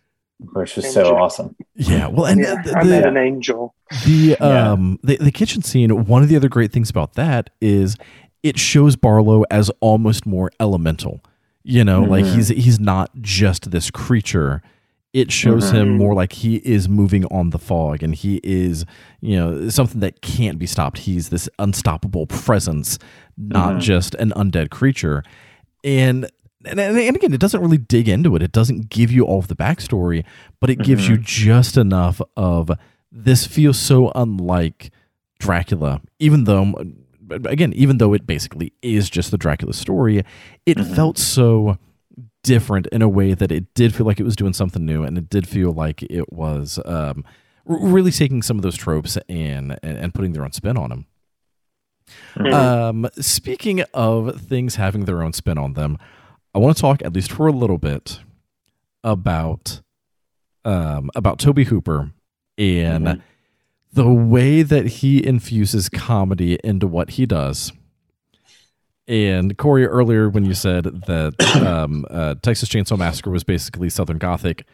which 0.54 0.76
was 0.76 0.92
so 0.94 1.16
awesome. 1.16 1.56
Yeah. 1.76 2.08
Well, 2.08 2.26
and 2.26 2.42
yeah. 2.42 2.62
the, 2.64 2.78
I 2.78 2.84
the- 2.84 2.90
met 2.90 3.06
an 3.08 3.18
angel. 3.18 3.74
the 4.06 4.36
Yeah. 4.40 4.72
um 4.72 5.00
the, 5.04 5.18
the 5.18 5.32
kitchen 5.32 5.62
scene 5.62 6.06
one 6.06 6.22
of 6.24 6.30
the 6.30 6.36
other 6.36 6.50
great 6.50 6.72
things 6.72 6.90
about 6.90 7.14
that 7.14 7.50
is 7.62 7.96
it 8.42 8.60
shows 8.60 8.96
barlow 8.98 9.44
as 9.50 9.70
almost 9.80 10.26
more 10.26 10.52
elemental 10.60 11.22
you 11.64 11.84
know 11.84 12.02
like 12.02 12.26
Mhm. 12.26 12.36
he's 12.36 12.48
he's 12.50 12.80
not 12.80 13.10
just 13.22 13.72
this 13.72 13.90
creature 13.90 14.62
It 15.14 15.32
shows 15.32 15.70
him 15.72 15.90
Mhm. 15.90 15.98
more 15.98 16.16
like 16.16 16.34
he 16.34 16.56
is 16.58 16.90
moving 16.90 17.26
on 17.26 17.52
the 17.52 17.60
fog 17.60 18.02
and 18.02 18.16
he 18.16 18.40
is, 18.44 18.84
you 19.22 19.36
know, 19.36 19.70
something 19.70 20.00
that 20.00 20.22
can't 20.22 20.58
be 20.58 20.66
stopped. 20.66 20.98
He's 21.00 21.30
this 21.30 21.48
unstoppable 21.60 22.26
presence, 22.26 22.98
not 23.38 23.76
Mhm. 23.76 23.80
just 23.82 24.16
an 24.16 24.32
undead 24.36 24.70
creature. 24.72 25.24
And 25.84 26.28
and, 26.66 26.80
and 26.80 26.98
and 26.98 27.16
again, 27.18 27.34
it 27.34 27.42
doesn't 27.42 27.60
really 27.62 27.78
dig 27.78 28.08
into 28.08 28.36
it. 28.38 28.42
It 28.42 28.54
doesn't 28.54 28.90
give 28.90 29.12
you 29.12 29.26
all 29.26 29.40
of 29.40 29.50
the 29.50 29.56
backstory, 29.56 30.24
but 30.62 30.70
it 30.70 30.80
gives 30.80 31.10
you 31.10 31.18
just 31.18 31.76
enough 31.78 32.22
of 32.38 32.72
this 33.12 33.46
feels 33.46 33.78
so 33.78 34.12
unlike 34.16 34.90
Dracula, 35.40 36.00
even 36.20 36.46
though, 36.46 36.74
again, 37.30 37.74
even 37.74 37.98
though 37.98 38.14
it 38.14 38.26
basically 38.26 38.72
is 38.82 39.10
just 39.10 39.30
the 39.30 39.38
Dracula 39.38 39.74
story, 39.74 40.24
it 40.66 40.80
felt 40.80 41.18
so 41.18 41.78
different 42.44 42.88
in 42.88 43.02
a 43.02 43.10
way 43.10 43.34
that 43.34 43.52
it 43.52 43.74
did 43.74 43.96
feel 43.96 44.06
like 44.06 44.20
it 44.20 44.24
was 44.24 44.36
doing 44.36 44.54
something 44.54 44.86
new, 44.86 45.04
and 45.04 45.18
it 45.18 45.30
did 45.30 45.48
feel 45.48 45.72
like 45.72 46.04
it 46.04 46.32
was 46.32 46.80
um, 46.86 47.24
really 47.66 48.12
taking 48.12 48.42
some 48.42 48.58
of 48.58 48.64
those 48.64 48.76
tropes 48.76 49.18
and 49.30 49.80
and, 49.82 50.14
putting 50.14 50.34
their 50.34 50.44
own 50.44 50.52
spin 50.52 50.78
on 50.78 50.90
them. 50.90 51.06
Mhm. 52.36 52.54
Um, 52.54 53.10
speaking 53.20 53.82
of 53.94 54.40
things 54.42 54.76
having 54.76 55.06
their 55.06 55.24
own 55.24 55.34
spin 55.34 55.58
on 55.58 55.74
them, 55.74 55.98
I 56.54 56.60
want 56.60 56.76
to 56.76 56.82
talk 56.82 57.02
at 57.02 57.14
least 57.14 57.32
for 57.32 57.48
a 57.48 57.52
little 57.52 57.78
bit 57.78 58.20
about 59.04 59.82
um, 60.66 61.10
about 61.16 61.40
Tobe 61.40 61.66
Hooper 61.66 62.12
and 62.58 63.06
Mhm. 63.06 63.22
the 63.92 64.10
way 64.12 64.62
that 64.64 64.86
he 64.86 65.26
infuses 65.26 65.90
comedy 65.90 66.58
into 66.64 66.88
what 66.88 67.12
he 67.12 67.26
does. 67.26 67.72
And 69.08 69.58
Corey, 69.58 69.86
earlier 69.86 70.30
when 70.30 70.46
you 70.46 70.54
said 70.54 70.86
that 70.86 71.34
um, 71.68 72.06
uh, 72.10 72.36
Texas 72.42 72.70
Chainsaw 72.70 72.98
Massacre 72.98 73.30
was 73.30 73.44
basically 73.44 73.90
Southern 73.90 74.18
Gothic, 74.18 74.66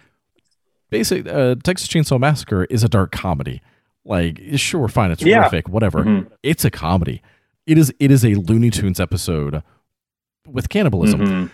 basic 0.89 1.27
uh, 1.27 1.56
Texas 1.64 1.88
Chainsaw 1.88 2.19
Massacre 2.19 2.65
is 2.65 2.84
a 2.84 2.89
dark 2.89 3.11
comedy. 3.11 3.61
Like, 4.06 4.39
sure, 4.56 4.88
fine, 4.88 5.11
it's 5.11 5.22
Yeah. 5.23 5.39
horrific, 5.41 5.68
whatever. 5.69 6.03
Mhm. 6.03 6.31
It's 6.43 6.64
a 6.65 6.72
comedy. 6.72 7.22
It 7.68 7.77
is. 7.77 7.93
It 7.99 8.10
is 8.11 8.23
a 8.26 8.35
Looney 8.35 8.69
Tunes 8.72 8.99
episode 8.99 9.61
with 10.47 10.69
cannibalism. 10.69 11.19
Mhm. 11.22 11.49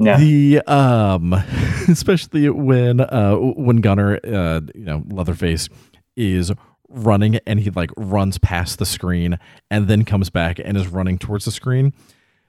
Yeah. 0.00 0.16
The 0.18 0.60
um, 0.68 1.32
especially 1.88 2.48
when 2.50 3.00
uh 3.00 3.34
when 3.34 3.76
Gunnar 3.78 4.20
uh 4.24 4.60
you 4.74 4.84
know 4.84 5.02
Leatherface 5.08 5.68
is 6.16 6.52
running 6.88 7.36
and 7.46 7.60
he 7.60 7.70
like 7.70 7.90
runs 7.96 8.38
past 8.38 8.78
the 8.78 8.86
screen 8.86 9.38
and 9.70 9.88
then 9.88 10.04
comes 10.04 10.30
back 10.30 10.58
and 10.58 10.76
is 10.76 10.88
running 10.88 11.18
towards 11.18 11.44
the 11.44 11.50
screen, 11.52 11.92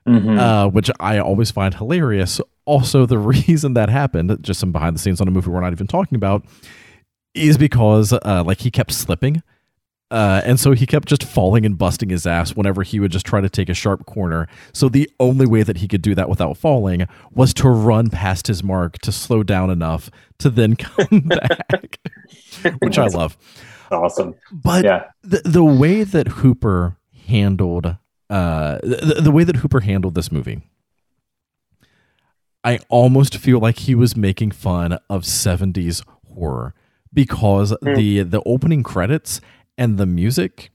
Mhm. 0.08 0.40
uh, 0.40 0.70
which 0.70 0.90
I 1.00 1.20
always 1.20 1.52
find 1.52 1.74
hilarious. 1.76 2.40
Also, 2.66 3.06
the 3.06 3.18
reason 3.36 3.74
that 3.74 3.90
happened, 3.90 4.38
just 4.42 4.60
some 4.60 4.72
behind 4.72 4.96
the 4.96 5.00
scenes 5.00 5.20
on 5.22 5.28
a 5.28 5.32
movie 5.32 5.50
we're 5.50 5.62
not 5.62 5.74
even 5.74 5.88
talking 5.88 6.16
about, 6.16 6.46
is 7.34 7.58
because 7.58 8.14
uh, 8.14 8.44
like 8.46 8.60
he 8.62 8.72
kept 8.72 8.92
slipping. 8.92 9.44
Uh, 10.12 10.42
and 10.44 10.60
so 10.60 10.72
he 10.72 10.88
kept 10.88 11.08
just 11.08 11.24
falling 11.24 11.68
and 11.68 11.78
busting 11.78 12.10
his 12.10 12.26
ass 12.26 12.56
whenever 12.56 12.82
he 12.82 13.00
would 13.00 13.12
just 13.12 13.28
try 13.28 13.40
to 13.40 13.48
take 13.50 13.70
a 13.70 13.76
sharp 13.76 14.08
corner. 14.08 14.48
So 14.74 14.90
the 14.90 15.08
only 15.20 15.46
way 15.46 15.62
that 15.62 15.78
he 15.78 15.88
could 15.88 16.02
do 16.02 16.16
that 16.16 16.28
without 16.28 16.58
falling 16.58 17.06
was 17.32 17.54
to 17.56 17.70
run 17.70 18.10
past 18.10 18.48
his 18.48 18.64
mark 18.64 18.98
to 19.00 19.12
slow 19.12 19.44
down 19.44 19.70
enough 19.70 20.10
to 20.40 20.50
then 20.50 20.76
come 20.78 21.20
back, 21.28 22.00
which 22.82 22.98
I 22.98 23.06
love. 23.06 23.38
Awesome. 23.92 24.36
But 24.52 24.86
Yeah. 24.86 25.04
the 25.24 25.42
the 25.46 25.64
way 25.64 26.04
that 26.04 26.28
Hooper 26.28 26.98
handled 27.28 27.96
uh 28.30 28.78
the, 28.84 29.20
the 29.24 29.32
way 29.32 29.44
that 29.44 29.58
Hooper 29.58 29.80
handled 29.82 30.16
this 30.16 30.32
movie 30.32 30.62
I 32.64 32.80
almost 32.90 33.38
feel 33.38 33.60
like 33.60 33.80
he 33.80 33.96
was 33.96 34.16
making 34.18 34.52
fun 34.52 34.98
of 35.10 35.24
70s 35.24 36.04
horror 36.36 36.74
because 37.14 37.74
Hmm. 37.82 37.94
the 37.96 38.24
the 38.24 38.42
opening 38.46 38.84
credits 38.84 39.42
and 39.78 39.98
the 39.98 40.06
music 40.06 40.72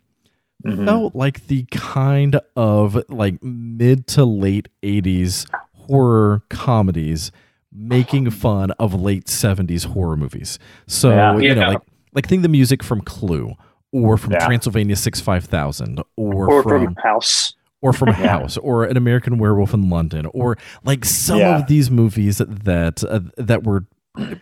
Mhm. 0.64 0.86
felt 0.86 1.14
like 1.14 1.46
the 1.48 1.64
kind 1.70 2.40
of 2.56 3.02
like 3.08 3.42
mid 3.42 4.06
to 4.08 4.24
late 4.24 4.68
80s 4.82 5.46
horror 5.86 6.42
comedies 6.48 7.30
making 7.70 8.30
fun 8.30 8.70
of 8.72 8.94
late 8.94 9.26
70s 9.28 9.84
horror 9.86 10.16
movies. 10.16 10.58
So, 10.86 11.10
Yeah. 11.10 11.36
you 11.38 11.54
know, 11.54 11.60
Yeah. 11.60 11.68
like 11.70 11.80
like 12.14 12.26
think 12.28 12.42
the 12.42 12.48
music 12.48 12.82
from 12.82 13.00
Clue 13.02 13.54
or 13.92 14.16
from 14.16 14.32
Yeah. 14.32 14.46
Transylvania 14.46 14.96
6-5000 14.96 16.02
or, 16.16 16.50
or 16.50 16.62
from, 16.62 16.84
from 16.86 16.94
House. 16.96 17.54
or 17.82 17.92
from 17.92 18.08
Yeah. 18.08 18.14
House 18.38 18.56
or 18.56 18.84
An 18.84 18.96
American 18.96 19.38
Werewolf 19.38 19.74
in 19.74 19.88
London 19.90 20.26
or 20.32 20.56
like 20.84 21.04
some 21.04 21.38
Yeah. 21.38 21.58
of 21.58 21.66
these 21.66 21.90
movies 21.90 22.38
that 22.38 23.04
uh, 23.04 23.20
that 23.36 23.64
were 23.64 23.86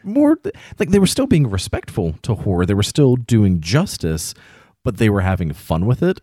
more 0.03 0.39
like 0.79 0.91
they 0.91 0.99
were 0.99 1.07
still 1.07 1.27
being 1.27 1.49
respectful 1.49 2.15
to 2.23 2.35
horror. 2.35 2.67
They 2.67 2.75
were 2.75 2.83
still 2.83 3.17
doing 3.17 3.61
justice, 3.61 4.35
but 4.85 4.99
they 4.99 5.09
were 5.11 5.23
having 5.23 5.53
fun 5.53 5.87
with 5.87 6.03
it. 6.03 6.19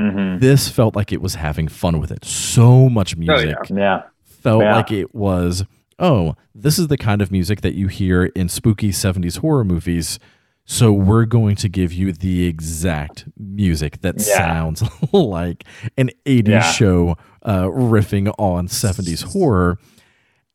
Mhm. 0.00 0.40
This 0.40 0.68
felt 0.68 0.96
like 0.96 1.12
it 1.12 1.20
was 1.20 1.34
having 1.36 1.68
fun 1.68 2.00
with 2.00 2.10
it. 2.10 2.24
So 2.24 2.88
much 2.88 3.16
music 3.16 3.56
Yeah. 3.70 4.02
felt 4.24 4.62
Yeah. 4.62 4.76
like 4.76 4.90
it 4.90 5.14
was, 5.14 5.64
oh, 5.98 6.34
this 6.54 6.78
is 6.78 6.88
the 6.88 6.96
kind 6.96 7.20
of 7.22 7.30
music 7.30 7.60
that 7.60 7.74
you 7.74 7.88
hear 7.88 8.24
in 8.34 8.48
spooky 8.48 8.90
70s 8.90 9.36
horror 9.38 9.64
movies. 9.64 10.18
So 10.64 10.92
we're 10.92 11.24
going 11.24 11.56
to 11.56 11.68
give 11.68 11.92
you 11.92 12.12
the 12.12 12.46
exact 12.46 13.24
music 13.36 14.00
that 14.02 14.14
Yeah. 14.18 14.36
sounds 14.36 14.82
like 15.12 15.64
an 15.98 16.10
80s 16.24 16.48
Yeah. 16.48 16.60
show 16.72 17.16
uh, 17.42 17.64
riffing 17.64 18.32
on 18.38 18.68
70s 18.68 19.24
horror. 19.32 19.78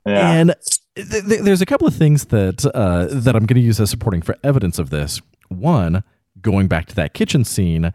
Yeah. 0.06 0.32
And 0.32 0.56
th- 0.96 1.26
th- 1.26 1.42
there's 1.42 1.62
a 1.62 1.66
couple 1.66 1.88
of 1.88 1.94
things 1.94 2.26
that 2.26 2.66
uh, 2.74 3.08
that 3.12 3.36
I'm 3.36 3.46
going 3.46 3.60
to 3.60 3.66
use 3.66 3.80
as 3.82 3.90
supporting 3.90 4.22
for 4.22 4.38
evidence 4.44 4.80
of 4.80 4.90
this. 4.90 5.22
One, 5.50 6.04
going 6.42 6.68
back 6.70 6.86
to 6.88 6.96
that 6.96 7.14
kitchen 7.14 7.44
scene, 7.44 7.92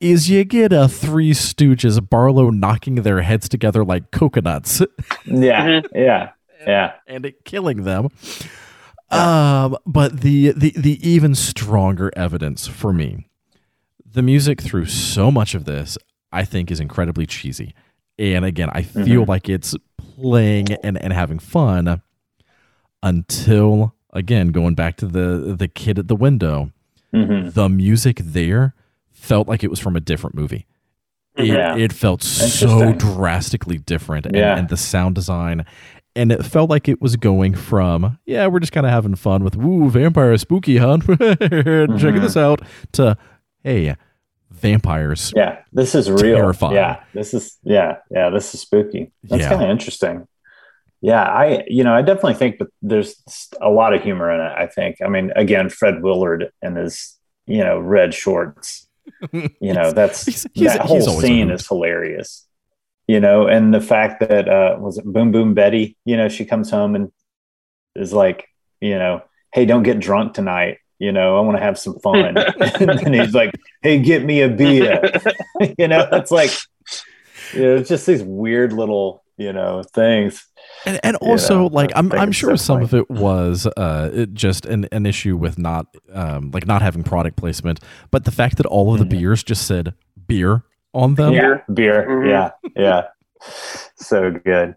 is 0.00 0.28
you 0.28 0.44
get 0.44 0.72
a 0.72 0.86
Three 0.88 1.30
Stooges 1.32 2.06
Barlow 2.10 2.50
knocking 2.50 2.96
their 2.96 3.22
heads 3.22 3.48
together 3.48 3.82
like 3.84 4.10
coconuts 4.10 4.80
yeah. 5.24 5.66
Mhm. 5.80 5.84
Yeah. 5.94 6.30
Yeah. 6.66 6.92
and 7.06 7.24
it 7.24 7.44
killing 7.46 7.84
them. 7.84 8.08
Um, 9.14 9.76
but 9.86 10.20
the, 10.20 10.50
the 10.52 10.72
the 10.76 10.98
even 11.08 11.34
stronger 11.34 12.10
evidence 12.16 12.66
for 12.66 12.92
me, 12.92 13.28
the 14.04 14.22
music 14.22 14.60
through 14.60 14.86
so 14.86 15.30
much 15.30 15.54
of 15.54 15.64
this, 15.64 15.96
I 16.32 16.44
think, 16.44 16.70
is 16.70 16.80
incredibly 16.80 17.26
cheesy. 17.26 17.74
And 18.18 18.44
again, 18.44 18.70
I 18.72 18.82
feel 18.82 19.24
Mhm. 19.24 19.28
like 19.28 19.48
it's 19.48 19.74
playing 20.20 20.72
and, 20.84 20.96
and 21.02 21.12
having 21.12 21.38
fun 21.38 22.00
until 23.02 23.94
again 24.12 24.48
going 24.48 24.74
back 24.74 24.96
to 24.98 25.06
the 25.06 25.54
the 25.58 25.68
kid 25.68 25.98
at 25.98 26.08
the 26.08 26.16
window. 26.16 26.70
hmm 27.12 27.48
The 27.50 27.68
music 27.68 28.18
there 28.22 28.74
felt 29.10 29.48
like 29.48 29.64
it 29.64 29.70
was 29.70 29.78
from 29.80 29.96
a 29.96 30.00
different 30.00 30.36
movie. 30.36 30.66
It, 31.36 31.46
Yeah. 31.46 31.76
it 31.76 31.92
felt 31.92 32.22
so 32.22 32.92
drastically 32.92 33.78
different, 33.78 34.26
and, 34.26 34.36
Yeah. 34.36 34.56
and 34.56 34.68
the 34.68 34.76
sound 34.76 35.14
design, 35.16 35.64
and 36.16 36.30
it 36.32 36.44
felt 36.44 36.70
like 36.70 36.88
it 36.88 37.00
was 37.00 37.16
going 37.16 37.54
from 37.54 38.18
yeah, 38.26 38.46
we're 38.46 38.60
just 38.60 38.72
kind 38.72 38.86
of 38.86 38.92
having 38.92 39.14
fun 39.14 39.42
with 39.44 39.56
woo 39.56 39.90
vampire 39.90 40.36
spooky, 40.38 40.76
huh? 40.78 40.98
Check 41.06 41.16
Mhm. 41.18 42.20
this 42.20 42.36
out. 42.36 42.60
To 42.92 43.16
hey, 43.62 43.94
vampires. 44.50 45.32
Yeah. 45.34 45.58
This 45.72 45.94
is 45.94 46.10
real. 46.10 46.36
Terrifying. 46.36 46.74
Yeah. 46.74 47.02
This 47.12 47.34
is, 47.34 47.58
yeah. 47.64 47.96
Yeah. 48.10 48.30
This 48.30 48.54
is 48.54 48.60
spooky. 48.60 49.12
That's 49.24 49.42
Yeah. 49.42 49.48
kind 49.50 49.62
of 49.64 49.70
interesting. 49.70 50.26
Yeah. 51.00 51.22
I, 51.22 51.64
you 51.66 51.84
know, 51.84 51.92
I 51.94 52.02
definitely 52.02 52.34
think 52.34 52.58
that 52.58 52.68
there's 52.82 53.16
a 53.60 53.68
lot 53.70 53.94
of 53.94 54.02
humor 54.02 54.30
in 54.30 54.40
it. 54.40 54.52
I 54.56 54.66
think. 54.66 54.96
I 55.04 55.08
mean, 55.08 55.32
again, 55.36 55.68
Fred 55.68 56.02
Willard 56.02 56.50
and 56.62 56.76
his, 56.76 57.18
you 57.46 57.58
know, 57.64 57.78
red 57.78 58.14
shorts. 58.14 58.86
You 59.32 59.74
know, 59.74 59.92
that's 59.92 60.24
He's- 60.24 60.46
he's- 60.54 60.72
that 60.76 60.86
whole 60.86 61.00
scene 61.02 61.50
is 61.50 61.66
hilarious. 61.68 62.46
You 63.06 63.20
know, 63.20 63.46
and 63.46 63.72
the 63.74 63.80
fact 63.82 64.20
that 64.20 64.48
uh 64.48 64.76
was 64.78 64.96
it 64.98 65.04
Boom 65.04 65.30
Boom 65.30 65.52
Betty, 65.54 65.96
you 66.04 66.16
know, 66.16 66.28
she 66.28 66.44
comes 66.44 66.70
home 66.70 66.94
and 66.94 67.12
is 67.94 68.12
like, 68.12 68.48
you 68.80 68.98
know, 68.98 69.22
hey, 69.52 69.66
don't 69.66 69.82
get 69.82 70.00
drunk 70.00 70.34
tonight. 70.34 70.78
You 70.98 71.12
know, 71.12 71.36
I 71.36 71.40
want 71.42 71.58
to 71.58 71.62
have 71.62 71.78
some 71.78 71.98
fun. 71.98 72.36
and 72.78 72.98
then 72.98 73.12
he's 73.12 73.34
like, 73.34 73.52
hey, 73.82 73.98
get 73.98 74.24
me 74.24 74.40
a 74.40 74.48
beer. 74.48 75.02
you 75.78 75.86
know, 75.88 76.08
it's 76.12 76.30
like, 76.30 76.50
you 77.52 77.62
know, 77.62 77.76
it's 77.76 77.88
just 77.90 78.06
these 78.06 78.22
weird 78.22 78.72
little, 78.72 79.22
you 79.36 79.52
know, 79.52 79.82
things. 79.92 80.46
And, 80.86 80.98
and 81.02 81.16
You 81.20 81.28
also, 81.28 81.58
know, 81.58 81.66
like 81.66 81.92
I 81.94 81.98
I'm, 81.98 82.12
I'm 82.12 82.32
sure 82.32 82.56
some 82.56 82.80
definitely- 82.80 83.16
of 83.16 83.18
it 83.18 83.22
was 83.22 83.66
uh, 83.76 84.10
it 84.14 84.32
just 84.34 84.64
an, 84.64 84.86
an 84.92 85.04
issue 85.04 85.36
with 85.36 85.58
not, 85.58 85.86
um, 86.12 86.52
like 86.52 86.66
not 86.66 86.80
having 86.80 87.02
product 87.02 87.36
placement, 87.36 87.80
but 88.10 88.24
the 88.24 88.30
fact 88.32 88.56
that 88.56 88.66
all 88.66 88.92
of 88.94 88.98
the 88.98 89.04
Mhm. 89.04 89.10
beers 89.20 89.42
just 89.42 89.66
said 89.66 89.92
beer 90.26 90.62
on 90.94 91.14
them. 91.14 91.34
Yeah. 91.34 91.42
Yeah, 91.68 91.74
beer. 91.74 92.06
Mhm. 92.08 92.28
Yeah, 92.30 92.50
yeah. 92.76 93.02
So 93.96 94.30
good. 94.30 94.76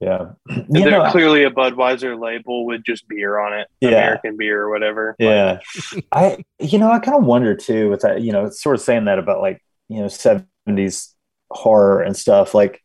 Yeah. 0.00 0.32
And 0.48 0.66
You 0.76 0.82
They're 0.84 0.90
know, 0.90 1.10
clearly 1.10 1.44
a 1.44 1.50
Budweiser 1.50 2.20
label 2.20 2.66
with 2.66 2.82
just 2.84 3.08
beer 3.08 3.38
on 3.38 3.52
it, 3.58 3.68
Yeah. 3.80 3.88
American 3.90 4.36
beer 4.36 4.62
or 4.62 4.70
whatever. 4.70 5.16
yeah. 5.18 5.60
I, 6.12 6.44
you 6.58 6.78
know, 6.78 6.90
I 6.90 6.98
kind 6.98 7.16
of 7.16 7.24
wonder 7.24 7.54
too 7.54 7.88
with 7.90 8.00
that, 8.02 8.20
you 8.20 8.32
know, 8.32 8.50
sort 8.50 8.74
of 8.74 8.82
saying 8.82 9.06
that 9.06 9.18
about 9.18 9.40
like, 9.40 9.62
you 9.88 10.00
know, 10.00 10.06
70s 10.06 11.14
horror 11.50 12.02
and 12.02 12.16
stuff. 12.16 12.52
Like, 12.54 12.82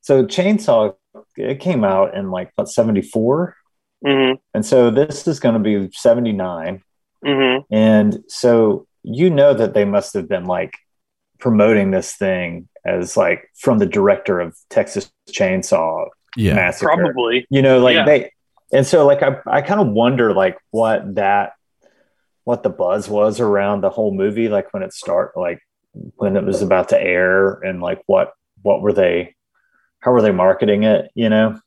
so 0.00 0.24
Chainsaw, 0.24 0.94
it 1.36 1.60
came 1.60 1.84
out 1.84 2.14
in 2.14 2.30
like, 2.30 2.50
what, 2.54 2.68
74? 2.68 3.54
hmm 4.04 4.32
And 4.54 4.64
so 4.64 4.90
this 4.90 5.26
is 5.28 5.40
going 5.40 5.54
to 5.54 5.60
be 5.60 5.90
79. 5.92 6.82
hmm 7.24 7.56
And 7.70 8.24
so 8.28 8.86
you 9.02 9.28
know 9.28 9.52
that 9.52 9.74
they 9.74 9.84
must 9.84 10.14
have 10.14 10.28
been 10.28 10.44
like 10.46 10.72
promoting 11.38 11.90
this 11.90 12.14
thing 12.14 12.68
as 12.84 13.16
like 13.16 13.50
from 13.56 13.78
the 13.78 13.86
director 13.86 14.40
of 14.40 14.56
Texas 14.70 15.10
Chainsaw 15.30 16.08
Yeah. 16.36 16.54
Massacre. 16.54 16.92
Probably. 16.94 17.46
You 17.50 17.62
know, 17.62 17.78
like 17.80 17.94
Yeah. 17.96 18.04
they 18.04 18.32
and 18.72 18.86
so 18.86 19.06
like 19.06 19.22
I 19.22 19.36
I 19.46 19.62
kind 19.62 19.80
of 19.80 19.88
wonder 19.88 20.32
like 20.34 20.58
what 20.70 21.14
that 21.14 21.52
what 22.44 22.62
the 22.62 22.70
buzz 22.70 23.08
was 23.08 23.40
around 23.40 23.82
the 23.82 23.90
whole 23.90 24.12
movie, 24.14 24.48
like 24.48 24.72
when 24.72 24.82
it 24.82 24.92
start 24.92 25.36
like 25.36 25.60
when 26.16 26.36
it 26.36 26.44
was 26.44 26.62
about 26.62 26.88
to 26.90 27.00
air 27.00 27.52
and 27.60 27.80
like 27.80 28.02
what 28.06 28.32
what 28.62 28.80
were 28.82 28.92
they 28.92 29.34
how 30.00 30.12
were 30.12 30.22
they 30.22 30.30
marketing 30.32 30.84
it, 30.84 31.10
you 31.14 31.28
know? 31.28 31.58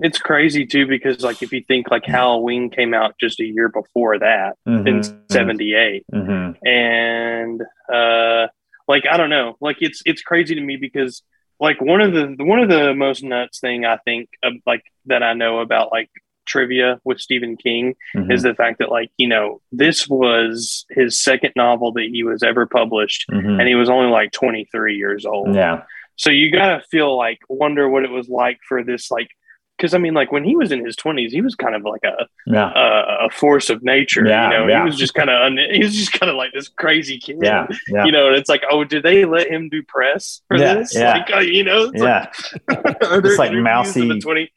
It's 0.00 0.18
crazy 0.18 0.66
too 0.66 0.86
because 0.86 1.22
like 1.22 1.42
if 1.42 1.52
you 1.52 1.62
think 1.62 1.90
like 1.90 2.04
Halloween 2.04 2.68
came 2.68 2.92
out 2.92 3.14
just 3.18 3.40
a 3.40 3.44
year 3.46 3.68
before 3.70 4.18
that 4.18 4.56
in 4.66 4.82
Mhm. 4.84 5.32
'78, 5.32 6.04
Mhm. 6.12 6.56
and 6.66 7.62
uh, 7.92 8.48
like 8.88 9.04
I 9.10 9.16
don't 9.16 9.30
know, 9.30 9.56
like 9.60 9.78
it's 9.80 10.02
it's 10.06 10.22
crazy 10.22 10.54
to 10.54 10.60
me 10.60 10.76
because 10.76 11.22
like 11.60 11.80
one 11.80 12.00
of 12.00 12.12
the 12.12 12.36
one 12.44 12.58
of 12.60 12.68
the 12.68 12.94
most 12.94 13.22
nuts 13.22 13.60
thing 13.60 13.84
I 13.84 13.96
think 13.98 14.28
of, 14.42 14.54
like 14.66 14.84
that 15.06 15.22
I 15.22 15.32
know 15.34 15.60
about 15.60 15.90
like 15.92 16.10
trivia 16.46 17.00
with 17.04 17.18
Stephen 17.18 17.56
King 17.56 17.96
Mhm. 18.14 18.32
is 18.32 18.42
the 18.44 18.54
fact 18.54 18.78
that 18.78 18.90
like 18.90 19.10
you 19.16 19.26
know 19.26 19.60
this 19.72 20.06
was 20.08 20.84
his 20.90 21.18
second 21.18 21.52
novel 21.56 21.92
that 21.92 22.08
he 22.12 22.22
was 22.22 22.42
ever 22.44 22.66
published 22.66 23.24
Mhm. 23.30 23.58
and 23.58 23.66
he 23.68 23.74
was 23.74 23.88
only 23.90 24.10
like 24.10 24.30
23 24.32 24.96
years 24.96 25.26
old 25.26 25.54
Yeah. 25.56 25.82
so 26.14 26.30
you 26.30 26.52
gotta 26.52 26.82
feel 26.88 27.16
like 27.16 27.40
wonder 27.48 27.88
what 27.88 28.04
it 28.04 28.10
was 28.10 28.28
like 28.28 28.60
for 28.68 28.84
this 28.84 29.10
like 29.10 29.28
because 29.76 29.94
i 29.94 29.98
mean 29.98 30.14
like 30.14 30.32
when 30.32 30.42
he 30.44 30.56
was 30.56 30.72
in 30.72 30.84
his 30.84 30.96
20s 30.96 31.30
he 31.30 31.40
was 31.42 31.54
kind 31.54 31.74
of 31.74 31.82
like 31.82 32.02
a 32.04 32.26
Yeah. 32.46 32.70
a, 32.74 33.26
a 33.26 33.30
force 33.30 33.68
of 33.70 33.82
nature 33.82 34.26
Yeah, 34.26 34.50
you 34.50 34.58
know 34.58 34.66
yeah. 34.68 34.78
he 34.80 34.84
was 34.86 34.96
just 34.96 35.14
kind 35.14 35.28
of 35.30 35.52
he 35.72 35.82
was 35.84 35.94
just 35.94 36.12
kind 36.12 36.30
of 36.30 36.36
like 36.36 36.52
this 36.52 36.68
crazy 36.68 37.18
kid 37.18 37.36
Yeah. 37.42 37.66
Yeah. 37.88 38.04
you 38.04 38.12
know 38.12 38.28
and 38.28 38.36
it's 38.36 38.48
like 38.48 38.62
oh 38.70 38.84
did 38.84 39.02
they 39.02 39.24
let 39.24 39.48
him 39.48 39.68
do 39.68 39.82
press 39.82 40.40
for 40.48 40.56
Yeah, 40.56 40.74
this 40.74 40.94
yeah. 40.94 41.12
like 41.12 41.32
uh, 41.34 41.38
you 41.40 41.64
know 41.64 41.90
it's 41.92 42.02
yeah. 42.02 42.30
like, 42.68 42.96
It's 43.24 43.38
like 43.38 43.50
interviews 43.52 43.96
of 43.96 44.02
a 44.02 44.06
mousy- 44.06 44.20
20 44.20 44.52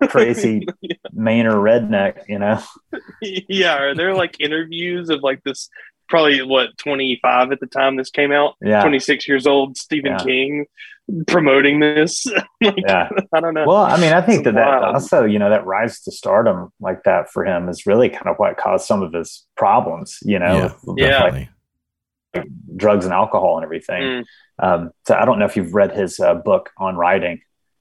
Crazy 0.08 0.64
Mainer 1.12 1.54
redneck, 1.54 2.22
you 2.28 2.38
know? 2.38 2.62
yeah 3.20 3.76
are 3.78 3.94
there 3.96 4.14
like 4.14 4.40
interviews 4.40 5.10
of 5.10 5.22
like 5.22 5.42
this 5.44 5.68
probably 6.08 6.40
what 6.42 6.76
25 6.78 7.52
at 7.52 7.60
the 7.60 7.66
time 7.66 7.96
this 7.96 8.10
came 8.10 8.30
out 8.32 8.54
Yeah. 8.60 8.80
26 8.82 9.26
years 9.28 9.46
old 9.46 9.76
Stephen 9.76 10.12
Yeah. 10.12 10.18
King 10.24 10.66
promoting 11.26 11.80
this. 11.80 12.26
like, 12.62 12.74
Yeah. 12.76 13.08
I 13.32 13.40
don't 13.40 13.54
know. 13.54 13.64
Well, 13.66 13.76
I 13.76 13.98
mean, 14.00 14.12
I 14.12 14.20
think 14.20 14.44
that 14.44 14.50
It's 14.50 14.56
that 14.56 14.80
wild. 14.82 14.94
also, 14.94 15.24
you 15.24 15.38
know, 15.38 15.50
that 15.50 15.66
rise 15.66 16.00
to 16.02 16.12
stardom 16.12 16.70
like 16.80 17.04
that 17.04 17.30
for 17.30 17.44
him 17.44 17.68
is 17.68 17.86
really 17.86 18.08
kind 18.08 18.26
of 18.28 18.36
what 18.36 18.56
caused 18.56 18.86
some 18.86 19.02
of 19.02 19.12
his 19.12 19.46
problems, 19.56 20.18
you 20.22 20.38
know, 20.38 20.72
Yeah. 20.96 21.24
with- 21.24 21.44
with, 21.44 21.48
like 22.34 22.46
drugs 22.76 23.04
and 23.06 23.14
alcohol 23.14 23.56
and 23.56 23.64
everything. 23.64 24.02
Mm. 24.02 24.24
Um, 24.58 24.90
so 25.06 25.14
I 25.14 25.24
don't 25.24 25.38
know 25.38 25.46
if 25.46 25.56
you've 25.56 25.72
read 25.74 25.92
his 25.92 26.20
uh, 26.20 26.34
book 26.34 26.70
on 26.78 26.96
writing. 26.96 27.40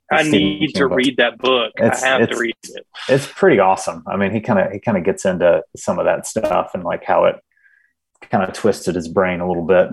I 0.10 0.22
Stephen 0.22 0.40
need 0.40 0.60
King 0.60 0.70
to 0.76 0.88
book. 0.88 0.98
read 0.98 1.18
that 1.18 1.38
book. 1.38 1.74
It's- 1.78 2.02
I 2.02 2.08
have 2.20 2.30
to 2.30 2.38
read 2.38 2.56
it. 2.64 2.88
It's 3.10 3.28
pretty 3.28 3.60
awesome. 3.60 4.04
I 4.08 4.16
mean, 4.16 4.32
he 4.32 4.40
kind 4.40 4.58
of 4.58 4.72
he 4.72 4.80
kind 4.80 4.98
of 4.98 5.04
gets 5.04 5.26
into 5.26 5.64
some 5.76 6.00
of 6.00 6.06
that 6.06 6.26
stuff 6.26 6.72
and 6.74 6.84
like 6.86 7.04
how 7.04 7.26
it 7.26 7.36
kind 8.32 8.44
of 8.48 8.54
twisted 8.54 8.96
his 8.96 9.10
brain 9.10 9.42
a 9.42 9.48
little 9.48 9.66
bit. 9.66 9.90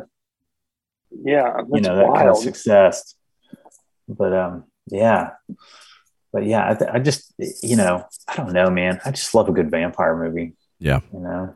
Yeah, 1.11 1.53
that's 1.57 1.69
you 1.73 1.81
know 1.81 1.97
that 1.97 2.15
kind 2.15 2.29
of 2.29 2.37
success 2.37 3.17
but 4.09 4.33
um 4.33 4.65
yeah 4.91 5.31
but 6.33 6.45
yeah 6.47 6.71
I, 6.71 6.75
th- 6.75 6.91
I 6.93 6.99
just 6.99 7.33
you 7.63 7.77
know 7.77 8.05
i 8.29 8.37
don't 8.37 8.53
know 8.53 8.71
man 8.71 9.01
i 9.05 9.11
just 9.11 9.35
love 9.35 9.49
a 9.49 9.53
good 9.53 9.71
vampire 9.71 10.17
movie 10.17 10.53
Yeah. 10.79 11.01
you 11.13 11.21
know 11.21 11.55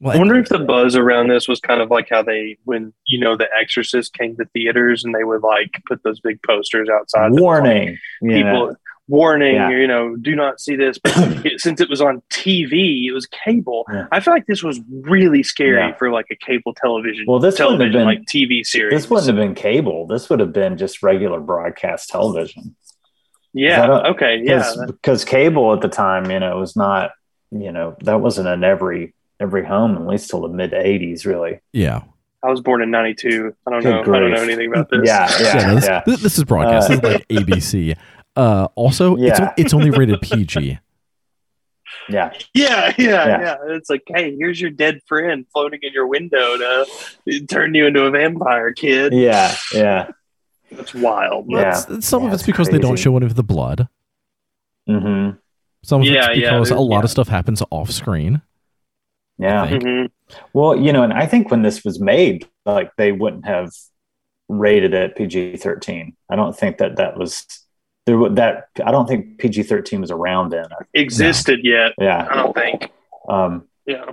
Well, 0.00 0.14
I 0.14 0.18
wonder 0.18 0.38
if 0.38 0.48
the 0.48 0.60
buzz 0.60 0.94
around 0.96 1.28
this 1.28 1.48
was 1.48 1.58
kind 1.60 1.80
of 1.80 1.90
like 1.90 2.08
how 2.08 2.22
they, 2.22 2.56
when 2.64 2.92
you 3.06 3.18
know, 3.18 3.36
The 3.36 3.48
Exorcist 3.60 4.14
came 4.14 4.36
to 4.36 4.44
theaters 4.54 5.02
and 5.04 5.12
they 5.12 5.24
would 5.24 5.42
like 5.42 5.72
put 5.88 6.02
those 6.04 6.20
big 6.20 6.38
posters 6.46 6.88
outside. 6.88 7.24
that 7.24 7.30
was, 7.32 7.34
like, 7.34 7.42
warning 7.42 7.98
people 8.22 8.66
know? 8.68 8.76
Warning, 9.08 9.54
Yeah. 9.54 9.70
you 9.70 9.86
know, 9.86 10.14
do 10.16 10.36
not 10.36 10.60
see 10.60 10.76
this. 10.76 10.98
But 10.98 11.12
it- 11.46 11.60
since 11.60 11.80
it 11.80 11.88
was 11.90 12.00
on 12.00 12.22
TV, 12.30 13.06
it 13.06 13.12
was 13.12 13.26
cable. 13.26 13.84
Yeah. 13.92 14.06
I 14.12 14.20
feel 14.20 14.34
like 14.34 14.46
this 14.46 14.62
was 14.62 14.80
really 14.90 15.42
scary 15.42 15.76
Yeah. 15.78 15.94
for 15.96 16.10
like 16.10 16.26
a 16.30 16.36
cable 16.36 16.74
television. 16.74 17.24
Well, 17.26 17.38
this 17.38 17.54
wouldn't 17.58 17.80
have 17.80 17.92
television 17.92 18.00
been- 18.00 18.06
like 18.06 18.26
TV 18.26 18.64
series. 18.64 18.92
this 18.92 19.10
wouldn't 19.10 19.26
have 19.28 19.36
been 19.36 19.54
cable 19.54 20.06
this 20.06 20.28
would 20.30 20.40
have 20.40 20.52
been 20.52 20.76
just 20.76 21.02
regular 21.02 21.40
broadcast 21.40 22.10
television 22.10 22.74
Yeah. 23.54 23.82
I 23.90 24.08
Okay. 24.10 24.42
Yeah. 24.44 24.58
because 24.58 24.86
because 24.92 25.24
cable 25.24 25.72
at 25.72 25.80
the 25.80 25.88
time 25.88 26.30
you 26.30 26.38
know 26.40 26.58
was 26.58 26.76
not 26.76 27.12
you 27.50 27.72
know 27.72 27.96
that 28.04 28.20
wasn't 28.20 28.46
in 28.48 28.62
every 28.62 29.14
every 29.40 29.64
home 29.64 29.96
at 29.96 30.06
least 30.06 30.28
till 30.30 30.42
the 30.42 30.48
mid 30.48 30.72
80s 30.72 31.24
really 31.24 31.60
yeah. 31.72 32.02
I 32.40 32.50
was 32.50 32.60
born 32.60 32.82
in 32.82 32.90
'92. 32.92 33.52
I 33.66 33.70
don't 33.70 33.82
Good 33.82 33.90
know. 34.06 34.14
I 34.14 34.20
don't 34.20 34.30
know 34.30 34.42
anything 34.42 34.70
about 34.70 34.88
this. 34.90 35.00
yeah 35.04 35.28
yeah 35.40 35.74
this, 35.74 35.84
yeah 35.86 36.02
This, 36.06 36.22
this 36.22 36.38
is 36.38 36.44
broadcast. 36.44 36.88
Uh, 36.88 36.94
this 36.96 36.98
is 36.98 37.12
like 37.14 37.28
ABC. 37.28 37.96
Uh, 38.38 38.68
also, 38.76 39.16
it's, 39.16 39.38
Yeah. 39.40 39.52
it's 39.56 39.74
only 39.74 39.90
rated 39.90 40.20
PG. 40.22 40.78
yeah 42.08 42.30
Yeah, 42.54 42.94
yeah, 42.96 43.26
Yeah. 43.26 43.40
yeah, 43.40 43.56
It's 43.76 43.90
like, 43.90 44.02
hey, 44.06 44.36
here's 44.36 44.60
your 44.60 44.70
dead 44.70 45.00
friend 45.06 45.44
floating 45.52 45.80
in 45.82 45.92
your 45.92 46.06
window 46.06 46.56
to 46.56 46.86
turn 47.46 47.74
you 47.74 47.86
into 47.86 48.04
a 48.04 48.10
vampire, 48.10 48.72
kid. 48.72 49.12
yeah 49.12 49.54
yeah 49.74 50.10
That's 50.70 50.94
wild. 50.94 51.46
Yeah. 51.48 51.60
It's- 51.80 52.06
some 52.06 52.22
Yeah, 52.22 52.28
of 52.28 52.34
it's 52.34 52.42
it's 52.42 52.46
because 52.46 52.68
they 52.68 52.78
don't 52.78 52.96
show 52.98 53.16
any 53.16 53.26
of 53.26 53.34
the 53.34 53.42
blood. 53.42 53.88
hmm 54.86 55.30
Some 55.82 56.02
of 56.02 56.06
Yeah, 56.06 56.30
it's 56.30 56.40
yeah, 56.40 56.50
because 56.52 56.70
a 56.70 56.78
lot 56.78 56.98
yeah. 56.98 57.04
of 57.04 57.10
stuff 57.10 57.28
happens 57.28 57.62
off 57.70 57.90
screen. 57.90 58.42
yeah 59.38 59.66
think. 59.68 59.82
Mhm. 59.82 60.10
Well, 60.52 60.76
you 60.76 60.92
know, 60.92 61.02
and 61.02 61.12
I 61.12 61.26
think 61.26 61.50
when 61.50 61.62
this 61.62 61.84
was 61.84 61.98
made, 62.00 62.46
like 62.66 62.90
they 62.96 63.12
wouldn't 63.12 63.46
have 63.46 63.70
rated 64.48 64.94
it 64.94 65.16
PG 65.16 65.56
thirteen. 65.56 66.16
I 66.30 66.36
don't 66.36 66.56
think 66.56 66.78
that 66.78 66.96
that 66.96 67.16
was 67.16 67.44
there. 68.08 68.28
That 68.30 68.68
I 68.84 68.90
don't 68.90 69.06
think 69.06 69.38
PG 69.38 69.62
thirteen 69.64 70.00
was 70.00 70.10
around 70.10 70.50
then. 70.50 70.66
Existed 70.94 71.60
yet? 71.62 71.92
Yeah, 71.98 72.26
I 72.30 72.36
don't 72.36 72.54
think. 72.54 72.90
um, 73.28 73.64
Yeah. 73.86 74.06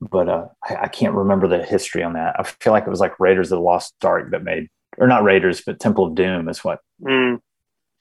but 0.00 0.28
uh, 0.28 0.46
I, 0.68 0.76
I 0.82 0.88
can't 0.88 1.14
remember 1.14 1.46
the 1.48 1.62
history 1.62 2.02
on 2.02 2.14
that. 2.14 2.36
I 2.38 2.42
feel 2.42 2.72
like 2.72 2.84
it 2.86 2.90
was 2.90 3.00
like 3.00 3.18
Raiders 3.20 3.52
of 3.52 3.56
the 3.58 3.62
Lost 3.62 3.94
Ark 4.04 4.30
that 4.32 4.42
made, 4.42 4.68
or 4.98 5.06
not 5.06 5.22
Raiders, 5.22 5.60
but 5.64 5.78
Temple 5.78 6.06
of 6.06 6.14
Doom 6.14 6.48
is 6.48 6.64
what 6.64 6.80
Mm. 7.02 7.40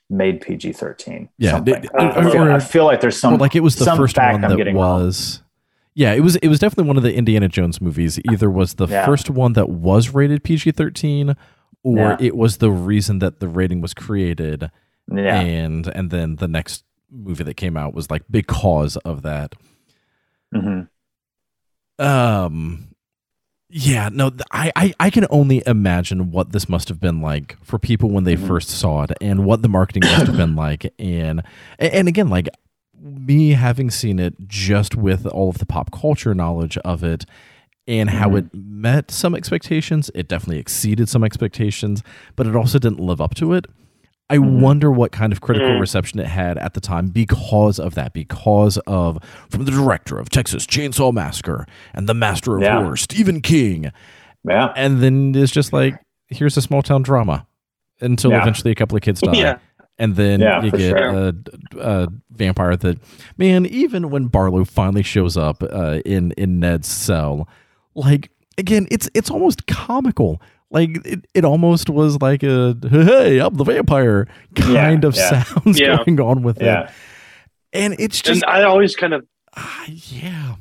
made 0.10 0.41
PG 0.41 0.73
thirteen. 0.73 1.30
Yeah, 1.38 1.52
Something. 1.52 1.82
d- 1.82 1.90
I, 1.98 2.07
or- 2.19 2.32
feel, 2.32 2.41
or- 2.44 2.52
I 2.52 2.60
feel 2.60 2.86
like 2.86 3.02
there's 3.02 3.19
some 3.19 3.34
Well, 3.34 3.40
like 3.41 3.56
it 3.56 3.61
was 3.61 3.76
the 3.76 3.86
first 3.95 4.15
fact 4.15 4.34
one 4.34 4.44
I'm 4.45 4.52
that 4.52 4.57
getting 4.57 4.76
wrong. 4.76 5.03
was. 5.06 5.41
Yeah, 5.94 6.14
it 6.14 6.22
was. 6.22 6.38
It 6.38 6.48
was 6.48 6.60
definitely 6.60 6.88
one 6.88 6.95
of 6.98 7.03
the 7.03 7.14
Indiana 7.14 7.49
Jones 7.49 7.82
movies. 7.82 8.18
Either 8.32 8.49
was 8.49 8.76
the 8.76 8.88
Yeah. 8.88 9.06
first 9.06 9.30
one 9.30 9.53
that 9.53 9.69
was 9.69 10.14
rated 10.14 10.41
PG 10.44 10.72
thirteen, 10.72 11.36
or 11.84 11.98
Yeah. 11.98 12.18
it 12.19 12.36
was 12.38 12.57
the 12.57 12.72
reason 12.72 13.19
that 13.19 13.40
the 13.41 13.48
rating 13.49 13.82
was 13.82 13.94
created. 13.94 14.72
Yeah. 15.13 15.39
And 15.41 15.88
and 15.88 16.09
then 16.11 16.38
the 16.38 16.47
next 16.47 16.83
movie 17.09 17.43
that 17.43 17.55
came 17.55 17.75
out 17.77 17.93
was 17.93 18.09
like 18.09 18.23
because 18.29 18.97
of 18.97 19.21
that. 19.23 19.55
hmm 20.53 20.81
Um, 21.99 22.88
yeah, 23.69 24.09
no, 24.11 24.31
I, 24.51 24.71
I, 24.75 24.93
I 24.99 25.09
can 25.09 25.25
only 25.29 25.63
imagine 25.65 26.31
what 26.31 26.51
this 26.51 26.67
must 26.67 26.89
have 26.89 26.99
been 26.99 27.21
like 27.21 27.55
for 27.63 27.79
people 27.79 28.09
when 28.09 28.23
they 28.25 28.35
Mhm. 28.35 28.47
first 28.47 28.69
saw 28.69 29.03
it 29.03 29.11
and 29.21 29.45
what 29.45 29.61
the 29.61 29.69
marketing 29.69 30.03
must 30.03 30.27
have 30.27 30.35
been 30.38 30.55
like. 30.67 30.91
And, 30.99 31.41
and 31.79 32.07
again, 32.07 32.29
like 32.29 32.49
me 32.99 33.51
having 33.51 33.89
seen 33.89 34.19
it 34.19 34.35
just 34.47 34.95
with 34.95 35.25
all 35.25 35.49
of 35.49 35.59
the 35.59 35.65
pop 35.65 35.91
culture 35.91 36.33
knowledge 36.33 36.77
of 36.79 37.03
it 37.03 37.25
and 37.88 38.09
how 38.09 38.29
Mhm. 38.31 38.38
it 38.39 38.45
met 38.53 39.09
some 39.11 39.33
expectations, 39.35 40.11
it 40.13 40.27
definitely 40.27 40.59
exceeded 40.59 41.07
some 41.07 41.23
expectations, 41.23 42.03
but 42.35 42.47
it 42.47 42.55
also 42.55 42.77
didn't 42.79 42.99
live 42.99 43.21
up 43.21 43.35
to 43.35 43.53
it. 43.53 43.67
I 44.31 44.37
Mhm. 44.37 44.59
wonder 44.61 44.91
what 44.91 45.11
kind 45.11 45.33
of 45.33 45.41
critical 45.41 45.69
Mm. 45.69 45.79
reception 45.81 46.19
it 46.19 46.27
had 46.27 46.57
at 46.57 46.73
the 46.73 46.79
time 46.81 47.07
because 47.07 47.79
of 47.79 47.95
that, 47.95 48.13
because 48.13 48.77
of 48.87 49.17
from 49.49 49.65
the 49.65 49.71
director 49.71 50.17
of 50.19 50.29
Texas 50.29 50.65
Chainsaw 50.65 51.11
Massacre 51.13 51.65
and 51.93 52.07
the 52.07 52.13
master 52.13 52.55
of 52.55 52.63
Yeah. 52.63 52.81
horror, 52.81 52.95
Stephen 52.97 53.41
King. 53.41 53.91
Yeah. 54.47 54.71
And 54.75 55.01
then 55.01 55.33
it's 55.35 55.51
just 55.51 55.73
like, 55.73 55.95
here's 56.27 56.55
a 56.57 56.61
small 56.61 56.81
town 56.81 57.01
drama 57.01 57.45
until 57.99 58.31
Yeah. 58.31 58.41
eventually 58.41 58.71
a 58.71 58.75
couple 58.75 58.95
of 58.95 59.01
kids 59.03 59.19
die. 59.21 59.33
Yeah. 59.33 59.57
And 59.99 60.15
then 60.15 60.39
Yeah, 60.39 60.63
you 60.63 60.71
get 60.71 60.79
sure. 60.97 60.97
a, 61.09 61.33
a 61.79 62.07
vampire 62.31 62.75
that, 62.77 62.97
man, 63.37 63.65
even 63.65 64.09
when 64.09 64.27
Barlow 64.27 64.63
finally 64.65 65.03
shows 65.03 65.35
up 65.37 65.61
uh, 65.61 65.99
in, 66.05 66.31
in 66.37 66.59
Ned's 66.59 66.87
cell, 66.87 67.47
like, 67.93 68.31
again, 68.57 68.87
it's 68.89 69.09
it's 69.13 69.29
almost 69.29 69.67
comical. 69.67 70.41
Like 70.72 71.06
it, 71.06 71.26
it 71.34 71.45
almost 71.45 71.89
was 71.89 72.19
like 72.22 72.43
a 72.43 72.76
hey, 72.89 73.39
I'm 73.39 73.53
the 73.56 73.64
vampire 73.65 74.26
kind 74.56 75.03
Yeah, 75.03 75.07
of 75.10 75.15
yeah. 75.15 75.43
sounds 75.43 75.80
Yeah. 75.80 75.98
going 76.06 76.19
on 76.19 76.43
with 76.43 76.61
Yeah. 76.61 76.85
it. 76.85 76.89
And 77.73 77.95
it's 77.99 78.22
just 78.22 78.41
And 78.43 78.49
I 78.52 78.64
always 78.64 78.95
kind 78.95 79.14
of 79.14 79.26
ah, 79.56 79.85
yeah. 79.88 80.56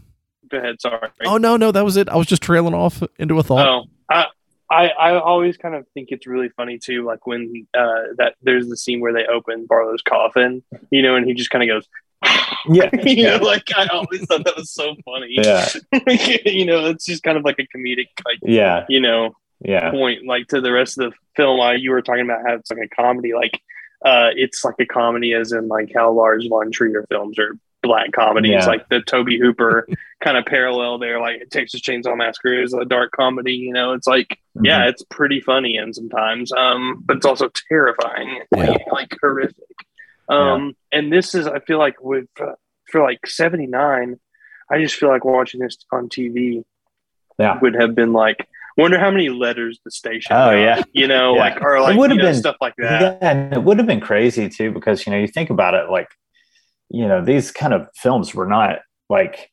go 0.51 0.59
ahead. 0.59 0.81
Sorry. 0.81 1.09
Oh 1.25 1.37
no, 1.39 1.57
no, 1.57 1.71
that 1.73 1.85
was 1.85 1.97
it. 1.97 2.09
I 2.09 2.17
was 2.17 2.27
just 2.27 2.43
trailing 2.43 2.75
off 2.75 3.03
into 3.19 3.39
a 3.39 3.43
thought. 3.45 3.67
Oh, 3.67 3.85
I, 4.11 4.27
I, 4.69 4.89
I 4.89 5.19
always 5.21 5.57
kind 5.57 5.75
of 5.75 5.87
think 5.95 6.09
it's 6.11 6.27
really 6.27 6.49
funny 6.51 6.79
too. 6.79 7.05
Like 7.05 7.27
when 7.27 7.67
uh, 7.77 8.15
that 8.19 8.35
there's 8.43 8.69
the 8.69 8.77
scene 8.77 9.01
where 9.01 9.13
they 9.13 9.27
open 9.27 9.67
Barlow's 9.67 10.03
coffin, 10.03 10.63
you 10.91 11.03
know, 11.03 11.15
and 11.17 11.27
he 11.27 11.35
just 11.35 11.51
kind 11.51 11.69
of 11.69 11.75
goes, 11.77 11.89
Yeah. 12.69 12.91
you 13.05 13.25
know, 13.25 13.37
like 13.39 13.65
I 13.77 13.87
always 13.89 14.25
thought 14.27 14.45
that 14.45 14.57
was 14.57 14.71
so 14.73 14.95
funny. 15.05 15.29
Yeah. 15.31 15.69
you 16.47 16.65
know, 16.67 16.87
it's 16.87 17.05
just 17.05 17.23
kind 17.25 17.37
of 17.39 17.45
like 17.45 17.59
a 17.59 17.67
comedic, 17.77 18.09
like 18.25 18.39
Yeah. 18.43 18.85
you 18.89 19.01
know, 19.01 19.35
Yeah. 19.63 19.91
point 19.91 20.27
like 20.27 20.49
to 20.49 20.61
the 20.61 20.73
rest 20.73 20.99
of 20.99 21.11
the 21.11 21.17
film. 21.37 21.59
Like 21.59 21.81
you 21.81 21.91
were 21.91 22.03
talking 22.03 22.25
about 22.25 22.41
how 22.47 22.55
it's 22.55 22.71
like 22.71 22.81
a 22.85 22.89
comedy, 22.95 23.35
like 23.35 23.61
uh, 24.05 24.31
it's 24.35 24.65
like 24.65 24.77
a 24.81 24.87
comedy 24.87 25.35
as 25.35 25.53
in 25.53 25.69
like 25.69 25.93
how 25.95 26.11
Lars 26.13 26.47
von 26.49 26.71
Trier 26.73 27.05
films 27.11 27.39
are 27.39 27.57
black 27.83 28.13
comedies, 28.13 28.51
Yeah. 28.53 28.67
like 28.67 28.89
the 28.89 29.01
Tobe 29.01 29.29
Hooper 29.41 29.87
kind 30.23 30.37
of 30.39 30.45
parallel 30.47 30.99
there. 30.99 31.21
Like 31.21 31.49
Texas 31.51 31.81
Chainsaw 31.81 32.17
Massacre 32.17 32.63
is 32.63 32.73
a 32.75 32.85
dark 32.85 33.11
comedy. 33.13 33.55
You 33.55 33.73
know, 33.73 33.93
it's 33.93 34.07
like 34.07 34.39
Mm-hmm. 34.57 34.67
yeah, 34.67 34.89
it's 34.89 35.05
pretty 35.11 35.41
funny 35.41 35.77
and 35.77 35.95
sometimes, 35.95 36.51
um, 36.51 37.03
but 37.07 37.19
it's 37.19 37.25
also 37.25 37.49
terrifying, 37.69 38.41
like, 38.51 38.81
like 38.91 39.17
horrific. 39.21 39.55
Um, 40.29 40.75
and 40.91 41.13
this 41.13 41.37
is, 41.37 41.47
I 41.47 41.61
feel 41.61 41.79
like 41.79 42.03
with 42.03 42.27
uh, 42.41 42.55
for 42.91 43.01
like 43.01 43.25
seventy 43.27 43.67
nine, 43.69 44.19
I 44.69 44.79
just 44.81 44.97
feel 44.97 45.09
like 45.09 45.25
watching 45.25 45.61
this 45.61 45.77
on 45.93 46.09
TV 46.09 46.65
Yeah. 47.39 47.61
would 47.61 47.75
have 47.75 47.95
been 47.95 48.13
like, 48.13 48.49
wonder 48.81 48.99
how 48.99 49.11
many 49.11 49.29
letters 49.29 49.79
the 49.85 49.91
station. 49.91 50.33
Oh, 50.33 50.51
got, 50.51 50.53
yeah. 50.59 50.83
you 50.93 51.07
know, 51.07 51.35
Yeah. 51.35 51.41
like 51.41 51.61
or 51.63 51.77
It 51.77 51.81
like 51.83 51.97
would 51.99 52.11
you 52.11 52.17
have 52.19 52.25
know, 52.25 52.31
been- 52.33 52.41
stuff 52.41 52.57
like 52.61 52.75
that. 52.79 53.01
Yeah, 53.01 53.19
and 53.31 53.53
it 53.53 53.63
would 53.63 53.79
have 53.79 53.87
been 53.87 54.01
crazy 54.01 54.49
too 54.49 54.71
because 54.73 55.07
you 55.07 55.13
know 55.13 55.19
you 55.19 55.29
think 55.29 55.51
about 55.51 55.75
it 55.75 55.91
like 55.91 56.09
you 56.89 57.07
know 57.07 57.25
these 57.25 57.51
kind 57.53 57.73
of 57.73 57.87
films 57.97 58.35
were 58.35 58.47
not 58.47 58.81
like 59.09 59.51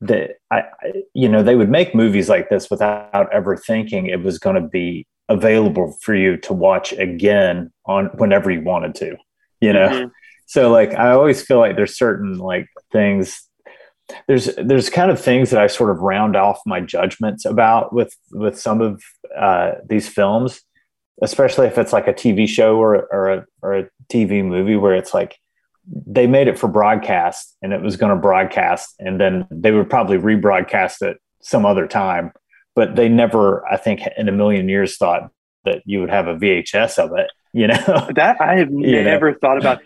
the 0.00 0.34
I, 0.50 0.58
I 0.82 0.92
you 1.14 1.28
know 1.28 1.42
they 1.42 1.56
would 1.56 1.70
make 1.70 1.94
movies 1.94 2.28
like 2.28 2.50
this 2.50 2.68
without 2.70 3.32
ever 3.32 3.56
thinking 3.56 4.06
it 4.06 4.22
was 4.22 4.38
going 4.38 4.56
to 4.60 4.68
be 4.68 5.06
available 5.30 5.96
for 6.02 6.14
you 6.14 6.36
to 6.36 6.52
watch 6.52 6.92
again 6.92 7.72
on 7.86 8.06
whenever 8.18 8.50
you 8.50 8.60
wanted 8.60 8.94
to 8.96 9.16
you 9.62 9.72
know 9.72 9.88
Mhm. 9.88 10.10
so 10.46 10.70
like 10.70 10.92
i 10.94 11.12
always 11.12 11.40
feel 11.42 11.58
like 11.58 11.76
there's 11.76 11.96
certain 11.96 12.36
like 12.36 12.66
things 12.92 13.48
there's 14.28 14.54
there's 14.56 14.90
kind 14.90 15.10
of 15.10 15.20
things 15.20 15.50
that 15.50 15.60
i 15.60 15.66
sort 15.66 15.90
of 15.90 15.98
round 16.00 16.36
off 16.36 16.60
my 16.66 16.80
judgments 16.80 17.44
about 17.44 17.92
with 17.92 18.14
with 18.32 18.58
some 18.58 18.80
of 18.80 19.02
uh, 19.36 19.72
these 19.88 20.08
films 20.08 20.60
especially 21.22 21.66
if 21.66 21.78
it's 21.78 21.92
like 21.92 22.06
a 22.08 22.12
tv 22.14 22.46
show 22.46 22.76
or, 22.76 23.06
or 23.12 23.28
a 23.32 23.44
or 23.62 23.74
a 23.78 23.88
tv 24.08 24.44
movie 24.44 24.76
where 24.76 24.94
it's 24.94 25.14
like 25.14 25.38
they 26.06 26.26
made 26.26 26.48
it 26.48 26.58
for 26.58 26.68
broadcast 26.68 27.56
and 27.62 27.72
it 27.72 27.80
was 27.82 27.96
going 27.96 28.10
to 28.14 28.20
broadcast 28.20 28.94
and 28.98 29.20
then 29.20 29.46
they 29.50 29.70
would 29.70 29.88
probably 29.88 30.18
rebroadcast 30.18 31.02
it 31.02 31.18
some 31.40 31.64
other 31.64 31.86
time 31.86 32.32
but 32.74 32.96
they 32.96 33.08
never 33.08 33.66
i 33.68 33.76
think 33.76 34.02
in 34.16 34.28
a 34.28 34.32
million 34.32 34.68
years 34.68 34.96
thought 34.96 35.30
that 35.64 35.82
you 35.86 36.00
would 36.00 36.10
have 36.10 36.26
a 36.26 36.34
vhs 36.36 36.98
of 36.98 37.16
it 37.16 37.30
you 37.54 37.66
know 37.68 38.08
That 38.14 38.40
I 38.40 38.58
have 38.58 38.70
You 38.72 38.96
know. 38.96 39.02
never 39.04 39.32
thought 39.32 39.58
about 39.58 39.80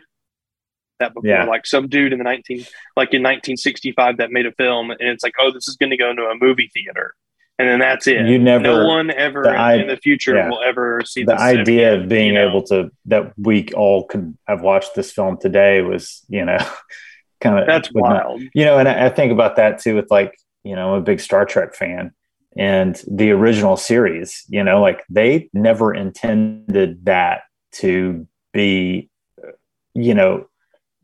that 0.99 1.15
before. 1.15 1.29
Yeah. 1.31 1.45
Like 1.45 1.67
some 1.67 1.89
dude 1.89 2.13
in 2.13 2.19
the 2.19 2.25
nineteen, 2.25 2.65
like 2.97 3.15
in 3.15 3.23
nineteen 3.23 3.57
sixty 3.57 3.93
five, 3.93 4.17
that 4.19 4.31
made 4.31 4.47
a 4.47 4.53
film, 4.53 4.91
and 4.91 5.01
it's 5.03 5.23
like, 5.23 5.35
oh, 5.41 5.53
this 5.53 5.69
is 5.69 5.77
going 5.77 5.91
to 5.91 5.97
go 5.97 6.11
into 6.11 6.23
a 6.25 6.35
movie 6.41 6.71
theater, 6.73 7.15
and 7.59 7.69
then 7.69 7.79
that's 7.81 8.07
it. 8.07 8.27
You 8.27 8.39
never- 8.39 8.63
no 8.63 8.87
one 8.87 9.11
ever 9.11 9.43
the 9.43 9.51
in, 9.51 9.57
i- 9.57 9.75
in 9.75 9.87
the 9.89 9.97
future 9.97 10.35
yeah. 10.37 10.49
will 10.49 10.63
ever 10.63 11.03
see 11.05 11.25
the 11.25 11.35
idea 11.39 11.93
again, 11.93 12.03
of 12.05 12.09
being 12.09 12.27
you 12.29 12.33
know? 12.35 12.49
able 12.49 12.63
to 12.65 12.91
that 13.07 13.33
we 13.39 13.69
all 13.75 14.05
could 14.07 14.37
have 14.47 14.61
watched 14.63 14.95
this 14.95 15.13
film 15.13 15.39
today 15.41 15.83
was 15.83 16.25
you 16.29 16.45
know 16.45 16.59
kind 17.41 17.59
of 17.59 17.67
That's 17.67 17.91
wild. 17.93 18.43
you 18.55 18.65
know 18.65 18.79
and 18.79 18.89
I, 18.89 19.07
I 19.07 19.09
think 19.11 19.31
about 19.33 19.57
that 19.57 19.79
too 19.81 19.95
with 19.95 20.11
like 20.11 20.37
you 20.65 20.75
know 20.75 20.95
I'm 20.95 20.99
a 20.99 21.05
big 21.05 21.21
star 21.21 21.45
trek 21.47 21.75
fan 21.75 22.13
and 22.57 23.01
the 23.07 23.31
original 23.31 23.77
series 23.77 24.45
you 24.49 24.65
know 24.65 24.81
like 24.81 25.05
they 25.09 25.49
never 25.53 25.95
intended 25.95 27.05
that 27.05 27.43
to 27.73 28.27
be 28.53 29.09
uh, 29.43 29.53
you 29.95 30.15
know 30.15 30.48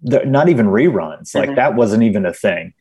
not 0.04 0.48
even 0.48 0.66
reruns 0.66 1.34
like 1.34 1.50
Mhm. 1.50 1.56
that 1.56 1.74
wasn't 1.74 2.02
even 2.02 2.26
a 2.26 2.32
thing 2.32 2.72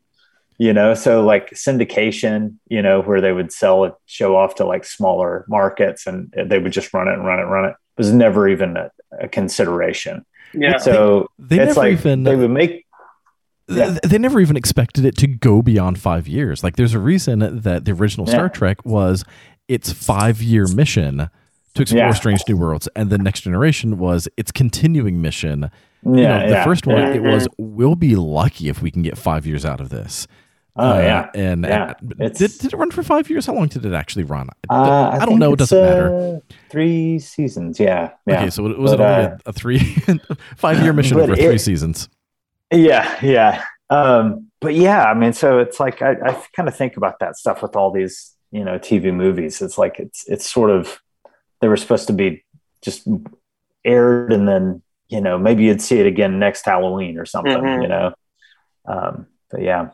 you 0.60 0.72
know 0.74 0.94
so 0.94 1.24
like 1.26 1.50
syndication 1.52 2.56
you 2.68 2.82
know 2.82 3.02
where 3.02 3.22
they 3.22 3.32
would 3.34 3.52
sell 3.52 3.86
a 3.86 3.94
show 4.06 4.36
off 4.36 4.56
to 4.56 4.66
like 4.66 4.84
smaller 4.86 5.46
markets 5.48 6.06
and 6.06 6.32
they 6.46 6.60
would 6.60 6.72
just 6.74 6.94
run 6.94 7.08
it 7.08 7.14
and 7.14 7.26
run 7.26 7.40
it 7.40 7.44
and 7.44 7.52
run 7.52 7.66
it 7.66 7.76
was 7.98 8.14
never 8.14 8.48
even 8.48 8.76
a, 8.78 8.92
a 9.20 9.28
consideration 9.28 10.26
Yeah. 10.54 10.78
so 10.78 11.28
They 11.40 11.58
it's 11.60 11.68
never 11.76 11.80
like 11.80 11.92
even 11.94 12.24
they 12.24 12.36
would 12.36 12.52
make 12.52 12.86
Yeah. 13.68 13.98
they 14.04 14.18
never 14.18 14.40
even 14.40 14.58
expected 14.58 15.06
it 15.06 15.18
to 15.18 15.28
go 15.28 15.62
beyond 15.62 15.98
five 15.98 16.28
years. 16.28 16.64
Like 16.64 16.76
there's 16.76 16.94
a 16.94 17.00
reason 17.00 17.40
that 17.64 17.86
the 17.86 17.92
original 17.94 18.28
Star 18.28 18.46
Yeah. 18.46 18.50
Trek 18.50 18.86
was 18.86 19.24
its 19.70 19.92
five 19.92 20.42
year 20.42 20.68
mission 20.68 21.30
to 21.76 21.82
explore 21.82 22.06
Yeah. 22.06 22.14
strange 22.14 22.42
new 22.48 22.58
worlds, 22.58 22.88
and 22.96 23.10
the 23.10 23.18
next 23.18 23.42
generation 23.42 23.98
was 23.98 24.28
its 24.38 24.52
continuing 24.52 25.22
mission. 25.22 25.70
yeah, 26.04 26.10
you 26.12 26.24
know, 26.24 26.40
the 26.48 26.52
yeah, 26.56 26.64
first 26.66 26.86
one 26.86 26.98
it 27.02 27.22
was 27.24 27.48
we'll 27.58 27.96
be 27.96 28.16
lucky 28.16 28.68
if 28.70 28.82
we 28.82 28.92
can 28.92 29.02
get 29.02 29.18
five 29.18 29.46
years 29.46 29.66
out 29.66 29.80
of 29.80 29.90
this. 29.90 30.28
oh 30.76 30.94
Uh, 30.94 31.00
yeah 31.00 31.30
and 31.36 31.64
Yeah. 31.66 31.84
uh, 31.92 31.94
It's- 32.20 32.38
did, 32.40 32.52
did 32.60 32.74
it 32.74 32.78
run 32.78 32.92
for 32.92 33.04
five 33.04 33.30
years? 33.30 33.46
How 33.46 33.54
long 33.54 33.68
did 33.68 33.86
it 33.86 33.94
actually 33.94 34.24
run? 34.24 34.50
Uh, 34.70 35.18
I 35.22 35.26
don't 35.26 35.40
know. 35.40 35.54
It 35.54 35.60
doesn't 35.60 35.80
matter. 35.80 36.36
uh, 36.38 36.40
Three 36.70 37.20
seasons, 37.20 37.80
yeah, 37.80 38.10
yeah, 38.26 38.36
Okay, 38.42 38.50
so 38.50 38.66
it 38.68 38.78
was 38.80 38.92
But, 38.96 39.00
it 39.00 39.04
only 39.04 39.26
uh, 39.26 39.38
a, 39.46 39.50
a 39.50 39.54
three 39.54 39.80
five 40.58 40.82
year 40.82 40.92
mission 40.94 41.20
over 41.20 41.36
three 41.36 41.58
seasons? 41.60 42.10
yeah, 42.72 43.18
yeah. 43.22 43.64
Um, 43.90 44.48
but 44.62 44.74
yeah, 44.76 45.04
I 45.04 45.14
mean, 45.14 45.34
so 45.34 45.60
it's 45.60 45.80
like 45.80 46.02
I, 46.02 46.14
I 46.26 46.44
kind 46.56 46.68
of 46.68 46.76
think 46.76 46.98
about 46.98 47.20
that 47.20 47.36
stuff 47.38 47.62
with 47.62 47.76
all 47.76 47.92
these, 47.92 48.34
you 48.52 48.64
know, 48.66 48.80
TV 48.80 49.14
movies. 49.14 49.62
It's 49.62 49.78
like 49.78 50.00
it's 50.00 50.26
it's 50.28 50.50
sort 50.52 50.72
of 50.72 51.00
they 51.64 51.70
were 51.70 51.78
supposed 51.78 52.08
to 52.08 52.14
be 52.14 52.44
just 52.82 53.08
aired, 53.86 54.34
and 54.34 54.46
then 54.50 54.82
you 55.08 55.22
know 55.22 55.38
maybe 55.38 55.64
you'd 55.64 55.82
see 55.82 55.98
it 55.98 56.06
again 56.06 56.40
next 56.40 56.66
Halloween 56.66 57.18
or 57.18 57.26
something, 57.26 57.54
Mhm. 57.58 57.82
you 57.84 57.88
know. 57.88 58.14
Um, 58.86 59.28
but 59.50 59.62
yeah, 59.62 59.92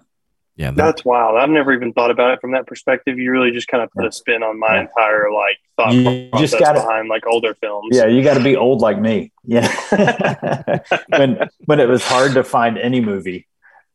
Yeah, 0.56 0.72
that, 0.72 0.76
That's 0.76 1.06
wild. 1.06 1.38
I've 1.38 1.50
never 1.52 1.72
even 1.74 1.94
thought 1.94 2.10
about 2.12 2.32
it 2.34 2.41
from 2.41 2.52
that 2.54 2.66
perspective. 2.68 3.18
You 3.20 3.32
really 3.32 3.52
just 3.52 3.68
kind 3.70 3.82
of 3.84 3.90
put 3.91 4.06
a 4.06 4.12
spin 4.12 4.41
on 4.44 4.60
my 4.60 4.74
Yeah. 4.76 4.82
entire 4.82 5.32
like 5.32 5.58
thought 5.78 5.94
You 5.94 6.30
process 6.32 6.50
just 6.52 6.60
gotta- 6.60 6.80
behind 6.82 7.08
like 7.08 7.26
older 7.28 7.54
films. 7.62 7.90
yeah, 7.96 8.08
you 8.08 8.24
got 8.24 8.34
to 8.34 8.44
be 8.44 8.56
old 8.58 8.82
like 8.82 9.00
me. 9.00 9.32
Yeah, 9.46 9.68
when 11.10 11.50
when 11.66 11.80
it 11.80 11.88
was 11.88 12.04
hard 12.04 12.34
to 12.34 12.44
find 12.44 12.78
any 12.78 13.00
movie, 13.00 13.48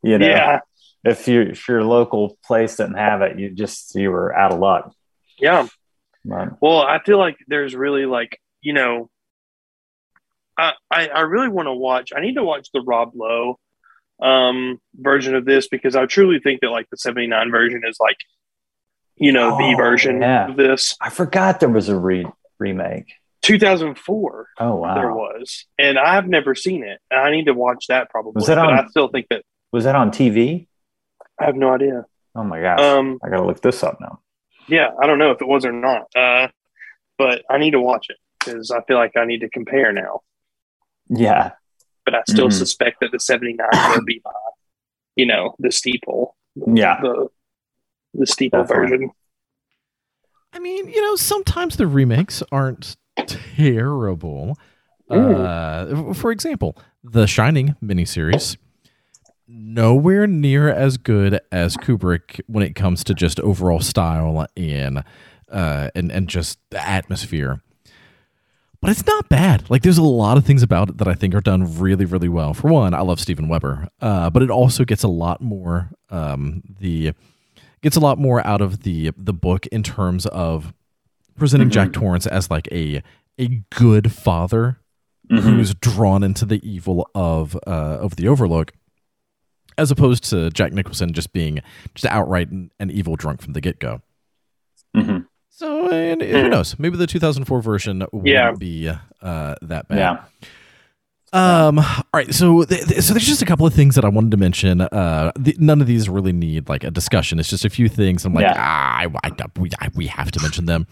you 0.02 0.16
know. 0.18 0.26
yeah, 0.26 0.60
if 1.04 1.26
your 1.28 1.42
if 1.50 1.68
your 1.68 1.82
local 1.84 2.38
place 2.46 2.76
didn't 2.76 2.96
have 2.96 3.20
it, 3.22 3.38
you 3.38 3.50
just 3.50 3.94
you 3.94 4.10
were 4.10 4.34
out 4.34 4.52
of 4.52 4.58
luck. 4.58 4.92
yeah. 5.38 5.66
But, 6.24 6.60
Well, 6.62 6.78
I 6.80 7.00
feel 7.04 7.18
like 7.18 7.36
there's 7.48 7.74
really 7.74 8.06
like 8.06 8.38
you 8.62 8.72
know, 8.72 9.10
I 10.58 10.72
I, 10.90 11.08
I 11.08 11.20
really 11.20 11.48
want 11.48 11.66
to 11.66 11.72
watch. 11.74 12.12
I 12.16 12.20
need 12.20 12.34
to 12.34 12.44
watch 12.44 12.68
the 12.72 12.80
Rob 12.80 13.12
Lowe 13.14 13.58
um 14.22 14.80
version 14.94 15.34
of 15.34 15.44
this 15.44 15.66
because 15.68 15.96
I 15.96 16.06
truly 16.06 16.38
think 16.38 16.60
that 16.60 16.70
like 16.70 16.88
the 16.90 16.96
79 16.96 17.50
version 17.50 17.82
is 17.84 17.96
like 17.98 18.16
you 19.16 19.32
know 19.32 19.56
the 19.58 19.74
Oh, 19.74 19.76
version 19.76 20.20
yeah. 20.22 20.48
of 20.50 20.56
this 20.56 20.94
I 21.00 21.10
forgot 21.10 21.58
there 21.60 21.68
was 21.68 21.88
a 21.88 21.98
re- 21.98 22.26
remake. 22.60 23.12
2004 23.42 24.48
Oh 24.60 24.76
wow, 24.76 24.94
there 24.94 25.12
was 25.12 25.66
and 25.78 25.98
I've 25.98 26.28
never 26.28 26.54
seen 26.54 26.84
it 26.84 27.00
I 27.12 27.30
need 27.32 27.46
to 27.46 27.54
watch 27.54 27.86
that 27.88 28.08
probably 28.08 28.32
Was 28.36 28.46
that 28.46 28.54
but 28.54 28.66
on- 28.72 28.84
I 28.84 28.86
still 28.88 29.08
think 29.08 29.26
that 29.30 29.42
was 29.72 29.82
that 29.84 29.96
on 29.96 30.10
TV? 30.12 30.68
I 31.40 31.46
have 31.46 31.56
no 31.56 31.74
idea 31.74 32.04
Oh 32.36 32.44
my 32.44 32.60
gosh, 32.60 32.78
um 32.80 33.18
I 33.22 33.28
gotta 33.30 33.44
look 33.44 33.60
this 33.62 33.82
up 33.82 34.00
now. 34.00 34.20
Yeah 34.68 34.88
I 35.02 35.06
don't 35.06 35.18
know 35.18 35.30
if 35.30 35.40
it 35.40 35.48
was 35.48 35.64
or 35.64 35.72
not 35.72 36.06
uh 36.16 36.48
but 37.18 37.42
I 37.50 37.58
need 37.58 37.72
to 37.72 37.80
watch 37.80 38.06
it 38.08 38.16
because 38.38 38.70
I 38.70 38.82
feel 38.82 38.96
like 38.96 39.12
I 39.16 39.24
need 39.24 39.40
to 39.40 39.48
compare 39.48 39.92
now 39.92 40.20
Yeah, 41.08 41.52
but 42.04 42.14
I 42.14 42.22
still 42.28 42.48
Mhm. 42.48 42.52
suspect 42.52 43.00
that 43.00 43.12
the 43.12 43.20
79 43.20 43.66
will 43.90 44.04
be 44.04 44.20
my, 44.24 44.30
you 45.16 45.26
know, 45.26 45.54
the 45.58 45.70
steeple. 45.70 46.36
Yeah. 46.56 47.00
The 47.02 47.28
the 48.14 48.26
steeple 48.26 48.60
Definitely. 48.62 48.88
version. 48.90 49.10
I 50.52 50.58
mean, 50.60 50.88
you 50.88 51.00
know, 51.02 51.16
sometimes 51.16 51.76
the 51.76 51.86
remakes 51.86 52.42
aren't 52.52 52.96
terrible. 53.26 54.56
Uh, 55.10 56.12
for 56.14 56.30
example, 56.30 56.76
the 57.02 57.26
Shining 57.26 57.74
miniseries, 57.82 58.56
nowhere 59.46 60.26
near 60.26 60.68
as 60.68 60.96
good 60.96 61.40
as 61.52 61.76
Kubrick 61.76 62.40
when 62.46 62.62
it 62.64 62.74
comes 62.74 63.04
to 63.04 63.14
just 63.14 63.40
overall 63.40 63.80
style 63.80 64.46
and 64.56 65.04
uh, 65.50 65.90
and 65.94 66.10
and 66.10 66.28
just 66.28 66.58
the 66.70 66.86
atmosphere. 66.86 67.60
But 68.80 68.90
it's 68.90 69.06
not 69.06 69.30
bad. 69.30 69.70
Like, 69.70 69.80
there's 69.80 69.96
a 69.96 70.02
lot 70.02 70.36
of 70.36 70.44
things 70.44 70.62
about 70.62 70.90
it 70.90 70.98
that 70.98 71.08
I 71.08 71.14
think 71.14 71.34
are 71.34 71.40
done 71.40 71.78
really, 71.78 72.04
really 72.04 72.28
well. 72.28 72.52
For 72.52 72.68
one, 72.70 72.92
I 72.92 73.00
love 73.00 73.18
Steven 73.18 73.48
Weber, 73.48 73.88
uh, 74.02 74.28
but 74.28 74.42
it 74.42 74.50
also 74.50 74.84
gets 74.84 75.02
a 75.02 75.08
lot 75.08 75.40
more 75.40 75.88
um, 76.10 76.62
the 76.80 77.12
gets 77.80 77.96
a 77.96 78.00
lot 78.00 78.18
more 78.18 78.46
out 78.46 78.60
of 78.60 78.82
the 78.82 79.12
the 79.16 79.32
book 79.32 79.66
in 79.68 79.82
terms 79.82 80.26
of 80.26 80.74
presenting 81.36 81.70
Jack 81.70 81.92
Torrance 81.92 82.26
as 82.26 82.50
like 82.50 82.68
a 82.72 83.02
a 83.38 83.62
good 83.70 84.12
father 84.12 84.78
Mm-hmm. 85.32 85.48
who's 85.56 85.74
drawn 85.74 86.22
into 86.22 86.44
the 86.44 86.60
evil 86.68 87.08
of 87.14 87.56
uh, 87.66 87.70
of 87.98 88.16
the 88.16 88.28
Overlook, 88.28 88.72
as 89.78 89.90
opposed 89.90 90.24
to 90.30 90.50
Jack 90.50 90.72
Nicholson 90.72 91.12
just 91.12 91.32
being 91.32 91.60
just 91.94 92.06
outright 92.12 92.50
an, 92.50 92.70
an 92.80 92.90
evil 92.90 93.16
drunk 93.16 93.42
from 93.42 93.52
the 93.54 93.60
get 93.60 93.78
go. 93.78 94.00
Mhm. 94.96 95.26
So, 95.50 95.88
and 95.90 96.20
who 96.20 96.48
knows? 96.48 96.78
Maybe 96.78 96.96
the 96.96 97.06
2004 97.06 97.62
version 97.62 98.04
won't 98.12 98.26
Yeah. 98.26 98.52
be 98.52 98.88
uh, 99.22 99.54
that 99.62 99.88
bad. 99.88 99.98
yeah, 99.98 100.24
Um. 101.32 101.78
All 101.78 102.04
right. 102.12 102.32
So, 102.34 102.64
th- 102.64 102.86
th- 102.86 103.00
so 103.02 103.12
there's 103.14 103.26
just 103.26 103.42
a 103.42 103.44
couple 103.44 103.66
of 103.66 103.72
things 103.74 103.94
that 103.96 104.04
I 104.04 104.08
wanted 104.08 104.30
to 104.32 104.36
mention. 104.36 104.80
Uh, 104.80 105.32
th- 105.42 105.58
none 105.58 105.80
of 105.80 105.86
these 105.86 106.08
really 106.08 106.32
need 106.32 106.68
like 106.68 106.84
a 106.84 106.90
discussion. 106.90 107.38
It's 107.40 107.48
just 107.48 107.64
a 107.64 107.70
few 107.70 107.88
things. 107.88 108.24
I'm 108.24 108.34
like, 108.34 108.42
Yeah. 108.42 108.54
ah, 108.56 108.98
I, 109.00 109.06
I, 109.24 109.30
we, 109.58 109.70
I, 109.80 109.88
we 109.94 110.06
have 110.08 110.30
to 110.32 110.42
mention 110.42 110.66
them. 110.66 110.86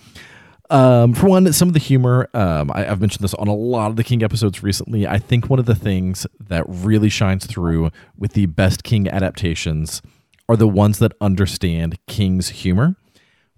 Um, 0.73 1.13
for 1.13 1.27
one, 1.27 1.53
some 1.53 1.69
of 1.69 1.75
the 1.75 1.81
humor. 1.81 2.31
Um, 2.33 2.71
I, 2.75 2.91
I've 2.91 2.99
mentioned 2.99 3.23
this 3.23 3.35
on 3.35 3.47
a 3.47 3.55
lot 3.55 3.91
of 3.91 3.97
the 3.97 4.03
King 4.03 4.23
episodes 4.23 4.63
recently. 4.63 5.07
I 5.07 5.19
think 5.19 5.51
one 5.51 5.59
of 5.59 5.67
the 5.67 5.75
things 5.75 6.27
that 6.41 6.65
really 6.67 7.11
shines 7.11 7.45
through 7.45 7.91
with 8.17 8.33
the 8.33 8.47
best 8.47 8.83
King 8.83 9.07
adaptations 9.07 10.01
are 10.49 10.57
the 10.57 10.67
ones 10.67 10.99
that 11.01 11.13
understand 11.21 11.99
King's 12.07 12.49
humor. 12.49 12.97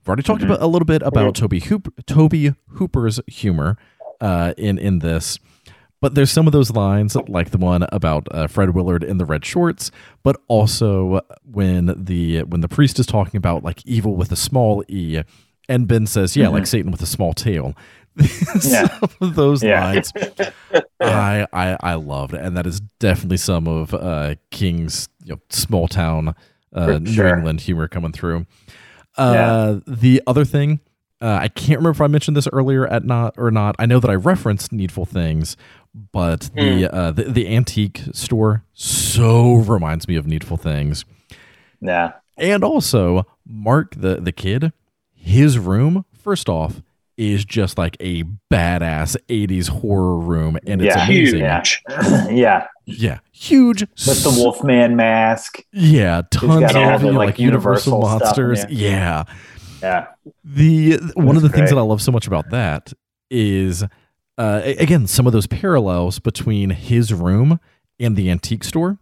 We've 0.00 0.08
already 0.08 0.24
talked 0.24 0.42
about 0.42 0.60
a 0.60 0.66
little 0.66 0.86
bit 0.86 1.02
about 1.02 1.36
Tobe 1.36 1.62
Hoop, 1.62 1.94
Tobe 2.04 2.56
Hooper's 2.70 3.20
humor 3.28 3.78
uh, 4.20 4.52
in 4.58 4.76
in 4.76 4.98
this, 4.98 5.38
but 6.00 6.16
there's 6.16 6.32
some 6.32 6.48
of 6.48 6.52
those 6.52 6.72
lines 6.72 7.14
like 7.28 7.52
the 7.52 7.58
one 7.58 7.86
about 7.92 8.26
uh, 8.32 8.48
Fred 8.48 8.74
Willard 8.74 9.04
in 9.04 9.18
the 9.18 9.24
red 9.24 9.44
shorts, 9.44 9.92
but 10.24 10.40
also 10.48 11.20
when 11.44 11.94
the 11.96 12.42
when 12.42 12.60
the 12.60 12.68
priest 12.68 12.98
is 12.98 13.06
talking 13.06 13.38
about 13.38 13.62
like 13.62 13.86
evil 13.86 14.16
with 14.16 14.32
a 14.32 14.36
small 14.36 14.82
e, 14.88 15.22
and 15.68 15.86
Ben 15.88 16.06
says, 16.06 16.36
"Yeah, 16.36 16.48
like 16.48 16.66
Satan 16.66 16.90
with 16.90 17.02
a 17.02 17.06
small 17.06 17.32
tail." 17.32 17.74
Yeah. 18.16 18.26
some 18.60 19.10
of 19.20 19.34
those 19.34 19.62
Yeah. 19.64 19.84
lines 19.84 20.12
I, 21.00 21.46
I 21.52 21.76
I 21.80 21.94
loved, 21.94 22.34
and 22.34 22.56
that 22.56 22.66
is 22.66 22.80
definitely 23.00 23.38
some 23.38 23.66
of 23.66 23.92
uh, 23.94 24.36
King's 24.50 25.08
you 25.24 25.34
know, 25.34 25.40
small 25.50 25.88
town 25.88 26.34
uh, 26.74 26.98
New 26.98 27.12
sure. 27.12 27.36
England 27.36 27.60
humor 27.62 27.88
coming 27.88 28.12
through. 28.12 28.46
Uh, 29.16 29.80
The 29.86 30.22
other 30.26 30.44
thing, 30.44 30.80
uh, 31.20 31.38
I 31.40 31.48
can't 31.48 31.78
remember 31.78 31.90
if 31.90 32.00
I 32.00 32.06
mentioned 32.08 32.36
this 32.36 32.48
earlier 32.52 32.86
at 32.86 33.04
not 33.04 33.34
or 33.36 33.50
not. 33.50 33.76
I 33.78 33.86
know 33.86 34.00
that 34.00 34.10
I 34.10 34.14
referenced 34.14 34.72
Needful 34.72 35.06
Things, 35.06 35.56
but 36.12 36.50
the 36.54 36.88
uh, 36.92 37.10
the, 37.12 37.24
the 37.24 37.54
antique 37.54 38.02
store 38.12 38.64
so 38.72 39.54
reminds 39.54 40.08
me 40.08 40.16
of 40.16 40.26
Needful 40.26 40.56
Things, 40.56 41.04
Yeah. 41.80 42.12
and 42.36 42.64
also 42.64 43.26
Mark 43.46 43.94
the 43.96 44.16
the 44.20 44.32
kid, 44.32 44.72
his 45.24 45.58
room. 45.58 46.04
First 46.12 46.48
off. 46.48 46.82
Is 47.16 47.44
just 47.44 47.78
like 47.78 47.96
a 48.00 48.24
badass 48.52 49.14
80s 49.28 49.68
horror 49.68 50.18
room, 50.18 50.58
and 50.66 50.82
it's 50.82 50.96
Yeah. 50.96 51.04
amazing. 51.04 51.40
Yeah. 51.42 51.62
yeah. 52.28 52.66
Yeah, 52.86 53.18
huge 53.30 53.82
With 53.82 54.24
the 54.24 54.30
Wolfman 54.36 54.96
mask. 54.96 55.60
Yeah, 55.72 56.22
tons 56.32 56.74
of 56.74 57.00
the, 57.02 57.12
like, 57.12 57.14
like 57.28 57.38
Universal, 57.38 57.98
Universal 58.00 58.00
monsters. 58.00 58.64
Yeah, 58.68 59.22
Yeah. 59.80 60.06
the 60.42 60.96
one 61.14 61.36
of 61.36 61.42
the 61.42 61.48
That's 61.50 61.56
things 61.60 61.70
that. 61.70 61.78
I 61.78 61.82
love 61.82 62.02
so 62.02 62.10
much 62.10 62.26
about 62.26 62.50
that 62.50 62.92
is, 63.30 63.84
uh, 64.36 64.62
again, 64.64 65.06
some 65.06 65.28
of 65.28 65.32
those 65.32 65.46
parallels 65.46 66.18
between 66.18 66.70
his 66.70 67.14
room 67.14 67.60
and 68.00 68.16
the 68.16 68.28
antique 68.28 68.64
store. 68.64 68.98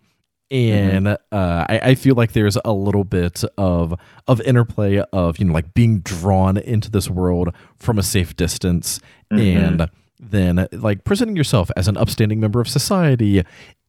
And 0.52 1.08
uh, 1.08 1.16
I, 1.32 1.80
I 1.82 1.94
feel 1.94 2.14
like 2.14 2.32
there's 2.32 2.58
a 2.62 2.72
little 2.72 3.04
bit 3.04 3.42
of 3.56 3.94
of 4.28 4.40
interplay 4.42 5.02
of 5.12 5.38
you 5.38 5.46
know 5.46 5.54
like 5.54 5.72
being 5.72 6.00
drawn 6.00 6.58
into 6.58 6.90
this 6.90 7.08
world 7.08 7.54
from 7.78 7.98
a 7.98 8.02
safe 8.02 8.36
distance, 8.36 9.00
and 9.30 9.88
then 10.20 10.68
like 10.72 11.04
presenting 11.04 11.36
yourself 11.36 11.70
as 11.74 11.88
an 11.88 11.96
upstanding 11.96 12.38
member 12.38 12.60
of 12.60 12.68
society 12.68 13.42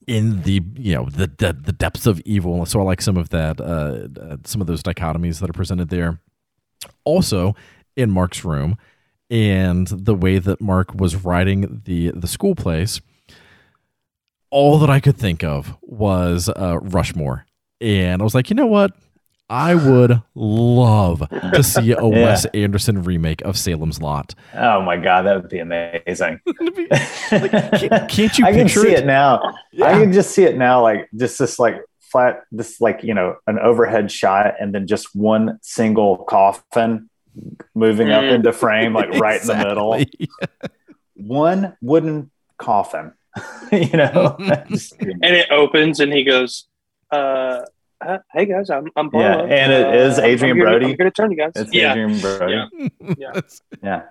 in 0.08 0.42
the 0.44 0.62
you 0.76 0.94
know 0.96 1.06
the 1.06 1.28
the, 1.38 1.54
the 1.54 1.74
depths 1.74 2.06
of 2.06 2.22
evil. 2.26 2.66
So 2.66 2.80
I 2.80 2.84
like 2.84 3.02
some 3.02 3.18
of 3.18 3.30
that, 3.30 3.60
uh, 3.60 4.08
uh, 4.22 4.38
some 4.46 4.62
of 4.62 4.68
those 4.68 4.84
dichotomies 4.84 5.40
that 5.40 5.50
are 5.50 5.54
presented 5.54 5.90
there. 5.90 6.20
Also, 7.04 7.56
in 7.96 8.12
Mark's 8.12 8.44
room, 8.44 8.78
and 9.30 9.88
the 9.88 10.16
way 10.16 10.40
that 10.40 10.62
Mark 10.62 10.94
was 10.96 11.16
writing 11.16 11.82
the 11.86 12.12
the 12.12 12.28
school 12.28 12.56
place, 12.56 13.02
all 14.54 14.78
that 14.80 14.90
I 14.90 15.00
could 15.00 15.18
think 15.18 15.44
of 15.44 15.76
was 15.82 16.48
uh, 16.50 16.78
Rushmore, 16.82 17.46
and 17.82 18.22
I 18.22 18.24
was 18.24 18.36
like, 18.36 18.50
you 18.50 18.56
know 18.56 18.68
what? 18.68 18.92
I 19.50 19.76
would 19.76 20.22
love 20.36 21.28
to 21.54 21.62
see 21.64 21.92
a 21.92 22.08
Wes 22.08 22.46
Anderson 22.54 23.04
remake 23.04 23.42
of 23.42 23.58
Salem's 23.58 24.02
Lot. 24.02 24.34
Oh 24.56 24.82
my 24.82 24.98
god, 24.98 25.24
that 25.24 25.36
would 25.42 25.50
be 25.50 25.60
amazing. 25.60 26.40
can't- 26.58 28.10
can't 28.10 28.38
you 28.40 28.46
I 28.46 28.52
can 28.54 28.70
see 28.70 28.88
it? 28.94 29.00
it, 29.00 29.06
now. 29.06 29.42
I 29.84 29.94
can 30.00 30.14
just 30.14 30.32
see 30.32 30.44
it 30.44 30.58
now, 30.58 30.82
like 30.82 31.10
just 31.16 31.38
this 31.40 31.60
like 31.60 31.76
flat, 32.00 32.44
this 32.52 32.80
like 32.82 33.04
you 33.04 33.14
know 33.14 33.36
an 33.48 33.60
overhead 33.60 34.12
shot, 34.12 34.56
and 34.60 34.74
then 34.74 34.88
just 34.88 35.14
one 35.16 35.60
single 35.62 36.18
coffin 36.24 37.10
moving 37.76 38.12
up 38.12 38.24
Mm. 38.24 38.36
into 38.36 38.54
frame, 38.54 38.94
like 38.94 39.10
right 39.20 39.42
in 39.42 39.48
the 39.48 39.56
middle. 39.58 40.00
One 41.16 41.76
wooden 41.82 42.32
coffin, 42.58 43.14
you 43.72 43.90
know. 43.98 44.36
And 44.40 45.36
it 45.36 45.50
opens, 45.52 46.00
and 46.00 46.12
he 46.14 46.24
goes, 46.24 46.68
uh, 47.12 47.62
uh, 48.02 48.18
"Hey 48.34 48.46
guys, 48.46 48.70
I'm 48.70 48.88
I'm 48.96 49.10
Yeah, 49.14 49.40
and 49.42 49.72
it 49.72 49.96
is 49.96 50.20
Uh, 50.20 50.24
I'm- 50.24 50.32
Adrien 50.34 50.52
I'm 50.52 50.58
here 50.58 50.66
to- 50.66 50.72
Brody. 50.72 50.86
I'm 50.86 50.90
here 50.98 51.06
to 51.06 51.12
turn 51.12 51.32
you 51.32 51.38
guys. 51.38 51.52
it's 51.56 51.74
yeah, 51.74 51.92
Adrien 51.92 52.20
Brody. 52.20 52.54
Yeah. 53.00 53.16
Yeah, 53.18 53.42
yeah. 53.82 54.02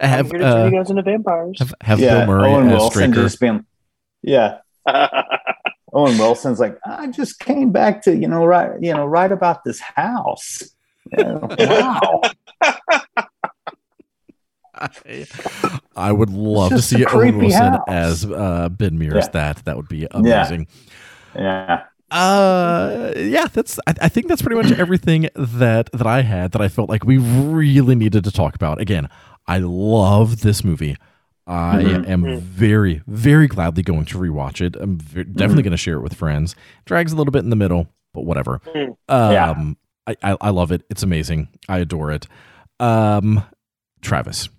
I 0.00 0.06
have 0.06 0.26
I'm 0.26 0.30
here 0.30 0.38
to 0.40 0.44
turn 0.44 0.60
uh, 0.62 0.64
you 0.66 0.70
guys 0.78 0.90
into 0.90 1.02
vampires. 1.02 1.58
have, 1.58 1.74
have 1.82 2.00
Yeah, 2.00 2.24
Bill 2.24 2.26
Murray 2.34 2.48
Owen 2.52 2.66
as 2.68 2.72
Wilson 2.72 2.90
Straker. 3.12 3.22
just 3.28 3.40
being, 3.40 3.66
yeah. 4.22 4.58
Owen 5.94 6.16
Wilson's 6.18 6.58
like, 6.58 6.78
I 6.86 7.08
just 7.08 7.38
came 7.38 7.70
back 7.70 8.02
to 8.02 8.16
you 8.16 8.26
know 8.28 8.44
right 8.46 8.70
you 8.80 8.94
know 8.94 9.04
write 9.06 9.32
about 9.32 9.62
this 9.64 9.78
house. 9.80 10.62
Yeah, 11.16 11.38
wow. 11.58 12.20
I, 15.96 16.12
would 16.12 16.30
love 16.30 16.70
to 16.70 16.82
see 16.82 17.04
Owen 17.06 17.38
Wilson 17.38 17.72
house. 17.72 17.84
as 17.88 18.24
uh, 18.26 18.68
Ben 18.70 18.98
Mears. 18.98 19.24
Yeah. 19.26 19.30
That 19.32 19.64
that 19.64 19.76
would 19.76 19.88
be 19.88 20.06
amazing. 20.10 20.66
yeah. 21.34 21.84
Uh, 22.10 23.12
yeah, 23.16 23.46
that's. 23.46 23.78
I, 23.86 23.94
I 24.02 24.08
think 24.08 24.28
that's 24.28 24.42
pretty 24.42 24.60
much 24.60 24.78
everything 24.78 25.28
that 25.34 25.90
that 25.92 26.06
I 26.06 26.20
had 26.22 26.52
that 26.52 26.60
I 26.60 26.68
felt 26.68 26.90
like 26.90 27.04
we 27.04 27.16
really 27.18 27.94
needed 27.94 28.24
to 28.24 28.30
talk 28.30 28.54
about. 28.54 28.80
Again, 28.80 29.08
I 29.46 29.58
love 29.58 30.42
this 30.42 30.62
movie. 30.62 30.96
I 31.46 31.82
Mhm. 31.82 32.08
am 32.08 32.40
very, 32.40 33.02
very 33.06 33.46
gladly 33.48 33.82
going 33.82 34.04
to 34.06 34.18
rewatch 34.18 34.60
it. 34.60 34.76
I'm 34.78 34.98
ve- 34.98 35.24
definitely 35.24 35.62
going 35.64 35.72
to 35.72 35.76
share 35.78 35.96
it 35.96 36.02
with 36.02 36.14
friends. 36.14 36.54
Drags 36.84 37.12
a 37.12 37.16
little 37.16 37.32
bit 37.32 37.42
in 37.44 37.50
the 37.50 37.56
middle, 37.56 37.88
but 38.14 38.24
whatever. 38.24 38.60
Mhm. 38.74 38.96
Yeah. 39.08 39.50
Um, 39.50 39.76
I, 40.06 40.16
I 40.22 40.36
I 40.40 40.50
love 40.50 40.70
it. 40.70 40.82
It's 40.90 41.02
amazing. 41.02 41.48
I 41.68 41.78
adore 41.78 42.10
it. 42.12 42.26
Um, 42.78 43.42
Travis, 44.02 44.50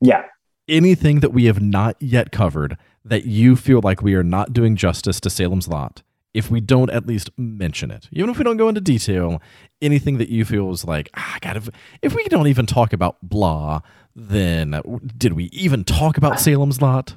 Yeah. 0.00 0.24
anything 0.68 1.20
that 1.20 1.32
we 1.32 1.46
have 1.46 1.60
not 1.60 1.96
yet 1.98 2.30
covered 2.30 2.76
that 3.04 3.24
you 3.24 3.56
feel 3.56 3.80
like 3.82 4.02
we 4.02 4.14
are 4.14 4.22
not 4.22 4.52
doing 4.52 4.76
justice 4.76 5.18
to 5.20 5.30
Salem's 5.30 5.66
Lot, 5.66 6.02
if 6.34 6.50
we 6.50 6.60
don't 6.60 6.90
at 6.90 7.06
least 7.06 7.30
mention 7.36 7.90
it, 7.90 8.08
even 8.12 8.30
if 8.30 8.38
we 8.38 8.44
don't 8.44 8.58
go 8.58 8.68
into 8.68 8.80
detail, 8.80 9.42
anything 9.80 10.18
that 10.18 10.28
you 10.28 10.44
feel 10.44 10.70
is 10.70 10.84
like, 10.84 11.10
ah, 11.16 11.38
God, 11.40 11.56
if, 11.56 11.68
if 12.02 12.14
we 12.14 12.24
don't 12.24 12.46
even 12.46 12.66
talk 12.66 12.92
about 12.92 13.16
blah, 13.22 13.80
then 14.14 14.80
did 15.16 15.32
we 15.32 15.44
even 15.44 15.84
talk 15.84 16.18
about 16.18 16.38
Salem's 16.38 16.82
Lot? 16.82 17.14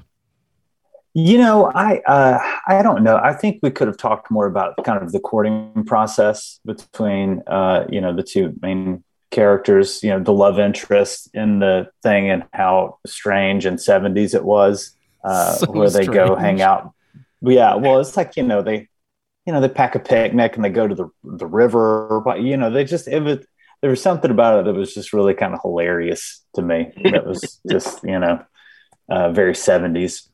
You 1.14 1.38
know, 1.40 1.70
I 1.76 1.98
uh, 2.08 2.40
I 2.68 2.82
don't 2.82 3.03
know. 3.03 3.18
I 3.18 3.34
think 3.34 3.60
we 3.62 3.70
could 3.70 3.90
have 3.90 3.98
talked 3.98 4.32
more 4.32 4.45
about 4.45 4.82
kind 4.86 5.03
of 5.03 5.12
the 5.12 5.20
courting 5.20 5.84
process 5.86 6.62
between 6.64 7.41
uh, 7.48 7.84
you 7.90 7.99
know 7.99 8.16
the 8.16 8.24
two 8.24 8.53
main 8.62 9.03
characters. 9.32 10.03
You 10.03 10.12
know, 10.12 10.20
the 10.20 10.34
love 10.34 10.60
interest 10.60 11.30
in 11.34 11.60
the 11.60 11.90
thing 12.03 12.30
and 12.30 12.44
how 12.53 12.99
strange 13.08 13.66
and 13.66 13.82
seventies 13.82 14.34
it 14.34 14.44
was, 14.45 14.95
uh, 15.24 15.53
So 15.53 15.72
where 15.72 15.90
they 15.90 16.06
go 16.06 16.36
hang 16.36 16.62
out. 16.62 16.94
Yeah, 17.41 17.76
well, 17.76 17.99
it's 17.99 18.16
like 18.16 18.38
you 18.38 18.44
know 18.44 18.62
they, 18.62 18.88
you 19.45 19.53
know, 19.53 19.62
they 19.62 19.70
pack 19.70 19.95
a 19.95 19.99
picnic 19.99 20.56
and 20.56 20.64
they 20.64 20.70
go 20.70 20.88
to 20.88 20.94
the 20.95 21.10
the 21.24 21.48
river. 21.48 22.22
But 22.24 22.41
you 22.41 22.56
know, 22.58 22.70
they 22.70 22.84
just 22.84 23.08
it 23.08 23.22
was 23.24 23.40
there 23.82 23.90
was 23.90 24.02
something 24.02 24.30
about 24.30 24.60
it 24.60 24.66
that 24.66 24.76
was 24.76 24.94
just 24.94 25.12
really 25.12 25.34
kind 25.34 25.53
of 25.56 25.60
hilarious 25.64 26.44
to 26.56 26.62
me. 26.62 26.91
That 27.12 27.26
was 27.26 27.60
just 27.70 28.03
you 28.03 28.20
know 28.20 28.44
uh, 29.10 29.32
very 29.32 29.56
seventies. 29.56 30.28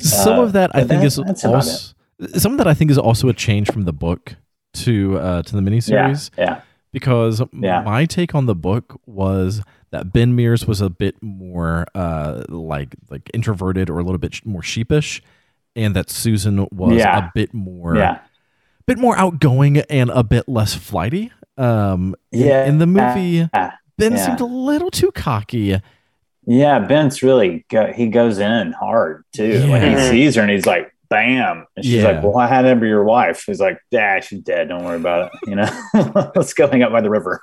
Some 0.00 0.38
Uh, 0.40 0.42
of 0.42 0.52
that 0.54 0.70
I 0.74 0.78
think 0.80 1.00
that- 1.02 1.04
is 1.06 1.18
also 1.18 1.94
some 2.34 2.52
of 2.52 2.58
that 2.58 2.66
I 2.66 2.74
think 2.74 2.90
is 2.90 2.98
also 2.98 3.28
a 3.28 3.34
change 3.34 3.70
from 3.70 3.82
the 3.82 3.92
book 3.92 4.34
to 4.84 5.18
uh, 5.18 5.42
to 5.42 5.54
the 5.54 5.60
miniseries. 5.62 6.30
Yeah. 6.36 6.62
Because 6.96 7.42
Yeah. 7.52 7.82
my 7.82 8.06
take 8.06 8.34
on 8.34 8.46
the 8.46 8.54
book 8.54 8.98
was 9.04 9.60
that 9.90 10.14
Ben 10.14 10.34
Mears 10.34 10.66
was 10.66 10.80
a 10.80 10.88
bit 10.88 11.14
more 11.22 11.86
uh, 11.94 12.42
like 12.48 12.96
like 13.10 13.30
introverted 13.34 13.90
or 13.90 13.98
a 13.98 14.02
little 14.02 14.16
bit 14.18 14.34
sh- 14.36 14.42
more 14.46 14.62
sheepish, 14.62 15.22
and 15.76 15.94
that 15.94 16.08
Susan 16.08 16.66
was 16.72 16.96
Yeah. 16.96 17.18
a 17.18 17.30
bit 17.34 17.52
more 17.52 17.96
Yeah. 17.96 18.20
bit 18.86 18.96
more 18.98 19.14
outgoing 19.18 19.78
and 19.90 20.08
a 20.08 20.24
bit 20.24 20.48
less 20.48 20.74
flighty. 20.74 21.30
Um, 21.58 22.14
in- 22.32 22.46
Yeah. 22.46 22.64
in, 22.64 22.78
the 22.78 22.86
movie, 22.86 23.46
Yeah. 23.52 23.72
Ben 23.98 24.12
yeah. 24.12 24.24
seemed 24.26 24.40
a 24.40 24.44
little 24.46 24.90
too 24.90 25.10
cocky. 25.12 25.78
Yeah, 26.46 26.78
Ben's 26.78 27.22
really 27.22 27.66
go, 27.70 27.92
he 27.92 28.06
goes 28.08 28.38
in 28.38 28.72
hard 28.72 29.24
too. 29.34 29.66
Like 29.66 29.82
he 29.82 29.96
sees 30.08 30.36
her 30.36 30.42
and 30.42 30.50
he's 30.50 30.64
like, 30.64 30.92
"Bam!" 31.08 31.66
And 31.76 31.84
she's 31.84 31.94
Yeah. 31.94 32.04
like, 32.12 32.22
"Well, 32.22 32.36
I 32.38 32.46
had 32.46 32.64
never 32.64 32.86
your 32.86 33.04
wife." 33.04 33.44
He's 33.46 33.60
like, 33.60 33.78
"Ah, 33.94 34.20
she's 34.20 34.40
dead. 34.40 34.68
Don't 34.68 34.84
worry 34.84 34.96
about 34.96 35.30
it." 35.32 35.48
You 35.48 35.56
know, 35.56 36.30
let's 36.36 36.52
go 36.54 36.66
hang 36.68 36.82
out 36.82 36.92
by 36.92 37.00
the 37.00 37.10
river. 37.10 37.42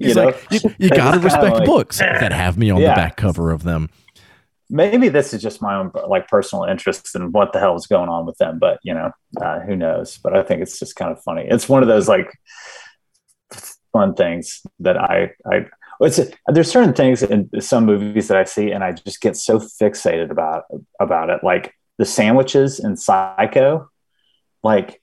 You 0.00 0.08
He's 0.08 0.16
know, 0.16 0.24
like, 0.26 0.44
you, 0.50 0.60
you 0.78 0.88
gotta 0.90 1.18
respect 1.20 1.56
like- 1.56 1.64
books 1.66 1.98
that 1.98 2.32
have 2.32 2.58
me 2.58 2.70
on 2.70 2.80
Yeah. 2.80 2.90
the 2.90 2.96
back 2.96 3.16
cover 3.16 3.50
of 3.52 3.62
them. 3.62 3.88
maybe 4.70 5.08
this 5.10 5.34
is 5.34 5.42
just 5.42 5.60
my 5.60 5.74
own 5.76 5.92
like 6.08 6.26
personal 6.28 6.64
interest 6.64 7.14
in 7.14 7.30
what 7.30 7.52
the 7.52 7.60
hell 7.60 7.74
is 7.76 7.86
going 7.86 8.08
on 8.08 8.24
with 8.24 8.38
them, 8.38 8.58
but 8.58 8.78
you 8.82 8.94
know, 8.94 9.10
uh, 9.40 9.60
who 9.60 9.76
knows? 9.76 10.18
But 10.22 10.34
I 10.34 10.42
think 10.42 10.62
it's 10.62 10.78
just 10.78 10.96
kind 10.96 11.12
of 11.12 11.22
funny. 11.22 11.46
It's 11.46 11.68
one 11.68 11.82
of 11.82 11.88
those 11.88 12.08
like 12.08 12.32
fun 13.92 14.14
things 14.14 14.62
that 14.80 14.96
I 14.96 15.32
I 15.46 15.66
it's 16.00 16.18
there's 16.48 16.70
certain 16.70 16.94
things 16.94 17.22
in 17.22 17.48
some 17.60 17.84
movies 17.86 18.26
that 18.28 18.36
I 18.38 18.44
see 18.44 18.72
and 18.72 18.82
I 18.82 18.92
just 18.92 19.20
get 19.20 19.36
so 19.36 19.58
fixated 19.60 20.30
about 20.30 20.64
about 20.98 21.30
it, 21.30 21.44
like 21.44 21.74
the 22.02 22.06
sandwiches 22.06 22.80
in 22.80 22.96
Psycho. 22.96 23.88
Like 24.64 24.98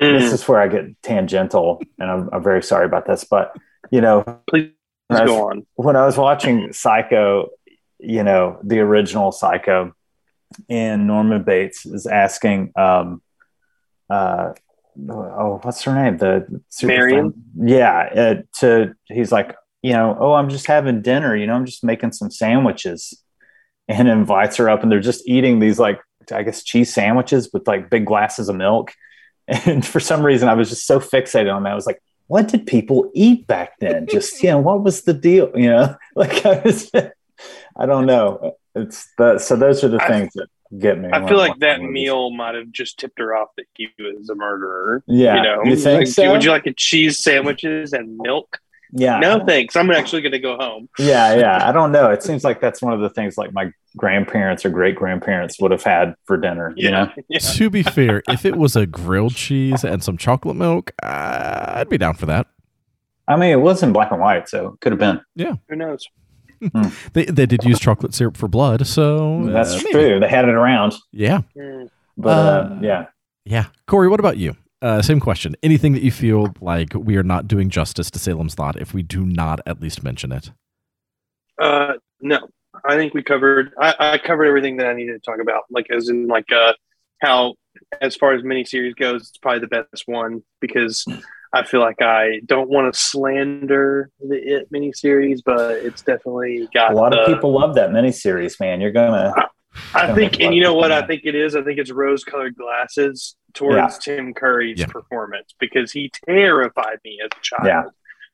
Mm. 0.00 0.18
this 0.20 0.30
is 0.32 0.46
where 0.46 0.60
I 0.60 0.68
get 0.68 0.84
tangential, 1.02 1.80
and 1.98 2.10
I'm, 2.10 2.28
I'm 2.30 2.42
very 2.42 2.62
sorry 2.62 2.84
about 2.84 3.06
this, 3.06 3.24
but 3.24 3.56
you 3.90 4.02
know, 4.02 4.24
Please 4.46 4.70
when 5.08 5.18
I 5.20 5.22
was- 5.22 5.30
go 5.30 5.48
on. 5.48 5.66
when 5.74 5.96
I 5.96 6.04
was 6.04 6.18
watching 6.18 6.70
Psycho, 6.72 7.48
you 7.98 8.22
know, 8.22 8.58
the 8.62 8.78
original 8.80 9.32
Psycho, 9.32 9.94
and 10.68 11.06
Norman 11.06 11.42
Bates 11.44 11.86
is 11.86 12.06
asking, 12.06 12.72
um, 12.76 13.22
uh, 14.10 14.52
oh, 15.08 15.60
what's 15.62 15.82
her 15.84 15.94
name? 15.94 16.18
The 16.18 16.46
Marion? 16.82 17.32
Yeah. 17.56 17.98
Uh, 18.14 18.34
to 18.60 18.94
he's 19.06 19.32
like, 19.32 19.56
you 19.82 19.94
know, 19.94 20.14
oh, 20.20 20.34
I'm 20.34 20.50
just 20.50 20.66
having 20.66 21.00
dinner. 21.00 21.34
You 21.34 21.46
know, 21.46 21.54
I'm 21.54 21.64
just 21.66 21.82
making 21.82 22.12
some 22.12 22.30
sandwiches, 22.30 23.22
and 23.88 24.08
invites 24.08 24.56
her 24.58 24.68
up, 24.68 24.82
and 24.82 24.92
they're 24.92 25.00
just 25.00 25.26
eating 25.26 25.58
these 25.60 25.78
like, 25.78 26.00
I 26.32 26.42
guess, 26.42 26.62
cheese 26.62 26.92
sandwiches 26.92 27.50
with 27.52 27.66
like 27.66 27.90
big 27.90 28.06
glasses 28.06 28.48
of 28.48 28.56
milk. 28.56 28.92
And 29.48 29.86
for 29.86 30.00
some 30.00 30.26
reason, 30.26 30.48
I 30.48 30.54
was 30.54 30.70
just 30.70 30.88
so 30.88 30.98
fixated 30.98 31.54
on 31.54 31.62
that. 31.62 31.70
I 31.70 31.74
was 31.76 31.86
like, 31.86 32.02
what 32.26 32.48
did 32.48 32.66
people 32.66 33.12
eat 33.14 33.46
back 33.46 33.78
then? 33.78 34.08
Just, 34.08 34.42
you 34.42 34.50
know, 34.50 34.58
what 34.58 34.82
was 34.82 35.02
the 35.02 35.14
deal? 35.14 35.52
You 35.54 35.70
know, 35.70 35.96
like 36.16 36.44
I 36.44 36.60
was, 36.64 36.90
I 37.76 37.86
don't 37.86 38.06
know. 38.06 38.56
It's 38.74 39.08
the, 39.16 39.38
so 39.38 39.54
those 39.54 39.84
are 39.84 39.88
the 39.88 40.02
I- 40.02 40.08
things 40.08 40.32
that 40.34 40.48
get 40.80 40.98
me. 40.98 41.10
I 41.12 41.24
feel 41.28 41.38
like 41.38 41.56
that 41.60 41.80
movies. 41.80 41.92
meal 41.94 42.30
might 42.32 42.56
have 42.56 42.72
just 42.72 42.98
tipped 42.98 43.20
her 43.20 43.36
off 43.36 43.50
that 43.56 43.66
he 43.74 43.88
was 44.00 44.28
a 44.28 44.34
murderer. 44.34 45.04
Yeah. 45.06 45.36
You 45.36 45.42
know, 45.44 45.62
You 45.64 45.76
think 45.76 45.98
Like, 46.00 46.08
so? 46.08 46.32
Would 46.32 46.42
you 46.42 46.50
like 46.50 46.66
a 46.66 46.72
cheese 46.74 47.22
sandwiches 47.22 47.92
and 47.92 48.16
milk? 48.18 48.58
Yeah. 48.92 49.18
No, 49.18 49.44
thanks. 49.44 49.74
I'm 49.76 49.90
actually 49.90 50.22
going 50.22 50.32
to 50.32 50.38
go 50.38 50.56
home. 50.56 50.88
Yeah. 50.98 51.34
Yeah. 51.34 51.68
I 51.68 51.72
don't 51.72 51.92
know. 51.92 52.10
It 52.10 52.22
seems 52.22 52.44
like 52.44 52.60
that's 52.60 52.80
one 52.82 52.92
of 52.92 53.00
the 53.00 53.10
things 53.10 53.36
like 53.36 53.52
my 53.52 53.70
grandparents 53.96 54.64
or 54.64 54.70
great 54.70 54.94
grandparents 54.96 55.60
would 55.60 55.70
have 55.70 55.82
had 55.82 56.14
for 56.24 56.36
dinner, 56.36 56.72
you 56.76 56.90
know? 56.90 57.10
yeah. 57.28 57.38
To 57.38 57.70
be 57.70 57.82
fair, 57.82 58.22
if 58.28 58.44
it 58.44 58.56
was 58.56 58.76
a 58.76 58.86
grilled 58.86 59.34
cheese 59.34 59.84
and 59.84 60.02
some 60.04 60.16
chocolate 60.16 60.56
milk, 60.56 60.92
uh, 61.02 61.72
I'd 61.76 61.88
be 61.88 61.98
down 61.98 62.14
for 62.14 62.26
that. 62.26 62.46
I 63.28 63.36
mean, 63.36 63.50
it 63.50 63.60
was 63.60 63.82
in 63.82 63.92
black 63.92 64.12
and 64.12 64.20
white, 64.20 64.48
so 64.48 64.68
it 64.74 64.80
could 64.80 64.92
have 64.92 65.00
been. 65.00 65.20
Yeah. 65.34 65.54
Who 65.68 65.76
knows? 65.76 66.06
They 67.12 67.26
they 67.26 67.44
did 67.44 67.64
use 67.64 67.78
chocolate 67.78 68.14
syrup 68.14 68.34
for 68.36 68.48
blood, 68.48 68.86
so 68.86 69.42
uh, 69.42 69.52
That's 69.52 69.74
maybe. 69.76 69.90
true. 69.92 70.20
They 70.20 70.28
had 70.28 70.46
it 70.48 70.54
around, 70.54 70.94
Yeah, 71.12 71.42
Mm. 71.54 71.90
but 72.16 72.28
uh, 72.30 72.74
Uh, 72.74 72.78
yeah. 72.80 73.06
yeah. 73.44 73.66
Corey, 73.86 74.08
what 74.08 74.20
about 74.20 74.38
you? 74.38 74.56
Uh, 74.86 75.02
same 75.02 75.18
question. 75.18 75.56
Anything 75.64 75.94
that 75.94 76.02
you 76.02 76.12
feel 76.12 76.54
like 76.60 76.94
we 76.94 77.16
are 77.16 77.24
not 77.24 77.48
doing 77.48 77.70
justice 77.70 78.08
to 78.12 78.20
Salem's 78.20 78.56
Lot 78.56 78.80
if 78.80 78.94
we 78.94 79.02
do 79.02 79.26
not 79.26 79.58
at 79.66 79.80
least 79.80 80.04
mention 80.04 80.30
it? 80.30 80.52
Uh, 81.60 81.94
no, 82.20 82.46
I 82.88 82.94
think 82.94 83.12
we 83.12 83.24
covered. 83.24 83.72
I, 83.80 83.94
I 83.98 84.18
covered 84.18 84.44
everything 84.44 84.76
that 84.76 84.86
I 84.86 84.94
needed 84.94 85.14
to 85.14 85.18
talk 85.28 85.40
about. 85.40 85.64
Like 85.70 85.86
as 85.90 86.08
in 86.08 86.28
like 86.28 86.52
uh, 86.52 86.74
how 87.20 87.54
as 88.00 88.14
far 88.14 88.34
as 88.34 88.42
miniseries 88.42 88.94
goes, 88.94 89.22
it's 89.22 89.38
probably 89.38 89.58
the 89.58 89.66
best 89.66 90.04
one 90.06 90.44
because 90.60 91.04
I 91.52 91.64
feel 91.64 91.80
like 91.80 92.00
I 92.00 92.40
don't 92.46 92.70
want 92.70 92.94
to 92.94 92.96
slander 92.96 94.08
the 94.20 94.36
It 94.36 94.72
miniseries, 94.72 95.40
but 95.44 95.78
it's 95.78 96.02
definitely 96.02 96.68
got 96.72 96.92
A 96.92 96.94
lot 96.94 97.12
of 97.12 97.26
people 97.26 97.52
love 97.52 97.74
that 97.74 97.90
miniseries, 97.90 98.60
man. 98.60 98.80
You're 98.80 98.92
gonna 98.92 99.34
I 99.36 99.46
Don't 99.94 100.14
think, 100.14 100.32
make 100.32 100.40
a 100.40 100.44
lot 100.44 100.46
and 100.46 100.54
you 100.54 100.62
know 100.62 100.74
what 100.74 100.92
I 100.92 101.06
think 101.06 101.22
it 101.24 101.34
is. 101.34 101.54
I 101.56 101.62
think 101.62 101.78
it's 101.78 101.90
rose-colored 101.90 102.56
glasses 102.56 103.36
towards 103.54 103.98
Tim 103.98 104.34
Curry's 104.34 104.80
Yeah. 104.80 104.86
performance 104.86 105.54
because 105.58 105.92
he 105.92 106.10
terrified 106.26 106.98
me 107.04 107.18
as 107.24 107.30
a 107.36 107.40
child. 107.42 107.66
Yeah. 107.66 107.82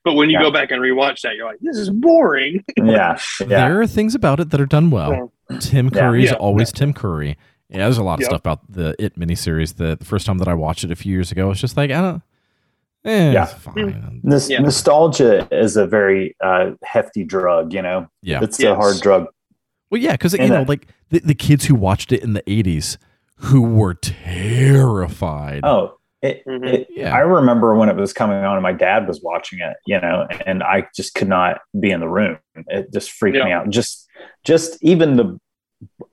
But 0.03 0.13
when 0.15 0.29
you 0.29 0.37
Yeah. 0.37 0.43
go 0.43 0.51
back 0.51 0.71
and 0.71 0.81
rewatch 0.81 1.21
that, 1.21 1.35
you're 1.35 1.45
like, 1.45 1.59
"This 1.61 1.77
is 1.77 1.89
boring." 1.89 2.63
yeah, 2.77 3.17
yeah. 3.39 3.45
There 3.67 3.79
are 3.81 3.87
things 3.87 4.15
about 4.15 4.39
it 4.41 4.49
that 4.49 4.59
are 4.59 4.65
done 4.65 4.89
well. 4.91 5.31
Tim 5.59 5.89
Curry 5.89 6.25
is 6.25 6.31
Yeah. 6.31 6.37
always 6.37 6.71
Tim 6.73 6.93
Curry. 6.93 7.37
Yeah, 7.69 7.79
there's 7.85 7.97
a 7.97 8.03
lot 8.03 8.15
of 8.15 8.21
Yep. 8.21 8.29
stuff 8.29 8.39
about 8.41 8.59
the 8.71 8.95
It 8.99 9.17
miniseries 9.17 9.77
that 9.77 9.99
the 9.99 10.05
first 10.05 10.25
time 10.25 10.37
that 10.39 10.47
I 10.49 10.53
watched 10.55 10.83
it 10.83 10.91
a 10.91 10.95
few 10.95 11.13
years 11.13 11.31
ago, 11.31 11.51
it's 11.51 11.61
just 11.61 11.77
like, 11.77 11.89
I 11.89 12.01
don't, 12.01 12.21
eh, 13.05 13.31
Yeah. 13.31 13.45
fine. 13.45 14.19
This 14.23 14.49
Yeah. 14.49 14.59
nostalgia 14.59 15.47
is 15.51 15.77
a 15.77 15.87
very 15.87 16.35
uh, 16.43 16.71
hefty 16.83 17.23
drug, 17.23 17.73
you 17.73 17.81
know. 17.81 18.07
Yeah. 18.21 18.43
It's 18.43 18.61
a 18.61 18.75
hard 18.75 18.99
drug. 19.01 19.27
Well, 19.93 20.01
yeah, 20.01 20.13
because 20.13 20.33
you 20.33 20.39
know, 20.39 20.47
that- 20.47 20.69
like 20.69 20.87
the, 21.11 21.19
the 21.19 21.35
kids 21.35 21.65
who 21.65 21.75
watched 21.75 22.11
it 22.11 22.23
in 22.23 22.33
the 22.33 22.41
'80s, 22.47 22.97
who 23.37 23.61
were 23.61 23.93
terrified. 23.93 25.59
Oh, 25.63 25.97
it, 26.23 26.43
Mhm. 26.47 26.65
it, 26.67 26.87
Yeah. 26.89 27.13
I 27.15 27.19
remember 27.19 27.75
when 27.75 27.89
it 27.89 27.95
was 27.95 28.11
coming 28.11 28.37
on 28.37 28.55
and 28.55 28.63
my 28.63 28.73
dad 28.73 29.07
was 29.07 29.21
watching 29.21 29.59
it, 29.59 29.77
you 29.85 30.01
know, 30.01 30.27
and 30.47 30.63
I 30.63 30.87
just 30.95 31.13
could 31.13 31.27
not 31.27 31.61
be 31.79 31.91
in 31.91 31.99
the 31.99 32.07
room. 32.09 32.39
It 32.55 32.91
just 32.91 33.11
freaked 33.11 33.37
me 33.37 33.51
out. 33.51 33.69
Just, 33.69 34.09
just 34.43 34.83
even 34.83 35.15
the 35.17 35.39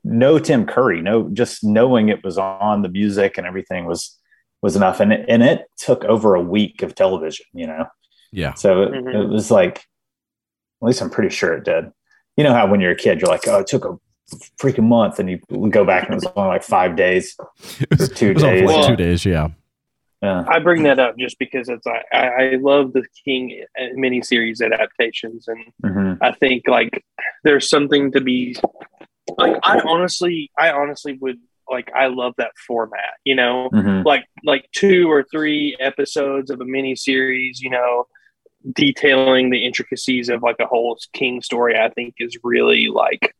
no 0.04 0.38
Tim 0.38 0.66
Curry, 0.66 1.00
no, 1.00 1.30
just 1.32 1.64
knowing 1.64 2.10
it 2.10 2.22
was 2.22 2.36
on 2.36 2.82
the 2.82 2.88
music 2.90 3.38
and 3.38 3.46
everything 3.46 3.86
was 3.86 4.14
was 4.60 4.76
enough. 4.76 5.00
And 5.00 5.10
it, 5.10 5.24
and 5.26 5.42
it 5.42 5.62
took 5.78 6.04
over 6.04 6.34
a 6.34 6.42
week 6.42 6.82
of 6.82 6.94
television, 6.94 7.46
you 7.54 7.66
know. 7.66 7.86
Yeah, 8.30 8.52
So 8.52 8.82
it, 8.82 8.92
Mhm. 8.92 9.14
it 9.14 9.26
was 9.28 9.50
like, 9.50 9.76
at 9.78 10.86
least 10.86 11.00
I'm 11.00 11.08
pretty 11.08 11.30
sure 11.30 11.54
it 11.54 11.64
did. 11.64 11.86
You 12.36 12.44
know 12.44 12.54
how 12.54 12.66
when 12.66 12.80
you're 12.80 12.92
a 12.92 12.96
kid, 12.96 13.20
you're 13.20 13.30
like, 13.30 13.46
oh, 13.48 13.58
it 13.60 13.66
took 13.66 13.84
a 13.84 13.98
freaking 14.60 14.84
month, 14.84 15.18
and 15.18 15.28
you 15.30 15.38
go 15.70 15.84
back 15.84 16.04
and 16.04 16.12
it 16.12 16.16
was 16.16 16.26
only 16.36 16.48
like 16.48 16.62
five 16.62 16.96
days. 16.96 17.36
it 17.80 17.98
was, 17.98 18.08
two 18.10 18.28
it 18.30 18.34
was 18.34 18.44
on 18.44 18.50
for 18.50 18.56
days. 18.56 18.66
like 18.66 18.86
two 18.86 18.96
days. 18.96 19.24
Yeah, 19.26 19.48
Yeah, 20.22 20.44
I 20.48 20.58
bring 20.60 20.82
that 20.84 20.98
up 20.98 21.18
just 21.18 21.38
because 21.38 21.68
it's 21.68 21.86
I, 21.86 22.02
I 22.12 22.26
I 22.26 22.54
love 22.56 22.92
the 22.92 23.04
King 23.24 23.64
miniseries 23.96 24.62
adaptations, 24.64 25.48
and 25.48 25.64
hmm 25.84 26.14
I 26.22 26.32
think 26.32 26.68
like 26.68 27.04
there's 27.44 27.68
something 27.68 28.12
to 28.12 28.20
be 28.20 28.56
like. 29.36 29.56
I 29.62 29.80
honestly, 29.80 30.50
I 30.58 30.70
honestly 30.70 31.18
would 31.20 31.38
like. 31.68 31.90
I 31.94 32.06
love 32.06 32.34
that 32.38 32.52
format. 32.66 33.14
You 33.24 33.34
know, 33.34 33.68
hmm 33.72 34.02
like 34.04 34.24
like 34.44 34.66
two 34.72 35.10
or 35.10 35.24
three 35.30 35.76
episodes 35.80 36.50
of 36.50 36.60
a 36.60 36.64
miniseries. 36.64 37.58
You 37.60 37.70
know, 37.70 38.06
detailing 38.72 39.50
the 39.50 39.64
intricacies 39.64 40.28
of 40.28 40.42
like 40.42 40.56
a 40.60 40.66
whole 40.66 40.98
King 41.12 41.42
story. 41.42 41.78
I 41.78 41.90
think 41.90 42.14
is 42.18 42.38
really 42.42 42.88
like. 42.88 43.34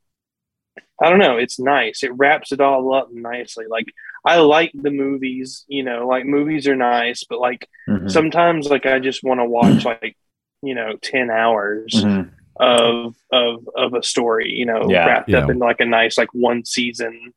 I 1.02 1.08
don't 1.08 1.18
know. 1.18 1.36
It's 1.38 1.58
nice. 1.58 2.02
It 2.02 2.12
wraps 2.16 2.52
it 2.52 2.60
all 2.60 2.94
up 2.94 3.08
nicely. 3.12 3.64
Like 3.68 3.86
I 4.24 4.38
like 4.40 4.72
the 4.74 4.90
movies. 4.90 5.64
You 5.68 5.82
know, 5.82 6.06
like 6.06 6.26
movies 6.26 6.66
are 6.68 6.76
nice, 6.76 7.24
but 7.28 7.40
like 7.40 7.68
hmm 7.86 8.06
sometimes 8.06 8.68
like 8.68 8.86
I 8.86 8.98
just 8.98 9.22
want 9.24 9.40
to 9.40 9.44
watch 9.46 9.84
like 9.84 10.16
you 10.62 10.74
know 10.74 10.96
ten 11.02 11.30
hours 11.30 12.06
hmm 12.06 12.22
of 12.56 13.14
of 13.32 13.68
of 13.76 13.94
a 13.94 14.02
story. 14.02 14.50
You 14.52 14.66
know, 14.66 14.88
Yeah, 14.88 15.04
wrapped 15.04 15.34
up 15.34 15.48
in 15.48 15.58
like 15.58 15.80
a 15.80 15.86
nice 15.86 16.18
like 16.18 16.32
one 16.34 16.64
season. 16.64 17.32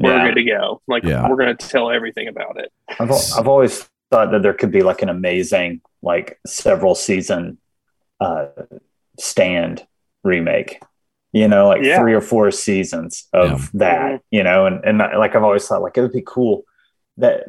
We're 0.00 0.20
Yeah. 0.20 0.26
good 0.26 0.36
to 0.36 0.44
go. 0.44 0.82
Like 0.88 1.04
Yeah. 1.04 1.22
we're 1.22 1.36
gonna 1.36 1.56
tell 1.56 1.90
everything 1.90 2.28
about 2.28 2.58
it. 2.60 2.72
I've, 2.98 3.10
I've 3.10 3.48
always 3.48 3.88
thought 4.12 4.30
that 4.32 4.42
there 4.42 4.52
could 4.54 4.70
be 4.70 4.82
like 4.82 5.02
an 5.02 5.08
amazing, 5.08 5.80
like 6.02 6.38
several 6.46 6.94
season 6.94 7.58
uh, 8.20 8.46
stand 9.18 9.86
remake. 10.22 10.80
You 11.32 11.48
know, 11.48 11.68
like 11.68 11.82
Yeah. 11.82 11.98
three 11.98 12.12
or 12.12 12.20
four 12.20 12.50
seasons 12.50 13.26
of 13.32 13.50
Yeah. 13.62 13.68
that. 13.74 14.20
You 14.30 14.42
know, 14.44 14.66
and 14.66 14.84
and 14.84 14.98
like 14.98 15.34
I've 15.34 15.42
always 15.42 15.66
thought, 15.66 15.82
like 15.82 15.96
it 15.96 16.02
would 16.02 16.12
be 16.12 16.22
cool 16.24 16.64
that 17.16 17.44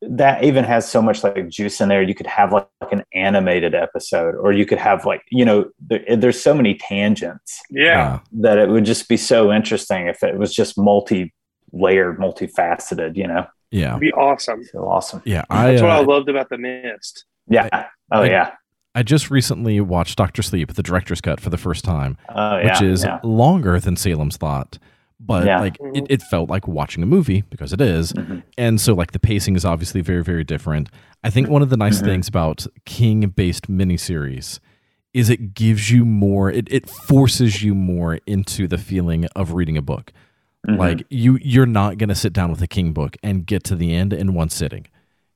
that 0.00 0.44
even 0.44 0.62
has 0.62 0.88
so 0.88 1.02
much 1.02 1.24
like 1.24 1.48
juice 1.48 1.80
in 1.80 1.88
there. 1.88 2.00
You 2.02 2.14
could 2.14 2.28
have 2.28 2.52
like, 2.52 2.68
like 2.80 2.92
an 2.92 3.04
animated 3.12 3.74
episode, 3.74 4.36
or 4.36 4.52
you 4.52 4.64
could 4.64 4.78
have 4.78 5.04
like 5.04 5.22
you 5.32 5.44
know, 5.44 5.68
there, 5.80 6.16
there's 6.16 6.40
so 6.40 6.54
many 6.54 6.76
tangents 6.76 7.60
Yeah. 7.70 8.20
that 8.34 8.58
it 8.58 8.68
would 8.68 8.84
just 8.84 9.08
be 9.08 9.16
so 9.16 9.52
interesting 9.52 10.06
if 10.06 10.22
it 10.22 10.38
was 10.38 10.54
just 10.54 10.78
multi 10.78 11.34
layered, 11.72 12.18
multifaceted. 12.20 13.16
You 13.16 13.26
know, 13.26 13.46
yeah, 13.70 13.88
It'd 13.90 14.00
be 14.00 14.12
awesome. 14.12 14.64
so 14.64 14.80
awesome. 14.88 15.22
yeah. 15.24 15.44
I 15.50 15.70
That's 15.72 15.82
what 15.82 15.90
I 15.90 15.98
uh, 15.98 16.04
loved 16.04 16.28
about 16.28 16.48
the 16.48 16.58
mist. 16.58 17.24
Yeah. 17.48 17.68
Oh 18.12 18.22
I- 18.22 18.26
yeah. 18.28 18.50
I 18.94 19.02
just 19.04 19.30
recently 19.30 19.80
watched 19.80 20.16
Doctor 20.18 20.42
Sleep, 20.42 20.72
the 20.74 20.82
director's 20.82 21.20
cut, 21.20 21.38
for 21.40 21.50
the 21.50 21.58
first 21.58 21.84
time, 21.84 22.16
Oh 22.34 22.58
yeah. 22.58 22.64
which 22.72 22.82
is 22.82 23.04
yeah. 23.04 23.20
longer 23.22 23.78
than 23.78 23.96
Salem's 23.96 24.40
Lot. 24.42 24.78
But 25.20 25.46
Yeah. 25.46 25.60
like 25.60 25.78
Mhm. 25.78 25.96
it, 25.98 26.06
it 26.08 26.22
felt 26.22 26.48
like 26.50 26.66
watching 26.66 27.02
a 27.02 27.06
movie 27.06 27.42
because 27.50 27.72
it 27.72 27.80
is. 27.80 28.12
Mhm. 28.12 28.42
And 28.56 28.80
so 28.80 28.94
like 28.94 29.12
the 29.12 29.18
pacing 29.20 29.54
is 29.56 29.64
obviously 29.64 30.00
very, 30.00 30.24
very 30.24 30.42
different. 30.44 30.88
I 31.22 31.30
think 31.30 31.48
one 31.48 31.62
of 31.62 31.70
the 31.70 31.76
nice 31.76 32.00
Mhm. 32.00 32.04
things 32.06 32.28
about 32.28 32.66
King 32.86 33.20
based 33.28 33.68
miniseries 33.70 34.58
is 35.14 35.30
it 35.30 35.54
gives 35.54 35.90
you 35.90 36.04
more 36.04 36.50
it, 36.50 36.66
it 36.70 36.88
forces 36.88 37.62
you 37.62 37.74
more 37.74 38.18
into 38.26 38.66
the 38.66 38.78
feeling 38.78 39.26
of 39.36 39.52
reading 39.52 39.76
a 39.76 39.82
book. 39.82 40.12
Mhm. 40.66 40.78
Like 40.78 41.04
you 41.10 41.38
you're 41.42 41.66
not 41.66 41.98
gonna 41.98 42.14
sit 42.14 42.32
down 42.32 42.50
with 42.50 42.60
a 42.62 42.66
King 42.66 42.92
book 42.92 43.16
and 43.22 43.46
get 43.46 43.64
to 43.64 43.76
the 43.76 43.94
end 43.94 44.12
in 44.12 44.34
one 44.34 44.48
sitting. 44.50 44.86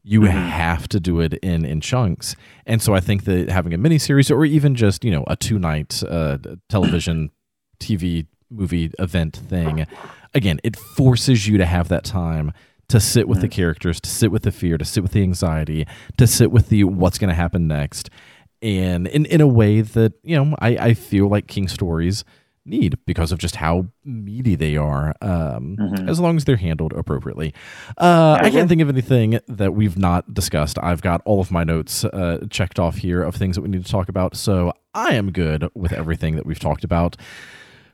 You 0.04 0.22
Mhm. 0.22 0.30
have 0.30 0.88
to 0.88 0.98
do 1.00 1.20
it 1.20 1.34
in 1.34 1.64
in 1.64 1.80
chunks. 1.80 2.34
And 2.66 2.82
so 2.82 2.94
I 2.94 3.00
think 3.00 3.24
that 3.24 3.48
having 3.48 3.72
a 3.72 3.78
miniseries 3.78 4.30
or 4.34 4.44
even 4.44 4.74
just, 4.74 5.04
you 5.04 5.10
know, 5.12 5.24
a 5.28 5.36
two 5.36 5.58
night 5.58 6.02
uh, 6.08 6.38
television 6.68 7.30
TV 7.78 8.26
movie 8.50 8.90
event 8.98 9.36
thing, 9.36 9.86
again, 10.34 10.58
it 10.64 10.76
forces 10.76 11.46
you 11.46 11.56
to 11.58 11.66
have 11.66 11.88
that 11.88 12.04
time 12.04 12.52
to 12.88 12.98
sit 13.00 13.26
with 13.28 13.40
the 13.40 13.48
characters, 13.48 14.00
to 14.00 14.10
sit 14.10 14.30
with 14.30 14.42
the 14.42 14.50
fear, 14.52 14.76
to 14.76 14.84
sit 14.84 15.02
with 15.02 15.12
the 15.12 15.22
anxiety, 15.22 15.86
to 16.18 16.26
sit 16.26 16.50
with 16.50 16.68
the 16.68 16.84
what's 16.84 17.16
going 17.16 17.28
to 17.30 17.34
happen 17.34 17.66
next, 17.66 18.10
and 18.60 19.06
in 19.06 19.24
in 19.26 19.40
a 19.40 19.46
way 19.46 19.80
that 19.82 20.12
you 20.24 20.36
know 20.36 20.56
I 20.58 20.76
I 20.88 20.94
feel 20.94 21.28
like 21.28 21.46
King 21.46 21.68
stories 21.68 22.24
need 22.64 22.96
because 23.06 23.32
of 23.32 23.38
just 23.38 23.56
how 23.56 23.86
meaty 24.04 24.54
they 24.54 24.76
are 24.76 25.14
um, 25.20 25.76
Mhm. 25.78 26.08
as 26.08 26.20
long 26.20 26.36
as 26.36 26.44
they're 26.44 26.56
handled 26.56 26.92
appropriately. 26.92 27.52
Uh, 27.98 28.38
i 28.40 28.50
can't 28.50 28.68
think 28.68 28.80
of 28.80 28.88
anything 28.88 29.40
that 29.48 29.74
we've 29.74 29.98
not 29.98 30.32
discussed. 30.32 30.78
I've 30.82 31.02
got 31.02 31.22
all 31.24 31.40
of 31.40 31.50
my 31.50 31.64
notes 31.64 32.04
uh, 32.04 32.46
checked 32.50 32.78
off 32.78 32.98
here 32.98 33.22
of 33.22 33.34
things 33.34 33.56
that 33.56 33.62
we 33.62 33.68
need 33.68 33.84
to 33.84 33.90
talk 33.90 34.08
about. 34.08 34.36
So 34.36 34.72
i 34.94 35.14
am 35.14 35.32
good 35.32 35.68
with 35.74 35.92
everything 35.92 36.36
that 36.36 36.46
we've 36.46 36.58
talked 36.58 36.84
about. 36.84 37.16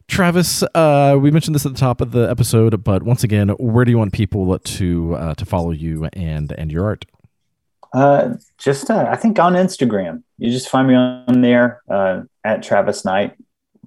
Travis 0.08 0.62
uh, 0.74 1.16
we 1.20 1.30
mentioned 1.30 1.54
this 1.54 1.66
at 1.66 1.72
the 1.72 1.78
top 1.78 2.00
of 2.00 2.12
the 2.12 2.28
episode 2.30 2.82
but 2.82 3.02
once 3.02 3.22
again 3.24 3.50
where 3.58 3.84
do 3.84 3.90
you 3.90 3.98
want 3.98 4.12
people 4.12 4.58
to 4.58 5.14
uh, 5.14 5.34
to 5.34 5.44
follow 5.44 5.70
you 5.70 6.08
and 6.14 6.52
and 6.52 6.72
your 6.72 6.84
art? 6.86 7.04
Uh, 7.94 8.34
just 8.58 8.90
uh, 8.90 9.06
I 9.08 9.16
think 9.16 9.38
on 9.38 9.54
Instagram. 9.54 10.22
You 10.36 10.50
just 10.50 10.68
find 10.68 10.86
me 10.88 10.94
on 10.94 11.40
there 11.40 11.80
uh, 11.90 12.22
at 12.44 12.62
Travis 12.62 13.04
Knight, 13.04 13.34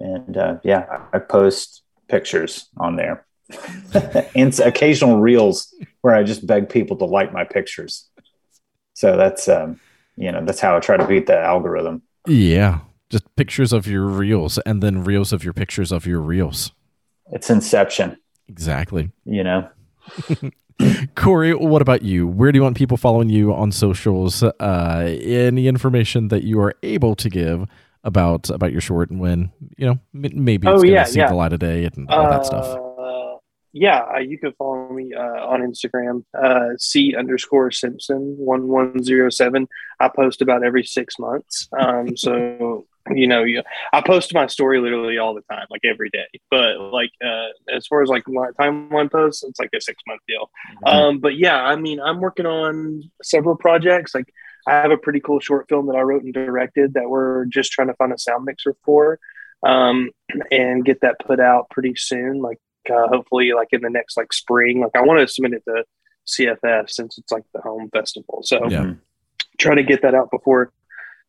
and 0.02 0.38
uh, 0.38 0.58
yeah, 0.64 1.04
I 1.14 1.20
post 1.20 1.84
pictures 2.08 2.68
on 2.78 2.96
there, 2.96 3.26
and 4.36 4.60
occasional 4.60 5.20
reels 5.20 5.74
where 6.02 6.16
I 6.16 6.24
just 6.24 6.46
beg 6.46 6.70
people 6.70 6.98
to 6.98 7.06
like 7.06 7.32
my 7.32 7.44
pictures. 7.44 8.10
So 8.94 9.16
that's 9.18 9.48
um, 9.48 9.80
you 10.18 10.32
know 10.32 10.44
that's 10.46 10.60
how 10.60 10.76
I 10.76 10.80
try 10.80 10.98
to 10.98 11.08
beat 11.08 11.28
the 11.28 11.38
algorithm. 11.38 12.02
yeah 12.28 12.80
just 13.10 13.36
pictures 13.36 13.74
of 13.74 13.88
your 13.88 14.06
reels 14.06 14.58
and 14.60 14.82
then 14.82 15.04
reels 15.04 15.34
of 15.34 15.44
your 15.44 15.54
pictures 15.54 15.92
of 15.92 16.06
your 16.06 16.22
reels 16.22 16.72
It's 17.32 17.50
Inception, 17.50 18.18
exactly 18.48 19.12
you 19.26 19.44
know. 19.44 19.68
Corey, 21.16 21.54
what 21.54 21.82
about 21.82 22.02
you? 22.02 22.28
Where 22.28 22.52
do 22.52 22.58
you 22.58 22.64
want 22.64 22.76
people 22.78 22.98
following 22.98 23.30
you 23.30 23.54
on 23.54 23.72
socials? 23.72 24.42
Uh, 24.44 25.16
any 25.22 25.68
information 25.68 26.30
that 26.30 26.44
you 26.44 26.60
are 26.60 26.74
able 26.84 27.16
to 27.16 27.30
give 27.30 27.68
about 28.04 28.50
about 28.50 28.72
your 28.72 28.82
short 28.82 29.10
and 29.12 29.20
when 29.20 29.52
you 29.78 29.86
know 29.86 30.00
m- 30.14 30.44
maybe 30.44 30.68
it's 30.68 30.74
Oh, 30.74 30.78
going 30.78 30.88
to 30.88 30.94
yeah, 30.94 31.04
see 31.04 31.20
yeah. 31.20 31.28
the 31.30 31.36
light 31.36 31.54
of 31.54 31.60
day 31.60 31.86
and 31.86 32.10
all 32.10 32.30
that 32.30 32.46
stuff. 32.46 32.66
Uh, 32.66 33.38
yeah, 33.74 34.04
uh, 34.16 34.20
you 34.20 34.38
can 34.38 34.52
follow 34.54 34.92
me 34.92 35.14
uh, 35.14 35.22
on 35.48 35.62
Instagram, 35.62 36.26
uh, 36.38 36.76
C 36.78 37.16
underscore 37.16 37.72
Simpson 37.72 38.36
one 38.38 38.68
one 38.68 39.02
zero 39.04 39.30
seven. 39.30 39.68
I 40.00 40.10
post 40.10 40.42
about 40.42 40.64
every 40.64 40.84
six 40.84 41.18
months. 41.20 41.70
Um, 41.80 42.18
so 42.18 42.86
you 43.16 43.26
know, 43.28 43.44
you, 43.44 43.64
I 43.94 44.02
post 44.02 44.34
my 44.34 44.46
story 44.48 44.80
literally 44.82 45.18
all 45.18 45.34
the 45.34 45.42
time, 45.50 45.66
like 45.70 45.82
every 45.86 46.10
day. 46.10 46.26
But 46.50 46.80
like 46.92 47.12
uh, 47.24 47.48
as 47.74 47.88
far 47.88 48.02
as 48.04 48.10
like 48.10 48.24
my 48.28 48.50
timeline 48.60 49.10
posts, 49.12 49.44
it's 49.44 49.60
like 49.60 49.70
a 49.76 49.80
six 49.82 50.02
month 50.06 50.22
deal. 50.28 50.50
Um, 50.86 51.20
but 51.20 51.38
yeah, 51.38 51.64
I 51.64 51.76
mean, 51.78 52.00
I'm 52.02 52.20
working 52.20 52.46
on 52.46 53.10
several 53.24 53.56
projects. 53.56 54.14
Like, 54.14 54.32
I 54.68 54.74
have 54.74 54.92
a 54.92 54.98
pretty 54.98 55.20
cool 55.20 55.40
short 55.40 55.68
film 55.70 55.88
that 55.88 55.96
I 55.96 56.02
wrote 56.02 56.24
and 56.24 56.34
directed 56.34 56.94
that 56.94 57.10
we're 57.10 57.46
just 57.46 57.72
trying 57.72 57.88
to 57.88 57.94
find 57.96 58.14
a 58.14 58.18
sound 58.18 58.46
mixer 58.46 58.76
for, 58.84 59.20
um, 59.66 60.10
and 60.52 60.86
get 60.86 61.02
that 61.02 61.18
put 61.20 61.40
out 61.40 61.70
pretty 61.70 61.94
soon. 61.96 62.42
Like, 62.42 62.60
uh, 62.90 63.08
hopefully, 63.08 63.54
like 63.54 63.70
in 63.72 63.82
the 63.82 63.90
next 63.90 64.18
like 64.18 64.34
spring. 64.34 64.82
Like, 64.82 64.92
I 64.96 65.02
want 65.02 65.20
to 65.20 65.28
submit 65.28 65.54
it 65.54 65.64
to 65.68 65.84
CFF 66.28 66.90
since 66.90 67.18
it's 67.18 67.32
like 67.32 67.44
the 67.54 67.62
home 67.62 67.90
festival. 67.92 68.42
So, 68.44 68.68
Yeah. 68.70 68.94
try 69.58 69.76
to 69.76 69.84
get 69.84 70.02
that 70.04 70.16
out 70.16 70.30
before 70.32 70.72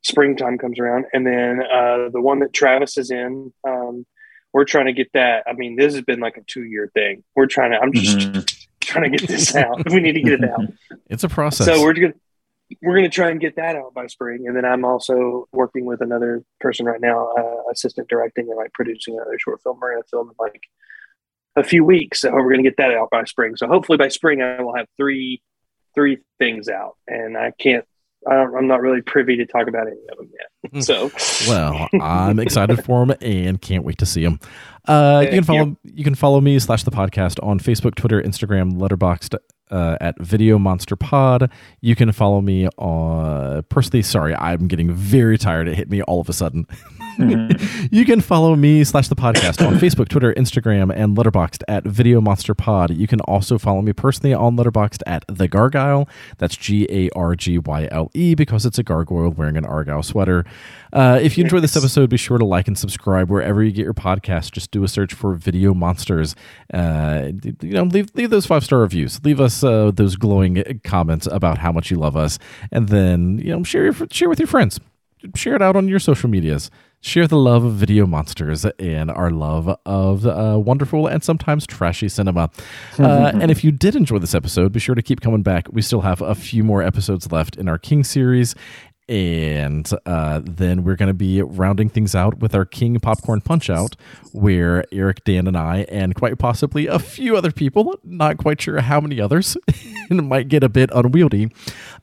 springtime 0.02 0.58
comes 0.58 0.78
around. 0.78 1.06
And 1.12 1.26
then 1.26 1.60
uh, 1.62 2.08
the 2.12 2.20
one 2.20 2.40
that 2.40 2.52
Travis 2.52 2.98
is 2.98 3.10
in, 3.10 3.52
um, 3.66 4.04
we're 4.52 4.64
trying 4.64 4.86
to 4.86 4.92
get 4.92 5.10
that. 5.14 5.44
I 5.46 5.52
mean, 5.54 5.76
this 5.76 5.94
has 5.94 6.02
been 6.04 6.20
like 6.20 6.36
a 6.36 6.42
two 6.42 6.64
year 6.64 6.90
thing. 6.92 7.24
We're 7.34 7.46
trying 7.46 7.70
to. 7.72 7.78
I'm 7.78 7.92
just 7.92 8.18
Mhm. 8.18 8.66
trying 8.80 9.10
to 9.10 9.16
get 9.16 9.28
this 9.28 9.54
out. 9.56 9.90
we 9.90 10.00
need 10.00 10.12
to 10.12 10.20
get 10.20 10.42
it 10.42 10.50
out. 10.50 10.60
It's 11.08 11.24
a 11.24 11.28
process. 11.28 11.66
So 11.66 11.80
we're 11.82 11.92
just 11.94 12.00
gonna 12.02 12.14
we're 12.82 12.96
gonna 12.96 13.08
try 13.08 13.30
and 13.30 13.40
get 13.40 13.56
that 13.56 13.76
out 13.76 13.94
by 13.94 14.06
spring, 14.06 14.46
and 14.46 14.56
then 14.56 14.64
I'm 14.64 14.84
also 14.84 15.48
working 15.52 15.84
with 15.84 16.00
another 16.00 16.44
person 16.60 16.86
right 16.86 17.00
now, 17.00 17.30
uh, 17.38 17.70
assistant 17.70 18.08
directing 18.08 18.48
and 18.48 18.56
like 18.56 18.72
producing 18.72 19.14
another 19.14 19.38
short 19.38 19.62
film. 19.62 19.78
We're 19.80 19.94
gonna 19.94 20.04
film 20.10 20.28
in 20.30 20.34
like 20.38 20.62
a 21.56 21.64
few 21.64 21.84
weeks, 21.84 22.20
so 22.20 22.32
we're 22.32 22.50
gonna 22.50 22.62
get 22.62 22.76
that 22.78 22.92
out 22.92 23.10
by 23.10 23.24
spring. 23.24 23.56
So 23.56 23.66
hopefully 23.66 23.98
by 23.98 24.08
spring 24.08 24.42
I 24.42 24.62
will 24.62 24.74
have 24.74 24.86
three 24.96 25.42
three 25.94 26.18
things 26.38 26.68
out, 26.68 26.96
and 27.06 27.36
I 27.36 27.52
can't. 27.58 27.84
I 28.24 28.34
don't, 28.34 28.56
I'm 28.56 28.68
not 28.68 28.80
really 28.80 29.02
privy 29.02 29.36
to 29.38 29.46
talk 29.46 29.66
about 29.66 29.88
any 29.88 29.96
of 30.12 30.16
them 30.16 30.30
yet. 30.32 30.84
So 30.84 31.10
well, 31.48 31.88
I'm 32.00 32.38
excited 32.38 32.84
for 32.84 33.04
them 33.04 33.16
and 33.20 33.60
can't 33.60 33.84
wait 33.84 33.98
to 33.98 34.06
see 34.06 34.22
them. 34.22 34.38
Uh, 34.86 35.22
you 35.24 35.30
can 35.30 35.44
follow 35.44 35.76
you 35.82 36.04
can 36.04 36.14
follow 36.14 36.40
me 36.40 36.58
slash 36.60 36.84
the 36.84 36.92
podcast 36.92 37.44
on 37.44 37.58
Facebook, 37.58 37.96
Twitter, 37.96 38.22
Instagram, 38.22 38.74
Letterboxd 38.74 39.36
uh, 39.72 39.96
at 40.00 40.18
Video 40.20 40.58
Monster 40.58 40.94
Pod. 40.94 41.50
You 41.80 41.96
can 41.96 42.12
follow 42.12 42.40
me 42.40 42.68
on 42.78 43.62
personally. 43.64 44.02
Sorry, 44.02 44.34
I'm 44.36 44.68
getting 44.68 44.92
very 44.92 45.38
tired. 45.38 45.66
It 45.66 45.74
hit 45.74 45.90
me 45.90 46.02
all 46.02 46.20
of 46.20 46.28
a 46.28 46.32
sudden. 46.32 46.66
you 47.90 48.04
can 48.04 48.20
follow 48.20 48.56
me 48.56 48.84
slash 48.84 49.08
the 49.08 49.14
podcast 49.14 49.66
on 49.66 49.74
Facebook, 49.74 50.08
Twitter, 50.08 50.32
Instagram, 50.34 50.92
and 50.94 51.16
Letterboxd 51.16 51.62
at 51.68 51.84
Video 51.84 52.20
Monster 52.20 52.54
Pod. 52.54 52.96
You 52.96 53.06
can 53.06 53.20
also 53.22 53.58
follow 53.58 53.82
me 53.82 53.92
personally 53.92 54.32
on 54.32 54.56
Letterboxd 54.56 55.02
at 55.06 55.24
The 55.28 55.46
Gargyle. 55.46 56.08
That's 56.38 56.56
G 56.56 56.86
A 56.88 57.10
R 57.10 57.34
G 57.34 57.58
Y 57.58 57.88
L 57.90 58.10
E 58.14 58.34
because 58.34 58.64
it's 58.64 58.78
a 58.78 58.82
gargoyle 58.82 59.30
wearing 59.30 59.56
an 59.56 59.66
Argyle 59.66 60.02
sweater. 60.02 60.44
Uh, 60.92 61.18
if 61.22 61.36
you 61.36 61.44
enjoyed 61.44 61.62
this 61.62 61.76
episode, 61.76 62.08
be 62.08 62.16
sure 62.16 62.38
to 62.38 62.44
like 62.44 62.66
and 62.66 62.78
subscribe 62.78 63.30
wherever 63.30 63.62
you 63.62 63.72
get 63.72 63.84
your 63.84 63.94
podcast. 63.94 64.52
Just 64.52 64.70
do 64.70 64.82
a 64.82 64.88
search 64.88 65.12
for 65.12 65.34
Video 65.34 65.74
Monsters. 65.74 66.34
Uh, 66.72 67.30
you 67.42 67.72
know, 67.72 67.84
leave 67.84 68.10
leave 68.14 68.30
those 68.30 68.46
five 68.46 68.64
star 68.64 68.78
reviews. 68.80 69.22
Leave 69.24 69.40
us 69.40 69.62
uh, 69.62 69.90
those 69.94 70.16
glowing 70.16 70.80
comments 70.84 71.26
about 71.26 71.58
how 71.58 71.72
much 71.72 71.90
you 71.90 71.98
love 71.98 72.16
us, 72.16 72.38
and 72.70 72.88
then 72.88 73.38
you 73.38 73.50
know 73.50 73.62
share 73.62 73.84
your, 73.84 73.94
share 74.10 74.28
with 74.28 74.38
your 74.38 74.48
friends. 74.48 74.80
Share 75.34 75.54
it 75.54 75.62
out 75.62 75.76
on 75.76 75.88
your 75.88 76.00
social 76.00 76.28
medias. 76.28 76.70
Share 77.04 77.26
the 77.26 77.36
love 77.36 77.64
of 77.64 77.72
video 77.74 78.06
monsters 78.06 78.64
and 78.78 79.10
our 79.10 79.32
love 79.32 79.76
of 79.84 80.24
uh, 80.24 80.56
wonderful 80.56 81.08
and 81.08 81.20
sometimes 81.20 81.66
trashy 81.66 82.08
cinema. 82.08 82.48
Uh, 82.96 83.32
and 83.34 83.50
if 83.50 83.64
you 83.64 83.72
did 83.72 83.96
enjoy 83.96 84.18
this 84.18 84.36
episode, 84.36 84.70
be 84.70 84.78
sure 84.78 84.94
to 84.94 85.02
keep 85.02 85.20
coming 85.20 85.42
back. 85.42 85.66
We 85.72 85.82
still 85.82 86.02
have 86.02 86.22
a 86.22 86.36
few 86.36 86.62
more 86.62 86.80
episodes 86.80 87.32
left 87.32 87.56
in 87.56 87.68
our 87.68 87.76
King 87.76 88.04
series. 88.04 88.54
And 89.08 89.90
uh, 90.06 90.42
then 90.44 90.84
we're 90.84 90.94
going 90.94 91.08
to 91.08 91.12
be 91.12 91.42
rounding 91.42 91.88
things 91.88 92.14
out 92.14 92.38
with 92.38 92.54
our 92.54 92.64
King 92.64 93.00
Popcorn 93.00 93.40
Punch 93.40 93.68
Out, 93.68 93.96
where 94.30 94.84
Eric, 94.92 95.24
Dan, 95.24 95.48
and 95.48 95.56
I, 95.56 95.84
and 95.88 96.14
quite 96.14 96.38
possibly 96.38 96.86
a 96.86 97.00
few 97.00 97.36
other 97.36 97.50
people, 97.50 97.98
not 98.04 98.38
quite 98.38 98.60
sure 98.60 98.80
how 98.80 99.00
many 99.00 99.20
others, 99.20 99.56
and 100.08 100.28
might 100.28 100.46
get 100.46 100.62
a 100.62 100.68
bit 100.68 100.88
unwieldy, 100.94 101.50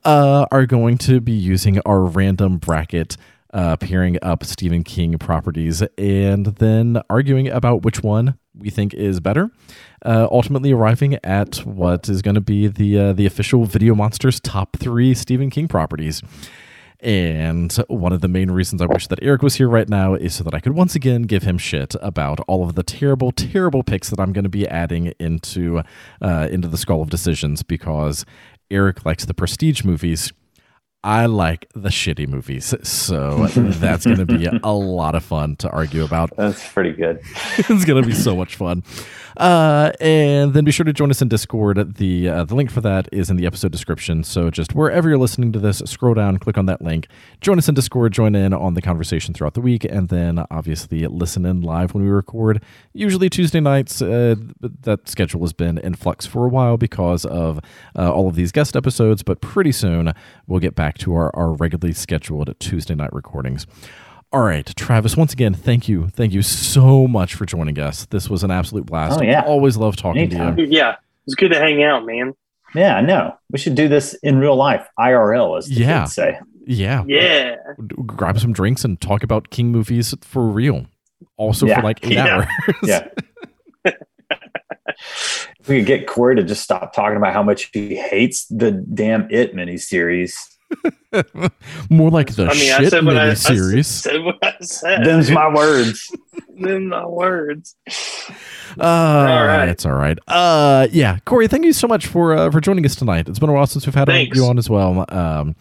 uh, 0.04 0.46
are 0.52 0.66
going 0.66 0.98
to 0.98 1.22
be 1.22 1.32
using 1.32 1.80
our 1.86 2.02
random 2.02 2.58
bracket 2.58 3.16
uh, 3.54 3.78
pairing 3.78 4.18
up 4.22 4.44
Stephen 4.44 4.84
King 4.84 5.18
properties 5.18 5.82
and 5.98 6.46
then 6.46 7.02
arguing 7.10 7.48
about 7.50 7.84
which 7.84 8.04
one 8.04 8.38
we 8.56 8.70
think 8.70 8.94
is 8.94 9.20
better. 9.20 9.52
Uh, 10.06 10.28
ultimately, 10.32 10.72
arriving 10.72 11.18
at 11.24 11.58
what 11.66 12.10
is 12.10 12.22
going 12.22 12.36
to 12.36 12.42
be 12.42 12.68
the 12.68 13.00
uh, 13.00 13.14
the 13.14 13.26
official 13.26 13.66
Video 13.66 13.96
Monsters 13.96 14.40
top 14.40 14.78
three 14.78 15.14
Stephen 15.14 15.50
King 15.50 15.68
properties. 15.68 16.22
And 17.02 17.72
one 17.88 18.12
of 18.12 18.20
the 18.20 18.28
main 18.28 18.52
reasons 18.52 18.82
I 18.82 18.86
wish 18.86 19.08
that 19.08 19.20
Eric 19.22 19.42
was 19.42 19.56
here 19.56 19.70
right 19.70 19.88
now 19.88 20.16
is 20.16 20.36
so 20.36 20.44
that 20.44 20.54
I 20.54 20.60
could 20.60 20.74
once 20.74 20.96
again 20.96 21.22
give 21.22 21.44
him 21.44 21.58
shit 21.58 21.96
about 22.02 22.42
all 22.42 22.68
of 22.68 22.76
the 22.76 22.84
terrible, 22.84 23.32
terrible 23.32 23.84
picks 23.84 24.10
that 24.10 24.20
I'm 24.20 24.34
going 24.34 24.44
to 24.44 24.50
be 24.50 24.68
adding 24.68 25.14
into 25.18 25.82
uh, 26.22 26.50
into 26.52 26.68
the 26.68 26.78
Skull 26.78 27.02
of 27.02 27.10
Decisions 27.10 27.64
because 27.64 28.26
Eric 28.70 29.06
likes 29.06 29.26
the 29.26 29.34
prestige 29.34 29.84
movies. 29.86 30.34
I 31.04 31.28
like 31.28 31.68
the 31.74 31.90
shitty 31.90 32.28
movies. 32.28 32.74
So 32.84 33.48
that's 33.56 34.06
going 34.06 34.18
to 34.18 34.26
be 34.26 34.48
a 34.48 34.74
lot 34.74 35.16
of 35.16 35.24
fun 35.24 35.56
to 35.58 35.70
argue 35.70 36.04
about. 36.04 36.36
That's 36.36 36.68
pretty 36.74 36.92
good. 36.92 37.22
it's 37.58 37.86
going 37.86 38.02
to 38.02 38.08
be 38.08 38.14
so 38.14 38.36
much 38.36 38.56
fun. 38.56 38.84
Uh, 39.38 39.92
and 40.00 40.54
then 40.54 40.64
be 40.64 40.72
sure 40.72 40.84
to 40.84 40.94
join 40.94 41.10
us 41.10 41.22
in 41.22 41.28
Discord. 41.28 41.96
The 41.96 42.30
uh, 42.30 42.44
the 42.46 42.56
link 42.56 42.72
for 42.72 42.82
that 42.82 43.08
is 43.12 43.30
in 43.30 43.38
the 43.38 43.46
episode 43.46 43.72
description. 43.72 44.24
So 44.24 44.50
just 44.50 44.76
wherever 44.76 45.10
you're 45.10 45.18
listening 45.18 45.52
to 45.54 45.60
this, 45.60 45.80
scroll 45.86 46.14
down, 46.14 46.38
click 46.38 46.58
on 46.58 46.66
that 46.66 46.82
link, 46.82 47.08
join 47.42 47.58
us 47.58 47.68
in 47.68 47.76
Discord, 47.76 48.12
join 48.14 48.36
in 48.36 48.54
on 48.54 48.74
the 48.74 48.82
conversation 48.82 49.34
throughout 49.34 49.54
the 49.54 49.62
week, 49.62 49.84
and 49.84 50.10
then 50.10 50.46
obviously 50.50 51.06
listen 51.08 51.46
in 51.46 51.62
live 51.62 51.94
when 51.94 52.04
we 52.04 52.10
record. 52.10 52.64
Usually 52.94 53.30
Tuesday 53.30 53.60
nights. 53.60 54.02
Uh, 54.02 54.36
that 54.62 55.08
schedule 55.08 55.42
has 55.42 55.54
been 55.54 55.78
in 55.78 55.96
flux 55.96 56.26
for 56.26 56.46
a 56.46 56.50
while 56.50 56.78
because 56.78 57.26
of 57.26 57.60
uh, 57.98 58.12
all 58.12 58.28
of 58.28 58.36
these 58.36 58.52
guest 58.52 58.76
episodes, 58.76 59.24
but 59.24 59.42
pretty 59.42 59.72
soon 59.72 60.14
we'll 60.48 60.60
get 60.60 60.76
back 60.76 60.98
to 61.00 61.14
our, 61.14 61.36
our 61.36 61.52
regularly 61.52 61.94
scheduled 61.94 62.54
Tuesday 62.60 62.96
night 62.96 63.14
recordings. 63.14 63.66
All 64.32 64.42
right, 64.42 64.66
Travis, 64.76 65.18
once 65.18 65.34
again, 65.34 65.56
thank 65.56 65.88
you. 65.90 66.10
Thank 66.10 66.34
you 66.34 66.44
so 66.44 67.08
much 67.08 67.34
for 67.34 67.46
joining 67.46 67.80
us. 67.80 68.06
This 68.06 68.30
was 68.30 68.44
an 68.44 68.52
absolute 68.52 68.86
blast. 68.86 69.20
Oh, 69.20 69.24
yeah. 69.24 69.42
Always 69.42 69.76
love 69.76 69.96
talking 69.96 70.22
Anytime. 70.22 70.56
to 70.56 70.62
you. 70.62 70.68
yeah, 70.70 70.96
it's 71.26 71.34
good 71.36 71.52
to 71.52 71.60
hang 71.60 71.82
out, 71.84 72.06
man. 72.06 72.34
Yeah, 72.76 72.96
I 72.96 73.02
know. 73.02 73.36
We 73.52 73.58
should 73.58 73.74
do 73.74 73.88
this 73.88 74.14
in 74.22 74.38
real 74.38 74.56
life, 74.56 74.88
IRL, 75.00 75.58
as 75.58 75.66
the 75.68 75.74
Yeah. 75.76 76.02
kids 76.02 76.14
say. 76.14 76.40
Yeah. 76.68 77.04
Yeah. 77.08 77.56
Grab 78.06 78.40
some 78.40 78.54
drinks 78.54 78.86
and 78.86 79.02
talk 79.02 79.24
about 79.24 79.50
King 79.50 79.72
movies 79.72 80.14
for 80.22 80.44
real. 80.46 80.86
Also 81.38 81.66
Yeah. 81.66 81.78
for 81.78 81.82
like 81.82 82.06
eight 82.06 82.12
Yeah. 82.14 82.28
hours. 82.36 82.76
Yeah. 82.84 83.08
if 83.86 83.96
we 85.68 85.80
could 85.80 85.88
get 85.88 86.06
Corey 86.08 86.36
to 86.36 86.44
just 86.44 86.62
stop 86.62 86.94
talking 86.94 87.18
about 87.18 87.34
how 87.34 87.42
much 87.42 87.72
he 87.74 87.96
hates 87.96 88.46
the 88.46 88.72
damn 88.72 89.28
It 89.32 89.56
miniseries. 89.56 90.34
More 91.90 92.10
like 92.10 92.36
the 92.36 92.48
I 92.48 92.54
mean, 92.54 92.72
I 92.72 92.80
shit 92.80 92.90
said 92.92 93.06
what 93.06 93.18
I, 93.18 93.30
I 93.30 93.34
said 93.82 94.24
what 94.24 94.38
I 94.44 94.56
said. 94.62 95.04
Them's 95.06 95.32
my 95.32 95.54
words. 95.54 96.12
Them 96.60 96.88
my 96.90 97.06
words. 97.06 97.76
Uh, 98.80 98.84
All 98.84 99.46
right. 99.46 99.70
It's 99.70 99.86
all 99.86 99.94
right. 99.94 100.18
Uh, 100.28 100.88
yeah, 100.92 101.18
Corey, 101.26 101.48
thank 101.48 101.66
you 101.66 101.74
so 101.74 101.88
much 101.88 102.06
for 102.08 102.34
uh, 102.34 102.52
for 102.52 102.60
joining 102.62 102.86
us 102.86 102.96
tonight. 102.96 103.28
It's 103.30 103.40
been 103.40 103.50
a 103.50 103.54
while 103.54 103.66
since 103.68 103.86
we've 103.86 103.96
had 103.96 104.08
Thanks. 104.08 104.38
you 104.38 104.46
on 104.46 104.58
as 104.58 104.70
well. 104.70 105.06
Um, 105.10 105.56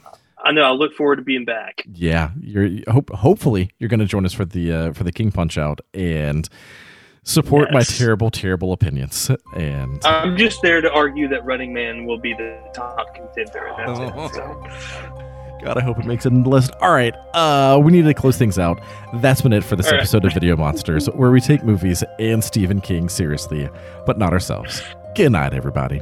I 0.44 0.52
know. 0.52 0.62
I 0.62 0.70
look 0.70 0.92
forward 0.94 1.16
to 1.16 1.22
being 1.22 1.44
back. 1.44 1.82
yeah, 1.92 2.30
you're 2.40 2.68
hope 2.88 3.10
hopefully 3.10 3.70
you're 3.78 3.88
going 3.88 4.00
to 4.00 4.06
join 4.06 4.24
us 4.26 4.32
for 4.32 4.44
the 4.44 4.72
uh, 4.72 4.92
for 4.92 5.04
the 5.04 5.12
King 5.12 5.30
Punch 5.30 5.56
Out 5.56 5.80
and 5.94 6.48
support 7.28 7.70
my 7.72 7.82
terrible 7.82 8.30
terrible 8.30 8.72
opinions. 8.72 9.30
And 9.54 10.04
I'm 10.04 10.36
just 10.36 10.62
there 10.62 10.80
to 10.80 10.90
argue 10.92 11.28
that 11.28 11.44
Running 11.44 11.72
Man 11.72 12.04
will 12.06 12.18
be 12.18 12.32
the 12.32 12.58
top 12.74 13.14
contender. 13.14 13.66
And 13.78 13.88
that's 13.96 14.00
Oh. 14.16 14.24
it. 14.26 14.34
So, 14.34 15.24
God, 15.64 15.76
I 15.76 15.80
hope 15.82 15.98
it 15.98 16.04
makes 16.06 16.24
it 16.24 16.32
in 16.32 16.44
the 16.44 16.48
list. 16.48 16.70
All 16.80 16.92
right, 16.92 17.14
uh, 17.34 17.80
we 17.82 17.90
need 17.92 18.04
to 18.04 18.14
close 18.14 18.38
things 18.38 18.58
out. 18.58 18.80
That's 19.14 19.42
been 19.42 19.52
it 19.52 19.64
for 19.64 19.74
this 19.76 19.86
All 19.86 19.92
right. 19.92 19.98
episode 20.00 20.24
of 20.24 20.32
Video 20.32 20.56
Monsters, 20.56 21.06
where 21.10 21.30
we 21.32 21.40
take 21.40 21.64
movies 21.64 22.04
and 22.20 22.42
Stephen 22.44 22.80
King 22.80 23.08
seriously, 23.08 23.68
but 24.06 24.18
not 24.18 24.32
ourselves. 24.32 24.82
Good 25.16 25.32
night, 25.32 25.52
everybody. 25.54 26.00